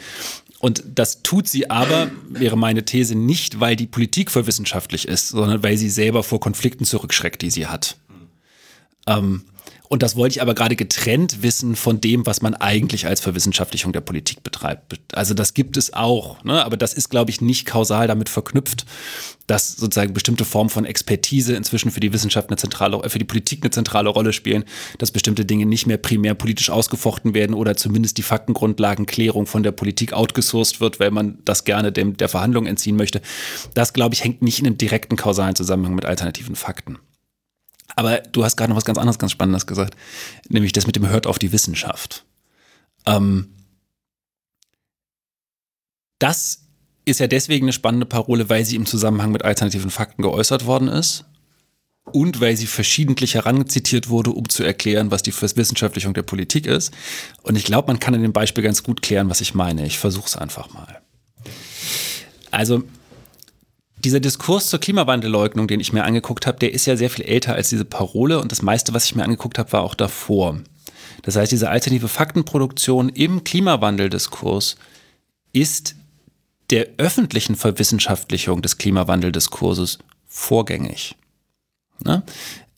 Und 0.59 0.84
das 0.88 1.24
tut 1.24 1.47
sie 1.47 1.69
aber, 1.69 2.09
wäre 2.30 2.57
meine 2.57 2.86
These, 2.86 3.15
nicht, 3.15 3.59
weil 3.59 3.76
die 3.76 3.88
Politik 3.88 4.32
für 4.32 4.47
wissenschaftlich 4.47 5.07
ist, 5.07 5.30
sondern 5.30 5.61
weil 5.63 5.78
sie 5.78 5.89
selber 5.89 6.24
vor 6.24 6.39
Konflikten 6.39 6.86
zurückschreckt, 6.86 7.41
die 7.41 7.49
sie 7.49 7.67
hat. 7.67 7.97
Ähm, 9.07 9.43
Und 9.93 10.01
das 10.01 10.15
wollte 10.15 10.37
ich 10.37 10.41
aber 10.41 10.55
gerade 10.55 10.75
getrennt 10.75 11.43
wissen 11.43 11.75
von 11.75 12.01
dem, 12.01 12.25
was 12.25 12.41
man 12.41 12.55
eigentlich 12.55 13.05
als 13.05 13.19
Verwissenschaftlichung 13.19 13.93
der 13.93 14.01
Politik 14.01 14.41
betreibt. 14.41 14.97
Also 15.13 15.35
das 15.35 15.53
gibt 15.53 15.77
es 15.77 15.93
auch, 15.93 16.43
ne? 16.43 16.65
aber 16.65 16.77
das 16.77 16.95
ist, 16.95 17.09
glaube 17.09 17.29
ich, 17.29 17.41
nicht 17.41 17.67
kausal 17.67 18.07
damit 18.07 18.27
verknüpft, 18.27 18.87
dass 19.45 19.73
sozusagen 19.73 20.15
bestimmte 20.15 20.45
Formen 20.45 20.71
von 20.71 20.85
Expertise 20.85 21.53
inzwischen 21.53 21.91
für 21.91 21.99
die 21.99 22.11
Wissenschaft 22.11 22.49
eine 22.49 22.57
zentrale, 22.57 22.97
äh, 23.03 23.09
für 23.09 23.19
die 23.19 23.25
Politik 23.25 23.59
eine 23.61 23.69
zentrale 23.69 24.09
Rolle 24.09 24.33
spielen, 24.33 24.63
dass 24.97 25.11
bestimmte 25.11 25.45
Dinge 25.45 25.67
nicht 25.67 25.85
mehr 25.85 25.97
primär 25.97 26.33
politisch 26.33 26.71
ausgefochten 26.71 27.35
werden 27.35 27.53
oder 27.53 27.77
zumindest 27.77 28.17
die 28.17 28.23
Faktengrundlagenklärung 28.23 29.45
von 29.45 29.61
der 29.61 29.73
Politik 29.73 30.13
outgesourced 30.13 30.81
wird, 30.81 30.99
weil 30.99 31.11
man 31.11 31.37
das 31.45 31.65
gerne 31.65 31.91
dem, 31.91 32.17
der 32.17 32.29
Verhandlung 32.29 32.65
entziehen 32.65 32.95
möchte. 32.95 33.21
Das, 33.75 33.93
glaube 33.93 34.15
ich, 34.15 34.23
hängt 34.23 34.41
nicht 34.41 34.57
in 34.57 34.65
einem 34.65 34.79
direkten 34.79 35.17
kausalen 35.17 35.55
Zusammenhang 35.55 35.93
mit 35.93 36.05
alternativen 36.05 36.55
Fakten. 36.55 36.97
Aber 37.95 38.19
du 38.19 38.43
hast 38.43 38.57
gerade 38.57 38.69
noch 38.69 38.77
was 38.77 38.86
ganz 38.86 38.97
anderes, 38.97 39.19
ganz 39.19 39.31
Spannendes 39.31 39.67
gesagt, 39.67 39.95
nämlich 40.49 40.71
das 40.71 40.88
mit 40.88 40.95
dem 40.95 41.07
Hört 41.07 41.27
auf 41.27 41.39
die 41.39 41.51
Wissenschaft. 41.51 42.25
Ähm, 43.05 43.49
das 46.19 46.63
ist 47.05 47.19
ja 47.19 47.27
deswegen 47.27 47.65
eine 47.65 47.73
spannende 47.73 48.05
Parole, 48.05 48.49
weil 48.49 48.65
sie 48.65 48.75
im 48.75 48.86
Zusammenhang 48.86 49.31
mit 49.31 49.43
alternativen 49.43 49.91
Fakten 49.91 50.21
geäußert 50.21 50.65
worden 50.65 50.88
ist 50.88 51.25
und 52.05 52.41
weil 52.41 52.55
sie 52.55 52.67
verschiedentlich 52.67 53.36
herangezitiert 53.36 54.09
wurde, 54.09 54.31
um 54.31 54.47
zu 54.49 54.63
erklären, 54.63 55.11
was 55.11 55.23
die 55.23 55.34
Wissenschaftlichung 55.34 56.13
der 56.13 56.23
Politik 56.23 56.65
ist. 56.65 56.93
Und 57.41 57.55
ich 57.55 57.65
glaube, 57.65 57.88
man 57.88 57.99
kann 57.99 58.13
in 58.13 58.21
dem 58.21 58.34
Beispiel 58.34 58.63
ganz 58.63 58.84
gut 58.84 59.01
klären, 59.01 59.29
was 59.29 59.41
ich 59.41 59.53
meine. 59.53 59.86
Ich 59.86 59.99
versuche 59.99 60.27
es 60.27 60.38
einfach 60.38 60.73
mal. 60.73 61.01
Also 62.51 62.84
dieser 64.03 64.19
Diskurs 64.19 64.69
zur 64.69 64.79
Klimawandelleugnung, 64.79 65.67
den 65.67 65.79
ich 65.79 65.93
mir 65.93 66.03
angeguckt 66.03 66.45
habe, 66.45 66.59
der 66.59 66.73
ist 66.73 66.85
ja 66.85 66.97
sehr 66.97 67.09
viel 67.09 67.25
älter 67.25 67.55
als 67.55 67.69
diese 67.69 67.85
Parole 67.85 68.39
und 68.39 68.51
das 68.51 68.61
meiste, 68.61 68.93
was 68.93 69.05
ich 69.05 69.15
mir 69.15 69.23
angeguckt 69.23 69.57
habe, 69.57 69.71
war 69.71 69.81
auch 69.81 69.95
davor. 69.95 70.59
Das 71.21 71.35
heißt, 71.35 71.51
diese 71.51 71.69
alternative 71.69 72.07
Faktenproduktion 72.07 73.09
im 73.09 73.43
Klimawandeldiskurs 73.43 74.75
ist 75.53 75.95
der 76.69 76.87
öffentlichen 76.97 77.55
Verwissenschaftlichung 77.55 78.61
des 78.61 78.77
Klimawandeldiskurses 78.77 79.99
vorgängig. 80.27 81.15
Ne? 82.03 82.23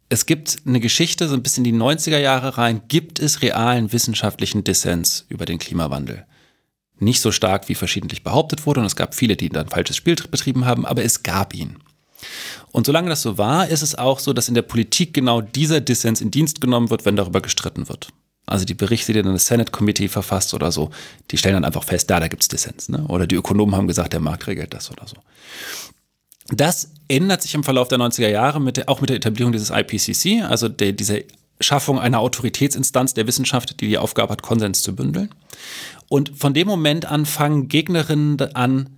Es 0.10 0.26
gibt 0.26 0.58
eine 0.66 0.80
Geschichte, 0.80 1.28
so 1.28 1.34
ein 1.34 1.44
bisschen 1.44 1.66
in 1.66 1.74
die 1.74 1.80
90er 1.80 2.20
Jahre 2.20 2.58
rein, 2.58 2.82
gibt 2.88 3.20
es 3.20 3.42
realen 3.42 3.92
wissenschaftlichen 3.92 4.64
Dissens 4.64 5.26
über 5.30 5.46
den 5.46 5.58
Klimawandel 5.58 6.26
nicht 7.00 7.22
so 7.22 7.32
stark 7.32 7.70
wie 7.70 7.76
verschiedentlich 7.76 8.24
behauptet 8.24 8.66
wurde 8.66 8.80
und 8.80 8.86
es 8.86 8.96
gab 8.96 9.16
viele, 9.16 9.36
die 9.36 9.50
dann 9.50 9.70
falsches 9.70 9.98
Spiel 9.98 10.16
betrieben 10.16 10.66
haben, 10.66 10.86
aber 10.86 11.04
es 11.04 11.24
gab 11.24 11.54
ihn. 11.54 11.78
Und 12.72 12.86
solange 12.86 13.10
das 13.10 13.22
so 13.22 13.38
war, 13.38 13.68
ist 13.68 13.82
es 13.82 13.96
auch 13.96 14.20
so, 14.20 14.34
dass 14.34 14.48
in 14.48 14.54
der 14.54 14.62
Politik 14.62 15.14
genau 15.14 15.42
dieser 15.42 15.82
Dissens 15.82 16.22
in 16.22 16.32
Dienst 16.32 16.62
genommen 16.62 16.90
wird, 16.90 17.06
wenn 17.06 17.16
darüber 17.16 17.42
gestritten 17.42 17.88
wird. 17.90 18.10
Also 18.46 18.66
die 18.66 18.74
Berichte, 18.74 19.14
die 19.14 19.22
dann 19.22 19.34
das 19.34 19.48
Senate 19.48 19.72
Committee 19.72 20.08
verfasst 20.08 20.54
oder 20.54 20.72
so, 20.72 20.92
die 21.32 21.38
stellen 21.38 21.56
dann 21.56 21.66
einfach 21.66 21.84
fest, 21.84 22.10
da, 22.10 22.20
da 22.20 22.28
gibt 22.28 22.44
es 22.44 22.48
Dissens. 22.48 22.90
Ne? 22.90 23.04
Oder 23.08 23.28
die 23.28 23.36
Ökonomen 23.36 23.76
haben 23.76 23.88
gesagt, 23.88 24.14
der 24.14 24.20
Markt 24.20 24.48
regelt 24.48 24.74
das 24.74 24.92
oder 24.92 25.08
so. 25.08 25.16
Das 26.50 26.92
ändert 27.08 27.42
sich 27.42 27.56
im 27.56 27.64
Verlauf 27.64 27.88
der 27.88 27.98
90er 27.98 28.30
Jahre 28.30 28.62
mit 28.62 28.78
der, 28.78 28.88
auch 28.88 29.02
mit 29.02 29.10
der 29.10 29.18
Etablierung 29.18 29.52
dieses 29.52 29.72
IPCC, 29.72 30.44
also 30.44 30.70
der, 30.70 30.92
dieser 30.92 31.20
Schaffung 31.60 32.00
einer 32.00 32.20
Autoritätsinstanz 32.20 33.14
der 33.14 33.28
Wissenschaft, 33.28 33.80
die 33.80 33.88
die 33.88 33.98
Aufgabe 33.98 34.32
hat, 34.32 34.42
Konsens 34.42 34.84
zu 34.84 34.96
bündeln. 34.96 35.30
Und 36.10 36.38
von 36.38 36.54
dem 36.54 36.68
Moment 36.68 37.06
an 37.06 37.26
fangen 37.26 37.68
Gegnerinnen 37.68 38.40
an, 38.56 38.90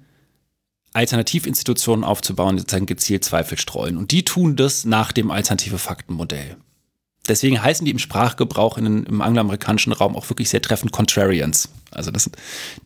Alternativinstitutionen 0.94 2.04
aufzubauen, 2.04 2.56
die 2.56 2.62
sozusagen 2.62 2.88
gezielt 2.88 3.24
Zweifel 3.24 3.58
streuen. 3.58 3.98
Und 3.98 4.12
die 4.12 4.26
tun 4.26 4.56
das 4.56 4.86
nach 4.86 5.12
dem 5.12 5.30
alternative 5.30 5.78
Faktenmodell. 5.78 6.58
Deswegen 7.28 7.62
heißen 7.62 7.86
die 7.86 7.92
im 7.92 8.00
Sprachgebrauch 8.00 8.78
in, 8.78 9.04
im 9.04 9.22
angloamerikanischen 9.22 9.94
Raum 9.94 10.16
auch 10.16 10.30
wirklich 10.30 10.50
sehr 10.50 10.62
treffend 10.62 10.92
Contrarians. 10.92 11.70
Also 11.92 12.10
das 12.10 12.24
sind 12.24 12.38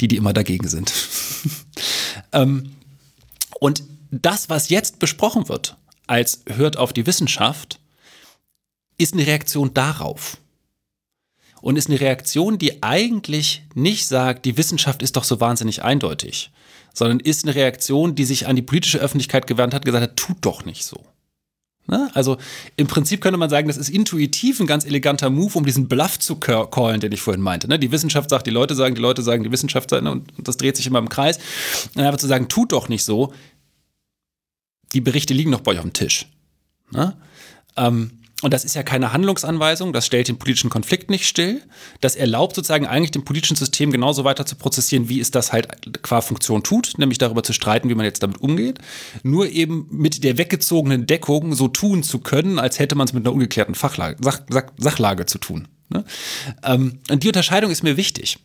die, 0.02 0.08
die 0.08 0.18
immer 0.18 0.34
dagegen 0.34 0.68
sind. 0.68 0.92
ähm, 2.34 2.76
und 3.60 3.84
das, 4.10 4.50
was 4.50 4.70
jetzt 4.70 5.00
besprochen 5.00 5.48
wird, 5.48 5.78
als 6.08 6.44
hört 6.48 6.78
auf 6.78 6.92
die 6.92 7.06
Wissenschaft, 7.06 7.80
ist 9.02 9.14
eine 9.14 9.26
Reaktion 9.26 9.74
darauf 9.74 10.38
und 11.62 11.78
ist 11.78 11.90
eine 11.90 12.00
Reaktion, 12.00 12.58
die 12.58 12.84
eigentlich 12.84 13.64
nicht 13.74 14.08
sagt, 14.08 14.46
die 14.46 14.58
Wissenschaft 14.58 15.02
ist 15.02 15.16
doch 15.16 15.24
so 15.24 15.40
wahnsinnig 15.40 15.84
eindeutig, 15.84 16.52
sondern 16.94 17.20
ist 17.20 17.46
eine 17.46 17.56
Reaktion, 17.56 18.16
die 18.16 18.26
sich 18.26 18.48
an 18.48 18.56
die 18.56 18.62
politische 18.62 19.00
Öffentlichkeit 19.00 19.48
gewandt 19.48 19.74
hat, 19.74 19.86
gesagt 19.86 20.04
hat, 20.04 20.18
tut 20.18 20.38
doch 20.42 20.66
nicht 20.66 20.84
so. 20.84 21.04
Ne? 21.88 22.10
Also 22.14 22.38
im 22.78 22.88
Prinzip 22.88 23.22
könnte 23.22 23.38
man 23.38 23.50
sagen, 23.50 23.68
das 23.68 23.78
ist 23.78 23.90
intuitiv 23.90 24.60
ein 24.60 24.68
ganz 24.68 24.86
eleganter 24.86 25.30
Move, 25.30 25.58
um 25.58 25.66
diesen 25.66 25.88
Bluff 25.88 26.20
zu 26.20 26.36
callen, 26.36 27.00
den 27.00 27.12
ich 27.12 27.22
vorhin 27.22 27.42
meinte. 27.42 27.68
Ne? 27.68 27.80
Die 27.80 27.92
Wissenschaft 27.92 28.30
sagt, 28.30 28.48
die 28.48 28.52
Leute 28.52 28.76
sagen, 28.76 28.96
die 28.96 29.02
Leute 29.02 29.22
sagen, 29.22 29.44
die 29.44 29.52
Wissenschaft 29.52 29.90
sagt, 29.90 30.04
ne? 30.04 30.12
und 30.12 30.32
das 30.38 30.58
dreht 30.58 30.78
sich 30.78 30.88
immer 30.88 31.00
im 31.00 31.10
Kreis. 31.10 31.40
Und 31.96 32.02
einfach 32.02 32.20
zu 32.20 32.28
sagen, 32.28 32.48
tut 32.48 32.72
doch 32.72 32.88
nicht 32.88 33.04
so, 33.04 33.34
die 34.94 35.02
Berichte 35.02 35.34
liegen 35.34 35.52
doch 35.52 35.62
bei 35.62 35.72
euch 35.72 35.80
auf 35.80 35.86
dem 35.86 35.94
Tisch. 35.94 36.28
Ne? 36.92 37.16
Ähm, 37.78 38.12
und 38.42 38.54
das 38.54 38.66
ist 38.66 38.76
ja 38.76 38.84
keine 38.84 39.14
Handlungsanweisung, 39.14 39.94
das 39.94 40.06
stellt 40.06 40.28
den 40.28 40.38
politischen 40.38 40.70
Konflikt 40.70 41.10
nicht 41.10 41.28
still. 41.28 41.62
Das 42.00 42.16
erlaubt 42.16 42.56
sozusagen 42.56 42.88
eigentlich 42.88 43.12
dem 43.12 43.24
politischen 43.24 43.56
System 43.56 43.92
genauso 43.92 44.24
weiter 44.24 44.46
zu 44.46 44.56
prozessieren, 44.56 45.10
wie 45.10 45.20
es 45.20 45.32
das 45.32 45.54
halt 45.54 45.68
qua 46.02 46.22
Funktion 46.22 46.64
tut, 46.64 46.94
nämlich 46.98 47.18
darüber 47.18 47.44
zu 47.44 47.54
streiten, 47.54 47.90
wie 47.90 47.96
man 47.96 48.06
jetzt 48.06 48.24
damit 48.24 48.42
umgeht. 48.42 48.80
Nur 49.24 49.48
eben 49.48 49.88
mit 49.92 50.24
der 50.24 50.38
weggezogenen 50.38 51.06
Deckung 51.06 51.54
so 51.54 51.68
tun 51.68 52.04
zu 52.04 52.20
können, 52.20 52.58
als 52.58 52.80
hätte 52.80 52.96
man 52.96 53.08
es 53.08 53.14
mit 53.14 53.26
einer 53.26 53.34
ungeklärten 53.34 53.76
Fachlage, 53.76 54.18
Sach, 54.22 54.42
Sach, 54.50 54.66
Sachlage 54.78 55.26
zu 55.26 55.38
tun. 55.38 55.68
Ne? 55.90 56.04
Ähm, 56.64 57.00
und 57.10 57.24
die 57.24 57.28
Unterscheidung 57.28 57.72
ist 57.72 57.84
mir 57.84 57.98
wichtig 57.98 58.40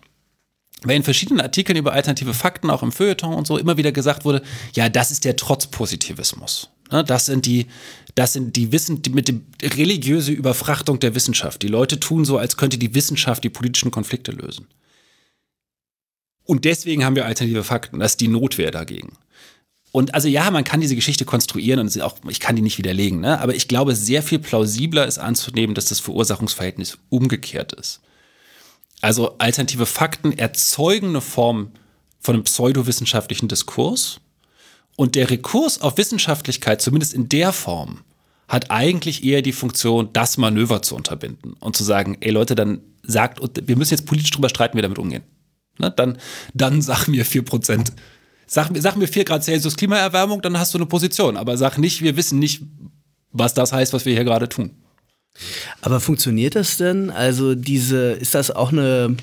weil 0.82 0.96
in 0.96 1.02
verschiedenen 1.02 1.40
Artikeln 1.40 1.78
über 1.78 1.94
alternative 1.94 2.34
Fakten, 2.34 2.70
auch 2.70 2.82
im 2.82 2.92
Feuilleton 2.92 3.34
und 3.34 3.46
so, 3.46 3.56
immer 3.56 3.76
wieder 3.76 3.92
gesagt 3.92 4.24
wurde, 4.24 4.42
ja, 4.74 4.88
das 4.88 5.10
ist 5.10 5.24
der 5.24 5.34
Trotzpositivismus. 5.34 6.70
Ne, 6.90 7.02
das 7.02 7.26
sind 7.26 7.46
die, 7.46 7.66
das 8.14 8.32
sind 8.32 8.56
die 8.56 8.72
Wissen, 8.72 9.02
die 9.02 9.10
mit 9.10 9.28
dem 9.28 9.46
religiöse 9.62 10.32
Überfrachtung 10.32 11.00
der 11.00 11.14
Wissenschaft. 11.14 11.62
Die 11.62 11.68
Leute 11.68 11.98
tun 11.98 12.24
so, 12.24 12.38
als 12.38 12.56
könnte 12.56 12.78
die 12.78 12.94
Wissenschaft 12.94 13.42
die 13.44 13.50
politischen 13.50 13.90
Konflikte 13.90 14.32
lösen. 14.32 14.66
Und 16.44 16.64
deswegen 16.64 17.04
haben 17.04 17.16
wir 17.16 17.26
alternative 17.26 17.64
Fakten. 17.64 17.98
Das 17.98 18.12
ist 18.12 18.20
die 18.20 18.28
Notwehr 18.28 18.70
dagegen. 18.70 19.18
Und 19.90 20.14
also 20.14 20.28
ja, 20.28 20.50
man 20.50 20.62
kann 20.62 20.80
diese 20.80 20.94
Geschichte 20.94 21.24
konstruieren 21.24 21.80
und 21.80 22.02
auch, 22.02 22.18
ich 22.28 22.38
kann 22.38 22.54
die 22.54 22.62
nicht 22.62 22.76
widerlegen, 22.76 23.20
ne? 23.20 23.40
aber 23.40 23.54
ich 23.54 23.66
glaube, 23.66 23.94
sehr 23.94 24.22
viel 24.22 24.38
plausibler 24.38 25.06
ist 25.06 25.18
anzunehmen, 25.18 25.74
dass 25.74 25.86
das 25.86 26.00
Verursachungsverhältnis 26.00 26.98
umgekehrt 27.08 27.72
ist. 27.72 28.00
Also 29.00 29.38
alternative 29.38 29.86
Fakten 29.86 30.32
erzeugen 30.32 31.08
eine 31.08 31.22
Form 31.22 31.70
von 32.20 32.34
einem 32.34 32.44
pseudowissenschaftlichen 32.44 33.48
Diskurs, 33.48 34.20
und 34.96 35.14
der 35.14 35.30
Rekurs 35.30 35.80
auf 35.80 35.98
Wissenschaftlichkeit, 35.98 36.80
zumindest 36.80 37.14
in 37.14 37.28
der 37.28 37.52
Form, 37.52 38.00
hat 38.48 38.70
eigentlich 38.70 39.24
eher 39.24 39.42
die 39.42 39.52
Funktion, 39.52 40.10
das 40.12 40.36
Manöver 40.36 40.82
zu 40.82 40.94
unterbinden 40.94 41.54
und 41.60 41.76
zu 41.76 41.84
sagen, 41.84 42.16
ey 42.20 42.30
Leute, 42.30 42.54
dann 42.54 42.80
sagt, 43.02 43.40
wir 43.66 43.76
müssen 43.76 43.94
jetzt 43.94 44.06
politisch 44.06 44.30
drüber 44.30 44.48
streiten, 44.48 44.74
wie 44.74 44.78
wir 44.78 44.82
damit 44.82 44.98
umgehen. 44.98 45.22
Ne? 45.78 45.92
Dann, 45.94 46.18
dann 46.54 46.82
sag 46.82 47.08
mir 47.08 47.26
4%. 47.26 47.92
Sag, 48.46 48.70
sag 48.76 48.96
mir 48.96 49.08
4 49.08 49.24
Grad 49.24 49.44
Celsius 49.44 49.76
Klimaerwärmung, 49.76 50.40
dann 50.42 50.58
hast 50.58 50.72
du 50.72 50.78
eine 50.78 50.86
Position. 50.86 51.36
Aber 51.36 51.56
sag 51.56 51.78
nicht, 51.78 52.02
wir 52.02 52.16
wissen 52.16 52.38
nicht, 52.38 52.62
was 53.32 53.54
das 53.54 53.72
heißt, 53.72 53.92
was 53.92 54.06
wir 54.06 54.14
hier 54.14 54.24
gerade 54.24 54.48
tun. 54.48 54.70
Aber 55.82 56.00
funktioniert 56.00 56.54
das 56.54 56.76
denn? 56.76 57.10
Also 57.10 57.54
diese, 57.54 58.12
ist 58.12 58.34
das 58.34 58.50
auch 58.50 58.72
eine 58.72 59.16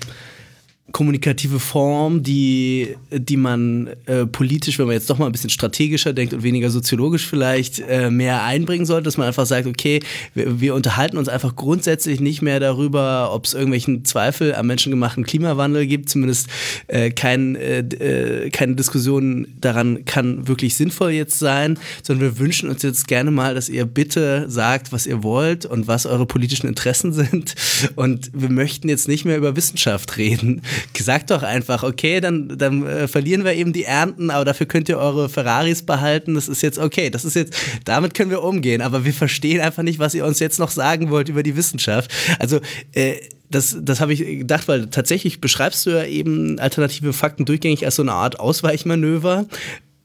kommunikative 0.92 1.60
Form, 1.60 2.24
die, 2.24 2.96
die 3.10 3.38
man 3.38 3.90
äh, 4.06 4.26
politisch, 4.26 4.78
wenn 4.80 4.86
man 4.86 4.94
jetzt 4.94 5.10
doch 5.10 5.18
mal 5.18 5.28
ein 5.28 5.32
bisschen 5.32 5.50
strategischer 5.50 6.12
denkt 6.12 6.34
und 6.34 6.44
weniger 6.44 6.70
soziologisch 6.70 7.26
vielleicht 7.26 7.80
äh, 7.88 8.12
mehr 8.12 8.44
einbringen 8.44 8.86
sollte, 8.86 9.06
dass 9.06 9.18
man 9.18 9.28
einfach 9.28 9.46
sagt, 9.46 9.66
okay, 9.66 10.02
wir, 10.36 10.60
wir 10.60 10.76
unterhalten 10.76 11.18
uns 11.18 11.30
einfach 11.30 11.56
grundsätzlich 11.56 12.20
nicht 12.20 12.42
mehr 12.42 12.60
darüber, 12.60 13.34
ob 13.34 13.46
es 13.46 13.54
irgendwelchen 13.54 14.04
Zweifel 14.04 14.54
am 14.54 14.68
menschengemachten 14.68 15.24
Klimawandel 15.24 15.88
gibt, 15.88 16.10
zumindest 16.10 16.48
äh, 16.88 17.12
kein, 17.12 17.56
äh, 17.56 17.80
äh, 17.80 18.50
keine 18.50 18.76
Diskussion 18.76 19.48
daran 19.62 20.04
kann 20.04 20.50
wirklich 20.50 20.76
sinnvoll 20.76 21.12
jetzt 21.12 21.40
sein, 21.40 21.80
sondern 22.04 22.34
wir 22.34 22.39
wünschen 22.39 22.70
uns 22.70 22.84
jetzt 22.84 23.08
gerne 23.08 23.32
mal, 23.32 23.55
dass 23.55 23.70
ihr 23.70 23.86
bitte 23.86 24.50
sagt, 24.50 24.92
was 24.92 25.08
ihr 25.08 25.24
wollt 25.24 25.66
und 25.66 25.88
was 25.88 26.05
eure 26.05 26.26
politischen 26.26 26.68
Interessen 26.68 27.14
sind. 27.14 27.55
Und 27.96 28.32
wir 28.34 28.50
möchten 28.50 28.89
jetzt 28.89 29.08
nicht 29.08 29.24
mehr 29.24 29.38
über 29.38 29.55
Wissenschaft 29.55 30.18
reden 30.18 30.62
Sagt 30.97 31.32
doch 31.32 31.43
einfach, 31.43 31.83
okay, 31.83 32.21
dann, 32.21 32.58
dann 32.58 32.86
äh, 32.86 33.08
verlieren 33.08 33.43
wir 33.43 33.54
eben 33.54 33.74
die 33.74 33.83
Ernten, 33.83 34.29
aber 34.29 34.45
dafür 34.45 34.66
könnt 34.66 34.87
ihr 34.89 34.97
eure 34.97 35.28
Ferraris 35.29 35.83
behalten. 35.83 36.36
Das 36.36 36.47
ist 36.47 36.62
jetzt 36.62 36.79
okay. 36.79 37.09
Das 37.09 37.25
ist 37.25 37.36
jetzt, 37.36 37.54
damit 37.86 38.13
können 38.13 38.29
wir 38.29 38.41
umgehen. 38.41 38.82
Aber 38.82 39.04
wir 39.04 39.13
verstehen 39.13 39.62
einfach 39.62 39.83
nicht, 39.83 40.00
was 40.00 40.16
ihr 40.16 40.25
uns 40.25 40.39
jetzt 40.39 40.59
noch 40.59 40.71
sagen 40.71 41.09
wollt 41.09 41.29
über 41.29 41.43
die 41.43 41.55
Wissenschaft. 41.55 42.12
Also, 42.39 42.59
äh, 42.93 43.16
das, 43.50 43.78
das 43.79 44.00
habe 44.00 44.13
ich 44.13 44.20
gedacht, 44.20 44.67
weil 44.67 44.87
tatsächlich 44.87 45.39
beschreibst 45.39 45.86
du 45.86 45.91
ja 45.91 46.05
eben 46.05 46.58
alternative 46.58 47.13
Fakten 47.13 47.45
durchgängig 47.45 47.86
als 47.86 47.97
so 47.97 48.01
eine 48.01 48.13
Art 48.13 48.39
Ausweichmanöver 48.39 49.45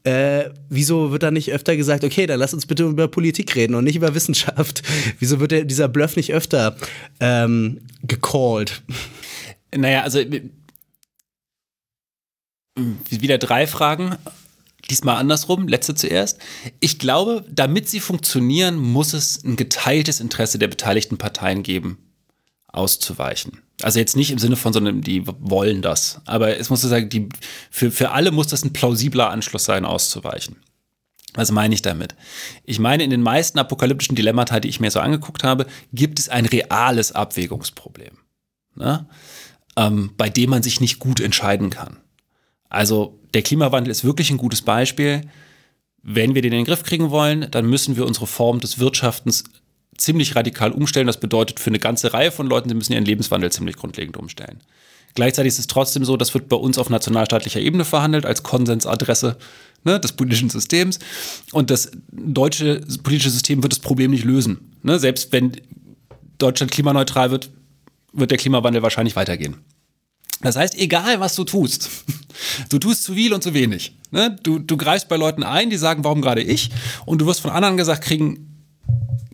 äh, 0.03 0.49
wieso 0.69 1.11
wird 1.11 1.23
da 1.23 1.31
nicht 1.31 1.51
öfter 1.51 1.75
gesagt, 1.75 2.03
okay, 2.03 2.25
dann 2.25 2.39
lass 2.39 2.53
uns 2.53 2.65
bitte 2.65 2.83
über 2.83 3.07
Politik 3.07 3.55
reden 3.55 3.75
und 3.75 3.83
nicht 3.83 3.97
über 3.97 4.15
Wissenschaft? 4.15 4.81
Wieso 5.19 5.39
wird 5.39 5.51
der, 5.51 5.65
dieser 5.65 5.87
Bluff 5.87 6.15
nicht 6.15 6.33
öfter 6.33 6.77
ähm, 7.19 7.81
gecallt? 8.03 8.81
Naja, 9.75 10.03
also 10.03 10.21
wieder 12.75 13.37
drei 13.37 13.67
Fragen. 13.67 14.15
Diesmal 14.89 15.17
andersrum, 15.17 15.67
letzte 15.67 15.93
zuerst. 15.93 16.39
Ich 16.79 16.99
glaube, 16.99 17.45
damit 17.49 17.89
sie 17.89 17.99
funktionieren, 17.99 18.77
muss 18.77 19.13
es 19.13 19.43
ein 19.43 19.55
geteiltes 19.55 20.19
Interesse 20.19 20.57
der 20.57 20.67
beteiligten 20.67 21.17
Parteien 21.17 21.63
geben, 21.63 21.97
auszuweichen. 22.67 23.61
Also 23.81 23.99
jetzt 23.99 24.15
nicht 24.15 24.31
im 24.31 24.39
Sinne 24.39 24.55
von, 24.55 24.73
sondern 24.73 25.01
die 25.01 25.23
wollen 25.25 25.81
das. 25.81 26.21
Aber 26.25 26.57
es 26.57 26.69
muss 26.69 26.81
sagen, 26.81 27.09
die, 27.09 27.29
für, 27.69 27.91
für 27.91 28.11
alle 28.11 28.31
muss 28.31 28.47
das 28.47 28.63
ein 28.63 28.73
plausibler 28.73 29.29
Anschluss 29.29 29.65
sein, 29.65 29.85
auszuweichen. 29.85 30.57
Was 31.33 31.51
meine 31.51 31.75
ich 31.75 31.81
damit? 31.81 32.15
Ich 32.65 32.79
meine, 32.79 33.03
in 33.03 33.11
den 33.11 33.21
meisten 33.21 33.59
apokalyptischen 33.59 34.15
Dilemmata, 34.15 34.59
die 34.59 34.69
ich 34.69 34.79
mir 34.79 34.91
so 34.91 34.99
angeguckt 34.99 35.43
habe, 35.43 35.67
gibt 35.93 36.19
es 36.19 36.27
ein 36.27 36.45
reales 36.45 37.11
Abwägungsproblem, 37.11 38.17
ne? 38.75 39.07
ähm, 39.77 40.11
bei 40.17 40.29
dem 40.29 40.49
man 40.49 40.63
sich 40.63 40.81
nicht 40.81 40.97
gut 40.97 41.19
entscheiden 41.19 41.69
kann. 41.69 41.97
Also 42.69 43.19
der 43.33 43.41
Klimawandel 43.41 43.91
ist 43.91 44.05
wirklich 44.05 44.29
ein 44.31 44.37
gutes 44.37 44.61
Beispiel. 44.61 45.21
Wenn 46.01 46.35
wir 46.35 46.41
den 46.41 46.53
in 46.53 46.59
den 46.59 46.65
Griff 46.65 46.83
kriegen 46.83 47.09
wollen, 47.09 47.47
dann 47.51 47.65
müssen 47.65 47.97
wir 47.97 48.05
unsere 48.05 48.27
Form 48.27 48.59
des 48.59 48.79
Wirtschaftens 48.79 49.43
ziemlich 49.97 50.35
radikal 50.35 50.71
umstellen. 50.71 51.07
Das 51.07 51.19
bedeutet 51.19 51.59
für 51.59 51.69
eine 51.69 51.79
ganze 51.79 52.13
Reihe 52.13 52.31
von 52.31 52.47
Leuten, 52.47 52.69
sie 52.69 52.75
müssen 52.75 52.93
ihren 52.93 53.05
Lebenswandel 53.05 53.51
ziemlich 53.51 53.75
grundlegend 53.75 54.15
umstellen. 54.17 54.61
Gleichzeitig 55.15 55.53
ist 55.53 55.59
es 55.59 55.67
trotzdem 55.67 56.05
so, 56.05 56.17
das 56.17 56.33
wird 56.33 56.49
bei 56.49 56.55
uns 56.55 56.77
auf 56.77 56.89
nationalstaatlicher 56.89 57.59
Ebene 57.59 57.83
verhandelt 57.83 58.25
als 58.25 58.43
Konsensadresse 58.43 59.37
ne, 59.83 59.99
des 59.99 60.13
politischen 60.13 60.49
Systems. 60.49 60.99
Und 61.51 61.71
das 61.71 61.91
deutsche 62.11 62.81
politische 63.03 63.31
System 63.31 63.63
wird 63.63 63.73
das 63.73 63.79
Problem 63.79 64.11
nicht 64.11 64.23
lösen. 64.23 64.75
Ne? 64.83 64.99
Selbst 64.99 65.31
wenn 65.31 65.53
Deutschland 66.37 66.71
klimaneutral 66.71 67.31
wird, 67.31 67.49
wird 68.13 68.31
der 68.31 68.37
Klimawandel 68.37 68.83
wahrscheinlich 68.83 69.15
weitergehen. 69.15 69.57
Das 70.41 70.55
heißt, 70.55 70.77
egal 70.77 71.19
was 71.19 71.35
du 71.35 71.43
tust, 71.43 71.89
du 72.69 72.79
tust 72.79 73.03
zu 73.03 73.13
viel 73.13 73.33
und 73.33 73.43
zu 73.43 73.53
wenig. 73.53 73.95
Ne? 74.11 74.35
Du, 74.43 74.59
du 74.59 74.77
greifst 74.77 75.09
bei 75.09 75.17
Leuten 75.17 75.43
ein, 75.43 75.69
die 75.69 75.77
sagen, 75.77 76.03
warum 76.03 76.21
gerade 76.21 76.41
ich? 76.41 76.71
Und 77.05 77.19
du 77.19 77.25
wirst 77.25 77.41
von 77.41 77.51
anderen 77.51 77.77
gesagt 77.77 78.03
kriegen, 78.03 78.65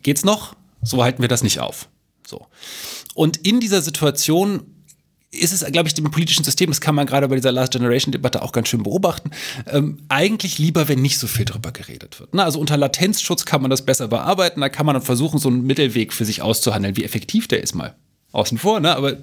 geht's 0.02 0.23
noch? 0.23 0.56
So 0.82 1.03
halten 1.03 1.22
wir 1.22 1.30
das 1.30 1.44
nicht 1.44 1.60
auf. 1.60 1.90
So. 2.27 2.48
Und 3.14 3.38
in 3.38 3.60
dieser 3.60 3.82
Situation 3.82 4.64
ist 5.32 5.52
es, 5.52 5.65
glaube 5.72 5.88
ich, 5.88 5.94
dem 5.94 6.10
politischen 6.10 6.45
System, 6.45 6.69
das 6.69 6.80
kann 6.80 6.95
man 6.95 7.06
gerade 7.06 7.27
bei 7.27 7.36
dieser 7.36 7.52
Last 7.52 7.73
Generation-Debatte 7.73 8.41
auch 8.41 8.53
ganz 8.53 8.69
schön 8.69 8.84
beobachten, 8.84 9.32
ähm, 9.68 9.98
eigentlich 10.07 10.60
lieber, 10.60 10.88
wenn 10.88 11.02
nicht 11.02 11.19
so 11.19 11.27
viel 11.27 11.44
drüber 11.44 11.72
geredet 11.72 12.19
wird. 12.22 12.34
Ne? 12.34 12.44
Also 12.44 12.60
unter 12.60 12.77
Latenzschutz 12.77 13.44
kann 13.44 13.61
man 13.61 13.69
das 13.69 13.86
besser 13.86 14.07
bearbeiten, 14.07 14.61
da 14.61 14.69
kann 14.69 14.86
man 14.86 14.94
dann 14.94 15.03
versuchen, 15.03 15.38
so 15.38 15.49
einen 15.49 15.65
Mittelweg 15.65 16.14
für 16.14 16.23
sich 16.23 16.41
auszuhandeln, 16.41 16.95
wie 16.95 17.03
effektiv 17.03 17.49
der 17.49 17.61
ist 17.61 17.76
mal 17.76 17.95
außen 18.36 18.57
vor, 18.57 18.80
ne? 18.80 18.95
aber 18.95 19.18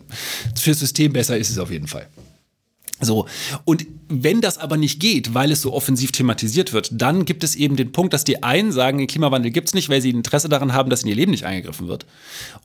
fürs 0.55 0.81
System 0.81 1.13
besser 1.13 1.37
ist 1.37 1.51
es 1.51 1.59
auf 1.59 1.71
jeden 1.71 1.89
Fall. 1.89 2.09
So, 3.03 3.27
und 3.65 3.85
wenn 4.09 4.41
das 4.41 4.59
aber 4.59 4.77
nicht 4.77 5.01
geht, 5.01 5.35
weil 5.35 5.51
es 5.51 5.63
so 5.63 5.73
offensiv 5.73 6.13
thematisiert 6.13 6.73
wird, 6.73 6.91
dann 6.93 7.25
gibt 7.25 7.43
es 7.43 7.57
eben 7.57 7.75
den 7.75 7.91
Punkt, 7.91 8.13
dass 8.13 8.23
die 8.23 8.45
einen 8.45 8.71
sagen, 8.71 8.99
den 8.99 9.09
Klimawandel 9.09 9.51
gibt 9.51 9.69
es 9.69 9.75
nicht, 9.75 9.89
weil 9.89 10.01
sie 10.01 10.11
Interesse 10.11 10.49
daran 10.49 10.73
haben, 10.73 10.89
dass 10.89 11.03
in 11.03 11.09
ihr 11.09 11.17
Leben 11.17 11.33
nicht 11.33 11.45
eingegriffen 11.45 11.89
wird. 11.89 12.07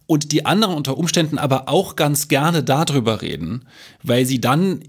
Und 0.06 0.32
die 0.32 0.46
anderen 0.46 0.76
unter 0.76 0.98
Umständen 0.98 1.40
aber 1.40 1.70
auch 1.70 1.96
ganz 1.96 2.28
gerne 2.28 2.64
darüber 2.64 3.22
reden, 3.24 3.66
weil 4.04 4.26
sie 4.26 4.40
dann 4.40 4.82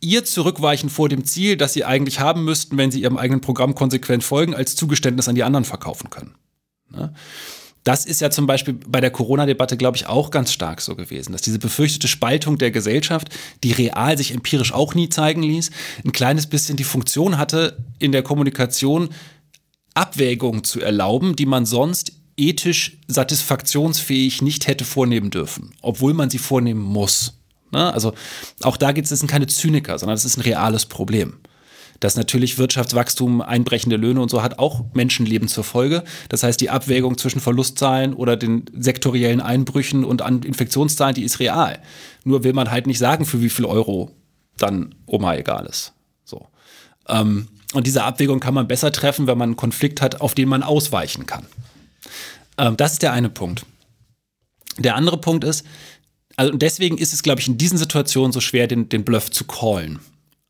ihr 0.00 0.24
zurückweichen 0.24 0.90
vor 0.90 1.08
dem 1.08 1.24
Ziel, 1.24 1.56
das 1.56 1.74
sie 1.74 1.84
eigentlich 1.84 2.20
haben 2.20 2.44
müssten, 2.44 2.76
wenn 2.76 2.90
sie 2.90 3.02
ihrem 3.02 3.18
eigenen 3.18 3.40
Programm 3.40 3.74
konsequent 3.74 4.24
folgen, 4.24 4.54
als 4.54 4.74
Zugeständnis 4.74 5.28
an 5.28 5.34
die 5.34 5.44
anderen 5.44 5.64
verkaufen 5.64 6.10
können. 6.10 6.34
Ne? 6.90 7.12
Das 7.88 8.04
ist 8.04 8.20
ja 8.20 8.28
zum 8.28 8.46
Beispiel 8.46 8.74
bei 8.86 9.00
der 9.00 9.10
Corona-Debatte, 9.10 9.78
glaube 9.78 9.96
ich, 9.96 10.06
auch 10.06 10.30
ganz 10.30 10.52
stark 10.52 10.82
so 10.82 10.94
gewesen, 10.94 11.32
dass 11.32 11.40
diese 11.40 11.58
befürchtete 11.58 12.06
Spaltung 12.06 12.58
der 12.58 12.70
Gesellschaft, 12.70 13.30
die 13.64 13.72
real 13.72 14.18
sich 14.18 14.34
empirisch 14.34 14.74
auch 14.74 14.94
nie 14.94 15.08
zeigen 15.08 15.42
ließ, 15.42 15.70
ein 16.04 16.12
kleines 16.12 16.48
bisschen 16.48 16.76
die 16.76 16.84
Funktion 16.84 17.38
hatte, 17.38 17.82
in 17.98 18.12
der 18.12 18.22
Kommunikation 18.22 19.08
Abwägungen 19.94 20.64
zu 20.64 20.82
erlauben, 20.82 21.34
die 21.34 21.46
man 21.46 21.64
sonst 21.64 22.12
ethisch 22.36 22.98
satisfaktionsfähig 23.06 24.42
nicht 24.42 24.66
hätte 24.66 24.84
vornehmen 24.84 25.30
dürfen, 25.30 25.70
obwohl 25.80 26.12
man 26.12 26.28
sie 26.28 26.36
vornehmen 26.36 26.82
muss. 26.82 27.38
Ne? 27.72 27.90
Also 27.90 28.12
auch 28.64 28.76
da 28.76 28.92
geht 28.92 29.10
es, 29.10 29.26
keine 29.26 29.46
Zyniker, 29.46 29.98
sondern 29.98 30.14
es 30.14 30.26
ist 30.26 30.36
ein 30.36 30.42
reales 30.42 30.84
Problem 30.84 31.38
dass 32.00 32.16
natürlich 32.16 32.58
Wirtschaftswachstum, 32.58 33.40
einbrechende 33.40 33.96
Löhne 33.96 34.20
und 34.20 34.30
so 34.30 34.42
hat 34.42 34.58
auch 34.58 34.84
Menschenleben 34.94 35.48
zur 35.48 35.64
Folge. 35.64 36.04
Das 36.28 36.42
heißt, 36.42 36.60
die 36.60 36.70
Abwägung 36.70 37.18
zwischen 37.18 37.40
Verlustzahlen 37.40 38.14
oder 38.14 38.36
den 38.36 38.64
sektoriellen 38.72 39.40
Einbrüchen 39.40 40.04
und 40.04 40.22
an 40.22 40.42
Infektionszahlen, 40.42 41.14
die 41.14 41.24
ist 41.24 41.40
real. 41.40 41.78
Nur 42.24 42.44
will 42.44 42.52
man 42.52 42.70
halt 42.70 42.86
nicht 42.86 42.98
sagen, 42.98 43.24
für 43.24 43.40
wie 43.40 43.50
viel 43.50 43.64
Euro 43.64 44.10
dann 44.56 44.94
Oma 45.06 45.36
egal 45.36 45.66
ist. 45.66 45.92
So. 46.24 46.46
Ähm, 47.08 47.48
und 47.74 47.86
diese 47.86 48.04
Abwägung 48.04 48.40
kann 48.40 48.54
man 48.54 48.68
besser 48.68 48.92
treffen, 48.92 49.26
wenn 49.26 49.38
man 49.38 49.50
einen 49.50 49.56
Konflikt 49.56 50.00
hat, 50.00 50.20
auf 50.20 50.34
den 50.34 50.48
man 50.48 50.62
ausweichen 50.62 51.26
kann. 51.26 51.46
Ähm, 52.56 52.76
das 52.76 52.92
ist 52.92 53.02
der 53.02 53.12
eine 53.12 53.28
Punkt. 53.28 53.66
Der 54.78 54.94
andere 54.94 55.18
Punkt 55.18 55.44
ist, 55.44 55.66
also 56.36 56.56
deswegen 56.56 56.98
ist 56.98 57.12
es, 57.12 57.22
glaube 57.22 57.40
ich, 57.40 57.48
in 57.48 57.58
diesen 57.58 57.78
Situationen 57.78 58.32
so 58.32 58.40
schwer, 58.40 58.68
den, 58.68 58.88
den 58.88 59.04
Bluff 59.04 59.30
zu 59.30 59.44
callen. 59.44 59.98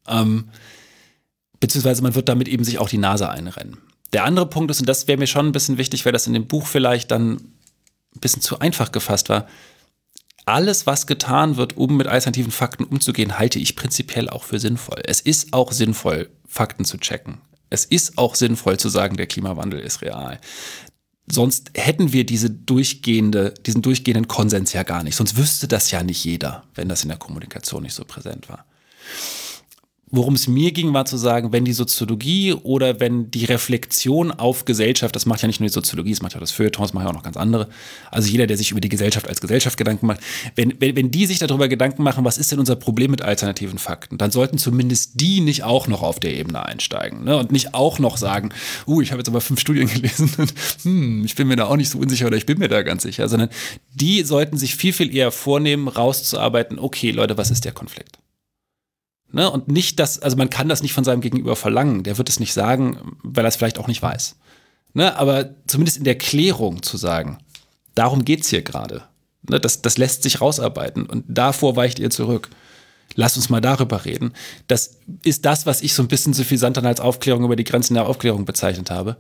Ähm, 0.07 0.49
beziehungsweise 1.61 2.03
man 2.03 2.15
wird 2.15 2.29
damit 2.29 2.49
eben 2.49 2.65
sich 2.65 2.79
auch 2.79 2.89
die 2.89 2.99
Nase 2.99 3.29
einrennen. 3.29 3.79
Der 4.13 4.25
andere 4.25 4.47
Punkt 4.47 4.71
ist, 4.71 4.81
und 4.81 4.89
das 4.89 5.07
wäre 5.07 5.19
mir 5.19 5.27
schon 5.27 5.47
ein 5.47 5.53
bisschen 5.53 5.79
wichtig, 5.79 6.05
weil 6.05 6.13
das 6.13 6.27
in 6.27 6.33
dem 6.33 6.47
Buch 6.47 6.67
vielleicht 6.67 7.11
dann 7.11 7.33
ein 7.35 8.21
bisschen 8.21 8.43
zu 8.43 8.59
einfach 8.59 8.93
gefasst 8.93 9.29
war, 9.29 9.47
alles, 10.47 10.87
was 10.87 11.07
getan 11.07 11.57
wird, 11.57 11.77
um 11.77 11.97
mit 11.97 12.07
alternativen 12.07 12.51
Fakten 12.51 12.85
umzugehen, 12.85 13.39
halte 13.39 13.59
ich 13.59 13.77
prinzipiell 13.77 14.31
auch 14.31 14.45
für 14.45 14.59
sinnvoll. 14.59 15.03
Es 15.05 15.21
ist 15.21 15.53
auch 15.53 15.73
sinnvoll, 15.73 16.31
Fakten 16.47 16.87
zu 16.87 16.97
checken. 16.97 17.39
Es 17.69 17.85
ist 17.85 18.17
auch 18.17 18.35
sinnvoll 18.35 18.79
zu 18.79 18.89
sagen, 18.89 19.19
der 19.19 19.27
Klimawandel 19.27 19.81
ist 19.81 20.01
real. 20.01 20.41
Sonst 21.31 21.73
hätten 21.75 22.15
wir 22.15 22.25
diese 22.25 22.49
durchgehende, 22.49 23.53
diesen 23.67 23.83
durchgehenden 23.83 24.27
Konsens 24.27 24.73
ja 24.73 24.85
gar 24.85 25.03
nicht. 25.03 25.17
Sonst 25.17 25.37
wüsste 25.37 25.69
das 25.69 25.91
ja 25.91 26.03
nicht 26.03 26.25
jeder, 26.25 26.65
wenn 26.75 26.89
das 26.89 27.03
in 27.03 27.11
der 27.11 27.19
Kommunikation 27.19 27.83
nicht 27.83 27.93
so 27.93 28.05
präsent 28.07 28.49
war. 28.49 28.65
Worum 30.11 30.35
es 30.35 30.49
mir 30.49 30.73
ging, 30.73 30.95
war 30.95 31.05
zu 31.05 31.19
sagen, 31.19 31.53
wenn 31.53 31.67
die 31.67 31.75
Soziologie 31.75 32.55
oder 32.55 32.99
wenn 32.99 33.31
die 33.31 33.45
Reflexion 33.45 34.31
auf 34.31 34.65
Gesellschaft, 34.65 35.15
das 35.15 35.27
macht 35.27 35.43
ja 35.43 35.49
nicht 35.49 35.61
nur 35.61 35.69
die 35.69 35.73
Soziologie, 35.73 36.13
das 36.13 36.23
macht 36.23 36.33
ja 36.33 36.41
das 36.41 36.51
Feuilleton, 36.51 36.83
das 36.83 36.95
macht 36.95 37.05
ja 37.05 37.11
auch 37.11 37.15
noch 37.15 37.23
ganz 37.23 37.37
andere. 37.37 37.69
Also 38.11 38.31
jeder, 38.31 38.47
der 38.47 38.57
sich 38.57 38.71
über 38.71 38.81
die 38.81 38.89
Gesellschaft 38.89 39.29
als 39.29 39.43
Gesellschaft 39.43 39.77
Gedanken 39.77 40.07
macht, 40.07 40.21
wenn, 40.55 40.75
wenn, 40.81 40.97
wenn 40.97 41.11
die 41.11 41.27
sich 41.27 41.39
darüber 41.39 41.69
Gedanken 41.69 42.03
machen, 42.03 42.25
was 42.25 42.39
ist 42.39 42.51
denn 42.51 42.59
unser 42.59 42.77
Problem 42.77 43.11
mit 43.11 43.21
alternativen 43.21 43.79
Fakten, 43.79 44.17
dann 44.17 44.31
sollten 44.31 44.57
zumindest 44.57 45.21
die 45.21 45.41
nicht 45.41 45.65
auch 45.65 45.89
noch 45.89 46.03
auf 46.03 46.21
der 46.21 46.33
Ebene 46.35 46.65
einsteigen 46.65 47.25
ne? 47.25 47.37
und 47.37 47.53
nicht 47.53 47.75
auch 47.75 47.99
noch 47.99 48.17
sagen, 48.17 48.51
uh, 48.87 49.03
ich 49.03 49.11
habe 49.11 49.21
jetzt 49.21 49.29
aber 49.29 49.43
fünf 49.43 49.61
Studien 49.61 49.89
gelesen 49.93 50.31
und 50.39 50.55
hm, 50.85 51.25
ich 51.27 51.35
bin 51.35 51.49
mir 51.49 51.57
da 51.57 51.67
auch 51.67 51.77
nicht 51.77 51.91
so 51.91 51.99
unsicher 51.99 52.27
oder 52.27 52.39
ich 52.39 52.47
bin 52.47 52.59
mir 52.59 52.69
da 52.69 52.83
ganz 52.83 53.03
sicher, 53.03 53.29
sondern 53.29 53.51
die 53.95 54.23
sollten 54.23 54.57
sich 54.57 54.75
viel, 54.75 54.95
viel 54.95 55.15
eher 55.15 55.31
vornehmen, 55.33 55.87
rauszuarbeiten, 55.87 56.79
okay, 56.79 57.11
Leute, 57.11 57.37
was 57.37 57.51
ist 57.51 57.67
der 57.67 57.73
Konflikt? 57.73 58.19
Ne? 59.31 59.51
Und 59.51 59.69
nicht 59.69 59.99
das, 60.01 60.21
also 60.21 60.37
man 60.37 60.51
kann 60.51 60.69
das 60.69 60.83
nicht 60.83 60.93
von 60.93 61.05
seinem 61.05 61.21
Gegenüber 61.21 61.57
verlangen. 61.57 62.03
Der 62.03 62.19
wird 62.19 62.29
es 62.29 62.41
nicht 62.41 62.53
sagen, 62.53 63.17
weil 63.23 63.45
er 63.45 63.49
es 63.49 63.57
vielleicht 63.57 63.79
auch 63.79 63.87
nicht 63.87 64.03
weiß. 64.03 64.37
Ne? 64.95 65.17
Aber 65.17 65.51
zumindest 65.67 65.99
in 65.99 66.05
der 66.05 66.19
Klärung 66.19 66.83
zu 66.83 66.97
sagen, 66.97 67.39
darum 67.95 68.25
geht 68.25 68.43
es 68.43 68.49
hier 68.49 68.63
gerade. 68.63 69.03
Ne? 69.49 69.61
Das, 69.61 69.83
das 69.83 69.99
lässt 69.99 70.23
sich 70.23 70.41
rausarbeiten 70.41 71.07
und 71.07 71.25
davor 71.29 71.77
weicht 71.77 71.99
ihr 71.99 72.11
zurück. 72.11 72.49
Lass 73.15 73.37
uns 73.37 73.49
mal 73.49 73.61
darüber 73.61 74.05
reden. 74.05 74.33
Das 74.67 74.99
ist 75.25 75.45
das, 75.45 75.67
was 75.67 75.83
ich 75.83 75.95
so 75.95 76.03
ein 76.03 76.09
bisschen 76.09 76.35
suffisant 76.35 76.77
dann 76.77 76.87
als 76.87 77.01
Aufklärung 77.01 77.45
über 77.45 77.57
die 77.57 77.65
Grenzen 77.65 77.95
der 77.95 78.07
Aufklärung 78.07 78.45
bezeichnet 78.45 78.91
habe. 78.91 79.17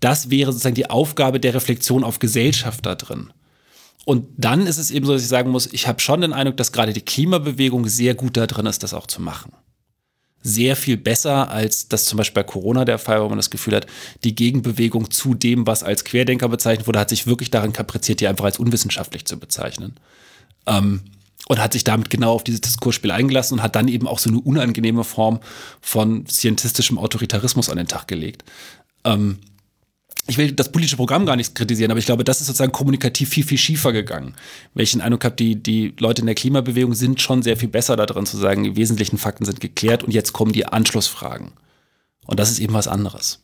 Das 0.00 0.30
wäre 0.30 0.52
sozusagen 0.52 0.74
die 0.74 0.90
Aufgabe 0.90 1.38
der 1.38 1.54
Reflexion 1.54 2.04
auf 2.04 2.18
Gesellschaft 2.18 2.84
da 2.86 2.94
drin. 2.94 3.32
Und 4.04 4.26
dann 4.36 4.66
ist 4.66 4.78
es 4.78 4.90
eben 4.90 5.06
so, 5.06 5.12
dass 5.12 5.22
ich 5.22 5.28
sagen 5.28 5.50
muss, 5.50 5.72
ich 5.72 5.86
habe 5.86 6.00
schon 6.00 6.22
den 6.22 6.32
Eindruck, 6.32 6.56
dass 6.56 6.72
gerade 6.72 6.92
die 6.92 7.02
Klimabewegung 7.02 7.86
sehr 7.86 8.14
gut 8.14 8.36
da 8.36 8.46
drin 8.46 8.66
ist, 8.66 8.82
das 8.82 8.94
auch 8.94 9.06
zu 9.06 9.22
machen. 9.22 9.52
Sehr 10.42 10.74
viel 10.74 10.96
besser, 10.96 11.50
als 11.50 11.88
das 11.88 12.06
zum 12.06 12.16
Beispiel 12.16 12.42
bei 12.42 12.48
Corona 12.48 12.84
der 12.84 12.98
Fall 12.98 13.18
war, 13.18 13.26
wo 13.26 13.28
man 13.28 13.38
das 13.38 13.50
Gefühl 13.50 13.76
hat, 13.76 13.86
die 14.24 14.34
Gegenbewegung 14.34 15.10
zu 15.12 15.34
dem, 15.34 15.68
was 15.68 15.84
als 15.84 16.04
Querdenker 16.04 16.48
bezeichnet 16.48 16.88
wurde, 16.88 16.98
hat 16.98 17.10
sich 17.10 17.28
wirklich 17.28 17.52
darin 17.52 17.72
kapriziert, 17.72 18.18
die 18.20 18.26
einfach 18.26 18.46
als 18.46 18.58
unwissenschaftlich 18.58 19.24
zu 19.24 19.38
bezeichnen. 19.38 19.94
Ähm, 20.66 21.02
und 21.48 21.60
hat 21.60 21.72
sich 21.72 21.84
damit 21.84 22.10
genau 22.10 22.32
auf 22.32 22.44
dieses 22.44 22.60
Diskursspiel 22.60 23.10
eingelassen 23.10 23.58
und 23.58 23.62
hat 23.62 23.76
dann 23.76 23.88
eben 23.88 24.06
auch 24.06 24.18
so 24.18 24.30
eine 24.30 24.40
unangenehme 24.40 25.04
Form 25.04 25.40
von 25.80 26.26
scientistischem 26.26 26.98
Autoritarismus 26.98 27.68
an 27.68 27.76
den 27.76 27.88
Tag 27.88 28.08
gelegt. 28.08 28.44
Ähm, 29.04 29.38
ich 30.26 30.38
will 30.38 30.52
das 30.52 30.70
politische 30.70 30.96
Programm 30.96 31.26
gar 31.26 31.36
nicht 31.36 31.54
kritisieren, 31.54 31.90
aber 31.90 31.98
ich 31.98 32.06
glaube, 32.06 32.22
das 32.22 32.40
ist 32.40 32.46
sozusagen 32.46 32.72
kommunikativ 32.72 33.28
viel, 33.28 33.44
viel 33.44 33.58
schiefer 33.58 33.92
gegangen. 33.92 34.34
Den 34.74 35.00
Eindruck 35.00 35.24
habe, 35.24 35.34
die, 35.34 35.56
die 35.56 35.94
Leute 35.98 36.22
in 36.22 36.26
der 36.26 36.36
Klimabewegung 36.36 36.94
sind 36.94 37.20
schon 37.20 37.42
sehr 37.42 37.56
viel 37.56 37.68
besser 37.68 37.96
darin 37.96 38.26
zu 38.26 38.36
sagen, 38.36 38.62
die 38.62 38.76
wesentlichen 38.76 39.18
Fakten 39.18 39.44
sind 39.44 39.60
geklärt 39.60 40.04
und 40.04 40.12
jetzt 40.12 40.32
kommen 40.32 40.52
die 40.52 40.66
Anschlussfragen. 40.66 41.52
Und 42.26 42.38
das 42.38 42.50
ist 42.50 42.60
eben 42.60 42.72
was 42.72 42.86
anderes. 42.86 43.40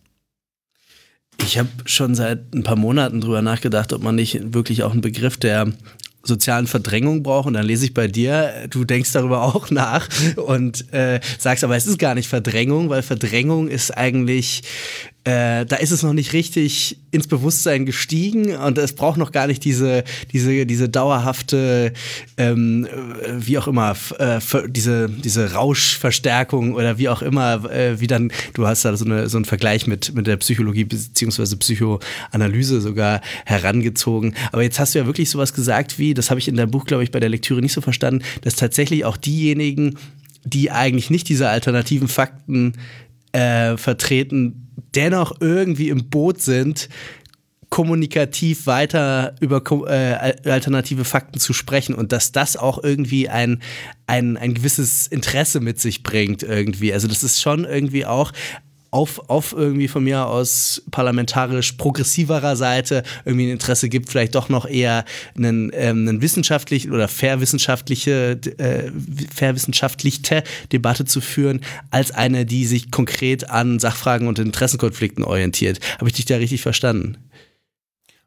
Ich 1.43 1.59
habe 1.59 1.69
schon 1.85 2.15
seit 2.15 2.55
ein 2.55 2.63
paar 2.63 2.77
Monaten 2.77 3.21
drüber 3.21 3.43
nachgedacht, 3.43 3.93
ob 3.93 4.03
man 4.03 4.15
nicht 4.15 4.55
wirklich 4.55 4.83
auch 4.83 4.93
einen 4.93 5.01
Begriff 5.01 5.37
der 5.37 5.73
sozialen 6.23 6.67
Verdrängung 6.67 7.23
braucht. 7.23 7.47
Und 7.47 7.55
dann 7.55 7.67
lese 7.67 7.87
ich 7.87 7.95
bei 7.95 8.07
dir, 8.07 8.67
du 8.71 8.85
denkst 8.85 9.13
darüber 9.13 9.43
auch 9.43 9.71
nach 9.71 10.09
und 10.37 10.93
äh, 10.93 11.21
sagst, 11.39 11.65
aber 11.65 11.77
es 11.77 11.87
ist 11.87 11.99
gar 11.99 12.15
nicht 12.15 12.29
Verdrängung, 12.29 12.89
weil 12.89 13.03
Verdrängung 13.03 13.69
ist 13.69 13.97
eigentlich 13.97 14.63
äh, 15.29 15.67
da 15.67 15.77
ist 15.77 15.91
es 15.91 16.03
noch 16.03 16.15
nicht 16.15 16.33
richtig 16.33 16.97
ins 17.11 17.27
Bewusstsein 17.27 17.85
gestiegen 17.85 18.57
und 18.57 18.79
es 18.79 18.95
braucht 18.95 19.19
noch 19.19 19.31
gar 19.31 19.47
nicht 19.47 19.63
diese, 19.63 20.03
diese, 20.33 20.65
diese 20.65 20.89
dauerhafte, 20.89 21.93
ähm, 22.39 22.87
äh, 22.87 23.35
wie 23.35 23.59
auch 23.59 23.69
immer, 23.69 23.95
äh, 24.19 24.41
diese, 24.69 25.11
diese 25.11 25.53
Rauschverstärkung 25.53 26.73
oder 26.73 26.97
wie 26.97 27.11
auch 27.11 27.21
immer, 27.21 27.71
äh, 27.71 28.01
wie 28.01 28.07
dann, 28.07 28.33
du 28.55 28.67
hast 28.67 28.87
da 28.87 28.97
so, 28.97 29.05
eine, 29.05 29.29
so 29.29 29.37
einen 29.37 29.45
Vergleich 29.45 29.87
mit, 29.87 30.15
mit 30.15 30.27
der 30.27 30.39
Psychologie 30.39 30.85
beziehungsweise 30.85 31.59
Psychoanalyse 31.59 32.81
sogar 32.81 33.21
herangezogen. 33.45 34.35
Aber 34.53 34.63
jetzt 34.63 34.79
hast 34.79 34.95
du 34.95 35.01
ja 35.01 35.05
wirklich 35.05 35.29
sowas 35.29 35.53
gesagt 35.53 35.99
wie, 35.99 36.15
das 36.15 36.31
habe 36.31 36.41
ich 36.41 36.49
in 36.49 36.57
deinem 36.57 36.71
Buch, 36.71 36.87
glaube 36.87 37.03
ich, 37.05 37.11
bei 37.11 37.21
der 37.21 37.29
Lektüre 37.29 37.61
nicht 37.61 37.75
so 37.75 37.83
verstanden, 37.83 38.25
dass 38.41 38.57
tatsächlich 38.57 39.05
auch 39.05 39.19
diejenigen, 39.19 39.99
die 40.45 40.71
eigentlich 40.71 41.11
nicht 41.11 41.29
diese 41.29 41.51
alternativen 41.51 42.09
Fakten 42.09 42.73
äh, 43.33 43.77
vertreten, 43.77 44.68
dennoch 44.95 45.41
irgendwie 45.41 45.89
im 45.89 46.09
Boot 46.09 46.41
sind, 46.41 46.89
kommunikativ 47.71 48.67
weiter 48.67 49.35
über 49.41 49.63
äh, 49.89 50.35
alternative 50.49 51.05
Fakten 51.05 51.39
zu 51.39 51.53
sprechen 51.53 51.95
und 51.95 52.13
dass 52.13 52.33
das 52.33 52.57
auch 52.57 52.83
irgendwie 52.83 53.29
ein, 53.29 53.61
ein, 54.07 54.37
ein 54.39 54.55
gewisses 54.55 55.07
Interesse 55.07 55.61
mit 55.61 55.79
sich 55.79 56.03
bringt 56.03 56.43
irgendwie. 56.43 56.93
Also 56.95 57.09
das 57.09 57.23
ist 57.23 57.43
schon 57.43 57.65
irgendwie 57.65 58.07
auch 58.07 58.33
auf, 58.91 59.29
auf 59.29 59.53
irgendwie 59.53 59.89
von 59.89 60.05
mir 60.05 60.27
aus 60.27 60.83
parlamentarisch 60.91 61.73
progressiverer 61.73 62.57
Seite 62.57 63.03
irgendwie 63.25 63.47
ein 63.47 63.53
Interesse 63.53 63.89
gibt, 63.89 64.09
vielleicht 64.09 64.35
doch 64.35 64.49
noch 64.49 64.67
eher 64.67 65.05
einen, 65.37 65.71
ähm, 65.75 66.09
einen 66.09 66.23
wissenschaftlich 66.23 66.91
oder 66.91 67.09
fairwissenschaftliche, 67.09 68.39
äh, 68.59 68.91
fairwissenschaftliche 69.35 70.43
Debatte 70.73 71.05
zu 71.05 71.21
führen, 71.21 71.61
als 71.91 72.13
eine, 72.13 72.47
die 72.47 72.65
sich 72.65 72.91
konkret 72.91 73.51
an 73.51 73.79
Sachfragen 73.79 74.29
und 74.29 74.39
Interessenkonflikten 74.39 75.25
orientiert. 75.25 75.81
Habe 75.99 76.09
ich 76.09 76.15
dich 76.15 76.25
da 76.25 76.37
richtig 76.37 76.63
verstanden? 76.63 77.19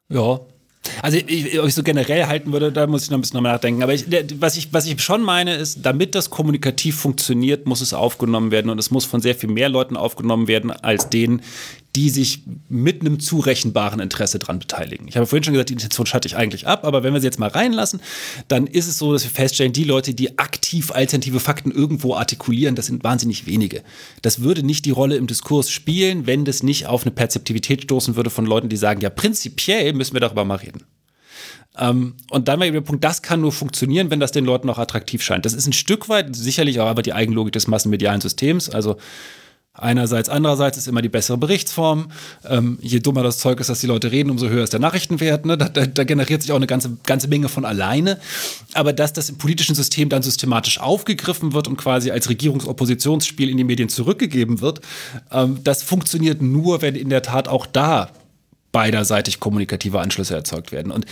Ja, 0.10 0.42
also, 1.02 1.18
ich, 1.18 1.60
ob 1.60 1.68
ich 1.68 1.76
so 1.76 1.84
generell 1.84 2.26
halten 2.26 2.52
würde, 2.52 2.72
da 2.72 2.88
muss 2.88 3.04
ich 3.04 3.12
noch 3.12 3.18
ein 3.18 3.22
bisschen 3.22 3.44
nachdenken. 3.44 3.84
Aber 3.84 3.94
ich, 3.94 4.06
was, 4.40 4.58
ich, 4.58 4.74
was 4.74 4.86
ich 4.88 5.02
schon 5.02 5.22
meine, 5.22 5.56
ist, 5.56 5.80
damit 5.84 6.16
das 6.16 6.30
kommunikativ 6.30 6.98
funktioniert, 6.98 7.68
muss 7.68 7.82
es 7.82 7.94
aufgenommen 7.94 8.52
werden 8.52 8.72
und 8.72 8.80
es 8.80 8.92
muss 8.92 9.06
von 9.06 9.22
sehr 9.22 9.36
viel 9.36 9.50
mehr 9.50 9.70
Leuten 9.70 9.96
aufgenommen 9.96 10.48
werden, 10.48 10.72
als 10.72 11.10
denen, 11.10 11.42
die 11.96 12.10
sich 12.10 12.44
mit 12.70 13.02
einem 13.02 13.20
zurechenbaren 13.20 14.00
Interesse 14.00 14.40
dran 14.40 14.60
beteiligen. 14.60 15.08
Ich 15.08 15.18
habe 15.18 15.26
vorhin 15.26 15.44
schon 15.44 15.54
gesagt, 15.54 15.70
die 15.70 15.74
Intention 15.74 16.06
schatte 16.06 16.28
ich 16.28 16.38
eigentlich 16.38 16.68
ab, 16.68 16.86
aber 16.86 17.04
wenn 17.04 17.14
wir 17.14 17.20
sie 17.20 17.28
jetzt 17.28 17.40
mal 17.40 17.50
reinlassen, 17.50 18.00
dann 18.48 18.66
ist 18.68 18.88
es 18.88 18.98
so, 18.98 19.12
dass 19.12 19.24
wir 19.24 19.32
feststellen, 19.32 19.74
die 19.74 19.84
Leute, 19.84 20.14
die 20.14 20.40
aktiv 20.40 20.92
alternative 20.92 21.40
Fakten 21.40 21.72
irgendwo 21.72 22.16
artikulieren, 22.16 22.76
das 22.76 22.86
sind 22.86 23.04
wahnsinnig 23.04 23.46
wenige. 23.46 23.84
Das 24.22 24.42
würde 24.42 24.64
nicht 24.64 24.86
die 24.86 24.92
Rolle 24.92 25.18
im 25.18 25.28
Diskurs 25.28 25.70
spielen, 25.70 26.28
wenn 26.28 26.46
das 26.46 26.64
nicht 26.64 26.86
auf 26.86 27.04
eine 27.04 27.12
Perzeptivität 27.12 27.84
stoßen 27.84 28.16
würde 28.16 28.30
von 28.30 28.46
Leuten, 28.46 28.70
die 28.70 28.78
sagen, 28.78 29.02
ja, 29.02 29.10
prinzipiell 29.10 29.94
müssen 29.94 30.14
wir 30.14 30.22
darüber 30.22 30.46
mal 30.46 30.56
reden. 30.56 30.84
Ähm, 31.78 32.16
und 32.30 32.48
dann 32.48 32.60
war 32.60 32.68
eben 32.68 32.74
der 32.74 32.82
Punkt, 32.82 33.04
das 33.04 33.22
kann 33.22 33.42
nur 33.42 33.52
funktionieren, 33.52 34.12
wenn 34.12 34.20
das 34.20 34.32
den 34.32 34.46
Leuten 34.46 34.70
auch 34.70 34.78
attraktiv 34.78 35.22
scheint. 35.22 35.46
Das 35.46 35.54
ist 35.54 35.68
ein 35.68 35.74
Stück 35.74 36.10
weit 36.10 36.36
sicherlich 36.36 36.80
auch 36.80 36.88
aber 36.88 37.02
die 37.02 37.14
Eigenlogik 37.14 37.54
des 37.54 37.68
massenmedialen 37.68 38.22
Systems. 38.22 38.70
Also 38.70 38.98
Einerseits, 39.74 40.28
andererseits 40.28 40.78
ist 40.78 40.88
immer 40.90 41.02
die 41.02 41.08
bessere 41.08 41.38
Berichtsform. 41.38 42.12
Ähm, 42.46 42.78
je 42.82 43.00
dummer 43.00 43.24
das 43.24 43.38
Zeug 43.38 43.58
ist, 43.62 43.70
dass 43.70 43.80
die 43.80 43.88
Leute 43.88 44.12
reden, 44.12 44.30
umso 44.30 44.50
höher 44.50 44.66
ist 44.66 44.74
der 44.74 44.82
Nachrichtenwert. 44.82 45.46
Ne? 45.46 45.58
Da, 45.58 45.70
da, 45.70 45.86
da, 45.86 46.04
generiert 46.04 46.42
sich 46.42 46.52
auch 46.52 46.58
eine 46.58 46.68
ganze, 46.68 46.98
ganze 47.06 47.30
Menge 47.30 47.48
von 47.48 47.64
alleine. 47.64 48.20
Aber 48.74 48.92
dass 48.92 49.14
das 49.14 49.30
im 49.30 49.38
politischen 49.38 49.74
System 49.74 50.10
dann 50.10 50.24
systematisch 50.24 50.82
aufgegriffen 50.82 51.54
wird 51.54 51.70
und 51.70 51.78
quasi 51.78 52.12
als 52.12 52.28
Regierungsoppositionsspiel 52.28 53.50
in 53.50 53.56
die 53.56 53.64
Medien 53.64 53.88
zurückgegeben 53.88 54.60
wird, 54.60 54.82
ähm, 55.32 55.60
das 55.64 55.84
funktioniert 55.84 56.42
nur, 56.42 56.82
wenn 56.82 56.96
in 56.96 57.10
der 57.10 57.22
Tat 57.22 57.48
auch 57.48 57.66
da 57.66 58.10
beiderseitig 58.74 59.40
kommunikative 59.40 60.02
Anschlüsse 60.02 60.36
erzeugt 60.36 60.74
werden. 60.74 60.92
Und 60.92 61.06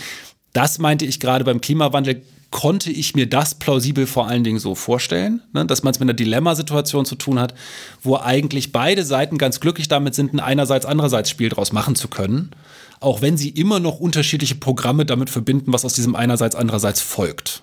das 0.52 0.78
meinte 0.78 1.06
ich 1.06 1.18
gerade 1.18 1.44
beim 1.44 1.62
Klimawandel 1.62 2.22
konnte 2.50 2.90
ich 2.90 3.14
mir 3.14 3.28
das 3.28 3.54
plausibel 3.54 4.06
vor 4.06 4.26
allen 4.26 4.42
Dingen 4.42 4.58
so 4.58 4.74
vorstellen, 4.74 5.42
ne, 5.52 5.64
dass 5.66 5.82
man 5.82 5.92
es 5.92 6.00
mit 6.00 6.08
einer 6.08 6.16
Dilemmasituation 6.16 7.04
zu 7.04 7.14
tun 7.14 7.38
hat, 7.38 7.54
wo 8.02 8.16
eigentlich 8.16 8.72
beide 8.72 9.04
Seiten 9.04 9.38
ganz 9.38 9.60
glücklich 9.60 9.88
damit 9.88 10.14
sind, 10.14 10.34
ein 10.34 10.40
einerseits 10.40 10.86
andererseits 10.86 11.30
Spiel 11.30 11.48
draus 11.48 11.72
machen 11.72 11.94
zu 11.94 12.08
können, 12.08 12.50
auch 12.98 13.22
wenn 13.22 13.36
sie 13.36 13.50
immer 13.50 13.78
noch 13.78 14.00
unterschiedliche 14.00 14.56
Programme 14.56 15.06
damit 15.06 15.30
verbinden, 15.30 15.72
was 15.72 15.84
aus 15.84 15.94
diesem 15.94 16.16
einerseits 16.16 16.56
andererseits 16.56 17.00
folgt. 17.00 17.62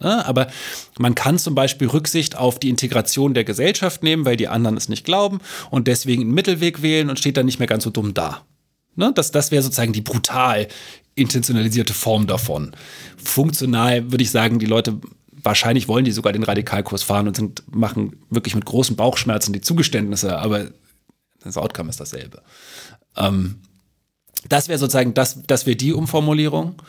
Ne, 0.00 0.24
aber 0.24 0.46
man 0.96 1.16
kann 1.16 1.40
zum 1.40 1.56
Beispiel 1.56 1.88
Rücksicht 1.88 2.36
auf 2.36 2.60
die 2.60 2.68
Integration 2.68 3.34
der 3.34 3.42
Gesellschaft 3.42 4.04
nehmen, 4.04 4.24
weil 4.24 4.36
die 4.36 4.46
anderen 4.46 4.76
es 4.76 4.88
nicht 4.88 5.04
glauben 5.04 5.40
und 5.70 5.88
deswegen 5.88 6.22
einen 6.22 6.34
Mittelweg 6.34 6.82
wählen 6.82 7.10
und 7.10 7.18
steht 7.18 7.36
dann 7.36 7.46
nicht 7.46 7.58
mehr 7.58 7.66
ganz 7.66 7.82
so 7.82 7.90
dumm 7.90 8.14
da. 8.14 8.42
Ne, 8.94 9.12
das 9.12 9.32
das 9.32 9.50
wäre 9.50 9.62
sozusagen 9.62 9.92
die 9.92 10.00
brutal 10.00 10.68
intentionalisierte 11.18 11.94
Form 11.94 12.26
davon. 12.26 12.72
Funktional 13.16 14.10
würde 14.10 14.22
ich 14.22 14.30
sagen, 14.30 14.58
die 14.58 14.66
Leute 14.66 15.00
wahrscheinlich 15.42 15.88
wollen 15.88 16.04
die 16.04 16.12
sogar 16.12 16.32
den 16.32 16.42
Radikalkurs 16.42 17.02
fahren 17.02 17.28
und 17.28 17.36
sind, 17.36 17.62
machen 17.74 18.16
wirklich 18.30 18.54
mit 18.54 18.64
großen 18.64 18.96
Bauchschmerzen 18.96 19.52
die 19.52 19.60
Zugeständnisse, 19.60 20.38
aber 20.38 20.68
das 21.42 21.56
Outcome 21.56 21.90
ist 21.90 22.00
dasselbe. 22.00 22.42
Ähm, 23.16 23.60
das 24.48 24.68
wäre 24.68 24.78
sozusagen, 24.78 25.14
das, 25.14 25.42
das 25.46 25.66
wäre 25.66 25.76
die 25.76 25.92
Umformulierung. 25.92 26.80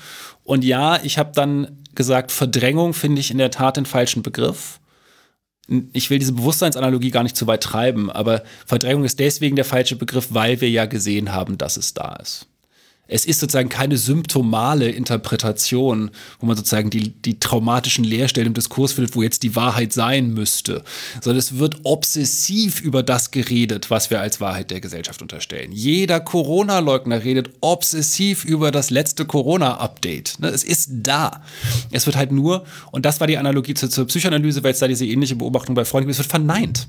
Und 0.44 0.64
ja, 0.64 1.00
ich 1.04 1.18
habe 1.18 1.32
dann 1.34 1.80
gesagt, 1.96 2.32
Verdrängung 2.32 2.94
finde 2.94 3.22
ich 3.22 3.32
in 3.32 3.38
der 3.38 3.52
Tat 3.52 3.78
den 3.78 3.86
falschen 3.86 4.24
Begriff. 4.24 4.80
Ich 5.94 6.10
will 6.10 6.18
diese 6.18 6.34
Bewusstseinsanalogie 6.34 7.12
gar 7.12 7.24
nicht 7.24 7.38
zu 7.38 7.46
weit 7.46 7.62
treiben, 7.62 8.10
aber 8.10 8.44
Verdrängung 8.66 9.04
ist 9.04 9.20
deswegen 9.20 9.56
der 9.56 9.66
falsche 9.66 9.96
Begriff, 9.96 10.30
weil 10.32 10.62
wir 10.62 10.70
ja 10.70 10.86
gesehen 10.86 11.32
haben, 11.32 11.58
dass 11.60 11.78
es 11.78 11.94
da 11.94 12.16
ist 12.16 12.49
es 13.10 13.26
ist 13.26 13.40
sozusagen 13.40 13.70
keine 13.70 13.98
symptomale 13.98 14.90
Interpretation, 14.90 16.12
wo 16.40 16.46
man 16.46 16.56
sozusagen 16.56 16.90
die, 16.90 17.10
die 17.10 17.40
traumatischen 17.40 18.04
Leerstellen 18.04 18.48
im 18.48 18.54
Diskurs 18.54 18.94
findet, 18.94 19.16
wo 19.16 19.24
jetzt 19.24 19.44
die 19.44 19.56
Wahrheit 19.56 19.92
sein 19.92 20.34
müsste, 20.34 20.84
sondern 21.22 21.40
es 21.40 21.58
wird 21.58 21.78
obsessiv 21.84 22.80
über 22.82 23.04
das 23.04 23.32
geredet, 23.32 23.90
was 23.90 24.12
wir 24.12 24.22
als 24.22 24.40
Wahrheit 24.40 24.72
der 24.72 24.80
Gesellschaft 24.80 25.22
unterstellen. 25.22 25.72
Jeder 25.72 26.20
Corona-Leugner 26.20 27.24
redet 27.24 27.50
obsessiv 27.62 28.46
über 28.46 28.72
das 28.72 28.92
letzte 28.92 29.26
Corona-Update. 29.26 30.40
Ne, 30.40 30.50
es 30.50 30.64
ist 30.64 30.90
da. 30.92 31.42
Es 31.92 32.06
wird 32.06 32.16
halt 32.16 32.32
nur, 32.32 32.66
und 32.92 33.06
das 33.06 33.20
war 33.20 33.28
die 33.28 33.38
Analogie 33.38 33.74
zur, 33.74 33.90
zur 33.90 34.06
Psychoanalyse, 34.06 34.64
weil 34.64 34.74
es 34.74 34.80
da 34.80 34.88
diese 34.88 35.06
ähnliche 35.06 35.36
Beobachtung 35.36 35.74
bei 35.74 35.84
Freunden 35.86 36.08
gibt, 36.08 36.20
es 36.20 36.20
wird 36.20 36.30
verneint. 36.30 36.88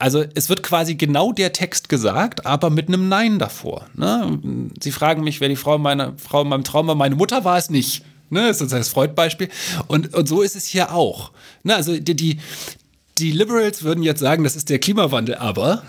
Also 0.00 0.24
es 0.34 0.48
wird 0.48 0.62
quasi 0.62 0.94
genau 0.94 1.30
der 1.30 1.52
Text 1.52 1.90
gesagt, 1.90 2.46
aber 2.46 2.70
mit 2.70 2.88
einem 2.88 3.10
Nein 3.10 3.38
davor. 3.38 3.86
Ne? 3.94 4.40
Sie 4.82 4.92
fragen 4.92 5.22
mich, 5.22 5.42
wer 5.42 5.50
die 5.50 5.56
Frau 5.56 5.76
meiner 5.76 6.14
Frau 6.16 6.40
in 6.40 6.48
meinem 6.48 6.64
Traum 6.64 6.86
war. 6.86 6.94
Meine 6.94 7.16
Mutter 7.16 7.44
war 7.44 7.58
es 7.58 7.68
nicht. 7.68 8.02
Ne? 8.30 8.46
Das 8.46 8.62
ist 8.62 8.72
das 8.72 8.88
Freud-Beispiel. 8.88 9.50
Und, 9.88 10.14
und 10.14 10.26
so 10.26 10.40
ist 10.40 10.56
es 10.56 10.64
hier 10.64 10.94
auch. 10.94 11.32
Ne? 11.64 11.76
Also 11.76 11.98
die, 11.98 12.16
die, 12.16 12.40
die 13.18 13.30
Liberals 13.30 13.82
würden 13.82 14.02
jetzt 14.02 14.20
sagen, 14.20 14.42
das 14.42 14.56
ist 14.56 14.70
der 14.70 14.78
Klimawandel, 14.78 15.34
aber 15.34 15.82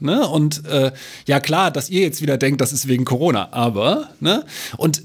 Ne? 0.00 0.26
Und 0.26 0.66
äh, 0.66 0.90
ja, 1.26 1.38
klar, 1.38 1.70
dass 1.70 1.88
ihr 1.88 2.02
jetzt 2.02 2.20
wieder 2.20 2.36
denkt, 2.36 2.60
das 2.60 2.72
ist 2.72 2.88
wegen 2.88 3.04
Corona, 3.04 3.52
aber, 3.52 4.10
ne? 4.18 4.44
Und 4.76 5.02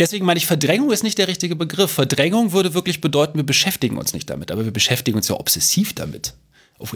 deswegen 0.00 0.26
meine 0.26 0.36
ich, 0.36 0.46
Verdrängung 0.46 0.90
ist 0.90 1.04
nicht 1.04 1.16
der 1.16 1.28
richtige 1.28 1.54
Begriff. 1.54 1.92
Verdrängung 1.92 2.52
würde 2.52 2.74
wirklich 2.74 3.00
bedeuten, 3.00 3.38
wir 3.38 3.46
beschäftigen 3.46 3.96
uns 3.96 4.12
nicht 4.12 4.28
damit, 4.28 4.50
aber 4.50 4.64
wir 4.64 4.72
beschäftigen 4.72 5.16
uns 5.16 5.28
ja 5.28 5.38
obsessiv 5.38 5.94
damit 5.94 6.34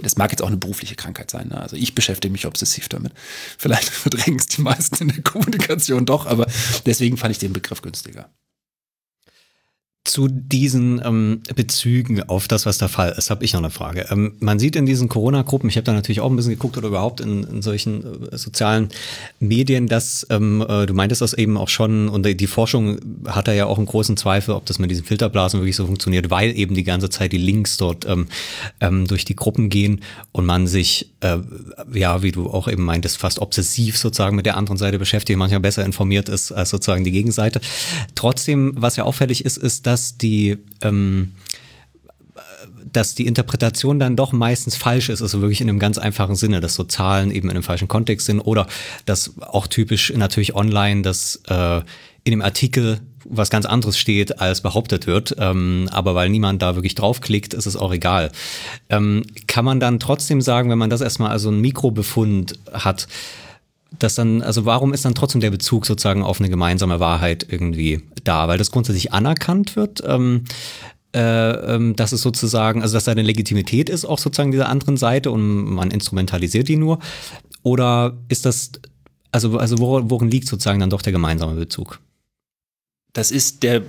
das 0.02 0.16
mag 0.16 0.30
jetzt 0.30 0.42
auch 0.42 0.48
eine 0.48 0.56
berufliche 0.56 0.94
Krankheit 0.94 1.30
sein. 1.30 1.48
Ne? 1.48 1.60
Also 1.60 1.76
ich 1.76 1.94
beschäftige 1.94 2.32
mich 2.32 2.46
obsessiv 2.46 2.88
damit. 2.88 3.12
Vielleicht 3.58 3.88
verdrängen 3.88 4.38
es 4.38 4.46
die 4.46 4.62
meisten 4.62 4.96
in 5.02 5.08
der 5.08 5.22
Kommunikation 5.22 6.06
doch, 6.06 6.26
aber 6.26 6.46
deswegen 6.86 7.16
fand 7.16 7.32
ich 7.32 7.38
den 7.38 7.52
Begriff 7.52 7.82
günstiger 7.82 8.30
zu 10.10 10.26
diesen 10.26 11.00
ähm, 11.04 11.42
Bezügen 11.54 12.24
auf 12.24 12.48
das, 12.48 12.66
was 12.66 12.78
der 12.78 12.88
Fall 12.88 13.14
ist, 13.16 13.30
habe 13.30 13.44
ich 13.44 13.52
noch 13.52 13.60
eine 13.60 13.70
Frage. 13.70 14.06
Ähm, 14.10 14.32
man 14.40 14.58
sieht 14.58 14.74
in 14.74 14.84
diesen 14.84 15.08
Corona-Gruppen, 15.08 15.68
ich 15.68 15.76
habe 15.76 15.84
da 15.84 15.92
natürlich 15.92 16.20
auch 16.20 16.28
ein 16.28 16.34
bisschen 16.34 16.50
geguckt 16.50 16.76
oder 16.76 16.88
überhaupt 16.88 17.20
in, 17.20 17.44
in 17.44 17.62
solchen 17.62 18.32
äh, 18.32 18.36
sozialen 18.36 18.88
Medien, 19.38 19.86
dass 19.86 20.26
ähm, 20.28 20.66
äh, 20.68 20.86
du 20.86 20.94
meintest 20.94 21.22
das 21.22 21.32
eben 21.34 21.56
auch 21.56 21.68
schon 21.68 22.08
und 22.08 22.26
die 22.26 22.46
Forschung 22.48 22.98
hat 23.28 23.46
da 23.46 23.52
ja 23.52 23.66
auch 23.66 23.78
einen 23.78 23.86
großen 23.86 24.16
Zweifel, 24.16 24.56
ob 24.56 24.66
das 24.66 24.80
mit 24.80 24.90
diesen 24.90 25.04
Filterblasen 25.04 25.60
wirklich 25.60 25.76
so 25.76 25.86
funktioniert, 25.86 26.28
weil 26.28 26.58
eben 26.58 26.74
die 26.74 26.82
ganze 26.82 27.08
Zeit 27.08 27.30
die 27.30 27.38
Links 27.38 27.76
dort 27.76 28.04
ähm, 28.06 28.26
ähm, 28.80 29.06
durch 29.06 29.24
die 29.24 29.36
Gruppen 29.36 29.68
gehen 29.68 30.00
und 30.32 30.44
man 30.44 30.66
sich, 30.66 31.12
äh, 31.20 31.36
ja, 31.92 32.20
wie 32.22 32.32
du 32.32 32.50
auch 32.50 32.66
eben 32.66 32.84
meintest, 32.84 33.16
fast 33.16 33.38
obsessiv 33.38 33.96
sozusagen 33.96 34.34
mit 34.34 34.46
der 34.46 34.56
anderen 34.56 34.76
Seite 34.76 34.98
beschäftigt, 34.98 35.38
manchmal 35.38 35.60
besser 35.60 35.84
informiert 35.84 36.28
ist 36.28 36.50
als 36.50 36.70
sozusagen 36.70 37.04
die 37.04 37.12
Gegenseite. 37.12 37.60
Trotzdem, 38.16 38.72
was 38.74 38.96
ja 38.96 39.04
auffällig 39.04 39.44
ist, 39.44 39.56
ist, 39.56 39.86
dass 39.86 39.99
die 40.18 40.58
ähm, 40.82 41.32
dass 42.92 43.14
die 43.14 43.26
Interpretation 43.26 43.98
dann 43.98 44.16
doch 44.16 44.32
meistens 44.32 44.76
falsch 44.76 45.08
ist, 45.08 45.22
also 45.22 45.40
wirklich 45.40 45.60
in 45.60 45.68
einem 45.68 45.78
ganz 45.78 45.98
einfachen 45.98 46.34
Sinne, 46.34 46.60
dass 46.60 46.74
so 46.74 46.84
Zahlen 46.84 47.30
eben 47.30 47.48
in 47.48 47.56
einem 47.56 47.62
falschen 47.62 47.88
Kontext 47.88 48.26
sind 48.26 48.40
oder 48.40 48.66
dass 49.06 49.32
auch 49.40 49.66
typisch 49.66 50.12
natürlich 50.14 50.54
online, 50.54 51.02
dass 51.02 51.40
äh, 51.48 51.78
in 52.24 52.32
dem 52.32 52.42
Artikel 52.42 53.00
was 53.24 53.50
ganz 53.50 53.66
anderes 53.66 53.98
steht, 53.98 54.40
als 54.40 54.60
behauptet 54.60 55.06
wird. 55.06 55.36
Ähm, 55.38 55.88
aber 55.92 56.14
weil 56.14 56.30
niemand 56.30 56.62
da 56.62 56.74
wirklich 56.74 56.94
draufklickt, 56.94 57.54
ist 57.54 57.66
es 57.66 57.76
auch 57.76 57.92
egal. 57.92 58.32
Ähm, 58.88 59.22
kann 59.46 59.64
man 59.64 59.78
dann 59.78 60.00
trotzdem 60.00 60.40
sagen, 60.40 60.70
wenn 60.70 60.78
man 60.78 60.90
das 60.90 61.00
erstmal 61.00 61.30
also 61.30 61.50
ein 61.50 61.60
Mikrobefund 61.60 62.58
hat, 62.72 63.06
dass 63.98 64.14
dann, 64.14 64.42
also 64.42 64.64
warum 64.64 64.94
ist 64.94 65.04
dann 65.04 65.14
trotzdem 65.14 65.40
der 65.40 65.50
Bezug 65.50 65.86
sozusagen 65.86 66.22
auf 66.22 66.40
eine 66.40 66.48
gemeinsame 66.48 67.00
Wahrheit 67.00 67.46
irgendwie 67.48 68.02
da? 68.24 68.48
Weil 68.48 68.58
das 68.58 68.70
grundsätzlich 68.70 69.12
anerkannt 69.12 69.76
wird, 69.76 70.02
ähm, 70.06 70.44
äh, 71.14 71.20
ähm, 71.20 71.96
dass 71.96 72.12
es 72.12 72.22
sozusagen, 72.22 72.82
also 72.82 72.94
dass 72.94 73.04
da 73.04 73.12
eine 73.12 73.22
Legitimität 73.22 73.88
ist, 73.88 74.04
auch 74.04 74.18
sozusagen 74.18 74.52
dieser 74.52 74.68
anderen 74.68 74.96
Seite 74.96 75.30
und 75.30 75.64
man 75.64 75.90
instrumentalisiert 75.90 76.68
die 76.68 76.76
nur? 76.76 77.00
Oder 77.62 78.16
ist 78.28 78.46
das, 78.46 78.72
also, 79.32 79.58
also 79.58 79.78
worin 79.78 80.30
liegt 80.30 80.48
sozusagen 80.48 80.80
dann 80.80 80.90
doch 80.90 81.02
der 81.02 81.12
gemeinsame 81.12 81.54
Bezug? 81.54 81.98
Das 83.12 83.30
ist 83.30 83.62
der 83.64 83.82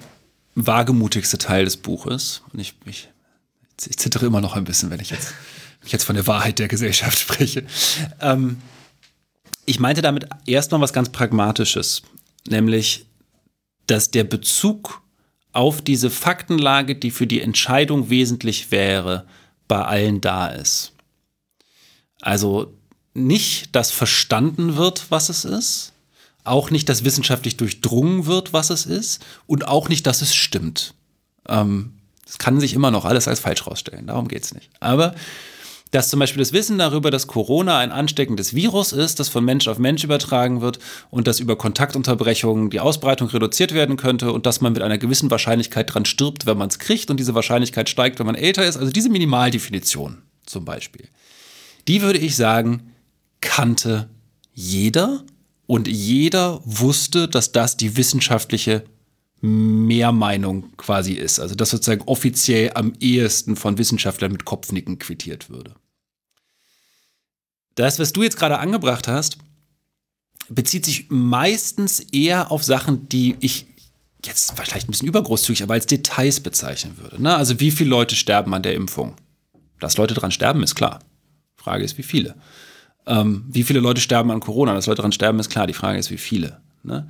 wagemutigste 0.56 1.38
Teil 1.38 1.66
des 1.66 1.78
Buches. 1.78 2.42
Und 2.52 2.60
ich, 2.60 2.74
ich, 2.86 3.10
ich 3.88 3.98
zittere 3.98 4.26
immer 4.26 4.42
noch 4.42 4.56
ein 4.56 4.64
bisschen, 4.64 4.90
wenn 4.90 5.00
ich 5.00 5.12
jetzt, 5.12 5.34
wenn 5.80 5.88
ich 5.88 5.94
jetzt 5.94 6.04
von 6.04 6.16
der 6.16 6.28
Wahrheit 6.28 6.60
der 6.60 6.68
Gesellschaft 6.68 7.20
spreche. 7.20 7.64
Ähm, 8.20 8.58
ich 9.66 9.80
meinte 9.80 10.02
damit 10.02 10.28
erstmal 10.46 10.82
was 10.82 10.94
ganz 10.94 11.10
Pragmatisches, 11.10 12.04
nämlich, 12.48 13.06
dass 13.88 14.12
der 14.12 14.24
Bezug 14.24 15.02
auf 15.54 15.82
diese 15.82 16.10
Faktenlage, 16.10 16.96
die 16.96 17.12
für 17.12 17.28
die 17.28 17.42
Entscheidung 17.42 18.10
wesentlich 18.10 18.72
wäre, 18.72 19.26
bei 19.68 19.84
allen 19.84 20.22
da 20.22 20.48
ist. 20.48 20.94
Also 22.22 22.74
nicht, 23.14 23.76
dass 23.76 23.92
verstanden 23.92 24.78
wird, 24.78 25.12
was 25.12 25.30
es 25.30 25.44
ist, 25.44 25.94
auch 26.44 26.72
nicht, 26.72 26.90
dass 26.90 27.04
wissenschaftlich 27.04 27.58
durchdrungen 27.58 28.26
wird, 28.26 28.54
was 28.54 28.70
es 28.70 28.86
ist, 28.86 29.24
und 29.48 29.68
auch 29.68 29.90
nicht, 29.90 30.08
dass 30.08 30.22
es 30.22 30.34
stimmt. 30.34 30.94
Ähm, 31.48 31.94
das 32.26 32.38
kann 32.38 32.60
sich 32.60 32.74
immer 32.74 32.92
noch 32.92 33.06
alles 33.06 33.28
als 33.28 33.42
falsch 33.42 33.68
rausstellen, 33.68 34.08
darum 34.08 34.28
geht 34.28 34.44
es 34.44 34.54
nicht. 34.54 34.70
Aber 34.80 35.14
dass 35.92 36.10
zum 36.10 36.20
Beispiel 36.20 36.40
das 36.40 36.54
Wissen 36.54 36.78
darüber, 36.78 37.12
dass 37.12 37.28
Corona 37.28 37.78
ein 37.78 37.92
ansteckendes 37.92 38.56
Virus 38.56 38.94
ist, 38.94 39.20
das 39.20 39.30
von 39.30 39.44
Mensch 39.44 39.68
auf 39.68 39.78
Mensch 39.78 40.04
übertragen 40.04 40.62
wird 40.62 40.80
und 41.10 41.28
dass 41.28 41.40
über 41.40 41.58
Kontaktunterbrechungen 41.58 42.70
die 42.70 42.80
Ausbreitung 42.80 43.28
reduziert 43.28 43.74
werden 43.74 43.98
könnte 43.98 44.32
und 44.32 44.46
dass 44.46 44.62
man 44.62 44.74
mit 44.74 44.82
einer 44.82 44.98
gewissen 44.98 45.30
Wahrscheinlichkeit 45.30 45.94
dran 45.94 46.06
stirbt, 46.06 46.46
wenn 46.46 46.58
man 46.58 46.70
es 46.70 46.80
kriegt 46.80 47.12
und 47.12 47.20
diese 47.20 47.36
Wahrscheinlichkeit 47.36 47.90
steigt, 47.90 48.20
wenn 48.20 48.26
man 48.26 48.36
älter 48.36 48.66
ist. 48.66 48.78
Also 48.78 48.92
diese 48.92 49.10
Minimaldefinition 49.10 50.22
zum 50.46 50.64
Beispiel. 50.64 51.08
Die 51.88 52.02
würde 52.02 52.20
ich 52.20 52.36
sagen, 52.38 52.94
kannte 53.42 54.10
jeder 54.54 55.24
und 55.68 55.88
jeder 55.88 56.62
wusste, 56.64 57.28
dass 57.28 57.52
das 57.52 57.76
die 57.76 57.98
wissenschaftliche 57.98 58.84
Mehrmeinung 59.42 60.72
quasi 60.78 61.14
ist. 61.14 61.40
Also 61.40 61.56
das 61.56 61.72
sozusagen 61.72 62.04
offiziell 62.04 62.72
am 62.76 62.94
ehesten 63.00 63.56
von 63.56 63.78
Wissenschaftlern 63.78 64.32
mit 64.32 64.46
Kopfnicken 64.46 65.00
quittiert 65.00 65.50
würde. 65.50 65.74
Das, 67.82 67.98
was 67.98 68.14
du 68.14 68.22
jetzt 68.22 68.38
gerade 68.38 68.60
angebracht 68.60 69.08
hast, 69.08 69.40
bezieht 70.50 70.86
sich 70.86 71.08
meistens 71.10 72.00
eher 72.00 72.52
auf 72.52 72.64
Sachen, 72.64 73.10
die 73.10 73.38
ich 73.40 73.66
jetzt 74.24 74.54
vielleicht 74.56 74.88
ein 74.88 74.92
bisschen 74.92 75.08
übergroßzügig, 75.08 75.64
aber 75.64 75.74
als 75.74 75.88
Details 75.88 76.42
bezeichnen 76.42 77.00
würde. 77.00 77.20
Ne? 77.20 77.36
Also 77.36 77.60
wie 77.60 77.72
viele 77.72 77.90
Leute 77.90 78.16
sterben 78.16 78.54
an 78.54 78.62
der 78.62 78.76
Impfung? 78.76 79.16
Dass 79.80 79.98
Leute 79.98 80.14
dran 80.14 80.30
sterben, 80.30 80.62
ist 80.62 80.76
klar. 80.76 81.00
Frage 81.56 81.84
ist, 81.84 81.98
wie 81.98 82.04
viele. 82.04 82.36
Ähm, 83.08 83.46
wie 83.48 83.64
viele 83.64 83.80
Leute 83.80 84.00
sterben 84.00 84.30
an 84.30 84.42
Corona? 84.42 84.76
Dass 84.76 84.86
Leute 84.86 85.02
dran 85.02 85.12
sterben, 85.12 85.40
ist 85.40 85.50
klar. 85.50 85.66
Die 85.66 85.74
Frage 85.74 85.98
ist, 85.98 86.12
wie 86.12 86.20
viele. 86.20 86.62
Ne? 86.84 87.10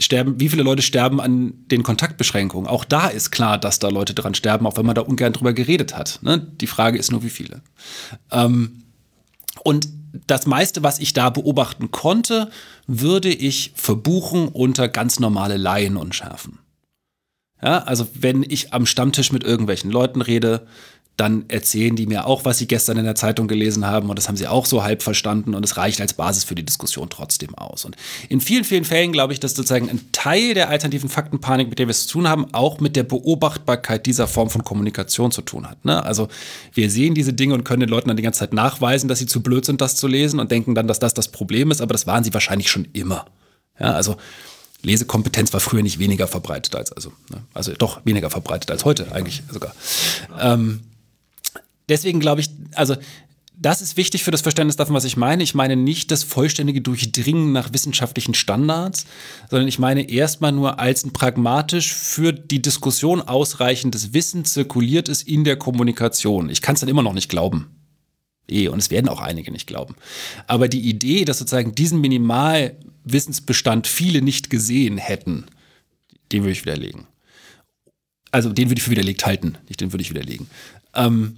sterben, 0.00 0.40
wie 0.40 0.48
viele 0.48 0.62
Leute 0.64 0.82
sterben 0.82 1.20
an 1.20 1.54
den 1.68 1.84
Kontaktbeschränkungen? 1.84 2.68
Auch 2.68 2.84
da 2.84 3.06
ist 3.06 3.30
klar, 3.30 3.58
dass 3.58 3.78
da 3.78 3.88
Leute 3.88 4.14
dran 4.14 4.34
sterben, 4.34 4.66
auch 4.66 4.76
wenn 4.76 4.86
man 4.86 4.94
da 4.94 5.02
ungern 5.02 5.32
drüber 5.32 5.52
geredet 5.52 5.96
hat. 5.96 6.18
Ne? 6.22 6.38
Die 6.38 6.66
Frage 6.66 6.98
ist 6.98 7.12
nur, 7.12 7.22
wie 7.22 7.30
viele. 7.30 7.62
Ähm, 8.32 8.82
und 9.64 9.88
das 10.26 10.46
meiste, 10.46 10.82
was 10.82 10.98
ich 10.98 11.12
da 11.12 11.30
beobachten 11.30 11.90
konnte, 11.90 12.50
würde 12.86 13.28
ich 13.28 13.72
verbuchen 13.74 14.48
unter 14.48 14.88
ganz 14.88 15.20
normale 15.20 15.56
Laien 15.56 15.96
und 15.96 16.14
Schärfen. 16.14 16.58
Ja, 17.62 17.78
also 17.78 18.06
wenn 18.14 18.44
ich 18.44 18.72
am 18.72 18.86
Stammtisch 18.86 19.32
mit 19.32 19.42
irgendwelchen 19.42 19.90
Leuten 19.90 20.22
rede, 20.22 20.66
dann 21.18 21.46
erzählen 21.48 21.96
die 21.96 22.06
mir 22.06 22.26
auch, 22.26 22.44
was 22.44 22.58
sie 22.58 22.68
gestern 22.68 22.96
in 22.96 23.04
der 23.04 23.16
Zeitung 23.16 23.48
gelesen 23.48 23.84
haben 23.84 24.08
und 24.08 24.16
das 24.16 24.28
haben 24.28 24.36
sie 24.36 24.46
auch 24.46 24.66
so 24.66 24.84
halb 24.84 25.02
verstanden 25.02 25.54
und 25.54 25.64
es 25.64 25.76
reicht 25.76 26.00
als 26.00 26.14
Basis 26.14 26.44
für 26.44 26.54
die 26.54 26.64
Diskussion 26.64 27.10
trotzdem 27.10 27.56
aus. 27.56 27.84
Und 27.84 27.96
in 28.28 28.40
vielen, 28.40 28.62
vielen 28.62 28.84
Fällen 28.84 29.10
glaube 29.10 29.32
ich, 29.32 29.40
dass 29.40 29.54
sozusagen 29.54 29.90
ein 29.90 30.00
Teil 30.12 30.54
der 30.54 30.68
alternativen 30.68 31.08
Faktenpanik, 31.08 31.68
mit 31.68 31.80
der 31.80 31.88
wir 31.88 31.90
es 31.90 32.06
zu 32.06 32.14
tun 32.14 32.28
haben, 32.28 32.54
auch 32.54 32.78
mit 32.78 32.94
der 32.94 33.02
Beobachtbarkeit 33.02 34.06
dieser 34.06 34.28
Form 34.28 34.48
von 34.48 34.62
Kommunikation 34.62 35.32
zu 35.32 35.42
tun 35.42 35.68
hat. 35.68 35.84
Ne? 35.84 36.04
Also 36.04 36.28
wir 36.72 36.88
sehen 36.88 37.14
diese 37.14 37.32
Dinge 37.32 37.54
und 37.54 37.64
können 37.64 37.80
den 37.80 37.88
Leuten 37.88 38.06
dann 38.06 38.16
die 38.16 38.22
ganze 38.22 38.38
Zeit 38.38 38.52
nachweisen, 38.52 39.08
dass 39.08 39.18
sie 39.18 39.26
zu 39.26 39.42
blöd 39.42 39.64
sind, 39.64 39.80
das 39.80 39.96
zu 39.96 40.06
lesen 40.06 40.38
und 40.38 40.52
denken 40.52 40.76
dann, 40.76 40.86
dass 40.86 41.00
das 41.00 41.14
das 41.14 41.28
Problem 41.28 41.72
ist, 41.72 41.80
aber 41.80 41.94
das 41.94 42.06
waren 42.06 42.22
sie 42.22 42.32
wahrscheinlich 42.32 42.70
schon 42.70 42.86
immer. 42.92 43.26
Ja, 43.80 43.92
also 43.92 44.16
Lesekompetenz 44.82 45.52
war 45.52 45.58
früher 45.58 45.82
nicht 45.82 45.98
weniger 45.98 46.28
verbreitet 46.28 46.76
als, 46.76 46.92
also, 46.92 47.12
ne? 47.30 47.42
also 47.54 47.72
doch 47.72 48.06
weniger 48.06 48.30
verbreitet 48.30 48.70
als 48.70 48.84
heute 48.84 49.10
eigentlich 49.10 49.42
sogar. 49.50 49.74
Ähm, 50.38 50.82
deswegen 51.88 52.20
glaube 52.20 52.40
ich, 52.40 52.50
also 52.74 52.96
das 53.60 53.82
ist 53.82 53.96
wichtig 53.96 54.22
für 54.22 54.30
das 54.30 54.40
Verständnis 54.40 54.76
davon, 54.76 54.94
was 54.94 55.04
ich 55.04 55.16
meine. 55.16 55.42
Ich 55.42 55.54
meine 55.54 55.74
nicht 55.74 56.12
das 56.12 56.22
vollständige 56.22 56.80
Durchdringen 56.80 57.50
nach 57.50 57.72
wissenschaftlichen 57.72 58.34
Standards, 58.34 59.04
sondern 59.50 59.66
ich 59.66 59.80
meine 59.80 60.08
erstmal 60.08 60.52
nur 60.52 60.78
als 60.78 61.04
ein 61.04 61.12
pragmatisch 61.12 61.92
für 61.92 62.32
die 62.32 62.62
Diskussion 62.62 63.20
ausreichendes 63.20 64.12
Wissen 64.14 64.44
zirkuliert 64.44 65.08
ist 65.08 65.26
in 65.26 65.42
der 65.42 65.56
Kommunikation. 65.56 66.50
Ich 66.50 66.62
kann 66.62 66.74
es 66.74 66.80
dann 66.80 66.88
immer 66.88 67.02
noch 67.02 67.14
nicht 67.14 67.28
glauben. 67.28 67.70
Eh, 68.48 68.68
und 68.68 68.78
es 68.78 68.90
werden 68.90 69.08
auch 69.08 69.20
einige 69.20 69.50
nicht 69.50 69.66
glauben. 69.66 69.96
Aber 70.46 70.68
die 70.68 70.88
Idee, 70.88 71.24
dass 71.24 71.38
sozusagen 71.38 71.74
diesen 71.74 72.00
Minimalwissensbestand 72.00 73.88
viele 73.88 74.22
nicht 74.22 74.50
gesehen 74.50 74.98
hätten, 74.98 75.46
den 76.30 76.42
würde 76.42 76.52
ich 76.52 76.64
widerlegen. 76.64 77.06
Also 78.30 78.52
den 78.52 78.70
würde 78.70 78.78
ich 78.78 78.84
für 78.84 78.90
widerlegt 78.90 79.26
halten, 79.26 79.58
nicht 79.68 79.80
den 79.80 79.92
würde 79.92 80.02
ich 80.02 80.10
widerlegen. 80.10 80.48
Ähm, 80.94 81.36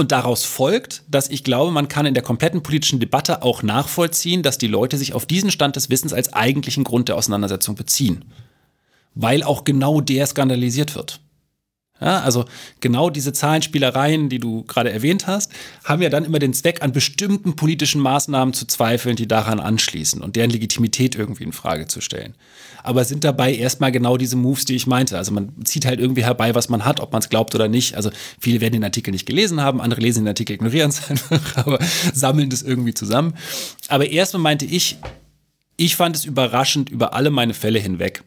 und 0.00 0.10
daraus 0.10 0.44
folgt, 0.44 1.02
dass 1.08 1.28
ich 1.28 1.44
glaube, 1.44 1.70
man 1.70 1.86
kann 1.86 2.06
in 2.06 2.14
der 2.14 2.22
kompletten 2.22 2.62
politischen 2.62 2.98
Debatte 2.98 3.42
auch 3.42 3.62
nachvollziehen, 3.62 4.42
dass 4.42 4.58
die 4.58 4.66
Leute 4.66 4.98
sich 4.98 5.12
auf 5.12 5.26
diesen 5.26 5.50
Stand 5.50 5.76
des 5.76 5.90
Wissens 5.90 6.12
als 6.12 6.32
eigentlichen 6.32 6.82
Grund 6.82 7.08
der 7.08 7.16
Auseinandersetzung 7.16 7.76
beziehen. 7.76 8.24
Weil 9.14 9.42
auch 9.42 9.64
genau 9.64 10.00
der 10.00 10.26
skandalisiert 10.26 10.94
wird. 10.94 11.20
Ja, 12.00 12.20
also 12.20 12.46
genau 12.80 13.10
diese 13.10 13.32
Zahlenspielereien, 13.32 14.30
die 14.30 14.38
du 14.38 14.64
gerade 14.64 14.90
erwähnt 14.90 15.26
hast, 15.26 15.52
haben 15.84 16.00
ja 16.00 16.08
dann 16.08 16.24
immer 16.24 16.38
den 16.38 16.54
Zweck, 16.54 16.82
an 16.82 16.92
bestimmten 16.92 17.56
politischen 17.56 18.00
Maßnahmen 18.00 18.54
zu 18.54 18.66
zweifeln, 18.66 19.16
die 19.16 19.28
daran 19.28 19.60
anschließen 19.60 20.22
und 20.22 20.36
deren 20.36 20.50
Legitimität 20.50 21.14
irgendwie 21.14 21.44
in 21.44 21.52
Frage 21.52 21.86
zu 21.88 22.00
stellen. 22.00 22.34
Aber 22.82 23.04
sind 23.04 23.24
dabei 23.24 23.54
erstmal 23.54 23.92
genau 23.92 24.16
diese 24.16 24.36
Moves, 24.36 24.64
die 24.64 24.74
ich 24.74 24.86
meinte. 24.86 25.18
Also 25.18 25.32
man 25.32 25.52
zieht 25.64 25.84
halt 25.84 26.00
irgendwie 26.00 26.24
herbei, 26.24 26.54
was 26.54 26.70
man 26.70 26.86
hat, 26.86 27.00
ob 27.00 27.12
man 27.12 27.20
es 27.20 27.28
glaubt 27.28 27.54
oder 27.54 27.68
nicht. 27.68 27.94
Also 27.94 28.10
viele 28.40 28.62
werden 28.62 28.72
den 28.72 28.84
Artikel 28.84 29.10
nicht 29.10 29.26
gelesen 29.26 29.60
haben, 29.60 29.82
andere 29.82 30.00
lesen 30.00 30.24
den 30.24 30.28
Artikel, 30.28 30.54
ignorieren 30.54 30.88
es 30.88 31.06
einfach, 31.10 31.56
aber 31.58 31.78
sammeln 32.14 32.48
das 32.48 32.62
irgendwie 32.62 32.94
zusammen. 32.94 33.34
Aber 33.88 34.08
erstmal 34.08 34.42
meinte 34.42 34.64
ich, 34.64 34.96
ich 35.76 35.96
fand 35.96 36.16
es 36.16 36.24
überraschend 36.24 36.88
über 36.88 37.12
alle 37.12 37.30
meine 37.30 37.54
Fälle 37.54 37.78
hinweg 37.78 38.22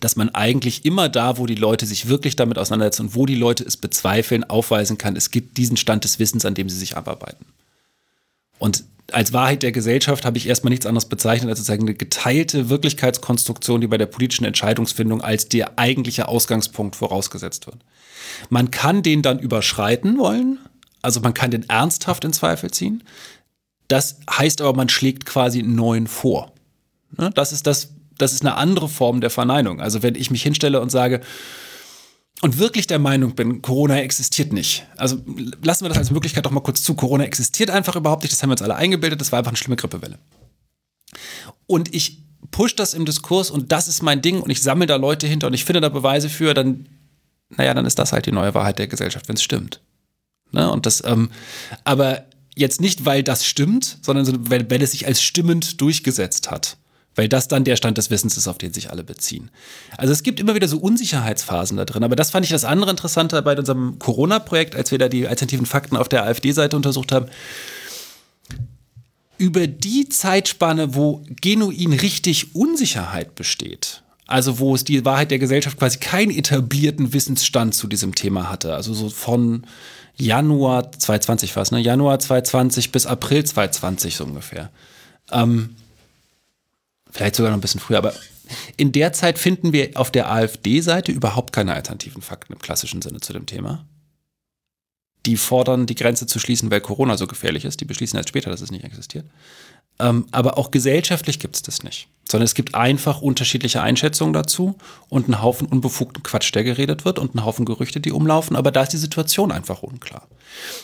dass 0.00 0.16
man 0.16 0.28
eigentlich 0.30 0.84
immer 0.84 1.08
da, 1.08 1.38
wo 1.38 1.46
die 1.46 1.54
Leute 1.54 1.86
sich 1.86 2.08
wirklich 2.08 2.36
damit 2.36 2.58
auseinandersetzen 2.58 3.02
und 3.06 3.14
wo 3.14 3.26
die 3.26 3.34
Leute 3.34 3.64
es 3.64 3.76
bezweifeln, 3.76 4.44
aufweisen 4.44 4.98
kann, 4.98 5.16
es 5.16 5.30
gibt 5.30 5.56
diesen 5.56 5.76
Stand 5.76 6.04
des 6.04 6.18
Wissens, 6.18 6.44
an 6.44 6.54
dem 6.54 6.68
sie 6.68 6.78
sich 6.78 6.96
abarbeiten. 6.96 7.46
Und 8.58 8.84
als 9.12 9.32
Wahrheit 9.32 9.62
der 9.62 9.72
Gesellschaft 9.72 10.24
habe 10.24 10.38
ich 10.38 10.48
erstmal 10.48 10.70
nichts 10.70 10.86
anderes 10.86 11.06
bezeichnet 11.06 11.48
als 11.48 11.58
sozusagen 11.58 11.82
eine 11.82 11.94
geteilte 11.94 12.68
Wirklichkeitskonstruktion, 12.68 13.80
die 13.80 13.86
bei 13.86 13.98
der 13.98 14.06
politischen 14.06 14.44
Entscheidungsfindung 14.44 15.20
als 15.22 15.48
der 15.48 15.78
eigentliche 15.78 16.28
Ausgangspunkt 16.28 16.96
vorausgesetzt 16.96 17.66
wird. 17.66 17.78
Man 18.50 18.70
kann 18.70 19.02
den 19.02 19.22
dann 19.22 19.38
überschreiten 19.38 20.18
wollen, 20.18 20.58
also 21.02 21.20
man 21.20 21.34
kann 21.34 21.52
den 21.52 21.68
ernsthaft 21.68 22.24
in 22.24 22.32
Zweifel 22.32 22.70
ziehen. 22.70 23.04
Das 23.88 24.18
heißt 24.28 24.60
aber, 24.60 24.76
man 24.76 24.88
schlägt 24.88 25.24
quasi 25.26 25.60
einen 25.60 25.76
neuen 25.76 26.08
vor. 26.08 26.52
Ne, 27.16 27.30
das 27.32 27.52
ist 27.52 27.66
das, 27.66 27.90
das 28.18 28.32
ist 28.32 28.42
eine 28.42 28.56
andere 28.56 28.88
Form 28.88 29.20
der 29.20 29.30
Verneinung. 29.30 29.80
Also 29.80 30.02
wenn 30.02 30.14
ich 30.14 30.30
mich 30.30 30.42
hinstelle 30.42 30.80
und 30.80 30.90
sage, 30.90 31.20
und 32.42 32.58
wirklich 32.58 32.86
der 32.86 32.98
Meinung 32.98 33.34
bin, 33.34 33.62
Corona 33.62 34.00
existiert 34.00 34.52
nicht. 34.52 34.86
Also 34.98 35.18
lassen 35.62 35.84
wir 35.84 35.88
das 35.88 35.96
als 35.96 36.10
Möglichkeit 36.10 36.44
doch 36.44 36.50
mal 36.50 36.60
kurz 36.60 36.82
zu. 36.82 36.94
Corona 36.94 37.24
existiert 37.24 37.70
einfach 37.70 37.96
überhaupt 37.96 38.22
nicht. 38.22 38.32
Das 38.32 38.42
haben 38.42 38.50
wir 38.50 38.54
uns 38.54 38.62
alle 38.62 38.76
eingebildet. 38.76 39.20
Das 39.20 39.32
war 39.32 39.38
einfach 39.38 39.52
eine 39.52 39.56
schlimme 39.56 39.76
Grippewelle. 39.76 40.18
Und 41.66 41.94
ich 41.94 42.22
push 42.50 42.76
das 42.76 42.92
im 42.92 43.06
Diskurs 43.06 43.50
und 43.50 43.72
das 43.72 43.88
ist 43.88 44.02
mein 44.02 44.20
Ding 44.20 44.40
und 44.40 44.50
ich 44.50 44.62
sammle 44.62 44.86
da 44.86 44.96
Leute 44.96 45.26
hinter 45.26 45.46
und 45.46 45.54
ich 45.54 45.64
finde 45.64 45.80
da 45.80 45.88
Beweise 45.88 46.28
für, 46.28 46.52
dann 46.52 46.86
naja, 47.48 47.74
dann 47.74 47.86
ist 47.86 47.98
das 47.98 48.12
halt 48.12 48.26
die 48.26 48.32
neue 48.32 48.54
Wahrheit 48.54 48.78
der 48.78 48.88
Gesellschaft, 48.88 49.28
wenn 49.28 49.36
es 49.36 49.42
stimmt. 49.42 49.80
Ne? 50.52 50.70
Und 50.70 50.86
das, 50.86 51.02
ähm, 51.04 51.30
aber 51.84 52.24
jetzt 52.54 52.80
nicht, 52.80 53.04
weil 53.04 53.22
das 53.22 53.46
stimmt, 53.46 53.98
sondern 54.02 54.50
weil, 54.50 54.68
weil 54.70 54.82
es 54.82 54.92
sich 54.92 55.06
als 55.06 55.22
stimmend 55.22 55.80
durchgesetzt 55.80 56.50
hat. 56.50 56.76
Weil 57.16 57.28
das 57.28 57.48
dann 57.48 57.64
der 57.64 57.76
Stand 57.76 57.96
des 57.98 58.10
Wissens 58.10 58.36
ist, 58.36 58.46
auf 58.46 58.58
den 58.58 58.72
sich 58.72 58.90
alle 58.90 59.02
beziehen. 59.02 59.50
Also 59.96 60.12
es 60.12 60.22
gibt 60.22 60.38
immer 60.38 60.54
wieder 60.54 60.68
so 60.68 60.78
Unsicherheitsphasen 60.78 61.78
da 61.78 61.86
drin. 61.86 62.04
Aber 62.04 62.14
das 62.14 62.30
fand 62.30 62.44
ich 62.44 62.52
das 62.52 62.64
andere 62.64 62.90
Interessante 62.90 63.40
bei 63.42 63.56
unserem 63.56 63.98
Corona-Projekt, 63.98 64.76
als 64.76 64.90
wir 64.90 64.98
da 64.98 65.08
die 65.08 65.26
alternativen 65.26 65.66
Fakten 65.66 65.96
auf 65.96 66.08
der 66.08 66.24
AfD-Seite 66.24 66.76
untersucht 66.76 67.12
haben. 67.12 67.26
Über 69.38 69.66
die 69.66 70.08
Zeitspanne, 70.08 70.94
wo 70.94 71.22
genuin 71.40 71.94
richtig 71.94 72.54
Unsicherheit 72.54 73.34
besteht, 73.34 74.02
also 74.26 74.58
wo 74.58 74.74
es 74.74 74.84
die 74.84 75.04
Wahrheit 75.04 75.30
der 75.30 75.38
Gesellschaft 75.38 75.78
quasi 75.78 75.98
keinen 75.98 76.30
etablierten 76.30 77.12
Wissensstand 77.12 77.74
zu 77.74 77.86
diesem 77.86 78.14
Thema 78.14 78.50
hatte. 78.50 78.74
Also 78.74 78.92
so 78.94 79.08
von 79.08 79.66
Januar 80.16 80.90
2020 80.92 81.54
war 81.56 81.62
es, 81.62 81.70
ne? 81.70 81.80
Januar 81.80 82.18
2020 82.18 82.92
bis 82.92 83.06
April 83.06 83.44
2020 83.44 84.16
so 84.16 84.24
ungefähr. 84.24 84.70
Ähm, 85.30 85.76
vielleicht 87.16 87.36
sogar 87.36 87.50
noch 87.50 87.58
ein 87.58 87.62
bisschen 87.62 87.80
früher, 87.80 87.98
aber 87.98 88.14
in 88.76 88.92
der 88.92 89.12
Zeit 89.12 89.38
finden 89.38 89.72
wir 89.72 89.90
auf 89.94 90.10
der 90.10 90.30
AfD-Seite 90.30 91.10
überhaupt 91.10 91.52
keine 91.52 91.74
alternativen 91.74 92.22
Fakten 92.22 92.52
im 92.52 92.60
klassischen 92.60 93.02
Sinne 93.02 93.20
zu 93.20 93.32
dem 93.32 93.46
Thema. 93.46 93.84
Die 95.26 95.36
fordern, 95.36 95.86
die 95.86 95.94
Grenze 95.94 96.26
zu 96.26 96.38
schließen, 96.38 96.70
weil 96.70 96.80
Corona 96.80 97.16
so 97.16 97.26
gefährlich 97.26 97.64
ist. 97.64 97.80
Die 97.80 97.84
beschließen 97.84 98.16
erst 98.16 98.28
später, 98.28 98.50
dass 98.50 98.60
es 98.60 98.70
nicht 98.70 98.84
existiert. 98.84 99.26
Ähm, 99.98 100.26
aber 100.30 100.58
auch 100.58 100.70
gesellschaftlich 100.70 101.38
gibt 101.38 101.56
es 101.56 101.62
das 101.62 101.82
nicht. 101.82 102.08
Sondern 102.28 102.44
es 102.44 102.54
gibt 102.54 102.74
einfach 102.74 103.22
unterschiedliche 103.22 103.80
Einschätzungen 103.80 104.32
dazu 104.32 104.76
und 105.08 105.26
einen 105.26 105.42
Haufen 105.42 105.66
unbefugten 105.66 106.22
Quatsch, 106.22 106.54
der 106.54 106.64
geredet 106.64 107.04
wird 107.04 107.18
und 107.18 107.34
einen 107.34 107.44
Haufen 107.44 107.64
Gerüchte, 107.64 108.00
die 108.00 108.12
umlaufen. 108.12 108.56
Aber 108.56 108.72
da 108.72 108.82
ist 108.82 108.92
die 108.92 108.98
Situation 108.98 109.52
einfach 109.52 109.82
unklar. 109.82 110.26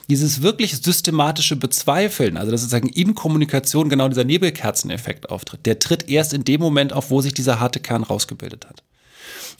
Dieses 0.08 0.42
wirklich 0.42 0.76
systematische 0.76 1.56
Bezweifeln, 1.56 2.36
also 2.36 2.52
dass 2.52 2.62
sozusagen 2.62 2.88
in 2.88 3.14
Kommunikation 3.14 3.88
genau 3.88 4.08
dieser 4.08 4.24
Nebelkerzeneffekt 4.24 5.30
auftritt, 5.30 5.66
der 5.66 5.78
tritt 5.78 6.08
erst 6.08 6.32
in 6.32 6.44
dem 6.44 6.60
Moment 6.60 6.92
auf, 6.92 7.10
wo 7.10 7.20
sich 7.20 7.34
dieser 7.34 7.60
harte 7.60 7.80
Kern 7.80 8.04
rausgebildet 8.04 8.66
hat. 8.68 8.82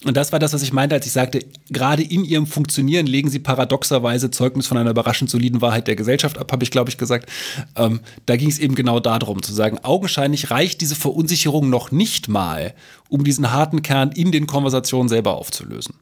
Und 0.05 0.16
das 0.16 0.33
war 0.33 0.39
das, 0.39 0.53
was 0.53 0.62
ich 0.62 0.73
meinte, 0.73 0.97
als 0.97 1.07
ich 1.07 1.12
sagte, 1.12 1.45
gerade 1.70 2.03
in 2.03 2.24
ihrem 2.24 2.47
Funktionieren 2.47 3.07
legen 3.07 3.31
sie 3.31 3.39
paradoxerweise 3.39 4.31
Zeugnis 4.31 4.66
von 4.66 4.77
einer 4.77 4.91
überraschend 4.91 5.31
soliden 5.31 5.61
Wahrheit 5.61 5.87
der 5.87 5.95
Gesellschaft 5.95 6.39
ab, 6.39 6.51
habe 6.51 6.65
ich, 6.65 6.73
glaube 6.73 6.91
ich, 6.91 6.99
gesagt. 6.99 7.31
Ähm, 7.77 8.01
da 8.27 8.37
ging 8.37 8.49
es 8.49 8.59
eben 8.59 8.74
genau 8.74 8.99
darum, 8.99 9.43
zu 9.43 9.53
sagen, 9.53 9.79
augenscheinlich 9.83 10.51
reicht 10.51 10.81
diese 10.81 10.97
Verunsicherung 10.97 11.70
noch 11.70 11.93
nicht 11.93 12.29
mal, 12.29 12.74
um 13.09 13.23
diesen 13.23 13.53
harten 13.53 13.83
Kern 13.83 14.11
in 14.11 14.33
den 14.33 14.47
Konversationen 14.47 15.09
selber 15.09 15.37
aufzulösen. 15.37 15.95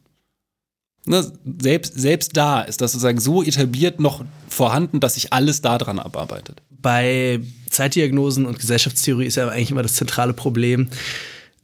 Ne, 1.05 1.31
selbst, 1.59 1.99
selbst 1.99 2.37
da 2.37 2.61
ist 2.61 2.81
das 2.81 2.91
sozusagen 2.91 3.19
so 3.19 3.41
etabliert 3.41 3.99
noch 3.99 4.23
vorhanden, 4.47 4.99
dass 4.99 5.15
sich 5.15 5.33
alles 5.33 5.61
daran 5.61 5.97
abarbeitet. 5.97 6.61
Bei 6.69 7.39
Zeitdiagnosen 7.69 8.45
und 8.45 8.59
Gesellschaftstheorie 8.59 9.25
ist 9.25 9.35
ja 9.35 9.47
eigentlich 9.47 9.71
immer 9.71 9.83
das 9.83 9.93
zentrale 9.93 10.33
Problem, 10.33 10.89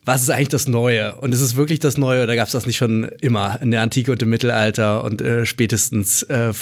was 0.08 0.22
ist 0.22 0.30
eigentlich 0.30 0.48
das 0.48 0.70
Neue? 0.70 1.16
Und 1.16 1.34
ist 1.34 1.42
es 1.42 1.58
wirklich 1.58 1.80
das 1.80 1.98
Neue 1.98 2.24
oder 2.24 2.38
gab 2.38 2.48
es 2.48 2.54
das 2.54 2.66
nicht 2.66 2.78
schon 2.78 3.04
immer 3.20 3.62
in 3.62 3.72
der 3.72 3.82
Antike 3.82 4.14
und 4.14 4.22
im 4.22 4.30
Mittelalter 4.30 5.04
und 5.04 5.22
äh, 5.22 5.46
spätestens 5.46 6.24
äh, 6.24 6.54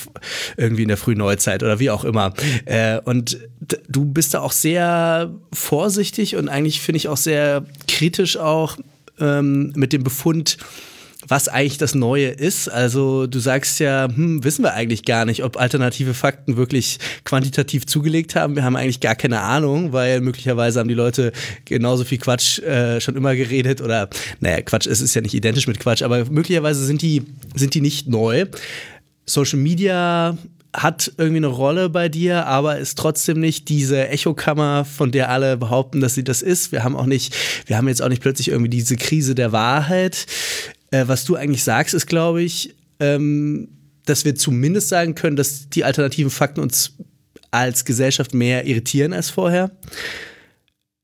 irgendwie 0.57 0.81
in 0.81 0.87
der 0.87 0.97
frühen 0.97 1.19
Neuzeit 1.19 1.61
oder 1.61 1.79
wie 1.79 1.91
auch 1.91 2.05
immer? 2.05 2.33
Äh, 2.65 2.99
und 3.01 3.37
du 3.87 4.05
bist 4.05 4.33
da 4.33 4.39
auch 4.39 4.51
sehr 4.51 5.31
vorsichtig 5.53 6.35
und 6.35 6.49
eigentlich 6.49 6.81
finde 6.81 6.97
ich 6.97 7.07
auch 7.07 7.17
sehr 7.17 7.63
kritisch 7.87 8.35
auch 8.37 8.77
ähm, 9.19 9.71
mit 9.75 9.93
dem 9.93 10.03
Befund, 10.03 10.57
was 11.27 11.47
eigentlich 11.47 11.77
das 11.77 11.95
Neue 11.95 12.27
ist. 12.27 12.67
Also 12.67 13.27
du 13.27 13.39
sagst 13.39 13.79
ja, 13.79 14.07
hm, 14.07 14.43
wissen 14.43 14.63
wir 14.63 14.73
eigentlich 14.73 15.05
gar 15.05 15.25
nicht, 15.25 15.43
ob 15.43 15.57
alternative 15.57 16.13
Fakten 16.13 16.57
wirklich 16.57 16.99
quantitativ 17.23 17.85
zugelegt 17.85 18.35
haben. 18.35 18.55
Wir 18.55 18.63
haben 18.63 18.75
eigentlich 18.75 18.99
gar 18.99 19.15
keine 19.15 19.41
Ahnung, 19.41 19.93
weil 19.93 20.21
möglicherweise 20.21 20.79
haben 20.79 20.89
die 20.89 20.93
Leute 20.93 21.31
genauso 21.65 22.03
viel 22.03 22.17
Quatsch 22.17 22.59
äh, 22.59 22.99
schon 23.01 23.15
immer 23.15 23.35
geredet 23.35 23.81
oder, 23.81 24.09
naja, 24.39 24.61
Quatsch, 24.61 24.87
es 24.87 25.01
ist 25.01 25.15
ja 25.15 25.21
nicht 25.21 25.33
identisch 25.33 25.67
mit 25.67 25.79
Quatsch, 25.79 26.01
aber 26.01 26.25
möglicherweise 26.25 26.85
sind 26.85 27.01
die, 27.01 27.23
sind 27.55 27.73
die 27.73 27.81
nicht 27.81 28.07
neu. 28.07 28.45
Social 29.25 29.59
Media 29.59 30.37
hat 30.75 31.11
irgendwie 31.17 31.37
eine 31.37 31.47
Rolle 31.47 31.89
bei 31.89 32.09
dir, 32.09 32.45
aber 32.47 32.77
ist 32.77 32.97
trotzdem 32.97 33.39
nicht 33.39 33.69
diese 33.69 34.09
Echokammer, 34.09 34.85
von 34.85 35.11
der 35.11 35.29
alle 35.29 35.57
behaupten, 35.57 36.01
dass 36.01 36.15
sie 36.15 36.23
das 36.23 36.41
ist. 36.41 36.71
Wir 36.71 36.83
haben 36.83 36.95
auch 36.95 37.05
nicht, 37.05 37.33
wir 37.65 37.77
haben 37.77 37.87
jetzt 37.87 38.01
auch 38.01 38.09
nicht 38.09 38.21
plötzlich 38.21 38.49
irgendwie 38.49 38.69
diese 38.69 38.95
Krise 38.95 39.35
der 39.35 39.51
Wahrheit. 39.51 40.25
Äh, 40.95 41.07
was 41.07 41.25
du 41.25 41.35
eigentlich 41.35 41.63
sagst, 41.63 41.93
ist, 41.93 42.07
glaube 42.07 42.41
ich, 42.41 42.75
ähm, 42.99 43.67
dass 44.05 44.23
wir 44.23 44.35
zumindest 44.35 44.89
sagen 44.89 45.15
können, 45.15 45.35
dass 45.35 45.69
die 45.69 45.83
alternativen 45.83 46.31
Fakten 46.31 46.61
uns 46.61 46.93
als 47.51 47.85
Gesellschaft 47.85 48.33
mehr 48.33 48.65
irritieren 48.65 49.11
als 49.11 49.29
vorher. 49.29 49.71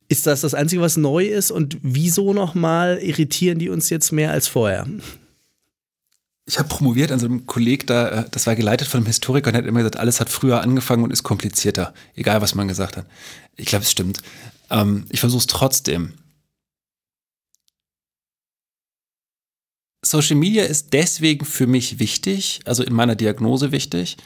Ist 0.07 0.27
das 0.27 0.41
das 0.41 0.53
Einzige, 0.53 0.81
was 0.81 0.97
neu 0.97 1.25
ist? 1.25 1.51
Und 1.51 1.77
wieso 1.81 2.33
nochmal 2.33 2.99
irritieren 3.01 3.59
die 3.59 3.69
uns 3.69 3.89
jetzt 3.89 4.11
mehr 4.11 4.31
als 4.31 4.47
vorher? 4.47 4.85
Ich 6.45 6.57
habe 6.59 6.69
promoviert 6.69 7.11
an 7.11 7.19
so 7.19 7.25
einem 7.25 7.45
Kolleg 7.45 7.87
da, 7.87 8.09
äh, 8.09 8.25
das 8.31 8.47
war 8.47 8.55
geleitet 8.55 8.87
von 8.87 8.99
einem 8.99 9.07
Historiker 9.07 9.49
und 9.49 9.57
hat 9.57 9.65
immer 9.65 9.79
gesagt, 9.79 9.97
alles 9.97 10.19
hat 10.21 10.29
früher 10.29 10.61
angefangen 10.61 11.03
und 11.03 11.11
ist 11.11 11.23
komplizierter, 11.23 11.93
egal 12.15 12.41
was 12.41 12.55
man 12.55 12.67
gesagt 12.67 12.97
hat. 12.97 13.05
Ich 13.57 13.65
glaube, 13.65 13.83
es 13.83 13.91
stimmt. 13.91 14.21
Ähm, 14.69 15.05
ich 15.09 15.19
versuche 15.19 15.41
es 15.41 15.47
trotzdem. 15.47 16.13
Social 20.03 20.35
Media 20.35 20.63
ist 20.63 20.93
deswegen 20.93 21.45
für 21.45 21.67
mich 21.67 21.99
wichtig, 21.99 22.61
also 22.65 22.83
in 22.83 22.93
meiner 22.93 23.15
Diagnose 23.15 23.71
wichtig, 23.71 24.17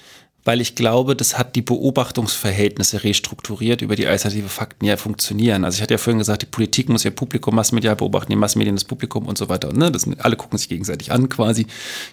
weil 0.45 0.61
ich 0.61 0.75
glaube, 0.75 1.15
das 1.15 1.37
hat 1.37 1.55
die 1.55 1.63
Beobachtungsverhältnisse 1.63 3.03
restrukturiert, 3.03 3.81
über 3.81 3.95
die 3.95 4.05
alternative 4.05 4.47
Fakten 4.47 4.85
ja 4.85 4.95
funktionieren. 4.95 5.65
Also 5.65 5.77
ich 5.77 5.81
hatte 5.81 5.95
ja 5.95 5.97
vorhin 5.97 6.19
gesagt, 6.19 6.43
die 6.43 6.45
Politik 6.45 6.87
muss 6.87 7.03
ihr 7.03 7.11
Publikum 7.11 7.55
massenmedial 7.55 7.95
beobachten, 7.95 8.31
die 8.31 8.35
Massenmedien 8.37 8.75
das 8.75 8.85
Publikum 8.85 9.25
und 9.25 9.39
so 9.39 9.49
weiter. 9.49 9.69
Und, 9.69 9.77
ne, 9.77 9.91
das 9.91 10.03
sind, 10.03 10.23
alle 10.23 10.35
gucken 10.35 10.59
sich 10.59 10.69
gegenseitig 10.69 11.11
an 11.11 11.29
quasi. 11.29 11.65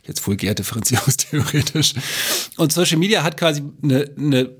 Jetzt 0.06 0.26
vulgär 0.26 0.54
differenzierungstheoretisch. 0.54 1.94
Und 2.56 2.72
Social 2.72 2.96
Media 2.96 3.22
hat 3.22 3.36
quasi 3.36 3.62
eine, 3.82 4.10
eine 4.16 4.50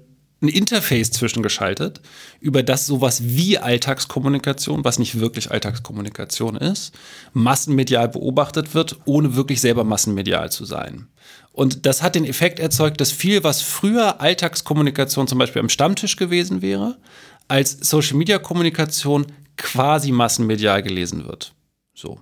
ein 0.43 0.48
Interface 0.48 1.12
zwischengeschaltet, 1.12 2.01
über 2.40 2.62
das 2.62 2.86
sowas 2.86 3.23
wie 3.24 3.59
Alltagskommunikation, 3.59 4.85
was 4.85 4.98
nicht 4.98 5.20
wirklich 5.20 5.51
Alltagskommunikation 5.51 6.56
ist, 6.56 6.93
massenmedial 7.32 8.09
beobachtet 8.09 8.74
wird, 8.74 8.98
ohne 9.05 9.36
wirklich 9.36 9.60
selber 9.60 9.85
massenmedial 9.85 10.51
zu 10.51 10.64
sein. 10.64 11.06
Und 11.52 11.86
das 11.86 12.02
hat 12.02 12.14
den 12.14 12.24
Effekt 12.24 12.59
erzeugt, 12.59 13.01
dass 13.01 13.12
viel, 13.12 13.44
was 13.44 13.62
früher 13.62 14.20
Alltagskommunikation 14.20 15.28
zum 15.28 15.39
Beispiel 15.39 15.60
am 15.60 15.69
Stammtisch 15.69 16.16
gewesen 16.16 16.60
wäre, 16.60 16.98
als 17.47 17.78
Social-Media-Kommunikation 17.81 19.27
quasi 19.56 20.10
massenmedial 20.10 20.82
gelesen 20.82 21.27
wird. 21.27 21.52
So. 21.94 22.19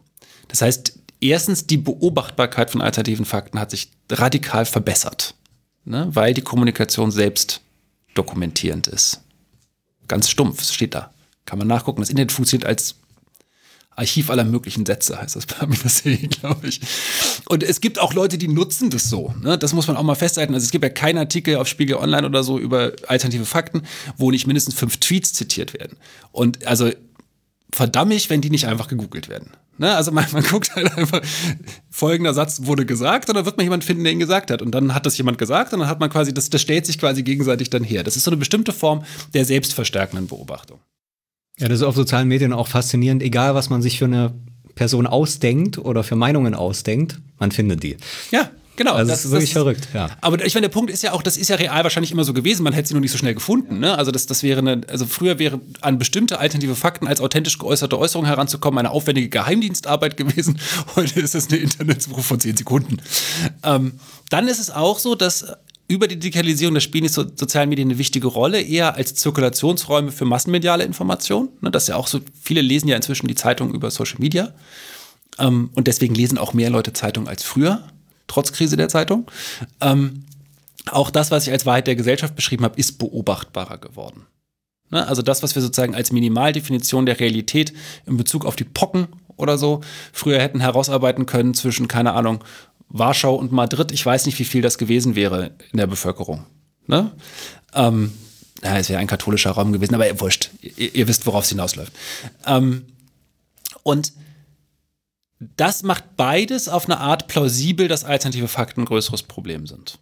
Das 0.48 0.62
heißt, 0.62 0.98
erstens, 1.20 1.66
die 1.66 1.76
Beobachtbarkeit 1.76 2.70
von 2.70 2.82
alternativen 2.82 3.24
Fakten 3.24 3.60
hat 3.60 3.70
sich 3.70 3.90
radikal 4.10 4.66
verbessert, 4.66 5.34
ne? 5.84 6.08
weil 6.10 6.34
die 6.34 6.42
Kommunikation 6.42 7.10
selbst 7.10 7.62
dokumentierend 8.14 8.86
ist. 8.86 9.20
Ganz 10.08 10.28
stumpf, 10.28 10.62
es 10.62 10.74
steht 10.74 10.94
da. 10.94 11.12
Kann 11.46 11.58
man 11.58 11.68
nachgucken. 11.68 12.00
Das 12.00 12.10
Internet 12.10 12.32
funktioniert 12.32 12.66
als 12.66 12.96
Archiv 13.96 14.30
aller 14.30 14.44
möglichen 14.44 14.86
Sätze, 14.86 15.20
heißt 15.20 15.36
das 15.36 15.46
bei 15.46 15.60
Amnesty, 15.60 16.16
glaube 16.28 16.68
ich. 16.68 16.80
Und 17.48 17.62
es 17.62 17.80
gibt 17.80 17.98
auch 17.98 18.14
Leute, 18.14 18.38
die 18.38 18.48
nutzen 18.48 18.90
das 18.90 19.10
so. 19.10 19.34
Ne? 19.40 19.58
Das 19.58 19.72
muss 19.72 19.88
man 19.88 19.96
auch 19.96 20.02
mal 20.02 20.14
festhalten. 20.14 20.54
Also 20.54 20.64
es 20.64 20.70
gibt 20.70 20.84
ja 20.84 20.90
keinen 20.90 21.18
Artikel 21.18 21.56
auf 21.56 21.68
Spiegel 21.68 21.96
Online 21.96 22.26
oder 22.26 22.42
so 22.42 22.58
über 22.58 22.92
alternative 23.08 23.44
Fakten, 23.44 23.82
wo 24.16 24.30
nicht 24.30 24.46
mindestens 24.46 24.74
fünf 24.74 24.98
Tweets 24.98 25.32
zitiert 25.32 25.74
werden. 25.74 25.98
Und 26.32 26.66
also 26.66 26.90
verdammt 27.72 28.10
mich, 28.10 28.30
wenn 28.30 28.40
die 28.40 28.50
nicht 28.50 28.66
einfach 28.66 28.88
gegoogelt 28.88 29.28
werden. 29.28 29.50
Ne? 29.80 29.96
Also 29.96 30.12
man, 30.12 30.26
man 30.32 30.42
guckt 30.42 30.76
halt 30.76 30.94
einfach, 30.96 31.22
folgender 31.88 32.34
Satz 32.34 32.66
wurde 32.66 32.84
gesagt 32.84 33.30
und 33.30 33.34
dann 33.36 33.46
wird 33.46 33.56
man 33.56 33.64
jemanden 33.64 33.86
finden, 33.86 34.04
der 34.04 34.12
ihn 34.12 34.18
gesagt 34.18 34.50
hat. 34.50 34.60
Und 34.60 34.72
dann 34.72 34.94
hat 34.94 35.06
das 35.06 35.16
jemand 35.16 35.38
gesagt 35.38 35.72
und 35.72 35.80
dann 35.80 35.88
hat 35.88 36.00
man 36.00 36.10
quasi, 36.10 36.34
das, 36.34 36.50
das 36.50 36.60
stellt 36.60 36.84
sich 36.84 36.98
quasi 36.98 37.22
gegenseitig 37.22 37.70
dann 37.70 37.82
her. 37.82 38.02
Das 38.02 38.14
ist 38.14 38.24
so 38.24 38.30
eine 38.30 38.36
bestimmte 38.36 38.74
Form 38.74 39.04
der 39.32 39.46
selbstverstärkenden 39.46 40.26
Beobachtung. 40.26 40.80
Ja, 41.58 41.68
das 41.68 41.80
ist 41.80 41.86
auf 41.86 41.94
sozialen 41.94 42.28
Medien 42.28 42.52
auch 42.52 42.68
faszinierend, 42.68 43.22
egal 43.22 43.54
was 43.54 43.70
man 43.70 43.80
sich 43.80 43.98
für 43.98 44.04
eine 44.04 44.34
Person 44.74 45.06
ausdenkt 45.06 45.78
oder 45.78 46.04
für 46.04 46.16
Meinungen 46.16 46.54
ausdenkt, 46.54 47.18
man 47.38 47.50
findet 47.50 47.82
die. 47.82 47.96
Ja, 48.30 48.50
Genau. 48.76 48.92
Also 48.94 49.10
das 49.10 49.24
ist 49.24 49.30
wirklich 49.30 49.52
das, 49.52 49.62
verrückt, 49.62 49.88
ja. 49.92 50.08
Aber 50.20 50.44
ich 50.44 50.54
meine, 50.54 50.68
der 50.68 50.72
Punkt 50.72 50.90
ist 50.90 51.02
ja 51.02 51.12
auch, 51.12 51.22
das 51.22 51.36
ist 51.36 51.48
ja 51.48 51.56
real 51.56 51.82
wahrscheinlich 51.82 52.12
immer 52.12 52.24
so 52.24 52.32
gewesen, 52.32 52.62
man 52.62 52.72
hätte 52.72 52.88
sie 52.88 52.94
nur 52.94 53.02
nicht 53.02 53.12
so 53.12 53.18
schnell 53.18 53.34
gefunden. 53.34 53.78
Ne? 53.78 53.96
Also 53.96 54.10
das, 54.10 54.26
das 54.26 54.42
wäre 54.42 54.60
eine, 54.60 54.80
also 54.88 55.06
früher 55.06 55.38
wäre 55.38 55.60
an 55.80 55.98
bestimmte 55.98 56.38
alternative 56.38 56.74
Fakten 56.74 57.06
als 57.06 57.20
authentisch 57.20 57.58
geäußerte 57.58 57.98
Äußerung 57.98 58.26
heranzukommen 58.26 58.78
eine 58.78 58.90
aufwendige 58.90 59.28
Geheimdienstarbeit 59.28 60.16
gewesen. 60.16 60.58
Heute 60.96 61.20
ist 61.20 61.34
es 61.34 61.48
eine 61.48 61.58
Internetsuche 61.58 62.22
von 62.22 62.40
zehn 62.40 62.56
Sekunden. 62.56 62.98
Ähm, 63.62 63.94
dann 64.30 64.48
ist 64.48 64.60
es 64.60 64.70
auch 64.70 64.98
so, 64.98 65.14
dass 65.14 65.46
über 65.90 66.06
die 66.06 66.18
Digitalisierung, 66.18 66.74
da 66.74 66.80
spielen 66.80 67.02
die 67.02 67.10
so 67.10 67.24
sozialen 67.34 67.68
Medien 67.68 67.88
eine 67.88 67.98
wichtige 67.98 68.28
Rolle, 68.28 68.62
eher 68.62 68.94
als 68.94 69.14
Zirkulationsräume 69.16 70.12
für 70.12 70.24
massenmediale 70.24 70.84
Information. 70.84 71.48
Ne, 71.60 71.70
das 71.72 71.84
ist 71.84 71.88
ja 71.88 71.96
auch 71.96 72.06
so, 72.06 72.20
viele 72.40 72.60
lesen 72.60 72.88
ja 72.88 72.94
inzwischen 72.94 73.26
die 73.26 73.34
Zeitung 73.34 73.74
über 73.74 73.90
Social 73.90 74.20
Media. 74.20 74.54
Ähm, 75.38 75.70
und 75.74 75.88
deswegen 75.88 76.14
lesen 76.14 76.38
auch 76.38 76.54
mehr 76.54 76.70
Leute 76.70 76.92
Zeitung 76.92 77.26
als 77.28 77.42
früher 77.42 77.82
trotz 78.30 78.52
Krise 78.52 78.76
der 78.76 78.88
Zeitung. 78.88 79.26
Ähm, 79.80 80.24
auch 80.90 81.10
das, 81.10 81.30
was 81.30 81.46
ich 81.46 81.52
als 81.52 81.66
Wahrheit 81.66 81.86
der 81.86 81.96
Gesellschaft 81.96 82.36
beschrieben 82.36 82.64
habe, 82.64 82.78
ist 82.78 82.98
beobachtbarer 82.98 83.78
geworden. 83.78 84.26
Ne? 84.90 85.06
Also 85.06 85.22
das, 85.22 85.42
was 85.42 85.54
wir 85.54 85.62
sozusagen 85.62 85.94
als 85.94 86.12
Minimaldefinition 86.12 87.06
der 87.06 87.20
Realität 87.20 87.72
in 88.06 88.16
Bezug 88.16 88.46
auf 88.46 88.56
die 88.56 88.64
Pocken 88.64 89.08
oder 89.36 89.58
so 89.58 89.80
früher 90.12 90.40
hätten 90.40 90.60
herausarbeiten 90.60 91.26
können 91.26 91.54
zwischen, 91.54 91.88
keine 91.88 92.12
Ahnung, 92.12 92.44
Warschau 92.88 93.34
und 93.34 93.52
Madrid. 93.52 93.92
Ich 93.92 94.04
weiß 94.04 94.26
nicht, 94.26 94.38
wie 94.38 94.44
viel 94.44 94.62
das 94.62 94.78
gewesen 94.78 95.14
wäre 95.14 95.52
in 95.72 95.78
der 95.78 95.86
Bevölkerung. 95.86 96.46
Ne? 96.86 97.10
Ähm, 97.74 98.12
ja, 98.62 98.76
es 98.78 98.88
wäre 98.88 99.00
ein 99.00 99.06
katholischer 99.06 99.52
Raum 99.52 99.72
gewesen, 99.72 99.94
aber 99.94 100.06
ihr 100.06 100.20
wurscht. 100.20 100.50
Ihr, 100.60 100.94
ihr 100.94 101.08
wisst, 101.08 101.26
worauf 101.26 101.44
es 101.44 101.50
hinausläuft. 101.50 101.92
Ähm, 102.46 102.86
und 103.82 104.12
das 105.40 105.82
macht 105.82 106.16
beides 106.16 106.68
auf 106.68 106.84
eine 106.84 106.98
Art 106.98 107.26
plausibel, 107.26 107.88
dass 107.88 108.04
alternative 108.04 108.48
Fakten 108.48 108.82
ein 108.82 108.86
größeres 108.86 109.22
Problem 109.22 109.66
sind. 109.66 109.98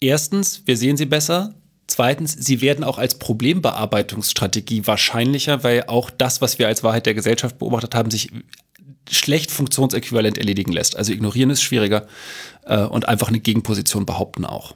Erstens, 0.00 0.62
wir 0.66 0.76
sehen 0.76 0.96
sie 0.96 1.04
besser. 1.04 1.54
Zweitens, 1.86 2.32
sie 2.32 2.62
werden 2.62 2.82
auch 2.82 2.96
als 2.96 3.18
Problembearbeitungsstrategie 3.18 4.86
wahrscheinlicher, 4.86 5.62
weil 5.62 5.84
auch 5.84 6.08
das, 6.10 6.40
was 6.40 6.58
wir 6.58 6.66
als 6.66 6.82
Wahrheit 6.82 7.04
der 7.04 7.14
Gesellschaft 7.14 7.58
beobachtet 7.58 7.94
haben, 7.94 8.10
sich 8.10 8.30
schlecht 9.10 9.50
funktionsäquivalent 9.50 10.38
erledigen 10.38 10.72
lässt. 10.72 10.96
Also 10.96 11.12
ignorieren 11.12 11.50
ist 11.50 11.62
schwieriger 11.62 12.06
äh, 12.64 12.78
und 12.78 13.06
einfach 13.08 13.28
eine 13.28 13.40
Gegenposition 13.40 14.06
behaupten 14.06 14.46
auch. 14.46 14.74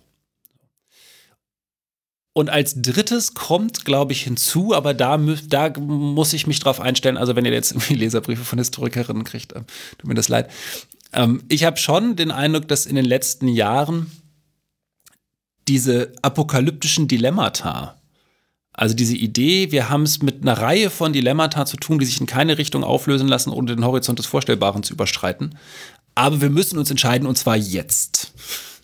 Und 2.37 2.51
als 2.51 2.75
drittes 2.83 3.33
kommt, 3.33 3.87
glaube 3.87 4.13
ich, 4.13 4.21
hinzu, 4.21 4.75
aber 4.75 4.93
da, 4.93 5.17
da 5.17 5.71
muss 5.81 6.35
ich 6.35 6.47
mich 6.47 6.61
drauf 6.61 6.83
einstellen, 6.83 7.17
also 7.17 7.35
wenn 7.35 7.47
ihr 7.47 7.53
jetzt 7.53 7.73
irgendwie 7.73 7.95
Leserbriefe 7.95 8.45
von 8.45 8.59
Historikerinnen 8.59 9.25
kriegt, 9.25 9.53
äh, 9.53 9.63
tut 9.97 10.07
mir 10.07 10.13
das 10.13 10.29
leid. 10.29 10.51
Ähm, 11.15 11.43
ich 11.49 11.65
habe 11.65 11.79
schon 11.79 12.15
den 12.15 12.31
Eindruck, 12.31 12.69
dass 12.69 12.85
in 12.85 12.95
den 12.95 13.07
letzten 13.07 13.49
Jahren 13.49 14.11
diese 15.67 16.13
apokalyptischen 16.21 17.09
Dilemmata, 17.09 17.97
also 18.75 18.95
diese 18.95 19.17
Idee, 19.17 19.73
wir 19.73 19.89
haben 19.89 20.03
es 20.03 20.21
mit 20.21 20.43
einer 20.43 20.59
Reihe 20.59 20.91
von 20.91 21.15
Dilemmata 21.15 21.65
zu 21.65 21.79
tun, 21.79 21.99
die 21.99 22.05
sich 22.05 22.21
in 22.21 22.27
keine 22.27 22.59
Richtung 22.59 22.85
auflösen 22.85 23.29
lassen, 23.29 23.49
ohne 23.49 23.75
den 23.75 23.87
Horizont 23.87 24.19
des 24.19 24.27
Vorstellbaren 24.27 24.83
zu 24.83 24.93
überschreiten. 24.93 25.57
Aber 26.15 26.43
wir 26.43 26.51
müssen 26.51 26.79
uns 26.79 26.91
entscheiden 26.91 27.27
und 27.27 27.39
zwar 27.39 27.57
jetzt. 27.57 28.35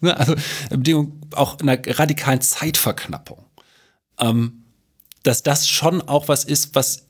Ne? 0.02 0.16
Also 0.16 0.34
Bedingung 0.70 1.20
auch 1.34 1.58
einer 1.60 1.78
radikalen 1.86 2.40
Zeitverknappung. 2.40 3.44
Ähm, 4.18 4.64
dass 5.22 5.42
das 5.42 5.68
schon 5.68 6.02
auch 6.02 6.28
was 6.28 6.44
ist, 6.44 6.74
was 6.74 7.06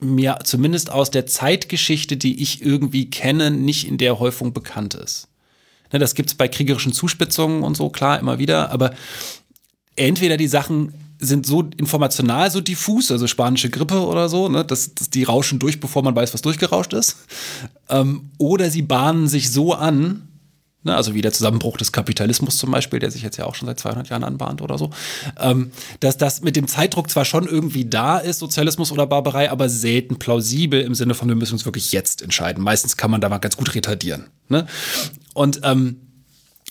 mir 0.00 0.38
zumindest 0.44 0.90
aus 0.90 1.10
der 1.10 1.26
Zeitgeschichte, 1.26 2.16
die 2.16 2.40
ich 2.42 2.62
irgendwie 2.62 3.10
kenne, 3.10 3.50
nicht 3.50 3.88
in 3.88 3.98
der 3.98 4.18
Häufung 4.18 4.52
bekannt 4.52 4.94
ist. 4.94 5.28
Ne, 5.92 5.98
das 5.98 6.14
gibt 6.14 6.28
es 6.28 6.34
bei 6.36 6.48
kriegerischen 6.48 6.92
Zuspitzungen 6.92 7.62
und 7.62 7.76
so, 7.76 7.88
klar, 7.90 8.20
immer 8.20 8.38
wieder, 8.38 8.70
aber 8.70 8.94
entweder 9.96 10.36
die 10.36 10.46
Sachen 10.46 10.94
sind 11.20 11.46
so 11.46 11.68
informational 11.78 12.48
so 12.50 12.60
diffus, 12.60 13.10
also 13.10 13.26
spanische 13.26 13.70
Grippe 13.70 14.06
oder 14.06 14.28
so, 14.28 14.48
ne, 14.48 14.64
dass, 14.64 14.94
dass 14.94 15.10
die 15.10 15.24
rauschen 15.24 15.58
durch, 15.58 15.80
bevor 15.80 16.02
man 16.02 16.14
weiß, 16.14 16.32
was 16.32 16.42
durchgerauscht 16.42 16.92
ist. 16.92 17.16
Ähm, 17.88 18.30
oder 18.38 18.70
sie 18.70 18.82
bahnen 18.82 19.26
sich 19.26 19.50
so 19.50 19.74
an, 19.74 20.27
Ne, 20.84 20.94
also 20.94 21.12
wie 21.12 21.22
der 21.22 21.32
Zusammenbruch 21.32 21.76
des 21.76 21.90
Kapitalismus 21.90 22.56
zum 22.56 22.70
Beispiel, 22.70 23.00
der 23.00 23.10
sich 23.10 23.22
jetzt 23.22 23.36
ja 23.36 23.46
auch 23.46 23.56
schon 23.56 23.66
seit 23.66 23.80
200 23.80 24.10
Jahren 24.10 24.22
anbahnt 24.22 24.62
oder 24.62 24.78
so, 24.78 24.90
ähm, 25.40 25.72
dass 25.98 26.18
das 26.18 26.42
mit 26.42 26.54
dem 26.54 26.68
Zeitdruck 26.68 27.10
zwar 27.10 27.24
schon 27.24 27.48
irgendwie 27.48 27.84
da 27.84 28.18
ist, 28.18 28.38
Sozialismus 28.38 28.92
oder 28.92 29.04
Barbarei, 29.08 29.50
aber 29.50 29.68
selten 29.68 30.20
plausibel 30.20 30.80
im 30.80 30.94
Sinne 30.94 31.14
von, 31.14 31.26
wir 31.26 31.34
müssen 31.34 31.54
uns 31.54 31.64
wirklich 31.64 31.90
jetzt 31.90 32.22
entscheiden. 32.22 32.62
Meistens 32.62 32.96
kann 32.96 33.10
man 33.10 33.20
da 33.20 33.28
mal 33.28 33.38
ganz 33.38 33.56
gut 33.56 33.74
retardieren. 33.74 34.26
Ne? 34.48 34.68
Und 35.34 35.60
ähm, 35.64 35.96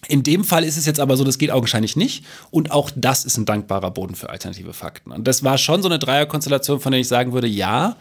in 0.07 0.23
dem 0.23 0.45
Fall 0.45 0.63
ist 0.63 0.77
es 0.77 0.85
jetzt 0.85 1.01
aber 1.01 1.17
so, 1.17 1.25
das 1.25 1.38
geht 1.38 1.51
augenscheinlich 1.51 1.97
nicht. 1.97 2.23
Und 2.49 2.71
auch 2.71 2.91
das 2.95 3.25
ist 3.25 3.38
ein 3.38 3.45
dankbarer 3.45 3.91
Boden 3.91 4.15
für 4.15 4.29
alternative 4.29 4.71
Fakten. 4.71 5.11
Und 5.11 5.27
das 5.27 5.43
war 5.43 5.57
schon 5.57 5.81
so 5.81 5.89
eine 5.89 5.99
Dreierkonstellation, 5.99 6.79
von 6.79 6.93
der 6.93 7.01
ich 7.01 7.09
sagen 7.09 7.34
würde, 7.34 7.47
ja, 7.47 7.97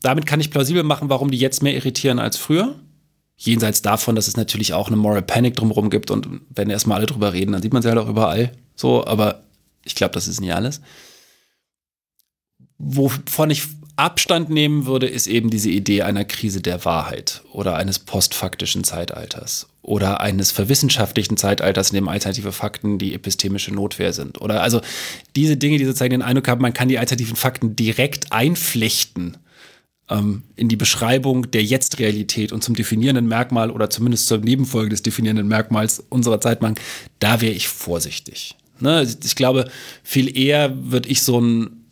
damit 0.00 0.24
kann 0.24 0.40
ich 0.40 0.50
plausibel 0.50 0.84
machen, 0.84 1.10
warum 1.10 1.30
die 1.30 1.38
jetzt 1.38 1.62
mehr 1.62 1.74
irritieren 1.74 2.18
als 2.18 2.38
früher. 2.38 2.76
Jenseits 3.36 3.82
davon, 3.82 4.14
dass 4.14 4.28
es 4.28 4.36
natürlich 4.36 4.72
auch 4.74 4.88
eine 4.88 4.96
Moral 4.96 5.22
Panic 5.22 5.56
drumherum 5.56 5.90
gibt 5.90 6.10
und 6.10 6.42
wenn 6.50 6.70
erstmal 6.70 6.98
alle 6.98 7.06
drüber 7.06 7.32
reden, 7.32 7.52
dann 7.52 7.62
sieht 7.62 7.72
man 7.72 7.82
sie 7.82 7.88
halt 7.88 7.98
auch 7.98 8.08
überall. 8.08 8.52
So, 8.76 9.06
aber 9.06 9.42
ich 9.84 9.94
glaube, 9.94 10.14
das 10.14 10.28
ist 10.28 10.40
nicht 10.40 10.54
alles. 10.54 10.80
Wovon 12.78 13.50
ich 13.50 13.62
Abstand 13.96 14.50
nehmen 14.50 14.86
würde, 14.86 15.06
ist 15.06 15.28
eben 15.28 15.50
diese 15.50 15.70
Idee 15.70 16.02
einer 16.02 16.24
Krise 16.24 16.60
der 16.60 16.84
Wahrheit 16.84 17.42
oder 17.52 17.76
eines 17.76 18.00
postfaktischen 18.00 18.82
Zeitalters 18.82 19.68
oder 19.82 20.20
eines 20.20 20.50
verwissenschaftlichten 20.50 21.36
Zeitalters, 21.36 21.90
in 21.90 21.96
dem 21.96 22.08
alternative 22.08 22.50
Fakten 22.50 22.98
die 22.98 23.14
epistemische 23.14 23.72
Notwehr 23.72 24.12
sind. 24.12 24.40
Oder 24.40 24.62
also 24.62 24.80
diese 25.36 25.56
Dinge, 25.56 25.78
die 25.78 25.84
sozusagen 25.84 26.10
den 26.10 26.22
Eindruck 26.22 26.48
haben, 26.48 26.62
man 26.62 26.72
kann 26.72 26.88
die 26.88 26.98
alternativen 26.98 27.36
Fakten 27.36 27.76
direkt 27.76 28.32
einflechten 28.32 29.36
in 30.06 30.68
die 30.68 30.76
Beschreibung 30.76 31.50
der 31.50 31.64
Jetzt-Realität 31.64 32.52
und 32.52 32.62
zum 32.62 32.74
definierenden 32.74 33.26
Merkmal 33.26 33.70
oder 33.70 33.88
zumindest 33.88 34.26
zur 34.26 34.38
Nebenfolge 34.38 34.90
des 34.90 35.02
definierenden 35.02 35.48
Merkmals 35.48 36.04
unserer 36.10 36.40
Zeit 36.42 36.60
machen, 36.60 36.74
da 37.20 37.40
wäre 37.40 37.54
ich 37.54 37.68
vorsichtig. 37.68 38.54
Ne? 38.80 39.06
Ich 39.24 39.34
glaube, 39.34 39.70
viel 40.02 40.36
eher 40.36 40.74
würde 40.90 41.08
ich 41.08 41.22
so 41.22 41.38
einen 41.38 41.86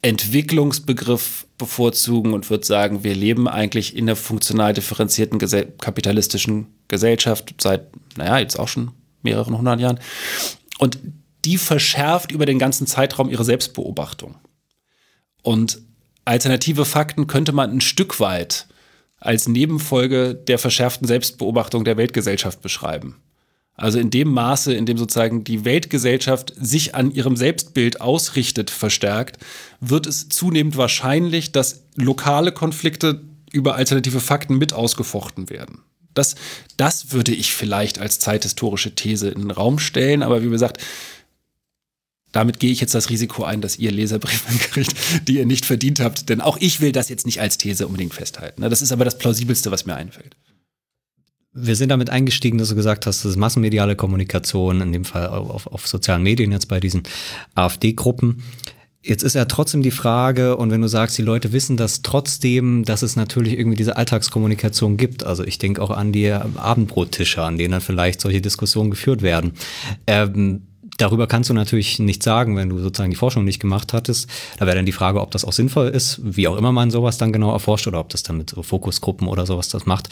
Entwicklungsbegriff 0.00 1.46
bevorzugen 1.58 2.32
und 2.32 2.48
würde 2.48 2.64
sagen, 2.64 3.04
wir 3.04 3.14
leben 3.14 3.46
eigentlich 3.46 3.94
in 3.94 4.04
einer 4.04 4.16
funktional 4.16 4.72
differenzierten 4.72 5.38
gesell 5.38 5.72
kapitalistischen 5.78 6.66
Gesellschaft 6.88 7.54
seit, 7.60 7.88
naja, 8.16 8.38
jetzt 8.38 8.58
auch 8.58 8.68
schon 8.68 8.90
mehreren 9.22 9.56
hundert 9.56 9.80
Jahren. 9.80 10.00
Und 10.78 10.98
die 11.44 11.58
verschärft 11.58 12.32
über 12.32 12.46
den 12.46 12.58
ganzen 12.58 12.86
Zeitraum 12.86 13.28
ihre 13.28 13.44
Selbstbeobachtung. 13.44 14.34
Und 15.42 15.80
alternative 16.24 16.84
Fakten 16.84 17.26
könnte 17.26 17.52
man 17.52 17.70
ein 17.70 17.80
Stück 17.80 18.20
weit 18.20 18.66
als 19.18 19.48
Nebenfolge 19.48 20.34
der 20.34 20.58
verschärften 20.58 21.06
Selbstbeobachtung 21.06 21.84
der 21.84 21.96
Weltgesellschaft 21.96 22.60
beschreiben. 22.60 23.16
Also 23.76 23.98
in 23.98 24.10
dem 24.10 24.28
Maße, 24.28 24.72
in 24.72 24.86
dem 24.86 24.98
sozusagen 24.98 25.42
die 25.42 25.64
Weltgesellschaft 25.64 26.52
sich 26.56 26.94
an 26.94 27.10
ihrem 27.10 27.36
Selbstbild 27.36 28.00
ausrichtet, 28.00 28.70
verstärkt, 28.70 29.38
wird 29.80 30.06
es 30.06 30.28
zunehmend 30.28 30.76
wahrscheinlich, 30.76 31.50
dass 31.50 31.84
lokale 31.96 32.52
Konflikte 32.52 33.22
über 33.50 33.74
alternative 33.74 34.20
Fakten 34.20 34.58
mit 34.58 34.72
ausgefochten 34.72 35.50
werden. 35.50 35.80
Das, 36.12 36.36
das 36.76 37.10
würde 37.10 37.32
ich 37.32 37.52
vielleicht 37.52 37.98
als 37.98 38.20
zeithistorische 38.20 38.94
These 38.94 39.30
in 39.30 39.40
den 39.40 39.50
Raum 39.50 39.80
stellen, 39.80 40.22
aber 40.22 40.44
wie 40.44 40.50
gesagt, 40.50 40.78
damit 42.34 42.58
gehe 42.58 42.72
ich 42.72 42.80
jetzt 42.80 42.94
das 42.94 43.10
Risiko 43.10 43.44
ein, 43.44 43.60
dass 43.60 43.78
ihr 43.78 43.92
Leserbriefe 43.92 44.58
kriegt, 44.70 44.92
die 45.28 45.38
ihr 45.38 45.46
nicht 45.46 45.64
verdient 45.64 46.00
habt. 46.00 46.28
Denn 46.28 46.40
auch 46.40 46.58
ich 46.60 46.80
will 46.80 46.90
das 46.90 47.08
jetzt 47.08 47.26
nicht 47.26 47.40
als 47.40 47.58
These 47.58 47.86
unbedingt 47.86 48.12
festhalten. 48.12 48.62
Das 48.62 48.82
ist 48.82 48.92
aber 48.92 49.04
das 49.04 49.18
Plausibelste, 49.18 49.70
was 49.70 49.86
mir 49.86 49.94
einfällt. 49.94 50.36
Wir 51.52 51.76
sind 51.76 51.90
damit 51.90 52.10
eingestiegen, 52.10 52.58
dass 52.58 52.70
du 52.70 52.74
gesagt 52.74 53.06
hast, 53.06 53.24
das 53.24 53.30
ist 53.30 53.36
massenmediale 53.36 53.94
Kommunikation, 53.94 54.80
in 54.80 54.92
dem 54.92 55.04
Fall 55.04 55.28
auf, 55.28 55.68
auf 55.68 55.86
sozialen 55.86 56.24
Medien 56.24 56.50
jetzt 56.50 56.66
bei 56.66 56.80
diesen 56.80 57.04
AfD-Gruppen. 57.54 58.42
Jetzt 59.00 59.22
ist 59.22 59.34
ja 59.34 59.44
trotzdem 59.44 59.82
die 59.82 59.92
Frage, 59.92 60.56
und 60.56 60.72
wenn 60.72 60.80
du 60.80 60.88
sagst, 60.88 61.16
die 61.16 61.22
Leute 61.22 61.52
wissen 61.52 61.76
das 61.76 62.02
trotzdem, 62.02 62.84
dass 62.84 63.02
es 63.02 63.14
natürlich 63.14 63.56
irgendwie 63.56 63.76
diese 63.76 63.96
Alltagskommunikation 63.96 64.96
gibt. 64.96 65.22
Also 65.22 65.44
ich 65.44 65.58
denke 65.58 65.80
auch 65.80 65.90
an 65.90 66.10
die 66.10 66.32
Abendbrottische, 66.32 67.42
an 67.42 67.58
denen 67.58 67.72
dann 67.72 67.80
vielleicht 67.80 68.20
solche 68.20 68.40
Diskussionen 68.40 68.90
geführt 68.90 69.22
werden. 69.22 69.52
Ähm, 70.08 70.62
Darüber 70.98 71.26
kannst 71.26 71.50
du 71.50 71.54
natürlich 71.54 71.98
nichts 71.98 72.24
sagen, 72.24 72.56
wenn 72.56 72.68
du 72.68 72.78
sozusagen 72.78 73.10
die 73.10 73.16
Forschung 73.16 73.44
nicht 73.44 73.60
gemacht 73.60 73.92
hattest. 73.92 74.28
Da 74.58 74.66
wäre 74.66 74.76
dann 74.76 74.86
die 74.86 74.92
Frage, 74.92 75.20
ob 75.20 75.32
das 75.32 75.44
auch 75.44 75.52
sinnvoll 75.52 75.88
ist, 75.88 76.20
wie 76.22 76.46
auch 76.46 76.56
immer 76.56 76.72
man 76.72 76.90
sowas 76.90 77.18
dann 77.18 77.32
genau 77.32 77.52
erforscht 77.52 77.88
oder 77.88 78.00
ob 78.00 78.10
das 78.10 78.22
dann 78.22 78.38
mit 78.38 78.50
so 78.50 78.62
Fokusgruppen 78.62 79.26
oder 79.26 79.46
sowas 79.46 79.68
das 79.68 79.86
macht. 79.86 80.08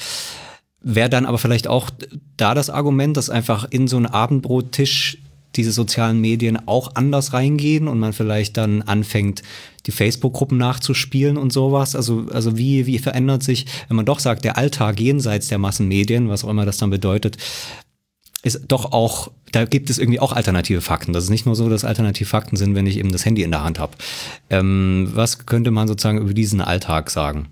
Wäre 0.80 1.08
dann 1.08 1.26
aber 1.26 1.38
vielleicht 1.38 1.68
auch 1.68 1.90
da 2.36 2.54
das 2.54 2.68
Argument, 2.68 3.16
dass 3.16 3.30
einfach 3.30 3.66
in 3.70 3.86
so 3.86 3.96
einen 3.96 4.06
Abendbrottisch 4.06 5.18
diese 5.56 5.72
sozialen 5.72 6.20
Medien 6.20 6.66
auch 6.66 6.92
anders 6.94 7.32
reingehen 7.32 7.86
und 7.86 7.98
man 7.98 8.12
vielleicht 8.12 8.56
dann 8.56 8.82
anfängt, 8.82 9.42
die 9.86 9.90
Facebook-Gruppen 9.90 10.56
nachzuspielen 10.58 11.36
und 11.36 11.52
sowas? 11.52 11.94
Also, 11.94 12.26
also 12.32 12.56
wie, 12.56 12.86
wie 12.86 12.98
verändert 12.98 13.42
sich, 13.42 13.66
wenn 13.88 13.96
man 13.96 14.06
doch 14.06 14.18
sagt, 14.18 14.44
der 14.44 14.56
Alltag 14.56 14.98
jenseits 14.98 15.48
der 15.48 15.58
Massenmedien, 15.58 16.28
was 16.28 16.44
auch 16.44 16.48
immer 16.48 16.64
das 16.64 16.78
dann 16.78 16.90
bedeutet, 16.90 17.36
ist 18.42 18.62
doch 18.68 18.92
auch, 18.92 19.30
da 19.52 19.64
gibt 19.64 19.88
es 19.88 19.98
irgendwie 19.98 20.20
auch 20.20 20.32
alternative 20.32 20.80
Fakten. 20.80 21.12
Das 21.12 21.24
ist 21.24 21.30
nicht 21.30 21.46
nur 21.46 21.54
so, 21.54 21.68
dass 21.68 21.84
alternative 21.84 22.28
Fakten 22.28 22.56
sind, 22.56 22.74
wenn 22.74 22.86
ich 22.86 22.98
eben 22.98 23.12
das 23.12 23.24
Handy 23.24 23.42
in 23.42 23.52
der 23.52 23.62
Hand 23.62 23.78
habe. 23.78 23.92
Ähm, 24.50 25.10
was 25.14 25.46
könnte 25.46 25.70
man 25.70 25.86
sozusagen 25.86 26.18
über 26.18 26.34
diesen 26.34 26.60
Alltag 26.60 27.10
sagen? 27.10 27.48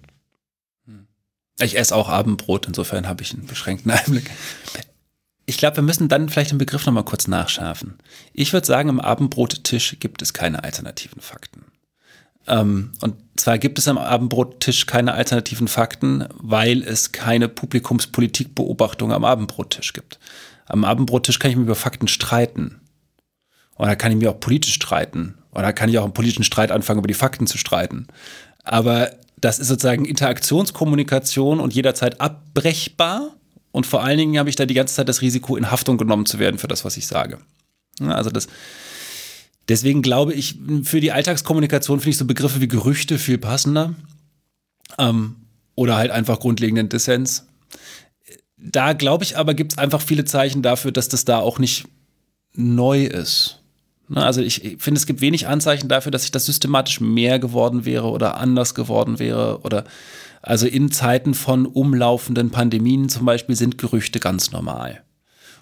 Ich 1.60 1.78
esse 1.78 1.94
auch 1.94 2.08
Abendbrot, 2.08 2.66
insofern 2.66 3.06
habe 3.06 3.22
ich 3.22 3.32
einen 3.32 3.46
beschränkten 3.46 3.90
Einblick. 3.90 4.30
Ich 5.46 5.58
glaube, 5.58 5.76
wir 5.76 5.82
müssen 5.82 6.08
dann 6.08 6.28
vielleicht 6.28 6.52
den 6.52 6.58
Begriff 6.58 6.86
nochmal 6.86 7.04
kurz 7.04 7.28
nachschärfen. 7.28 7.98
Ich 8.32 8.52
würde 8.52 8.66
sagen, 8.66 8.88
im 8.88 9.00
Abendbrottisch 9.00 9.96
gibt 10.00 10.22
es 10.22 10.32
keine 10.32 10.64
alternativen 10.64 11.20
Fakten. 11.20 11.64
Ähm, 12.46 12.92
und 13.00 13.16
zwar 13.36 13.58
gibt 13.58 13.78
es 13.78 13.86
am 13.86 13.98
Abendbrottisch 13.98 14.86
keine 14.86 15.14
alternativen 15.14 15.68
Fakten, 15.68 16.26
weil 16.34 16.82
es 16.82 17.12
keine 17.12 17.48
Publikumspolitikbeobachtung 17.48 19.12
am 19.12 19.24
Abendbrottisch 19.24 19.92
gibt. 19.92 20.18
Am 20.70 20.84
Abendbrottisch 20.84 21.40
kann 21.40 21.50
ich 21.50 21.56
mich 21.56 21.66
über 21.66 21.74
Fakten 21.74 22.06
streiten. 22.06 22.80
Oder 23.76 23.96
kann 23.96 24.12
ich 24.12 24.18
mich 24.18 24.28
auch 24.28 24.38
politisch 24.38 24.74
streiten. 24.74 25.34
Oder 25.50 25.72
kann 25.72 25.88
ich 25.88 25.98
auch 25.98 26.04
einen 26.04 26.14
politischen 26.14 26.44
Streit 26.44 26.70
anfangen, 26.70 27.00
über 27.00 27.08
die 27.08 27.14
Fakten 27.14 27.48
zu 27.48 27.58
streiten. 27.58 28.06
Aber 28.62 29.10
das 29.40 29.58
ist 29.58 29.66
sozusagen 29.66 30.04
Interaktionskommunikation 30.04 31.58
und 31.58 31.74
jederzeit 31.74 32.20
abbrechbar. 32.20 33.34
Und 33.72 33.84
vor 33.84 34.04
allen 34.04 34.18
Dingen 34.18 34.38
habe 34.38 34.48
ich 34.48 34.54
da 34.54 34.64
die 34.64 34.74
ganze 34.74 34.94
Zeit 34.94 35.08
das 35.08 35.22
Risiko, 35.22 35.56
in 35.56 35.72
Haftung 35.72 35.98
genommen 35.98 36.24
zu 36.24 36.38
werden 36.38 36.58
für 36.58 36.68
das, 36.68 36.84
was 36.84 36.96
ich 36.96 37.08
sage. 37.08 37.38
Also 37.98 38.30
das, 38.30 38.46
deswegen 39.68 40.02
glaube 40.02 40.34
ich, 40.34 40.56
für 40.84 41.00
die 41.00 41.10
Alltagskommunikation 41.10 41.98
finde 41.98 42.10
ich 42.10 42.18
so 42.18 42.26
Begriffe 42.26 42.60
wie 42.60 42.68
Gerüchte 42.68 43.18
viel 43.18 43.38
passender. 43.38 43.94
Ähm, 44.98 45.34
oder 45.74 45.96
halt 45.96 46.12
einfach 46.12 46.38
grundlegenden 46.38 46.88
Dissens. 46.88 47.46
Da 48.62 48.92
glaube 48.92 49.24
ich 49.24 49.36
aber, 49.38 49.54
gibt 49.54 49.72
es 49.72 49.78
einfach 49.78 50.00
viele 50.00 50.24
Zeichen 50.24 50.62
dafür, 50.62 50.92
dass 50.92 51.08
das 51.08 51.24
da 51.24 51.38
auch 51.38 51.58
nicht 51.58 51.86
neu 52.54 53.04
ist. 53.04 53.60
Ne, 54.08 54.24
also 54.24 54.40
ich 54.40 54.76
finde, 54.78 54.98
es 54.98 55.06
gibt 55.06 55.20
wenig 55.20 55.46
Anzeichen 55.46 55.88
dafür, 55.88 56.10
dass 56.10 56.22
sich 56.22 56.32
das 56.32 56.44
systematisch 56.44 57.00
mehr 57.00 57.38
geworden 57.38 57.84
wäre 57.84 58.10
oder 58.10 58.38
anders 58.38 58.74
geworden 58.74 59.18
wäre. 59.18 59.60
Oder 59.62 59.84
also 60.42 60.66
in 60.66 60.90
Zeiten 60.90 61.34
von 61.34 61.64
umlaufenden 61.64 62.50
Pandemien 62.50 63.08
zum 63.08 63.24
Beispiel 63.24 63.54
sind 63.54 63.78
Gerüchte 63.78 64.18
ganz 64.18 64.50
normal. 64.50 65.02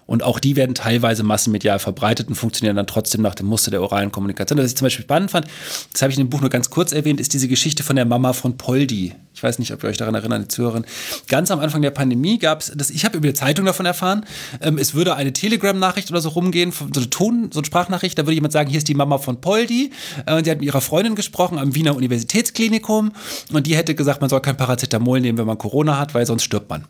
Und 0.07 0.23
auch 0.23 0.39
die 0.39 0.55
werden 0.55 0.73
teilweise 0.73 1.21
massenmedial 1.21 1.77
verbreitet 1.77 2.29
und 2.29 2.33
funktionieren 2.33 2.75
dann 2.75 2.87
trotzdem 2.87 3.21
nach 3.21 3.35
dem 3.35 3.45
Muster 3.45 3.69
der 3.69 3.83
oralen 3.83 4.11
Kommunikation. 4.11 4.57
Was 4.57 4.71
ich 4.71 4.75
zum 4.75 4.87
Beispiel 4.87 5.03
spannend 5.03 5.29
fand, 5.29 5.45
das 5.93 6.01
habe 6.01 6.11
ich 6.11 6.17
in 6.17 6.25
dem 6.25 6.31
Buch 6.31 6.41
nur 6.41 6.49
ganz 6.49 6.71
kurz 6.71 6.91
erwähnt, 6.91 7.19
ist 7.19 7.33
diese 7.33 7.47
Geschichte 7.47 7.83
von 7.83 7.95
der 7.95 8.05
Mama 8.05 8.33
von 8.33 8.57
Poldi. 8.57 9.13
Ich 9.39 9.43
weiß 9.43 9.57
nicht, 9.57 9.71
ob 9.71 9.81
ihr 9.83 9.89
euch 9.89 9.95
daran 9.95 10.15
erinnert, 10.15 10.41
die 10.41 10.47
Zuhörerin. 10.49 10.85
Ganz 11.29 11.49
am 11.49 11.61
Anfang 11.61 11.81
der 11.81 11.91
Pandemie 11.91 12.39
gab 12.39 12.59
es, 12.59 12.89
ich 12.89 13.05
habe 13.05 13.15
über 13.15 13.27
die 13.27 13.33
Zeitung 13.33 13.65
davon 13.65 13.85
erfahren, 13.85 14.25
ähm, 14.59 14.77
es 14.77 14.95
würde 14.95 15.15
eine 15.15 15.31
Telegram-Nachricht 15.31 16.11
oder 16.11 16.19
so 16.19 16.27
rumgehen, 16.27 16.73
so 16.73 16.83
eine 16.93 17.09
Ton, 17.09 17.49
so 17.53 17.59
eine 17.59 17.65
Sprachnachricht, 17.65 18.17
da 18.17 18.23
würde 18.23 18.33
jemand 18.33 18.51
sagen, 18.51 18.69
hier 18.69 18.79
ist 18.79 18.89
die 18.89 18.95
Mama 18.95 19.17
von 19.17 19.39
Poldi. 19.39 19.93
Äh, 20.25 20.35
und 20.35 20.43
sie 20.43 20.51
hat 20.51 20.57
mit 20.57 20.65
ihrer 20.65 20.81
Freundin 20.81 21.15
gesprochen 21.15 21.57
am 21.57 21.73
Wiener 21.73 21.95
Universitätsklinikum 21.95 23.13
und 23.53 23.65
die 23.65 23.77
hätte 23.77 23.95
gesagt, 23.95 24.19
man 24.19 24.29
soll 24.29 24.41
kein 24.41 24.57
Paracetamol 24.57 25.21
nehmen, 25.21 25.37
wenn 25.37 25.47
man 25.47 25.57
Corona 25.57 25.97
hat, 25.97 26.13
weil 26.13 26.25
sonst 26.25 26.43
stirbt 26.43 26.69
man. 26.69 26.85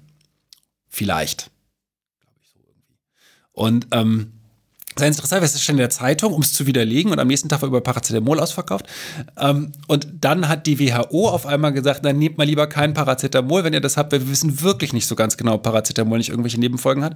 Vielleicht. 0.87 1.51
Und 3.51 3.85
ähm, 3.91 4.38
sehr 4.99 5.07
interessant, 5.07 5.43
es 5.43 5.55
ist 5.55 5.63
schon 5.63 5.75
in 5.75 5.79
der 5.79 5.89
Zeitung, 5.89 6.33
um 6.33 6.41
es 6.41 6.53
zu 6.53 6.67
widerlegen 6.67 7.11
und 7.11 7.19
am 7.19 7.27
nächsten 7.27 7.49
Tag 7.49 7.61
war 7.61 7.67
über 7.67 7.81
Paracetamol 7.81 8.39
ausverkauft. 8.39 8.85
Ähm, 9.37 9.71
und 9.87 10.07
dann 10.21 10.47
hat 10.47 10.67
die 10.67 10.79
WHO 10.79 11.29
auf 11.29 11.45
einmal 11.45 11.73
gesagt, 11.73 12.05
dann 12.05 12.17
nehmt 12.17 12.37
mal 12.37 12.45
lieber 12.45 12.67
kein 12.67 12.93
Paracetamol, 12.93 13.63
wenn 13.63 13.73
ihr 13.73 13.81
das 13.81 13.97
habt, 13.97 14.11
weil 14.11 14.21
wir 14.21 14.29
wissen 14.29 14.61
wirklich 14.61 14.93
nicht 14.93 15.07
so 15.07 15.15
ganz 15.15 15.37
genau, 15.37 15.55
ob 15.55 15.63
Paracetamol 15.63 16.17
nicht 16.17 16.29
irgendwelche 16.29 16.59
Nebenfolgen 16.59 17.03
hat. 17.03 17.15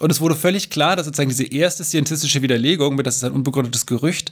Und 0.00 0.10
es 0.10 0.20
wurde 0.20 0.34
völlig 0.34 0.70
klar, 0.70 0.96
dass 0.96 1.06
sozusagen 1.06 1.30
diese 1.30 1.44
erste 1.44 1.84
scientistische 1.84 2.42
Widerlegung, 2.42 2.96
das 3.02 3.16
ist 3.16 3.24
ein 3.24 3.32
unbegründetes 3.32 3.86
Gerücht, 3.86 4.30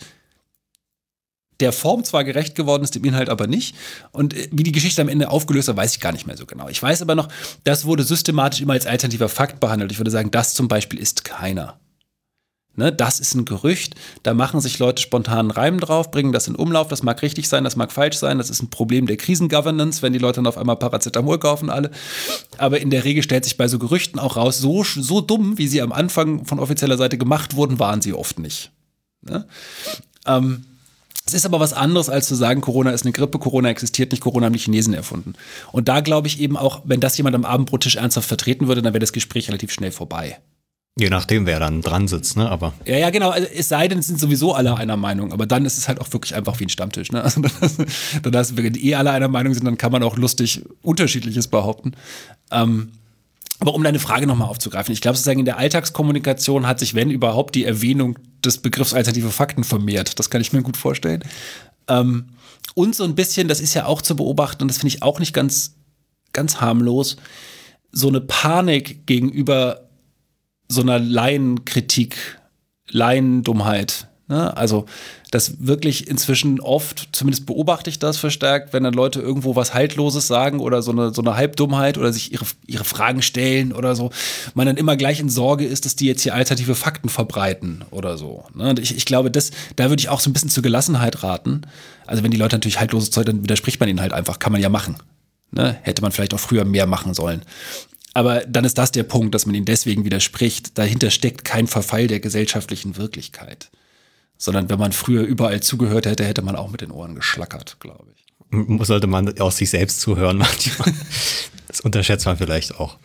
der 1.61 1.73
Form 1.73 2.05
zwar 2.05 2.25
gerecht 2.25 2.55
geworden 2.55 2.83
ist, 2.83 2.95
dem 2.95 3.05
Inhalt 3.05 3.29
aber 3.29 3.47
nicht. 3.47 3.77
Und 4.13 4.35
äh, 4.35 4.49
wie 4.51 4.63
die 4.63 4.73
Geschichte 4.73 5.03
am 5.03 5.09
Ende 5.09 5.31
aufgelöst 5.31 5.69
hat, 5.69 5.77
weiß 5.77 5.95
ich 5.95 6.01
gar 6.01 6.13
nicht 6.13 6.27
mehr 6.27 6.37
so 6.37 6.47
genau. 6.47 6.69
Ich 6.69 6.83
weiß 6.83 7.03
aber 7.03 7.15
noch, 7.15 7.29
das 7.65 7.85
wurde 7.85 8.03
systematisch 8.03 8.61
immer 8.61 8.73
als 8.73 8.87
alternativer 8.87 9.29
Fakt 9.29 9.61
behandelt. 9.61 9.93
Ich 9.93 9.99
würde 9.99 10.11
sagen, 10.11 10.31
das 10.31 10.55
zum 10.55 10.69
Beispiel 10.69 10.99
ist 10.99 11.25
keiner. 11.25 11.79
Ne, 12.81 12.91
das 12.91 13.21
ist 13.21 13.35
ein 13.35 13.45
Gerücht, 13.45 13.95
da 14.23 14.33
machen 14.33 14.63
sich 14.63 14.79
Leute 14.79 15.03
spontan 15.03 15.51
Reim 15.51 15.81
drauf, 15.81 16.11
bringen 16.11 16.33
das 16.33 16.49
in 16.49 16.55
Umlauf, 16.55 16.89
das 16.89 17.03
mag 17.03 17.21
richtig 17.21 17.47
sein, 17.47 17.63
das 17.63 17.77
mag 17.77 17.93
falsch 17.93 18.17
sein, 18.17 18.39
das 18.39 18.49
ist 18.49 18.63
ein 18.63 18.71
Problem 18.71 19.07
der 19.07 19.19
Krisengovernance, 19.19 20.01
wenn 20.01 20.15
die 20.15 20.19
Leute 20.19 20.37
dann 20.37 20.47
auf 20.47 20.57
einmal 20.57 20.77
Paracetamol 20.77 21.39
kaufen 21.39 21.69
alle. 21.69 21.91
Aber 22.57 22.81
in 22.81 22.89
der 22.89 23.05
Regel 23.05 23.23
stellt 23.23 23.45
sich 23.45 23.59
bei 23.59 23.69
so 23.69 23.79
Gerüchten 23.79 24.19
auch 24.19 24.39
raus, 24.39 24.61
so, 24.61 24.83
so 24.83 25.21
dumm, 25.21 25.59
wie 25.59 25.69
sie 25.69 25.83
am 25.83 25.93
Anfang 25.93 26.47
von 26.47 26.59
offizieller 26.59 26.97
Seite 26.97 27.19
gemacht 27.19 27.55
wurden, 27.55 27.79
waren 27.79 28.01
sie 28.01 28.15
oft 28.15 28.39
nicht. 28.39 28.71
Ne? 29.21 29.47
Ähm, 30.25 30.65
es 31.27 31.35
ist 31.35 31.45
aber 31.45 31.61
was 31.61 31.75
anderes, 31.75 32.09
als 32.09 32.29
zu 32.29 32.35
sagen, 32.35 32.63
Corona 32.63 32.93
ist 32.93 33.03
eine 33.05 33.13
Grippe, 33.13 33.39
Corona 33.39 33.69
existiert 33.69 34.11
nicht, 34.11 34.23
Corona 34.23 34.47
haben 34.47 34.55
die 34.55 34.59
Chinesen 34.59 34.95
erfunden. 34.95 35.35
Und 35.71 35.89
da 35.89 36.01
glaube 36.01 36.29
ich 36.29 36.41
eben 36.41 36.57
auch, 36.57 36.81
wenn 36.87 37.01
das 37.01 37.19
jemand 37.19 37.37
am 37.37 37.45
Abendbrottisch 37.45 37.97
ernsthaft 37.97 38.29
vertreten 38.29 38.69
würde, 38.69 38.81
dann 38.81 38.95
wäre 38.95 39.01
das 39.01 39.13
Gespräch 39.13 39.49
relativ 39.49 39.71
schnell 39.71 39.93
vorbei. 39.93 40.39
Je 41.01 41.09
nachdem, 41.09 41.47
wer 41.47 41.59
dann 41.59 41.81
dran 41.81 42.09
sitzt, 42.09 42.37
ne? 42.37 42.51
Aber. 42.51 42.75
Ja, 42.85 42.99
ja, 42.99 43.09
genau. 43.09 43.31
Also, 43.31 43.49
es 43.55 43.71
sei 43.71 43.89
denn, 43.89 44.01
es 44.01 44.07
sind 44.07 44.21
sowieso 44.21 44.53
alle 44.53 44.77
einer 44.77 44.99
Meinung. 44.99 45.33
Aber 45.33 45.47
dann 45.47 45.65
ist 45.65 45.79
es 45.79 45.89
halt 45.89 45.99
auch 45.99 46.13
wirklich 46.13 46.35
einfach 46.35 46.61
wie 46.61 46.65
ein 46.65 46.69
Stammtisch. 46.69 47.11
Ne? 47.11 47.25
Also, 47.25 47.41
dann, 47.41 48.31
dann, 48.31 48.57
wenn 48.59 48.75
eh 48.75 48.95
alle 48.97 49.11
einer 49.11 49.29
Meinung 49.29 49.55
sind, 49.55 49.65
dann 49.65 49.79
kann 49.79 49.93
man 49.93 50.03
auch 50.03 50.19
lustig 50.19 50.63
Unterschiedliches 50.83 51.49
behaupten. 51.49 51.93
Ähm, 52.51 52.93
aber 53.61 53.75
um 53.75 53.83
deine 53.83 53.99
Frage 53.99 54.27
nochmal 54.27 54.49
aufzugreifen, 54.49 54.93
ich 54.93 55.01
glaube 55.01 55.17
sozusagen 55.17 55.39
in 55.39 55.47
der 55.47 55.57
Alltagskommunikation 55.57 56.67
hat 56.67 56.79
sich, 56.79 56.95
wenn 56.95 57.11
überhaupt, 57.11 57.55
die 57.55 57.65
Erwähnung 57.65 58.19
des 58.45 58.59
Begriffs 58.59 58.93
alternative 58.93 59.31
Fakten 59.31 59.65
vermehrt. 59.65 60.19
Das 60.19 60.29
kann 60.29 60.43
ich 60.43 60.53
mir 60.53 60.61
gut 60.61 60.77
vorstellen. 60.77 61.25
Ähm, 61.89 62.27
und 62.75 62.95
so 62.95 63.05
ein 63.05 63.15
bisschen, 63.15 63.49
das 63.49 63.61
ist 63.61 63.73
ja 63.73 63.87
auch 63.87 64.03
zu 64.03 64.17
beobachten, 64.17 64.63
und 64.65 64.69
das 64.69 64.77
finde 64.77 64.95
ich 64.95 65.03
auch 65.03 65.19
nicht 65.19 65.33
ganz, 65.33 65.77
ganz 66.35 66.61
harmlos, 66.61 67.17
so 67.91 68.09
eine 68.09 68.21
Panik 68.21 69.07
gegenüber 69.07 69.90
so 70.71 70.83
einer 70.83 70.99
Laienkritik, 70.99 72.39
Laiendummheit. 72.89 74.07
Ne? 74.29 74.57
Also 74.57 74.87
das 75.33 75.67
wirklich 75.67 76.07
inzwischen 76.07 76.61
oft, 76.61 77.09
zumindest 77.13 77.47
beobachte 77.47 77.91
ich 77.91 77.99
das 77.99 78.17
verstärkt, 78.17 78.73
wenn 78.73 78.85
dann 78.85 78.95
Leute 78.95 79.21
irgendwo 79.21 79.57
was 79.57 79.75
Haltloses 79.75 80.29
sagen 80.29 80.61
oder 80.61 80.83
so 80.83 80.93
eine, 80.93 81.13
so 81.13 81.21
eine 81.21 81.37
Halbdummheit 81.37 81.99
oder 81.99 82.13
sich 82.13 82.33
ihre, 82.33 82.45
ihre 82.67 82.85
Fragen 82.85 83.23
stellen 83.23 83.73
oder 83.73 83.97
so, 83.97 84.11
man 84.55 84.67
dann 84.67 84.77
immer 84.77 84.97
gleich 84.97 85.19
in 85.19 85.29
Sorge 85.29 85.67
ist, 85.67 85.85
dass 85.85 85.97
die 85.97 86.07
jetzt 86.07 86.23
hier 86.23 86.35
alternative 86.35 86.77
Fakten 86.77 87.09
verbreiten 87.09 87.85
oder 87.91 88.17
so. 88.17 88.45
Ne? 88.55 88.75
Ich, 88.81 88.97
ich 88.97 89.05
glaube, 89.05 89.33
das, 89.33 89.51
da 89.75 89.91
würde 89.91 90.01
ich 90.01 90.09
auch 90.09 90.21
so 90.21 90.31
ein 90.31 90.33
bisschen 90.33 90.51
zur 90.51 90.63
Gelassenheit 90.63 91.25
raten. 91.25 91.63
Also 92.07 92.23
wenn 92.23 92.31
die 92.31 92.39
Leute 92.39 92.55
natürlich 92.55 92.79
haltloses 92.79 93.11
Zeug, 93.11 93.27
dann 93.27 93.43
widerspricht 93.43 93.81
man 93.81 93.89
ihnen 93.89 94.01
halt 94.01 94.13
einfach, 94.13 94.39
kann 94.39 94.53
man 94.53 94.63
ja 94.63 94.69
machen. 94.69 94.97
Ne? 95.51 95.77
Hätte 95.83 96.03
man 96.03 96.13
vielleicht 96.13 96.35
auch 96.35 96.41
früher 96.41 96.65
mehr 96.65 96.87
machen 96.87 97.15
sollen. 97.15 97.43
Aber 98.13 98.41
dann 98.41 98.65
ist 98.65 98.79
das 98.79 98.93
der 98.93 99.05
Punkt, 99.05 99.35
dass 99.35 99.47
man 99.47 99.55
ihnen 99.55 99.67
deswegen 99.67 100.05
widerspricht. 100.05 100.77
Dahinter 100.79 101.11
steckt 101.11 101.45
kein 101.45 101.67
Verfall 101.67 102.07
der 102.07 102.21
gesellschaftlichen 102.21 102.97
Wirklichkeit 102.97 103.71
sondern 104.41 104.71
wenn 104.71 104.79
man 104.79 104.93
früher 104.93 105.23
überall 105.23 105.61
zugehört 105.61 106.07
hätte, 106.07 106.25
hätte 106.25 106.41
man 106.41 106.57
auch 106.57 106.71
mit 106.71 106.81
den 106.81 106.91
Ohren 106.91 107.15
geschlackert, 107.15 107.79
glaube 107.79 108.07
ich. 108.15 108.87
Sollte 108.87 109.07
man 109.07 109.39
aus 109.39 109.59
sich 109.59 109.69
selbst 109.69 110.01
zuhören 110.01 110.39
manchmal. 110.39 110.93
Das 111.69 111.81
unterschätzt 111.81 112.25
man 112.25 112.39
vielleicht 112.39 112.75
auch. 112.75 112.99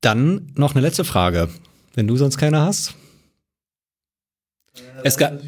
Dann 0.00 0.50
noch 0.54 0.74
eine 0.74 0.80
letzte 0.80 1.04
Frage. 1.04 1.50
Wenn 1.94 2.08
du 2.08 2.16
sonst 2.16 2.38
keine 2.38 2.62
hast. 2.62 2.94
Es 5.04 5.18
gab, 5.18 5.38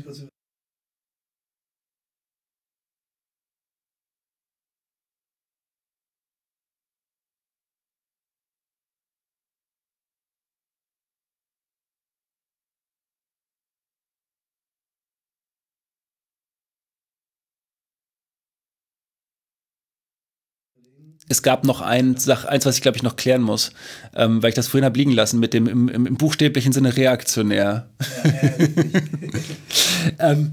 es 21.33 21.43
gab 21.43 21.65
noch 21.65 21.81
ein, 21.81 22.15
eins, 22.15 22.67
was 22.67 22.77
ich 22.77 22.83
glaube 22.83 22.97
ich 22.97 23.03
noch 23.03 23.17
klären 23.17 23.43
muss, 23.43 23.73
ähm, 24.15 24.43
weil 24.43 24.51
ich 24.51 24.55
das 24.55 24.69
vorhin 24.69 24.85
habe 24.85 24.99
liegen 24.99 25.13
lassen 25.13 25.41
mit 25.41 25.55
dem 25.55 25.67
im, 25.67 25.89
im, 25.89 26.07
im 26.07 26.17
buchstäblichen 26.17 26.73
Sinne 26.73 26.97
reaktionär. 26.97 27.89
ähm, 30.19 30.53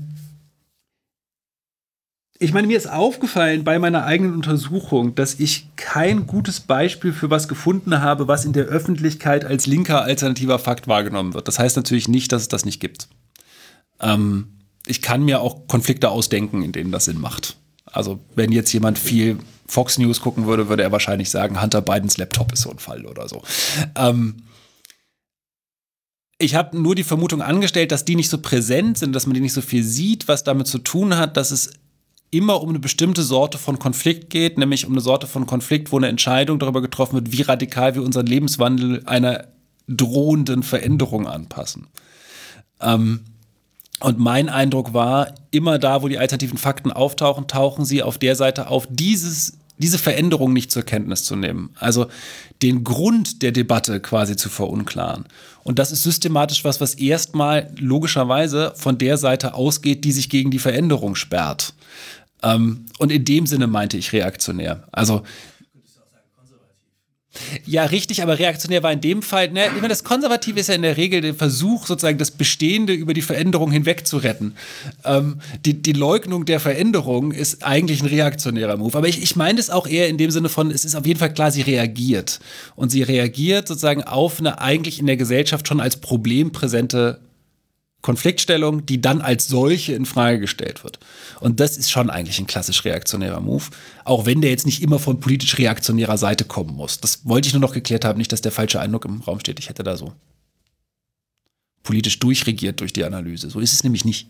ich 2.41 2.53
meine, 2.53 2.68
mir 2.68 2.77
ist 2.77 2.89
aufgefallen 2.89 3.65
bei 3.65 3.80
meiner 3.80 4.06
eigenen 4.06 4.34
Untersuchung, 4.34 5.14
dass 5.14 5.41
ich 5.41 5.68
kein 5.76 6.26
gutes 6.26 6.61
Beispiel 6.61 7.11
für 7.11 7.30
was 7.30 7.49
gefunden 7.49 8.01
habe, 8.01 8.30
was 8.30 8.45
in 8.45 8.53
der 8.53 8.65
Öffentlichkeit 8.65 9.43
als 9.43 9.68
linker 9.68 10.03
alternativer 10.03 10.57
Fakt 10.57 10.88
wahrgenommen 10.88 11.34
wird. 11.34 11.49
Das 11.49 11.60
heißt 11.60 11.76
natürlich 11.76 12.07
nicht, 12.07 12.31
dass 12.31 12.43
es 12.43 12.47
das 12.47 12.64
nicht 12.64 12.80
gibt. 12.80 13.10
Ähm, 13.99 14.47
ich 14.88 15.01
kann 15.01 15.26
mir 15.26 15.41
auch 15.41 15.68
Konflikte 15.68 16.10
ausdenken, 16.10 16.64
in 16.64 16.72
denen 16.72 16.93
das 16.93 17.06
Sinn 17.06 17.19
macht. 17.19 17.57
Also 17.85 18.19
wenn 18.35 18.53
jetzt 18.53 18.72
jemand 18.72 18.97
viel 18.97 19.38
Fox 19.70 20.00
News 20.00 20.20
gucken 20.20 20.48
würde, 20.48 20.68
würde 20.68 20.82
er 20.82 20.91
wahrscheinlich 20.91 21.30
sagen, 21.30 21.62
Hunter 21.62 21.82
Bidens 21.84 22.18
Laptop 22.18 22.52
ist 22.52 22.64
so 22.64 22.72
ein 22.72 22.80
Fall 22.80 23.06
oder 23.06 23.30
so. 23.30 23.44
Ähm, 23.96 24.38
ich 26.40 26.56
habe 26.56 26.76
nur 26.82 26.96
die 26.96 27.04
Vermutung 27.04 27.44
angestellt, 27.44 27.91
dass 27.91 28.04
die 28.04 28.16
nicht 28.16 28.30
so 28.30 28.40
präsent 28.40 28.98
sind, 28.98 29.14
dass 29.14 29.28
man 29.28 29.36
die 29.36 29.41
nicht 29.41 29.54
so 29.54 29.62
viel 29.62 29.84
sieht, 29.84 30.28
was 30.28 30.44
damit 30.44 30.66
zu 30.66 30.80
tun 30.80 31.18
hat, 31.18 31.38
dass 31.38 31.52
es 31.52 31.70
immer 32.32 32.62
um 32.62 32.70
eine 32.70 32.80
bestimmte 32.80 33.22
Sorte 33.22 33.60
von 33.60 33.78
Konflikt 33.78 34.32
geht, 34.32 34.58
nämlich 34.58 34.88
um 34.88 34.94
eine 34.94 35.02
Sorte 35.02 35.28
von 35.28 35.46
Konflikt, 35.46 35.91
wo 35.91 35.98
eine 35.98 36.08
Entscheidung 36.08 36.58
darüber 36.58 36.82
getroffen 36.82 37.16
wird, 37.16 37.32
wie 37.32 37.44
radikal 37.44 37.94
wir 37.94 38.02
unseren 38.02 38.26
Lebenswandel 38.26 39.04
einer 39.06 39.50
drohenden 39.88 40.64
Veränderung 40.64 41.28
anpassen. 41.28 41.88
Ähm, 42.82 43.22
Und 44.02 44.18
mein 44.18 44.48
Eindruck 44.48 44.94
war, 44.94 45.36
immer 45.52 45.78
da, 45.78 46.02
wo 46.02 46.08
die 46.08 46.18
alternativen 46.18 46.58
Fakten 46.58 46.91
auftauchen, 46.91 47.48
tauchen 47.48 47.84
sie 47.84 48.02
auf 48.02 48.18
der 48.18 48.36
Seite 48.38 48.70
auf, 48.70 48.88
dieses, 48.90 49.59
diese 49.80 49.97
Veränderung 49.97 50.53
nicht 50.53 50.72
zur 50.72 50.84
Kenntnis 50.84 51.23
zu 51.23 51.35
nehmen. 51.35 51.72
Also 51.80 52.07
den 52.61 52.84
Grund 52.84 53.41
der 53.41 53.51
Debatte 53.51 53.99
quasi 53.99 54.35
zu 54.35 54.49
verunklaren. 54.49 55.26
Und 55.64 55.80
das 55.80 55.91
ist 55.91 56.03
systematisch 56.03 56.64
was, 56.64 56.81
was 56.81 56.93
erstmal 56.93 57.72
logischerweise 57.80 58.73
von 58.76 58.97
der 58.97 59.18
Seite 59.18 59.53
ausgeht, 59.53 60.03
die 60.03 60.11
sich 60.11 60.30
gegen 60.30 60.51
die 60.51 60.60
Veränderung 60.60 61.15
sperrt. 61.15 61.73
Ähm, 62.43 62.85
und 62.97 63.11
in 63.11 63.26
dem 63.26 63.47
Sinne 63.47 63.68
meinte 63.68 63.97
ich 63.97 64.14
reaktionär. 64.14 64.84
Also 64.91 65.23
ja, 67.65 67.84
richtig, 67.85 68.23
aber 68.23 68.39
reaktionär 68.39 68.81
war 68.81 68.91
in 68.91 69.01
dem 69.01 69.22
Fall, 69.22 69.51
ne, 69.51 69.68
ich 69.68 69.76
meine, 69.76 69.89
das 69.89 70.03
Konservative 70.03 70.60
ist 70.60 70.68
ja 70.68 70.76
in 70.76 70.81
der 70.81 70.97
Regel 70.97 71.22
der 71.22 71.35
Versuch, 71.35 71.85
sozusagen 71.85 72.18
das 72.18 72.31
Bestehende 72.31 72.93
über 72.93 73.14
die 73.14 73.22
Veränderung 73.22 73.72
hinweg 73.72 74.07
zu 74.07 74.18
retten. 74.18 74.56
Ähm, 75.06 75.39
die, 75.64 75.80
die 75.80 75.93
Leugnung 75.93 76.45
der 76.45 76.60
Veränderung 76.60 77.31
ist 77.31 77.64
eigentlich 77.64 78.01
ein 78.01 78.07
reaktionärer 78.07 78.77
Move. 78.77 78.97
Aber 78.97 79.07
ich, 79.07 79.22
ich 79.22 79.35
meine 79.35 79.60
es 79.60 79.69
auch 79.69 79.85
eher 79.85 80.10
in 80.10 80.18
dem 80.18 80.31
Sinne 80.31 80.49
von, 80.49 80.72
es 80.72 80.85
ist 80.85 80.95
auf 80.95 81.06
jeden 81.06 81.19
Fall 81.19 81.34
klar, 81.34 81.51
sie 81.51 81.61
reagiert. 81.61 82.39
Und 82.76 82.89
sie 82.89 83.03
reagiert 83.03 83.68
sozusagen 83.68 84.03
auf 84.03 84.39
eine 84.39 84.60
eigentlich 84.60 84.99
in 84.99 85.06
der 85.06 85.18
Gesellschaft 85.18 85.68
schon 85.68 85.80
als 85.80 85.97
Problem 85.97 86.51
präsente 86.51 87.19
Konfliktstellung, 88.01 88.85
die 88.85 89.01
dann 89.01 89.21
als 89.21 89.47
solche 89.47 89.93
in 89.93 90.05
Frage 90.05 90.39
gestellt 90.39 90.84
wird. 90.84 90.99
Und 91.41 91.59
das 91.59 91.77
ist 91.77 91.91
schon 91.91 92.09
eigentlich 92.09 92.39
ein 92.39 92.47
klassisch 92.47 92.85
reaktionärer 92.85 93.41
Move, 93.41 93.65
auch 94.05 94.26
wenn 94.26 94.41
der 94.41 94.51
jetzt 94.51 94.65
nicht 94.65 94.81
immer 94.81 94.99
von 94.99 95.19
politisch 95.19 95.57
reaktionärer 95.57 96.17
Seite 96.17 96.45
kommen 96.45 96.76
muss. 96.76 96.99
Das 96.99 97.26
wollte 97.26 97.47
ich 97.47 97.53
nur 97.53 97.61
noch 97.61 97.73
geklärt 97.73 98.05
haben, 98.05 98.17
nicht, 98.17 98.31
dass 98.31 98.41
der 98.41 98.53
falsche 98.53 98.80
Eindruck 98.80 99.05
im 99.05 99.21
Raum 99.21 99.39
steht. 99.39 99.59
Ich 99.59 99.67
hätte 99.69 99.84
da 99.84 99.97
so 99.97 100.13
politisch 101.84 102.19
durchregiert 102.19 102.80
durch 102.80 102.93
die 102.93 103.03
Analyse. 103.03 103.49
So 103.49 103.59
ist 103.59 103.73
es 103.73 103.84
nämlich 103.84 104.05
nicht. 104.05 104.27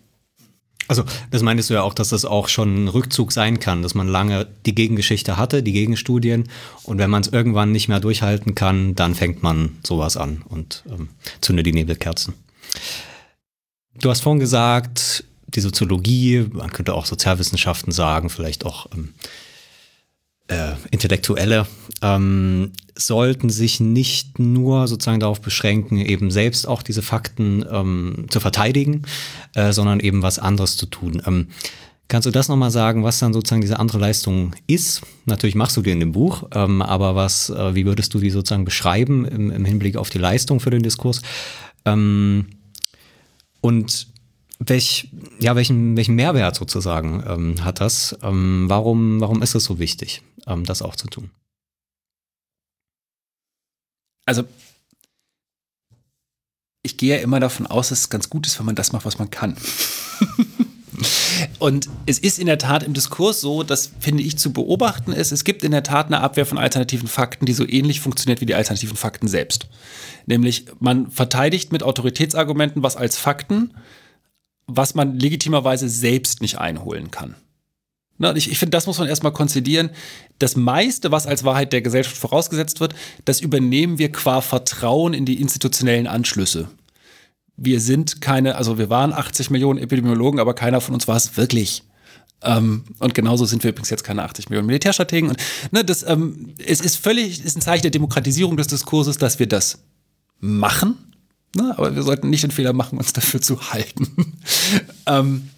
Also, 0.88 1.04
das 1.30 1.44
meintest 1.44 1.70
du 1.70 1.76
ja 1.76 1.84
auch, 1.84 1.94
dass 1.94 2.10
das 2.10 2.26
auch 2.26 2.48
schon 2.48 2.86
ein 2.86 2.88
Rückzug 2.88 3.32
sein 3.32 3.60
kann, 3.60 3.84
dass 3.84 3.94
man 3.94 4.08
lange 4.08 4.48
die 4.66 4.74
Gegengeschichte 4.74 5.38
hatte, 5.38 5.62
die 5.62 5.74
Gegenstudien, 5.74 6.50
und 6.82 6.98
wenn 6.98 7.12
man 7.12 7.22
es 7.22 7.28
irgendwann 7.28 7.72
nicht 7.72 7.90
mehr 7.90 8.00
durchhalten 8.00 8.56
kann, 8.56 8.96
dann 8.96 9.14
fängt 9.14 9.44
man 9.44 9.78
sowas 9.86 10.18
an 10.18 10.42
und 10.50 10.84
ähm, 10.90 11.10
zündet 11.42 11.68
die 11.68 11.74
Nebelkerzen. 11.74 12.34
Du 13.96 14.10
hast 14.10 14.22
vorhin 14.22 14.40
gesagt, 14.40 15.24
die 15.48 15.62
Soziologie, 15.62 16.46
man 16.52 16.72
könnte 16.72 16.94
auch 16.94 17.06
Sozialwissenschaften 17.06 17.92
sagen, 17.92 18.30
vielleicht 18.30 18.66
auch 18.66 18.88
ähm, 18.94 19.14
äh, 20.48 20.74
Intellektuelle, 20.92 21.66
ähm, 22.02 22.72
sollten 22.96 23.50
sich 23.50 23.80
nicht 23.80 24.40
nur 24.40 24.88
sozusagen 24.88 25.20
darauf 25.20 25.42
beschränken, 25.42 25.98
eben 25.98 26.32
selbst 26.32 26.68
auch 26.68 26.84
diese 26.84 27.02
Fakten 27.02 27.66
ähm, 27.72 28.26
zu 28.30 28.40
verteidigen, 28.40 29.04
äh, 29.56 29.72
sondern 29.72 30.00
eben 30.00 30.22
was 30.22 30.40
anderes 30.40 30.78
zu 30.78 30.86
tun. 30.86 31.22
Ähm, 31.26 31.48
kannst 32.08 32.26
du 32.26 32.32
das 32.32 32.48
nochmal 32.48 32.72
sagen, 32.72 33.04
was 33.04 33.20
dann 33.20 33.34
sozusagen 33.34 33.62
diese 33.62 33.80
andere 33.80 34.00
Leistung 34.00 34.56
ist? 34.68 35.02
Natürlich 35.26 35.56
machst 35.56 35.78
du 35.78 35.82
die 35.82 35.92
in 35.92 36.00
dem 36.00 36.12
Buch, 36.12 36.44
ähm, 36.54 36.82
aber 36.82 37.16
was, 37.16 37.50
äh, 37.50 37.76
wie 37.76 37.86
würdest 37.86 38.14
du 38.14 38.20
die 38.20 38.30
sozusagen 38.30 38.66
beschreiben 38.66 39.26
im, 39.26 39.52
im 39.52 39.66
Hinblick 39.66 39.98
auf 39.98 40.10
die 40.10 40.20
Leistung 40.20 40.60
für 40.60 40.72
den 40.72 40.84
Diskurs? 40.84 41.22
Ähm, 41.86 42.48
und 43.62 44.08
welch, 44.60 45.10
ja, 45.40 45.56
welchen, 45.56 45.96
welchen 45.96 46.16
Mehrwert 46.16 46.56
sozusagen 46.56 47.24
ähm, 47.26 47.64
hat 47.64 47.80
das? 47.80 48.18
Ähm, 48.22 48.66
warum, 48.68 49.22
warum 49.22 49.42
ist 49.42 49.56
es 49.56 49.64
so 49.64 49.80
wichtig, 49.80 50.22
ähm, 50.48 50.66
das 50.66 50.82
auch 50.82 50.96
zu 50.96 51.08
tun? 51.08 51.32
Also, 54.26 54.44
ich 56.84 56.98
gehe 56.98 57.16
ja 57.16 57.22
immer 57.22 57.40
davon 57.40 57.68
aus, 57.68 57.90
dass 57.90 58.02
es 58.02 58.10
ganz 58.10 58.30
gut 58.30 58.46
ist, 58.48 58.60
wenn 58.60 58.66
man 58.66 58.76
das 58.76 58.92
macht, 58.92 59.06
was 59.06 59.18
man 59.18 59.30
kann. 59.30 59.56
Und 61.60 61.90
es 62.06 62.20
ist 62.20 62.40
in 62.40 62.48
der 62.48 62.58
Tat 62.58 62.84
im 62.84 62.94
Diskurs 62.94 63.42
so, 63.42 63.64
dass, 63.64 63.92
finde 64.00 64.24
ich, 64.24 64.38
zu 64.38 64.54
beobachten 64.54 65.14
ist, 65.14 65.32
es 65.32 65.44
gibt 65.44 65.64
in 65.64 65.72
der 65.72 65.84
Tat 65.84 66.08
eine 66.08 66.22
Abwehr 66.22 66.46
von 66.46 66.58
alternativen 66.58 67.08
Fakten, 67.08 67.46
die 67.46 67.54
so 67.54 67.68
ähnlich 67.68 68.02
funktioniert 68.02 68.42
wie 68.42 68.46
die 68.46 68.56
alternativen 68.56 68.98
Fakten 68.98 69.28
selbst. 69.28 69.68
Nämlich, 70.26 70.66
man 70.80 71.12
verteidigt 71.12 71.72
mit 71.72 71.84
Autoritätsargumenten 71.84 72.84
was 72.84 72.96
als 72.96 73.18
Fakten, 73.18 73.74
was 74.68 74.96
man 74.96 75.18
legitimerweise 75.18 75.90
selbst 75.90 76.42
nicht 76.42 76.58
einholen 76.58 77.12
kann. 77.12 77.36
Ich, 78.36 78.52
ich 78.52 78.60
finde, 78.60 78.72
das 78.72 78.86
muss 78.86 79.00
man 79.00 79.08
erstmal 79.08 79.32
konzidieren. 79.32 79.92
Das 80.40 80.58
meiste, 80.58 81.12
was 81.12 81.26
als 81.26 81.46
Wahrheit 81.46 81.72
der 81.72 81.82
Gesellschaft 81.82 82.18
vorausgesetzt 82.18 82.82
wird, 82.82 82.94
das 83.24 83.40
übernehmen 83.40 83.98
wir 83.98 84.12
qua 84.12 84.42
Vertrauen 84.42 85.14
in 85.14 85.26
die 85.26 85.40
institutionellen 85.40 86.06
Anschlüsse 86.06 86.70
wir 87.62 87.82
sind 87.82 88.22
keine, 88.22 88.56
also 88.56 88.78
wir 88.78 88.90
waren 88.90 89.14
80 89.14 89.50
Millionen 89.50 89.80
Epidemiologen, 89.80 90.40
aber 90.40 90.54
keiner 90.54 90.82
von 90.82 90.94
uns 90.94 91.08
war 91.08 91.18
es 91.18 91.38
wirklich. 91.38 91.84
Ähm, 92.42 92.84
und 93.00 93.14
genauso 93.14 93.46
sind 93.46 93.64
wir 93.64 93.72
übrigens 93.72 93.90
jetzt 93.90 94.04
keine 94.04 94.24
80 94.24 94.50
Millionen 94.50 94.68
Militärstrategen. 94.68 95.30
Und 95.30 95.38
ne, 95.72 95.84
das, 95.84 96.04
ähm, 96.04 96.54
es 96.66 96.80
ist 96.80 96.96
völlig, 96.96 97.44
ist 97.44 97.58
ein 97.58 97.62
Zeichen 97.62 97.84
der 97.84 97.92
Demokratisierung 97.92 98.56
des 98.56 98.68
Diskurses, 98.68 99.18
dass 99.18 99.40
wir 99.40 99.48
das 99.48 99.80
machen. 100.40 100.98
Ne? 101.56 101.74
Aber 101.78 101.96
wir 101.96 102.04
sollten 102.04 102.30
nicht 102.30 102.44
den 102.44 102.52
Fehler 102.52 102.74
machen, 102.74 102.98
uns 102.98 103.14
dafür 103.14 103.42
zu 103.42 103.72
halten. 103.72 104.38
ähm, 105.06 105.50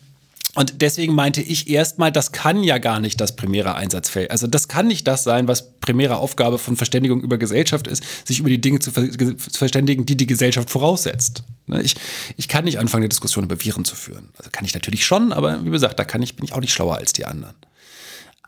und 0.56 0.82
deswegen 0.82 1.16
meinte 1.16 1.42
ich 1.42 1.70
erstmal, 1.70 2.12
das 2.12 2.32
kann 2.32 2.64
ja 2.64 2.78
gar 2.78 3.00
nicht 3.00 3.22
das 3.22 3.36
primäre 3.36 3.76
Einsatzfeld. 3.76 4.32
Also 4.32 4.48
das 4.48 4.68
kann 4.68 4.88
nicht 4.88 5.08
das 5.08 5.24
sein, 5.24 5.48
was 5.48 5.80
primäre 5.82 6.18
Aufgabe 6.18 6.58
von 6.58 6.78
Verständigung 6.78 7.22
über 7.22 7.38
Gesellschaft 7.38 7.88
ist, 7.88 8.28
sich 8.28 8.40
über 8.40 8.50
die 8.50 8.62
Dinge 8.62 8.80
zu, 8.80 8.92
ver 8.92 9.10
verständigen, 9.52 10.06
die 10.06 10.16
die 10.16 10.28
Gesellschaft 10.28 10.70
voraussetzt. 10.70 11.44
Ne, 11.68 11.82
ich, 11.82 11.96
ich 12.38 12.48
kann 12.48 12.66
nicht 12.66 12.80
anfangen, 12.80 13.04
eine 13.04 13.10
Diskussion 13.10 13.44
über 13.44 13.60
Viren 13.60 13.84
zu 13.84 13.96
führen. 13.96 14.30
Also 14.38 14.50
kann 14.52 14.64
ich 14.64 14.74
natürlich 14.74 15.06
schon, 15.06 15.34
aber 15.34 15.66
wie 15.66 15.70
gesagt, 15.70 16.00
da 16.00 16.06
kann 16.06 16.22
ich, 16.22 16.36
bin 16.36 16.46
ich 16.46 16.54
auch 16.54 16.62
nicht 16.62 16.72
schlauer 16.72 16.98
als 16.98 17.14
die 17.14 17.26
anderen. 17.26 17.56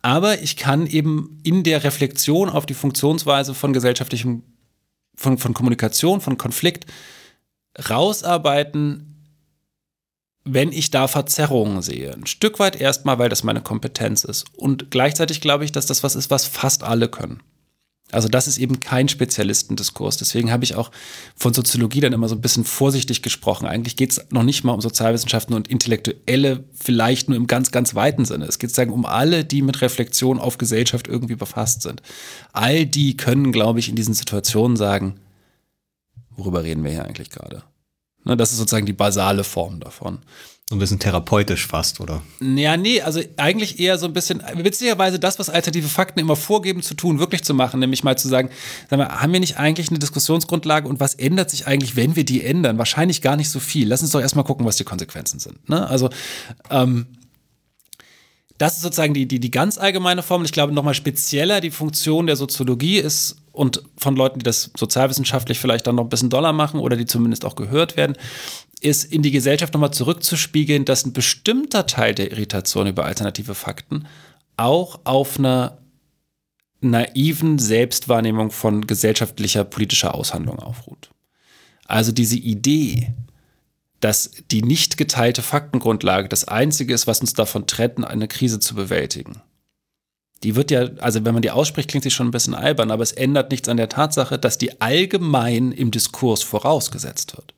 Aber 0.01 0.41
ich 0.41 0.57
kann 0.57 0.85
eben 0.85 1.39
in 1.43 1.63
der 1.63 1.83
Reflexion 1.83 2.49
auf 2.49 2.65
die 2.65 2.73
Funktionsweise 2.73 3.53
von 3.53 3.73
gesellschaftlichem, 3.73 4.43
von, 5.15 5.37
von 5.37 5.53
Kommunikation, 5.53 6.21
von 6.21 6.37
Konflikt 6.37 6.85
rausarbeiten, 7.89 9.12
wenn 10.45 10.71
ich 10.71 10.91
da 10.91 11.07
Verzerrungen 11.07 11.81
sehe. 11.81 12.13
Ein 12.13 12.27
Stück 12.27 12.59
weit 12.59 12.79
erstmal, 12.79 13.17
weil 13.19 13.29
das 13.29 13.43
meine 13.43 13.61
Kompetenz 13.61 14.23
ist. 14.23 14.45
Und 14.57 14.91
gleichzeitig 14.91 15.41
glaube 15.41 15.63
ich, 15.63 15.71
dass 15.71 15.85
das 15.85 16.03
was 16.03 16.15
ist, 16.15 16.31
was 16.31 16.45
fast 16.45 16.83
alle 16.83 17.07
können. 17.07 17.41
Also 18.13 18.27
das 18.27 18.47
ist 18.47 18.59
eben 18.59 18.79
kein 18.79 19.09
Spezialistendiskurs. 19.09 20.17
Deswegen 20.17 20.51
habe 20.51 20.63
ich 20.63 20.75
auch 20.75 20.91
von 21.35 21.53
Soziologie 21.53 21.99
dann 21.99 22.13
immer 22.13 22.29
so 22.29 22.35
ein 22.35 22.41
bisschen 22.41 22.63
vorsichtig 22.63 23.23
gesprochen. 23.23 23.65
Eigentlich 23.65 23.95
geht 23.95 24.11
es 24.11 24.25
noch 24.29 24.43
nicht 24.43 24.63
mal 24.63 24.73
um 24.73 24.81
Sozialwissenschaften 24.81 25.55
und 25.55 25.67
Intellektuelle, 25.67 26.63
vielleicht 26.73 27.29
nur 27.29 27.37
im 27.37 27.47
ganz, 27.47 27.71
ganz 27.71 27.95
weiten 27.95 28.25
Sinne. 28.25 28.45
Es 28.45 28.59
geht 28.59 28.69
sozusagen 28.69 28.93
um 28.93 29.05
alle, 29.05 29.45
die 29.45 29.63
mit 29.63 29.81
Reflexion 29.81 30.39
auf 30.39 30.59
Gesellschaft 30.59 31.07
irgendwie 31.07 31.35
befasst 31.35 31.81
sind. 31.81 32.03
All 32.51 32.85
die 32.85 33.17
können, 33.17 33.51
glaube 33.51 33.79
ich, 33.79 33.89
in 33.89 33.95
diesen 33.95 34.13
Situationen 34.13 34.77
sagen, 34.77 35.15
worüber 36.29 36.63
reden 36.63 36.83
wir 36.83 36.91
hier 36.91 37.05
eigentlich 37.05 37.31
gerade? 37.31 37.63
Ne, 38.25 38.37
das 38.37 38.51
ist 38.51 38.57
sozusagen 38.57 38.85
die 38.85 38.93
basale 38.93 39.43
Form 39.43 39.79
davon. 39.79 40.19
So 40.69 40.77
ein 40.77 40.79
bisschen 40.79 40.99
therapeutisch 40.99 41.67
fast, 41.67 41.99
oder? 41.99 42.21
Ja, 42.39 42.77
nee, 42.77 43.01
also 43.01 43.19
eigentlich 43.35 43.79
eher 43.79 43.97
so 43.97 44.05
ein 44.05 44.13
bisschen, 44.13 44.41
witzigerweise 44.55 45.19
das, 45.19 45.37
was 45.37 45.49
alternative 45.49 45.89
Fakten 45.89 46.19
immer 46.19 46.37
vorgeben 46.37 46.81
zu 46.81 46.93
tun, 46.93 47.19
wirklich 47.19 47.43
zu 47.43 47.53
machen, 47.53 47.81
nämlich 47.81 48.05
mal 48.05 48.17
zu 48.17 48.29
sagen, 48.29 48.49
sag 48.89 48.97
mal, 48.97 49.09
haben 49.09 49.33
wir 49.33 49.41
nicht 49.41 49.57
eigentlich 49.57 49.89
eine 49.89 49.99
Diskussionsgrundlage 49.99 50.87
und 50.87 51.01
was 51.01 51.15
ändert 51.15 51.49
sich 51.49 51.67
eigentlich, 51.67 51.97
wenn 51.97 52.15
wir 52.15 52.23
die 52.23 52.43
ändern? 52.45 52.77
Wahrscheinlich 52.77 53.21
gar 53.21 53.35
nicht 53.35 53.49
so 53.49 53.59
viel. 53.59 53.89
Lass 53.89 54.01
uns 54.01 54.11
doch 54.11 54.21
erstmal 54.21 54.45
gucken, 54.45 54.65
was 54.65 54.77
die 54.77 54.85
Konsequenzen 54.85 55.39
sind. 55.39 55.67
Ne? 55.67 55.85
Also, 55.85 56.09
ähm, 56.69 57.07
das 58.57 58.75
ist 58.75 58.83
sozusagen 58.83 59.13
die, 59.13 59.27
die, 59.27 59.41
die 59.41 59.51
ganz 59.51 59.77
allgemeine 59.77 60.23
Form. 60.23 60.45
Ich 60.45 60.53
glaube, 60.53 60.71
nochmal 60.71 60.93
spezieller 60.93 61.59
die 61.59 61.71
Funktion 61.71 62.25
der 62.25 62.37
Soziologie 62.37 62.99
ist 62.99 63.42
und 63.53 63.83
von 63.97 64.15
Leuten, 64.15 64.39
die 64.39 64.43
das 64.43 64.71
sozialwissenschaftlich 64.75 65.59
vielleicht 65.59 65.87
dann 65.87 65.95
noch 65.95 66.03
ein 66.03 66.09
bisschen 66.09 66.31
doller 66.31 66.51
machen 66.51 66.79
oder 66.79 66.97
die 66.97 67.05
zumindest 67.05 67.45
auch 67.45 67.55
gehört 67.55 67.95
werden, 67.95 68.17
ist 68.81 69.05
in 69.05 69.21
die 69.21 69.31
Gesellschaft 69.31 69.73
nochmal 69.73 69.93
zurückzuspiegeln, 69.93 70.83
dass 70.83 71.05
ein 71.05 71.13
bestimmter 71.13 71.85
Teil 71.85 72.15
der 72.15 72.31
Irritation 72.31 72.87
über 72.87 73.05
alternative 73.05 73.55
Fakten 73.55 74.07
auch 74.57 74.99
auf 75.05 75.37
einer 75.39 75.77
naiven 76.81 77.59
Selbstwahrnehmung 77.59 78.51
von 78.51 78.85
gesellschaftlicher 78.85 79.63
politischer 79.63 80.15
Aushandlung 80.15 80.59
aufruht. 80.59 81.11
Also 81.85 82.11
diese 82.11 82.37
Idee, 82.37 83.13
dass 83.99 84.31
die 84.51 84.63
nicht 84.63 84.97
geteilte 84.97 85.43
Faktengrundlage 85.43 86.27
das 86.27 86.47
Einzige 86.47 86.93
ist, 86.93 87.07
was 87.07 87.21
uns 87.21 87.33
davon 87.33 87.67
trennt, 87.67 88.03
eine 88.03 88.27
Krise 88.27 88.59
zu 88.59 88.75
bewältigen. 88.75 89.41
Die 90.43 90.55
wird 90.55 90.71
ja, 90.71 90.89
also 90.99 91.23
wenn 91.23 91.33
man 91.33 91.41
die 91.41 91.51
ausspricht, 91.51 91.89
klingt 91.89 92.03
sie 92.03 92.11
schon 92.11 92.27
ein 92.27 92.31
bisschen 92.31 92.53
albern, 92.53 92.91
aber 92.91 93.03
es 93.03 93.13
ändert 93.13 93.51
nichts 93.51 93.69
an 93.69 93.77
der 93.77 93.89
Tatsache, 93.89 94.37
dass 94.37 94.57
die 94.57 94.81
allgemein 94.81 95.71
im 95.71 95.89
Diskurs 95.89 96.43
vorausgesetzt 96.43 97.35
wird. 97.37 97.53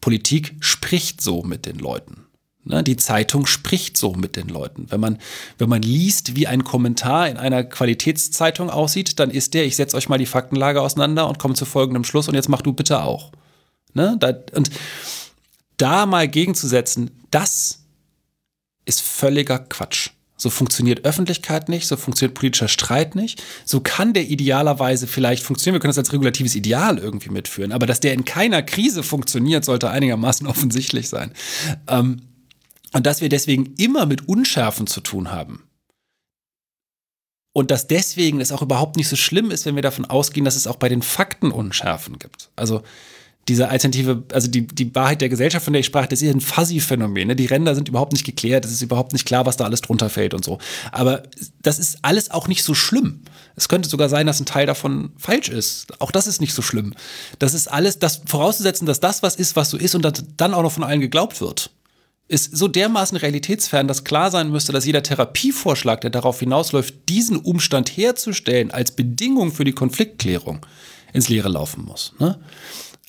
Politik 0.00 0.54
spricht 0.60 1.22
so 1.22 1.42
mit 1.42 1.64
den 1.64 1.78
Leuten. 1.78 2.26
Ne, 2.66 2.82
die 2.82 2.96
Zeitung 2.96 3.44
spricht 3.44 3.98
so 3.98 4.14
mit 4.14 4.36
den 4.36 4.48
Leuten. 4.48 4.86
Wenn 4.88 5.00
man, 5.00 5.18
wenn 5.58 5.68
man 5.68 5.82
liest, 5.82 6.34
wie 6.34 6.46
ein 6.46 6.64
Kommentar 6.64 7.28
in 7.28 7.36
einer 7.36 7.62
Qualitätszeitung 7.62 8.70
aussieht, 8.70 9.18
dann 9.18 9.30
ist 9.30 9.52
der, 9.52 9.66
ich 9.66 9.76
setze 9.76 9.96
euch 9.98 10.08
mal 10.08 10.16
die 10.16 10.24
Faktenlage 10.24 10.80
auseinander 10.80 11.28
und 11.28 11.38
komme 11.38 11.54
zu 11.54 11.66
folgendem 11.66 12.04
Schluss 12.04 12.26
und 12.26 12.34
jetzt 12.34 12.48
mach 12.48 12.62
du 12.62 12.72
bitte 12.72 13.02
auch. 13.02 13.32
Ne, 13.92 14.16
da, 14.18 14.32
und 14.54 14.70
da 15.76 16.06
mal 16.06 16.26
gegenzusetzen, 16.26 17.10
das 17.30 17.80
ist 18.86 19.02
völliger 19.02 19.58
Quatsch. 19.58 20.10
So 20.36 20.50
funktioniert 20.50 21.04
Öffentlichkeit 21.04 21.68
nicht, 21.68 21.86
so 21.86 21.96
funktioniert 21.96 22.34
politischer 22.34 22.68
Streit 22.68 23.14
nicht. 23.14 23.42
So 23.64 23.80
kann 23.80 24.12
der 24.12 24.28
idealerweise 24.28 25.06
vielleicht 25.06 25.44
funktionieren. 25.44 25.76
Wir 25.76 25.80
können 25.80 25.90
das 25.90 25.98
als 25.98 26.12
regulatives 26.12 26.56
Ideal 26.56 26.98
irgendwie 26.98 27.30
mitführen. 27.30 27.72
Aber 27.72 27.86
dass 27.86 28.00
der 28.00 28.14
in 28.14 28.24
keiner 28.24 28.62
Krise 28.62 29.02
funktioniert, 29.02 29.64
sollte 29.64 29.90
einigermaßen 29.90 30.46
offensichtlich 30.48 31.08
sein. 31.08 31.32
Ähm, 31.86 32.22
und 32.92 33.06
dass 33.06 33.20
wir 33.20 33.28
deswegen 33.28 33.74
immer 33.76 34.06
mit 34.06 34.28
Unschärfen 34.28 34.86
zu 34.86 35.00
tun 35.00 35.30
haben. 35.30 35.64
Und 37.52 37.70
dass 37.70 37.86
deswegen 37.86 38.40
es 38.40 38.50
auch 38.50 38.62
überhaupt 38.62 38.96
nicht 38.96 39.08
so 39.08 39.14
schlimm 39.14 39.52
ist, 39.52 39.64
wenn 39.64 39.76
wir 39.76 39.82
davon 39.82 40.04
ausgehen, 40.04 40.44
dass 40.44 40.56
es 40.56 40.66
auch 40.66 40.76
bei 40.76 40.88
den 40.88 41.02
Fakten 41.02 41.52
Unschärfen 41.52 42.18
gibt. 42.18 42.50
Also 42.56 42.82
diese 43.48 43.68
alternative, 43.68 44.24
also 44.32 44.48
die, 44.48 44.66
die 44.66 44.94
Wahrheit 44.94 45.20
der 45.20 45.28
Gesellschaft, 45.28 45.64
von 45.64 45.72
der 45.72 45.80
ich 45.80 45.86
sprach, 45.86 46.06
das 46.06 46.22
ist 46.22 46.34
ein 46.34 46.40
Fuzzy-Phänomen. 46.40 47.28
Ne? 47.28 47.36
Die 47.36 47.46
Ränder 47.46 47.74
sind 47.74 47.88
überhaupt 47.88 48.12
nicht 48.12 48.24
geklärt, 48.24 48.64
es 48.64 48.72
ist 48.72 48.82
überhaupt 48.82 49.12
nicht 49.12 49.26
klar, 49.26 49.46
was 49.46 49.56
da 49.56 49.64
alles 49.64 49.82
drunter 49.82 50.08
fällt 50.08 50.34
und 50.34 50.44
so. 50.44 50.58
Aber 50.92 51.22
das 51.62 51.78
ist 51.78 51.98
alles 52.02 52.30
auch 52.30 52.48
nicht 52.48 52.62
so 52.62 52.74
schlimm. 52.74 53.22
Es 53.56 53.68
könnte 53.68 53.88
sogar 53.88 54.08
sein, 54.08 54.26
dass 54.26 54.40
ein 54.40 54.46
Teil 54.46 54.66
davon 54.66 55.12
falsch 55.18 55.48
ist. 55.48 56.00
Auch 56.00 56.10
das 56.10 56.26
ist 56.26 56.40
nicht 56.40 56.54
so 56.54 56.62
schlimm. 56.62 56.94
Das 57.38 57.54
ist 57.54 57.68
alles, 57.68 57.98
das 57.98 58.22
vorauszusetzen, 58.26 58.86
dass 58.86 59.00
das 59.00 59.22
was 59.22 59.36
ist, 59.36 59.56
was 59.56 59.70
so 59.70 59.76
ist 59.76 59.94
und 59.94 60.24
dann 60.36 60.54
auch 60.54 60.62
noch 60.62 60.72
von 60.72 60.84
allen 60.84 61.00
geglaubt 61.00 61.40
wird, 61.40 61.70
ist 62.26 62.56
so 62.56 62.68
dermaßen 62.68 63.18
realitätsfern, 63.18 63.86
dass 63.86 64.04
klar 64.04 64.30
sein 64.30 64.50
müsste, 64.50 64.72
dass 64.72 64.86
jeder 64.86 65.02
Therapievorschlag, 65.02 66.00
der 66.00 66.10
darauf 66.10 66.40
hinausläuft, 66.40 67.08
diesen 67.08 67.36
Umstand 67.36 67.90
herzustellen 67.90 68.70
als 68.70 68.92
Bedingung 68.92 69.52
für 69.52 69.64
die 69.64 69.72
Konfliktklärung, 69.72 70.64
ins 71.12 71.28
Leere 71.28 71.48
laufen 71.48 71.84
muss. 71.84 72.14
Ne? 72.18 72.38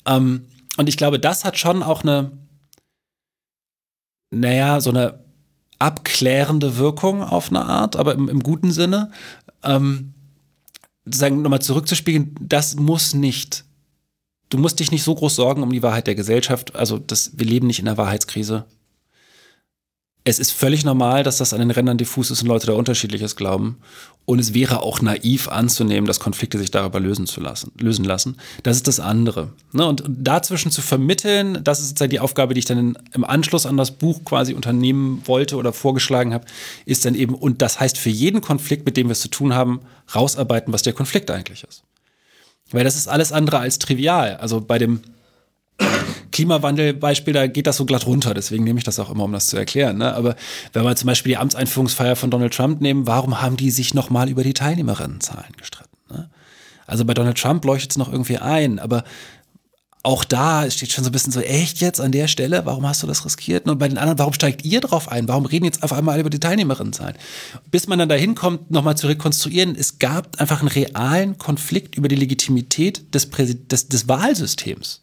Ähm, 0.06 0.45
und 0.77 0.90
ich 0.90 0.98
glaube, 0.98 1.19
das 1.19 1.45
hat 1.45 1.57
schon 1.57 1.84
auch 1.84 2.03
eine, 2.03 2.32
naja, 4.32 4.82
so 4.82 4.90
eine 4.90 5.23
abklärende 5.80 6.77
Wirkung 6.77 7.22
auf 7.22 7.49
eine 7.49 7.65
Art, 7.65 7.95
aber 7.95 8.14
im, 8.14 8.30
im 8.30 8.44
guten 8.44 8.72
Sinne. 8.72 9.11
Ähm, 9.64 10.14
sagen, 11.06 11.41
nochmal 11.41 11.61
zurückzuspiegeln, 11.61 12.36
das 12.40 12.76
muss 12.76 13.14
nicht. 13.14 13.65
Du 14.49 14.57
musst 14.57 14.80
dich 14.80 14.91
nicht 14.91 15.03
so 15.03 15.14
groß 15.14 15.36
sorgen 15.36 15.64
um 15.64 15.72
die 15.72 15.84
Wahrheit 15.84 16.07
der 16.07 16.15
Gesellschaft. 16.15 16.76
Also, 16.76 16.98
das, 16.98 17.38
wir 17.38 17.45
leben 17.45 17.68
nicht 17.68 17.80
in 17.80 17.88
einer 17.88 17.98
Wahrheitskrise 17.98 18.65
es 20.27 20.39
ist 20.39 20.52
völlig 20.52 20.84
normal, 20.84 21.22
dass 21.22 21.38
das 21.38 21.53
an 21.53 21.60
den 21.60 21.69
Rändern 21.69 21.99
diffus 21.99 22.31
ist 22.31 22.41
und 22.41 22.47
Leute 22.47 22.65
da 22.65 22.73
unterschiedliches 22.73 23.35
glauben. 23.35 23.77
Und 24.26 24.39
es 24.39 24.56
wäre 24.56 24.81
auch 24.81 24.99
naiv 24.99 25.47
anzunehmen, 25.49 26.07
dass 26.07 26.19
Konflikte 26.19 26.57
sich 26.57 26.72
darüber 26.72 26.99
lösen 26.99 27.27
zu 27.27 27.41
lassen, 27.41 27.72
lösen 27.77 28.03
lassen. 28.03 28.38
Das 28.64 28.76
ist 28.76 28.88
das 28.88 28.99
andere. 28.99 29.53
Ne? 29.72 29.85
Und 29.85 30.03
dazwischen 30.07 30.72
zu 30.72 30.81
vermitteln, 30.81 31.60
das 31.64 31.80
ist 31.80 31.89
sozusagen 31.89 32.10
die 32.10 32.19
Aufgabe, 32.19 32.56
die 32.56 32.60
ich 32.60 32.65
dann 32.65 32.97
im 33.14 33.23
Anschluss 33.23 33.68
an 33.68 33.77
das 33.77 33.91
Buch 33.91 34.26
quasi 34.26 34.56
unternehmen 34.56 35.22
wollte 35.26 35.57
oder 35.57 35.72
vorgeschlagen 35.72 36.34
habe, 36.34 36.45
ist 36.88 37.06
dann 37.06 37.14
eben, 37.14 37.35
und 37.35 37.61
das 37.61 37.80
heißt 37.80 37.99
für 37.99 38.10
jeden 38.10 38.41
Konflikt, 38.41 38.84
mit 38.84 38.97
dem 38.97 39.07
wir 39.07 39.11
es 39.11 39.22
zu 39.22 39.30
tun 39.30 39.53
haben, 39.53 39.81
rausarbeiten, 40.15 40.73
was 40.73 40.81
der 40.81 40.93
Konflikt 40.93 41.30
eigentlich 41.30 41.64
ist. 41.64 41.84
Weil 42.72 42.84
das 42.84 42.95
ist 42.95 43.07
alles 43.07 43.31
andere 43.31 43.60
als 43.60 43.77
trivial. 43.77 44.38
Also 44.38 44.60
bei 44.60 44.80
dem 44.80 45.02
Klimawandelbeispiel, 46.36 47.34
da 47.34 47.48
geht 47.48 47.66
das 47.66 47.78
so 47.78 47.86
glatt 47.86 48.06
runter. 48.06 48.34
Deswegen 48.34 48.66
nehme 48.66 48.78
ich 48.78 48.84
das 48.84 48.99
auch 48.99 49.10
immer, 49.10 49.24
um 49.24 49.32
das 49.32 49.48
zu 49.48 49.56
erklären. 49.56 49.99
Ne? 49.99 50.14
Aber 50.14 50.36
wenn 50.74 50.84
wir 50.84 50.94
zum 50.98 51.07
Beispiel 51.07 51.32
die 51.32 51.38
Amtseinführungsfeier 51.38 52.18
von 52.18 52.30
Donald 52.30 52.53
Trump 52.53 52.82
nehmen, 52.82 53.07
warum 53.07 53.41
haben 53.41 53.56
die 53.56 53.72
sich 53.72 53.94
nochmal 53.94 54.30
über 54.30 54.44
die 54.44 54.53
Teilnehmerinnenzahlen 54.53 55.53
gestritten? 55.57 55.95
Ne? 56.12 56.30
Also 56.88 57.06
bei 57.06 57.14
Donald 57.14 57.38
Trump 57.38 57.64
leuchtet 57.64 57.91
es 57.91 57.98
noch 57.98 58.12
irgendwie 58.12 58.38
ein, 58.38 58.80
aber 58.80 59.06
auch 60.03 60.26
da 60.26 60.70
steht 60.70 60.91
schon 60.91 61.06
so 61.06 61.10
ein 61.10 61.14
bisschen 61.14 61.32
so, 61.32 61.40
echt 61.40 61.80
jetzt 61.80 62.02
an 62.02 62.12
der 62.12 62.28
Stelle, 62.28 62.66
warum 62.66 62.86
hast 62.86 63.02
du 63.02 63.07
das 63.07 63.24
riskiert? 63.24 63.66
Und 63.66 63.80
bei 63.80 63.88
den 63.88 63.98
anderen, 63.98 64.20
warum 64.20 64.34
steigt 64.34 64.66
ihr 64.66 64.82
drauf 64.82 65.10
ein? 65.10 65.30
Warum 65.30 65.45
reden 65.45 65.64
jetzt 65.64 65.84
auf 65.84 65.94
einmal 65.94 66.20
über 66.20 66.30
die 66.30 66.41
Teilnehmerinnenzahlen? 66.41 67.16
Bis 67.72 67.88
man 67.88 67.98
dann 67.98 68.10
dahin 68.10 68.36
kommt, 68.36 68.70
nochmal 68.72 68.98
zu 68.98 69.07
rekonstruieren, 69.07 69.74
es 69.74 69.99
gab 69.99 70.38
einfach 70.41 70.60
einen 70.60 70.68
realen 70.68 71.38
Konflikt 71.38 71.95
über 71.95 72.10
die 72.10 72.18
Legitimität 72.18 73.16
des, 73.16 73.30
des, 73.32 73.88
des 73.88 74.07
Wahlsystems. 74.10 75.02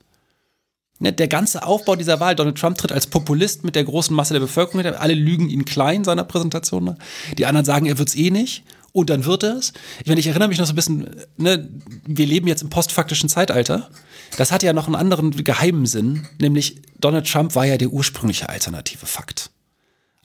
Ne, 1.03 1.13
der 1.13 1.27
ganze 1.27 1.67
Aufbau 1.67 1.97
dieser 1.97 2.21
Wahl, 2.21 2.37
Donald 2.37 2.57
Trump 2.57 2.79
tritt 2.79 2.93
als 2.93 3.09
Populist 3.09 3.65
mit 3.65 3.75
der 3.75 3.83
großen 3.83 4.15
Masse 4.15 4.35
der 4.35 4.41
Bevölkerung, 4.41 4.87
alle 4.87 5.15
lügen 5.15 5.49
ihn 5.49 5.65
klein 5.65 6.05
seiner 6.05 6.23
Präsentation. 6.23 6.85
Ne? 6.85 6.97
Die 7.37 7.45
anderen 7.45 7.65
sagen, 7.65 7.87
er 7.87 7.99
wird 7.99 8.11
es 8.11 8.15
eh 8.15 8.31
nicht. 8.31 8.63
Und 8.93 9.11
dann 9.11 9.25
wird 9.25 9.43
es. 9.43 9.73
Ich 10.01 10.07
meine, 10.07 10.21
ich 10.21 10.29
erinnere 10.29 10.49
mich 10.49 10.59
noch 10.59 10.67
so 10.67 10.75
ein 10.75 10.77
bisschen, 10.77 11.11
ne, 11.39 11.69
wir 12.07 12.27
leben 12.27 12.47
jetzt 12.47 12.63
im 12.63 12.71
postfaktischen 12.71 13.29
Zeitalter. 13.29 13.89
Das 14.37 14.53
hat 14.53 14.63
ja 14.63 14.73
noch 14.73 14.87
einen 14.87 14.95
anderen 14.95 15.33
geheimen 15.43 15.87
Sinn, 15.87 16.29
nämlich 16.39 16.77
Donald 17.01 17.29
Trump 17.29 17.57
war 17.57 17.65
ja 17.65 17.79
der 17.79 17.89
ursprüngliche 17.89 18.49
alternative 18.49 19.07
Fakt. 19.07 19.51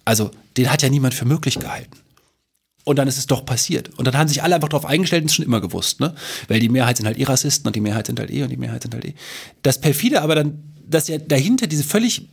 Also, 0.06 0.30
den 0.58 0.72
hat 0.72 0.84
ja 0.84 0.90
niemand 0.90 1.16
für 1.16 1.26
möglich 1.26 1.58
gehalten. 1.58 1.98
Und 2.88 2.95
dann 2.95 3.09
ist 3.09 3.18
es 3.18 3.27
doch 3.27 3.45
passiert. 3.45 3.89
Und 3.99 4.07
dann 4.07 4.18
haben 4.18 4.30
sich 4.30 4.41
alle 4.43 4.55
einfach 4.55 4.69
darauf 4.69 4.85
eingestellt 4.85 5.23
und 5.23 5.30
es 5.30 5.35
schon 5.35 5.43
immer 5.43 5.59
gewusst, 5.59 5.99
ne? 5.99 6.15
Weil 6.47 6.61
die 6.61 6.69
Mehrheit 6.69 6.95
sind 6.95 7.05
halt 7.05 7.18
eh 7.18 7.26
Rassisten 7.26 7.68
und 7.68 7.76
die 7.76 7.81
Mehrheit 7.81 8.07
sind 8.07 8.18
halt 8.18 8.31
eh 8.31 8.43
und 8.43 8.49
die 8.49 8.55
Mehrheit 8.55 8.81
sind 8.81 8.93
halt 8.93 9.03
eh. 9.03 9.14
Das 9.61 9.81
perfide 9.81 10.22
aber 10.22 10.35
dann, 10.35 10.64
dass 10.88 11.09
ja 11.09 11.18
dahinter 11.18 11.68
diese 11.68 11.84
völlig 11.84 12.30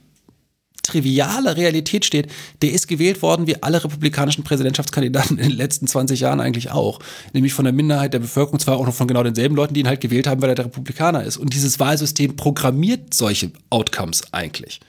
triviale 0.85 1.57
Realität 1.57 2.05
steht, 2.05 2.31
der 2.63 2.71
ist 2.71 2.87
gewählt 2.87 3.21
worden 3.21 3.49
wie 3.49 3.61
alle 3.65 3.83
republikanischen 3.83 4.45
Präsidentschaftskandidaten 4.45 5.39
in 5.39 5.49
den 5.49 5.57
letzten 5.57 5.89
20 5.89 6.21
Jahren 6.21 6.41
eigentlich 6.41 6.71
auch. 6.71 7.01
Nämlich 7.33 7.53
von 7.53 7.65
der 7.65 7.75
Minderheit 7.75 8.15
der 8.15 8.21
Bevölkerung, 8.21 8.61
zwar 8.61 8.77
auch 8.77 8.87
noch 8.87 8.95
von 8.95 9.09
genau 9.09 9.25
denselben 9.25 9.57
Leuten, 9.57 9.75
die 9.75 9.81
ihn 9.81 9.89
halt 9.89 10.01
gewählt 10.01 10.29
haben, 10.29 10.41
weil 10.41 10.51
er 10.51 10.55
der 10.55 10.67
Republikaner 10.67 11.25
ist. 11.25 11.37
Und 11.37 11.53
dieses 11.53 11.81
Wahlsystem 11.81 12.37
programmiert 12.37 13.13
solche 13.13 13.51
Outcomes 13.71 14.23
eigentlich. 14.33 14.81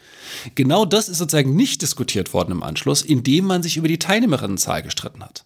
Genau 0.53 0.85
das 0.85 1.09
ist 1.09 1.17
sozusagen 1.17 1.55
nicht 1.55 1.81
diskutiert 1.81 2.33
worden 2.33 2.51
im 2.51 2.61
Anschluss, 2.61 3.01
indem 3.01 3.45
man 3.45 3.63
sich 3.63 3.77
über 3.77 3.87
die 3.87 3.99
Teilnehmerinnenzahl 3.99 4.83
gestritten 4.83 5.23
hat. 5.23 5.45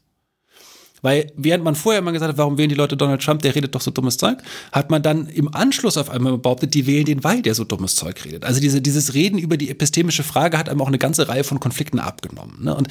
Weil 1.02 1.32
während 1.36 1.64
man 1.64 1.76
vorher 1.76 2.00
immer 2.00 2.12
gesagt 2.12 2.32
hat, 2.32 2.38
warum 2.38 2.58
wählen 2.58 2.70
die 2.70 2.76
Leute 2.76 2.98
Donald 2.98 3.22
Trump, 3.22 3.42
der 3.42 3.56
redet 3.56 3.74
doch 3.76 3.82
so 3.82 3.92
dummes 3.92 4.18
Zeug, 4.18 4.40
hat 4.72 4.90
man 4.90 5.02
dann 5.02 5.28
im 5.28 5.54
Anschluss 5.54 5.98
auf 5.98 6.10
einmal 6.10 6.38
behauptet, 6.38 6.74
die 6.74 6.86
wählen 6.88 7.06
den, 7.06 7.24
weil 7.24 7.42
der 7.42 7.56
so 7.56 7.64
dummes 7.64 7.96
Zeug 7.96 8.24
redet. 8.26 8.46
Also 8.46 8.60
diese, 8.60 8.82
dieses 8.82 9.14
Reden 9.14 9.40
über 9.40 9.58
die 9.58 9.70
epistemische 9.70 10.24
Frage 10.24 10.58
hat 10.58 10.70
einem 10.70 10.82
auch 10.82 10.88
eine 10.88 11.00
ganze 11.00 11.28
Reihe 11.28 11.44
von 11.44 11.60
Konflikten 11.60 12.00
abgenommen. 12.00 12.64
Ne? 12.64 12.76
Und 12.76 12.90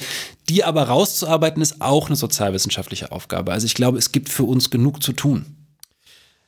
die 0.49 0.63
aber 0.63 0.83
rauszuarbeiten, 0.83 1.61
ist 1.61 1.81
auch 1.81 2.07
eine 2.07 2.15
sozialwissenschaftliche 2.15 3.11
Aufgabe. 3.11 3.51
Also 3.51 3.65
ich 3.65 3.75
glaube, 3.75 3.97
es 3.97 4.11
gibt 4.11 4.29
für 4.29 4.43
uns 4.43 4.69
genug 4.69 5.03
zu 5.03 5.13
tun. 5.13 5.45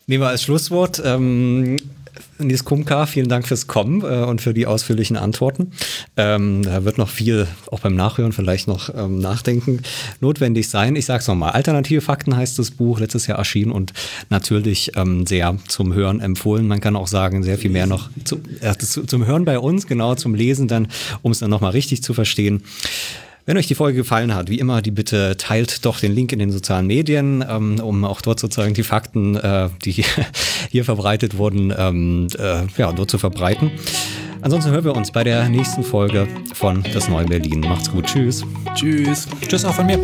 Nehmen 0.07 0.23
wir 0.23 0.29
als 0.29 0.43
Schlusswort. 0.43 1.01
Ähm 1.05 1.77
Nils 2.39 2.65
Kumka, 2.65 3.05
vielen 3.05 3.29
Dank 3.29 3.47
fürs 3.47 3.67
Kommen 3.67 4.01
äh, 4.01 4.23
und 4.23 4.41
für 4.41 4.53
die 4.53 4.65
ausführlichen 4.65 5.17
Antworten. 5.17 5.71
Ähm, 6.17 6.63
da 6.63 6.83
wird 6.83 6.97
noch 6.97 7.09
viel, 7.09 7.47
auch 7.71 7.79
beim 7.79 7.95
Nachhören 7.95 8.31
vielleicht 8.31 8.67
noch 8.67 8.93
ähm, 8.95 9.19
Nachdenken 9.19 9.81
notwendig 10.19 10.69
sein. 10.69 10.95
Ich 10.95 11.05
sage 11.05 11.21
es 11.21 11.27
nochmal, 11.27 11.51
Alternative 11.51 12.01
Fakten 12.01 12.35
heißt 12.35 12.57
das 12.59 12.71
Buch, 12.71 12.99
letztes 12.99 13.27
Jahr 13.27 13.37
erschienen 13.37 13.71
und 13.71 13.93
natürlich 14.29 14.91
ähm, 14.95 15.25
sehr 15.25 15.57
zum 15.67 15.93
Hören 15.93 16.19
empfohlen. 16.19 16.67
Man 16.67 16.81
kann 16.81 16.95
auch 16.95 17.07
sagen, 17.07 17.43
sehr 17.43 17.57
viel 17.57 17.71
mehr 17.71 17.87
noch 17.87 18.09
zu, 18.23 18.39
äh, 18.61 18.73
zum 18.77 19.25
Hören 19.25 19.45
bei 19.45 19.59
uns, 19.59 19.87
genau 19.87 20.15
zum 20.15 20.35
Lesen 20.35 20.67
dann, 20.67 20.87
um 21.21 21.31
es 21.31 21.39
dann 21.39 21.49
nochmal 21.49 21.71
richtig 21.71 22.03
zu 22.03 22.13
verstehen. 22.13 22.63
Wenn 23.45 23.57
euch 23.57 23.67
die 23.67 23.75
Folge 23.75 23.97
gefallen 23.97 24.35
hat, 24.35 24.49
wie 24.49 24.59
immer, 24.59 24.81
die 24.81 24.91
Bitte 24.91 25.35
teilt 25.37 25.85
doch 25.85 25.99
den 25.99 26.13
Link 26.13 26.31
in 26.31 26.39
den 26.39 26.51
sozialen 26.51 26.85
Medien, 26.85 27.43
ähm, 27.47 27.79
um 27.79 28.05
auch 28.05 28.21
dort 28.21 28.39
sozusagen 28.39 28.73
die 28.73 28.83
Fakten, 28.83 29.35
äh, 29.35 29.69
die 29.83 29.91
hier 30.69 30.85
verbreitet 30.85 31.37
wurden, 31.37 31.73
ähm, 31.75 32.27
äh, 32.37 32.63
ja, 32.77 32.91
dort 32.91 33.09
zu 33.09 33.17
verbreiten. 33.17 33.71
Ansonsten 34.41 34.71
hören 34.71 34.83
wir 34.83 34.95
uns 34.95 35.11
bei 35.11 35.23
der 35.23 35.49
nächsten 35.49 35.83
Folge 35.83 36.27
von 36.53 36.83
Das 36.93 37.09
Neue 37.09 37.25
Berlin. 37.25 37.61
Macht's 37.61 37.91
gut. 37.91 38.05
Tschüss. 38.05 38.43
Tschüss. 38.75 39.27
Tschüss 39.47 39.65
auch 39.65 39.75
von 39.75 39.85
mir. 39.85 39.99